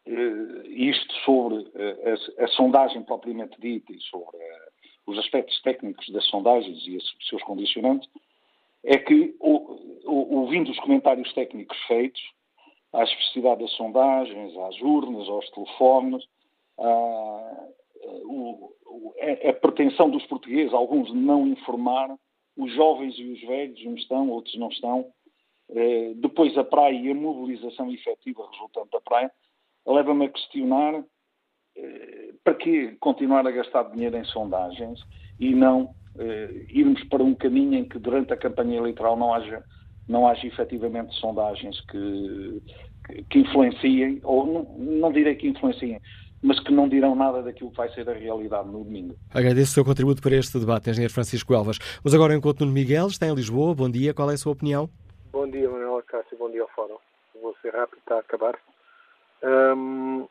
Eh, 0.06 0.68
isto 0.68 1.14
sobre 1.24 1.70
a, 1.76 2.44
a 2.44 2.48
sondagem 2.48 3.02
propriamente 3.02 3.60
dita 3.60 3.92
e 3.92 4.00
sobre 4.00 4.36
a 4.36 4.69
os 5.10 5.18
aspectos 5.18 5.60
técnicos 5.62 6.08
das 6.10 6.24
sondagens 6.26 6.86
e 6.86 6.96
os 6.96 7.28
seus 7.28 7.42
condicionantes, 7.42 8.08
é 8.84 8.96
que, 8.96 9.34
ouvindo 9.40 10.70
os 10.70 10.78
comentários 10.80 11.32
técnicos 11.34 11.76
feitos, 11.86 12.22
à 12.92 13.04
especificidade 13.04 13.60
das 13.60 13.72
sondagens, 13.72 14.56
às 14.56 14.80
urnas, 14.80 15.28
aos 15.28 15.48
telefones, 15.50 16.24
à, 16.78 17.66
a, 19.20 19.50
a, 19.50 19.52
pretensão 19.52 20.10
dos 20.10 20.24
portugueses, 20.26 20.72
alguns 20.72 21.12
não 21.12 21.46
informar, 21.46 22.16
os 22.56 22.72
jovens 22.74 23.14
e 23.18 23.24
os 23.24 23.40
velhos, 23.42 23.84
uns 23.86 24.00
estão, 24.00 24.28
outros 24.30 24.56
não 24.56 24.68
estão, 24.68 25.12
eh, 25.70 26.12
depois 26.16 26.56
a 26.58 26.64
praia 26.64 26.98
e 26.98 27.10
a 27.10 27.14
mobilização 27.14 27.92
efetiva 27.92 28.48
resultante 28.50 28.90
da 28.90 29.00
praia, 29.00 29.30
leva-me 29.86 30.26
a 30.26 30.28
questionar 30.28 31.04
eh, 31.76 32.29
para 32.44 32.54
que 32.54 32.96
continuar 33.00 33.46
a 33.46 33.50
gastar 33.50 33.84
dinheiro 33.90 34.16
em 34.16 34.24
sondagens 34.24 35.00
e 35.38 35.54
não 35.54 35.94
eh, 36.18 36.66
irmos 36.70 37.02
para 37.04 37.22
um 37.22 37.34
caminho 37.34 37.74
em 37.74 37.84
que 37.84 37.98
durante 37.98 38.32
a 38.32 38.36
campanha 38.36 38.78
eleitoral 38.78 39.16
não 39.16 39.32
haja, 39.32 39.62
não 40.08 40.26
haja 40.26 40.46
efetivamente 40.46 41.14
sondagens 41.16 41.80
que, 41.82 42.62
que, 43.06 43.22
que 43.24 43.38
influenciem, 43.40 44.20
ou 44.22 44.46
não, 44.46 44.62
não 44.78 45.12
direi 45.12 45.34
que 45.34 45.48
influenciem, 45.48 46.00
mas 46.42 46.58
que 46.60 46.72
não 46.72 46.88
dirão 46.88 47.14
nada 47.14 47.42
daquilo 47.42 47.70
que 47.70 47.76
vai 47.76 47.88
ser 47.90 48.08
a 48.08 48.14
realidade 48.14 48.68
no 48.68 48.82
domingo. 48.82 49.14
Agradeço 49.32 49.72
o 49.72 49.74
seu 49.74 49.84
contributo 49.84 50.22
para 50.22 50.36
este 50.36 50.58
debate, 50.58 50.90
engenheiro 50.90 51.12
Francisco 51.12 51.52
Elvas. 51.54 51.78
Mas 52.02 52.14
agora 52.14 52.34
encontro 52.34 52.64
no 52.64 52.72
Miguel, 52.72 53.08
está 53.08 53.26
em 53.26 53.34
Lisboa. 53.34 53.74
Bom 53.74 53.90
dia, 53.90 54.14
qual 54.14 54.30
é 54.30 54.34
a 54.34 54.38
sua 54.38 54.52
opinião? 54.52 54.88
Bom 55.32 55.48
dia, 55.48 55.68
Manuel 55.68 56.02
Cássio, 56.06 56.38
bom 56.38 56.50
dia 56.50 56.62
ao 56.62 56.68
Fórum. 56.68 56.96
Vou 57.40 57.54
ser 57.62 57.72
rápido, 57.72 57.98
está 57.98 58.16
a 58.16 58.20
acabar. 58.20 58.58
Um, 59.42 60.26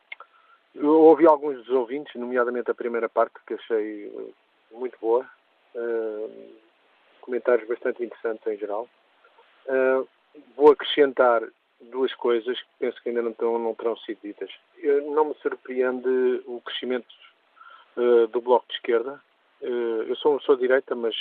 eu 0.74 0.88
ouvi 0.88 1.26
alguns 1.26 1.56
dos 1.58 1.70
ouvintes, 1.70 2.14
nomeadamente 2.14 2.70
a 2.70 2.74
primeira 2.74 3.08
parte, 3.08 3.34
que 3.46 3.54
achei 3.54 4.06
eh, 4.06 4.32
muito 4.72 4.96
boa. 5.00 5.28
Uh, 5.74 6.50
comentários 7.20 7.68
bastante 7.68 8.02
interessantes 8.02 8.46
em 8.46 8.56
geral. 8.56 8.88
Uh, 9.66 10.06
vou 10.56 10.72
acrescentar 10.72 11.42
duas 11.80 12.12
coisas 12.14 12.58
que 12.58 12.68
penso 12.78 13.00
que 13.02 13.08
ainda 13.08 13.22
não, 13.22 13.58
não 13.58 13.74
terão 13.74 13.96
sido 13.98 14.18
ditas. 14.22 14.50
Eu, 14.78 15.10
não 15.10 15.26
me 15.26 15.34
surpreende 15.34 16.42
o 16.46 16.60
crescimento 16.60 17.06
uh, 17.96 18.26
do 18.28 18.40
Bloco 18.40 18.66
de 18.68 18.74
Esquerda. 18.74 19.20
eu 19.60 20.16
sou 20.16 20.38
de 20.38 20.62
direita, 20.62 20.94
mas 20.94 21.14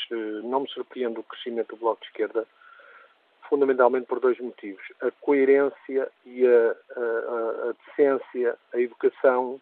não 0.43 0.61
me 0.61 0.69
surpreende 0.69 1.19
o 1.19 1.23
crescimento 1.23 1.75
do 1.75 1.79
Bloco 1.79 2.01
de 2.01 2.07
Esquerda 2.07 2.47
fundamentalmente 3.49 4.05
por 4.05 4.19
dois 4.19 4.39
motivos. 4.39 4.83
A 5.01 5.11
coerência 5.19 6.09
e 6.25 6.45
a, 6.45 6.75
a, 6.95 7.69
a 7.69 7.73
decência, 7.87 8.55
a 8.73 8.79
educação 8.79 9.59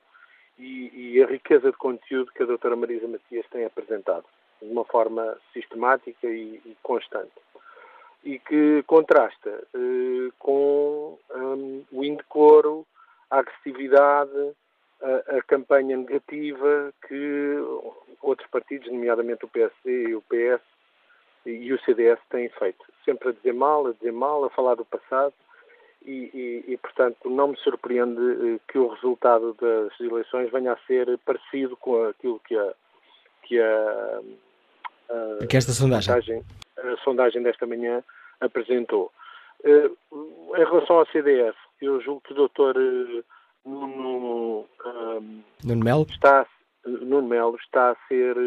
e, 0.59 1.15
e, 1.15 1.23
a 1.23 1.27
riqueza 1.27 1.71
de 1.71 1.77
conteúdo 1.77 2.31
que 2.33 2.43
a 2.43 2.45
doutora 2.45 2.75
Marisa 2.75 3.07
Matias 3.07 3.45
tem 3.49 3.63
apresentado, 3.63 4.25
de 4.61 4.69
uma 4.69 4.83
forma 4.85 5.37
sistemática 5.53 6.27
e, 6.27 6.61
e 6.65 6.77
constante. 6.83 7.31
E 8.23 8.39
que 8.39 8.83
contrasta 8.87 9.63
eh, 9.73 10.31
com 10.39 11.17
um, 11.33 11.85
o 11.91 12.03
indecoro, 12.03 12.85
a 13.29 13.39
agressividade, 13.39 14.55
a, 15.01 15.37
a, 15.37 15.41
campanha 15.43 15.95
negativa 15.95 16.91
que 17.07 17.55
outros 18.21 18.49
partidos, 18.49 18.91
nomeadamente 18.91 19.45
o 19.45 19.47
PSD 19.47 20.09
e 20.09 20.15
o 20.15 20.21
PS, 20.23 20.61
e 21.45 21.71
o 21.73 21.79
CDS 21.81 22.19
têm 22.29 22.49
feito. 22.49 22.83
Sempre 23.05 23.29
a 23.29 23.31
dizer 23.31 23.53
mal, 23.53 23.87
a 23.87 23.93
dizer 23.93 24.11
mal, 24.11 24.43
a 24.43 24.49
falar 24.49 24.75
do 24.75 24.85
passado 24.85 25.33
e, 26.05 26.31
e, 26.67 26.73
e 26.73 26.77
portanto, 26.77 27.29
não 27.29 27.49
me 27.49 27.57
surpreende 27.57 28.21
eh, 28.21 28.59
que 28.67 28.77
o 28.77 28.87
resultado 28.87 29.55
das 29.59 29.99
eleições 29.99 30.51
venha 30.51 30.73
a 30.73 30.77
ser 30.87 31.17
parecido 31.19 31.75
com 31.77 32.05
aquilo 32.05 32.39
que 32.39 32.57
a, 32.57 32.73
que 33.43 33.59
a, 33.59 34.21
a, 35.09 35.45
que 35.47 35.57
esta 35.57 35.71
sondagem. 35.71 36.13
sondagem. 36.13 36.45
a 36.77 36.97
sondagem 37.03 37.43
desta 37.43 37.65
manhã 37.65 38.03
apresentou. 38.39 39.11
Uh, 39.63 40.55
em 40.55 40.63
relação 40.63 40.99
ao 40.99 41.07
CDS, 41.07 41.55
eu 41.81 41.99
julgo 42.01 42.21
que 42.21 42.33
o 42.33 42.35
doutor 42.35 42.77
uh, 42.77 43.23
Nuno, 43.65 44.65
um, 44.85 45.43
Nuno 45.63 45.83
Melo 45.83 46.05
está 46.09 46.45
Nuno 46.87 47.27
Melo 47.27 47.57
está 47.57 47.91
a 47.91 47.95
ser, 48.07 48.37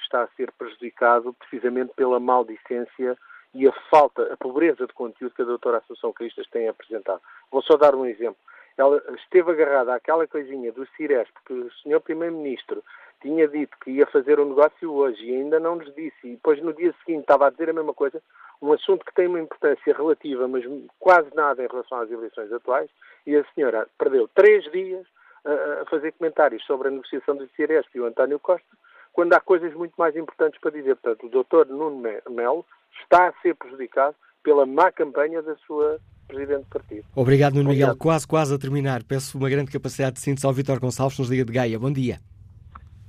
está 0.00 0.22
a 0.22 0.28
ser 0.28 0.52
prejudicado 0.52 1.34
precisamente 1.34 1.92
pela 1.94 2.20
maldicência 2.20 3.16
e 3.54 3.66
a 3.66 3.72
falta, 3.90 4.32
a 4.32 4.36
pobreza 4.36 4.86
de 4.86 4.92
conteúdo 4.92 5.34
que 5.34 5.42
a 5.42 5.46
doutora 5.46 5.78
Assunção 5.78 6.12
Cristas 6.12 6.46
tem 6.48 6.68
apresentado. 6.68 7.20
Vou 7.50 7.62
só 7.62 7.76
dar 7.76 7.94
um 7.94 8.06
exemplo. 8.06 8.36
Ela 8.76 9.02
esteve 9.16 9.50
agarrada 9.50 9.94
àquela 9.94 10.26
coisinha 10.28 10.70
do 10.70 10.86
Cires, 10.96 11.28
porque 11.32 11.52
o 11.52 11.72
senhor 11.82 12.00
Primeiro-Ministro 12.00 12.84
tinha 13.20 13.48
dito 13.48 13.76
que 13.82 13.90
ia 13.90 14.06
fazer 14.06 14.38
o 14.38 14.44
um 14.44 14.50
negócio 14.50 14.92
hoje 14.92 15.24
e 15.24 15.34
ainda 15.34 15.58
não 15.58 15.76
nos 15.76 15.92
disse, 15.96 16.16
e 16.22 16.30
depois 16.30 16.62
no 16.62 16.72
dia 16.72 16.94
seguinte 17.04 17.22
estava 17.22 17.48
a 17.48 17.50
dizer 17.50 17.70
a 17.70 17.72
mesma 17.72 17.92
coisa, 17.92 18.22
um 18.62 18.72
assunto 18.72 19.04
que 19.04 19.14
tem 19.14 19.26
uma 19.26 19.40
importância 19.40 19.92
relativa, 19.92 20.46
mas 20.46 20.64
quase 21.00 21.28
nada 21.34 21.64
em 21.64 21.66
relação 21.66 21.98
às 21.98 22.10
eleições 22.10 22.52
atuais, 22.52 22.88
e 23.26 23.34
a 23.34 23.44
senhora 23.54 23.88
perdeu 23.98 24.28
três 24.28 24.70
dias 24.70 25.04
a, 25.44 25.84
fazer 25.86 26.12
comentários 26.12 26.64
sobre 26.64 26.88
a 26.88 26.90
negociação 26.90 27.36
do 27.36 27.48
Ciresp 27.56 27.94
e 27.94 28.00
o 28.00 28.06
António 28.06 28.38
Costa, 28.38 28.66
quando 29.12 29.32
há 29.34 29.40
coisas 29.40 29.72
muito 29.74 29.94
mais 29.98 30.16
importantes 30.16 30.60
para 30.60 30.70
dizer. 30.70 30.96
Portanto, 30.96 31.26
o 31.26 31.30
doutor 31.30 31.66
Nuno 31.66 32.02
Melo 32.30 32.64
está 33.00 33.28
a 33.28 33.32
ser 33.40 33.54
prejudicado 33.54 34.16
pela 34.42 34.64
má 34.64 34.90
campanha 34.92 35.42
da 35.42 35.56
sua 35.56 35.98
Presidente 36.28 36.64
do 36.64 36.68
Partido. 36.68 37.06
Obrigado, 37.16 37.54
Nuno 37.54 37.70
Miguel. 37.70 37.96
Quase, 37.96 38.28
quase 38.28 38.54
a 38.54 38.58
terminar. 38.58 39.02
Peço 39.02 39.38
uma 39.38 39.48
grande 39.48 39.72
capacidade 39.72 40.16
de 40.16 40.20
síntese 40.20 40.46
ao 40.46 40.52
Vítor 40.52 40.78
Gonçalves, 40.78 41.18
nos 41.18 41.30
Liga 41.30 41.44
de 41.44 41.52
Gaia. 41.52 41.78
Bom 41.78 41.90
dia. 41.90 42.20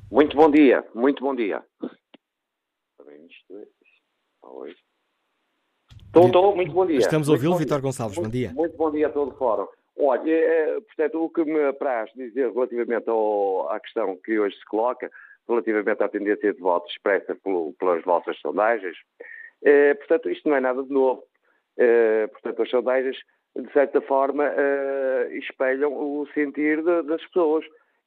Muito 0.10 0.36
bom 0.36 0.50
dia, 0.50 0.84
muito 0.96 1.24
bom 1.24 1.36
dia. 1.36 1.64
Estou, 6.06 6.26
estou, 6.26 6.56
muito 6.56 6.72
bom 6.72 6.88
dia. 6.88 6.98
Estamos 6.98 7.30
a 7.30 7.34
ouvi-lo, 7.34 7.58
Vitor 7.58 7.80
Gonçalves, 7.82 8.18
muito, 8.18 8.28
bom 8.28 8.32
dia. 8.32 8.52
Muito 8.52 8.76
bom 8.76 8.90
dia 8.90 9.08
a 9.08 9.10
todo 9.12 9.32
o 9.32 9.36
fórum. 9.36 9.68
Olha, 10.02 10.32
é, 10.32 10.80
portanto, 10.80 11.22
o 11.22 11.30
que 11.30 11.44
me 11.44 11.62
apraz 11.66 12.10
dizer 12.16 12.52
relativamente 12.54 13.10
ao, 13.10 13.70
à 13.70 13.80
questão 13.82 14.16
que 14.24 14.40
hoje 14.40 14.56
se 14.56 14.66
coloca, 14.66 15.12
relativamente 15.48 16.02
à 16.02 16.08
tendência 16.08 16.54
de 16.54 16.60
votos 16.60 16.90
expressa 16.92 17.36
pelo, 17.36 17.74
pelas 17.74 18.02
vossas 18.04 18.40
sondagens, 18.40 18.96
é, 19.62 19.94
portanto, 19.96 20.30
isto 20.30 20.48
não 20.48 20.56
é 20.56 20.62
nada 20.62 20.82
de 20.84 20.90
novo. 20.90 21.24
É, 21.78 22.28
portanto, 22.28 22.62
as 22.62 22.70
sondagens, 22.70 23.18
de 23.56 23.72
certa 23.74 24.00
forma, 24.00 24.46
é, 24.46 25.30
espelham 25.34 25.94
o 25.94 26.26
sentir 26.34 26.82
de, 26.82 27.02
das 27.04 27.22
pessoas. 27.28 27.66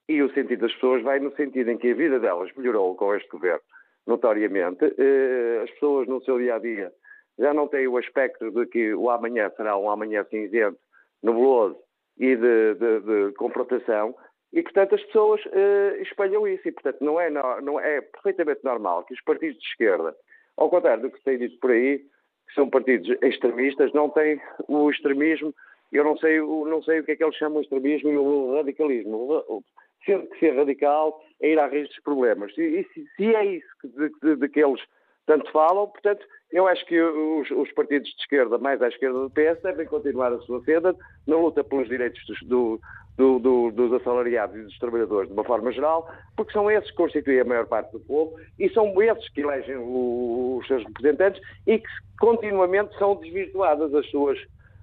E 0.09 0.21
o 0.23 0.33
sentir 0.33 0.57
das 0.57 0.73
pessoas 0.75 1.03
vai 1.03 1.21
no 1.21 1.35
sentido 1.37 1.71
em 1.71 1.79
que 1.79 1.93
a 1.93 1.95
vida 1.95 2.19
delas 2.19 2.51
melhorou 2.57 2.97
com 2.97 3.15
este 3.15 3.29
governo, 3.29 3.63
notoriamente. 4.07 4.85
É, 4.99 5.61
as 5.63 5.71
pessoas, 5.73 6.09
no 6.09 6.23
seu 6.23 6.39
dia 6.39 6.57
a 6.57 6.59
dia, 6.59 6.91
já 7.39 7.53
não 7.53 7.69
têm 7.69 7.87
o 7.87 7.99
aspecto 7.99 8.51
de 8.51 8.67
que 8.67 8.95
o 8.95 9.11
amanhã 9.11 9.51
será 9.57 9.77
um 9.77 9.91
amanhã 9.91 10.25
cinzento, 10.25 10.79
nebuloso 11.23 11.77
e 12.19 12.37
de, 12.37 12.75
de, 12.75 13.01
de 13.01 13.35
confrontação, 13.35 14.15
e, 14.53 14.63
portanto, 14.63 14.95
as 14.95 15.03
pessoas 15.05 15.41
uh, 15.47 16.47
isso. 16.47 16.69
E, 16.69 16.73
portanto, 16.73 16.99
não 17.01 17.19
é, 17.19 17.31
não 17.31 17.81
é 17.81 18.01
perfeitamente 18.03 18.63
normal 18.63 19.05
que 19.05 19.15
os 19.15 19.21
partidos 19.23 19.59
de 19.59 19.67
esquerda, 19.67 20.15
ao 20.57 20.69
contrário 20.69 21.03
do 21.03 21.11
que 21.11 21.19
se 21.19 21.25
tem 21.25 21.39
dito 21.39 21.59
por 21.59 21.71
aí, 21.71 21.99
que 21.99 22.55
são 22.55 22.69
partidos 22.69 23.17
extremistas, 23.23 23.93
não 23.95 24.11
têm 24.11 24.41
o 24.69 24.91
extremismo, 24.91 25.55
eu 25.91 26.05
não 26.05 26.17
sei, 26.19 26.41
não 26.41 26.83
sei 26.83 27.01
o 27.01 27.05
que 27.05 27.13
é 27.13 27.17
que 27.17 27.25
eles 27.25 27.37
chamam 27.37 27.61
de 27.61 27.67
extremismo 27.67 28.11
e 28.11 28.17
o 28.17 28.55
radicalismo. 28.55 29.65
Sendo 30.05 30.27
que 30.29 30.39
ser 30.41 30.57
radical 30.57 31.23
é 31.41 31.53
ir 31.53 31.59
à 31.59 31.67
raiz 31.67 31.89
dos 31.89 32.01
problemas. 32.01 32.53
E, 32.59 32.63
e 32.63 32.85
se, 32.93 33.07
se, 33.17 33.35
é 33.35 33.45
isso 33.45 33.69
de, 33.85 34.11
de, 34.23 34.37
de 34.37 34.49
que 34.49 34.63
eles 34.63 34.83
tanto 35.27 35.51
falam, 35.53 35.87
portanto, 35.89 36.27
eu 36.53 36.67
acho 36.67 36.85
que 36.87 37.01
os, 37.01 37.51
os, 37.51 37.73
partidos 37.73 38.11
de 38.11 38.21
esquerda, 38.21 38.59
mais 38.59 38.81
à 38.83 38.89
esquerda 38.89 39.19
do 39.19 39.31
PS, 39.31 39.63
devem 39.63 39.87
continuar 39.87 40.33
a 40.33 40.39
sua 40.41 40.63
senda 40.65 40.95
na 41.27 41.37
luta 41.37 41.65
pelos 41.65 41.89
direitos 41.89 42.21
dos, 42.27 42.39
do, 42.43 42.81
do, 43.17 43.39
do, 43.39 43.71
dos 43.71 43.93
assalariados 43.95 44.57
e 44.57 44.63
dos 44.65 44.79
trabalhadores 44.79 45.29
de 45.29 45.35
uma 45.35 45.45
forma 45.45 45.73
geral, 45.73 46.09
porque 46.37 46.53
são 46.53 46.71
esses 46.71 46.91
que 46.91 46.97
constituem 46.97 47.41
a 47.41 47.45
maior 47.45 47.67
parte 47.67 47.93
do 47.93 48.01
povo 48.01 48.37
e 48.59 48.69
são 48.71 49.01
esses 49.03 49.29
que 49.31 49.41
elegem 49.41 49.77
os 49.79 50.67
seus 50.67 50.85
representantes 50.85 51.41
e 51.67 51.79
que 51.79 51.89
continuamente 52.21 52.97
são 52.99 53.17
desvirtuadas 53.17 53.95
as 53.95 54.09
suas 54.11 54.39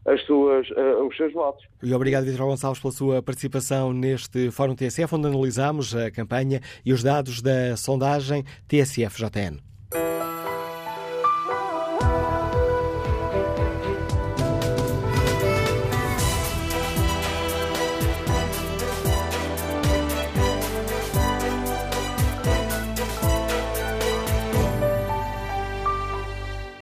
as 0.06 0.26
suas, 0.26 0.68
uh, 0.72 1.06
os 1.06 1.16
seus 1.16 1.34
votos. 1.34 1.64
E 1.84 1.94
obrigado, 1.94 2.24
Vitor 2.24 2.48
Gonçalves, 2.48 2.82
pela 2.82 2.92
sua 2.92 3.22
participação 3.22 3.94
neste 3.94 4.50
Fórum 4.50 4.74
TSF, 4.74 5.14
onde 5.14 5.28
analisamos 5.28 5.94
a 5.94 6.10
campanha 6.10 6.62
e 6.86 6.94
os 6.94 7.04
dados 7.04 7.42
da 7.42 7.76
sondagem 7.76 8.44
TSF-JN. 8.68 9.69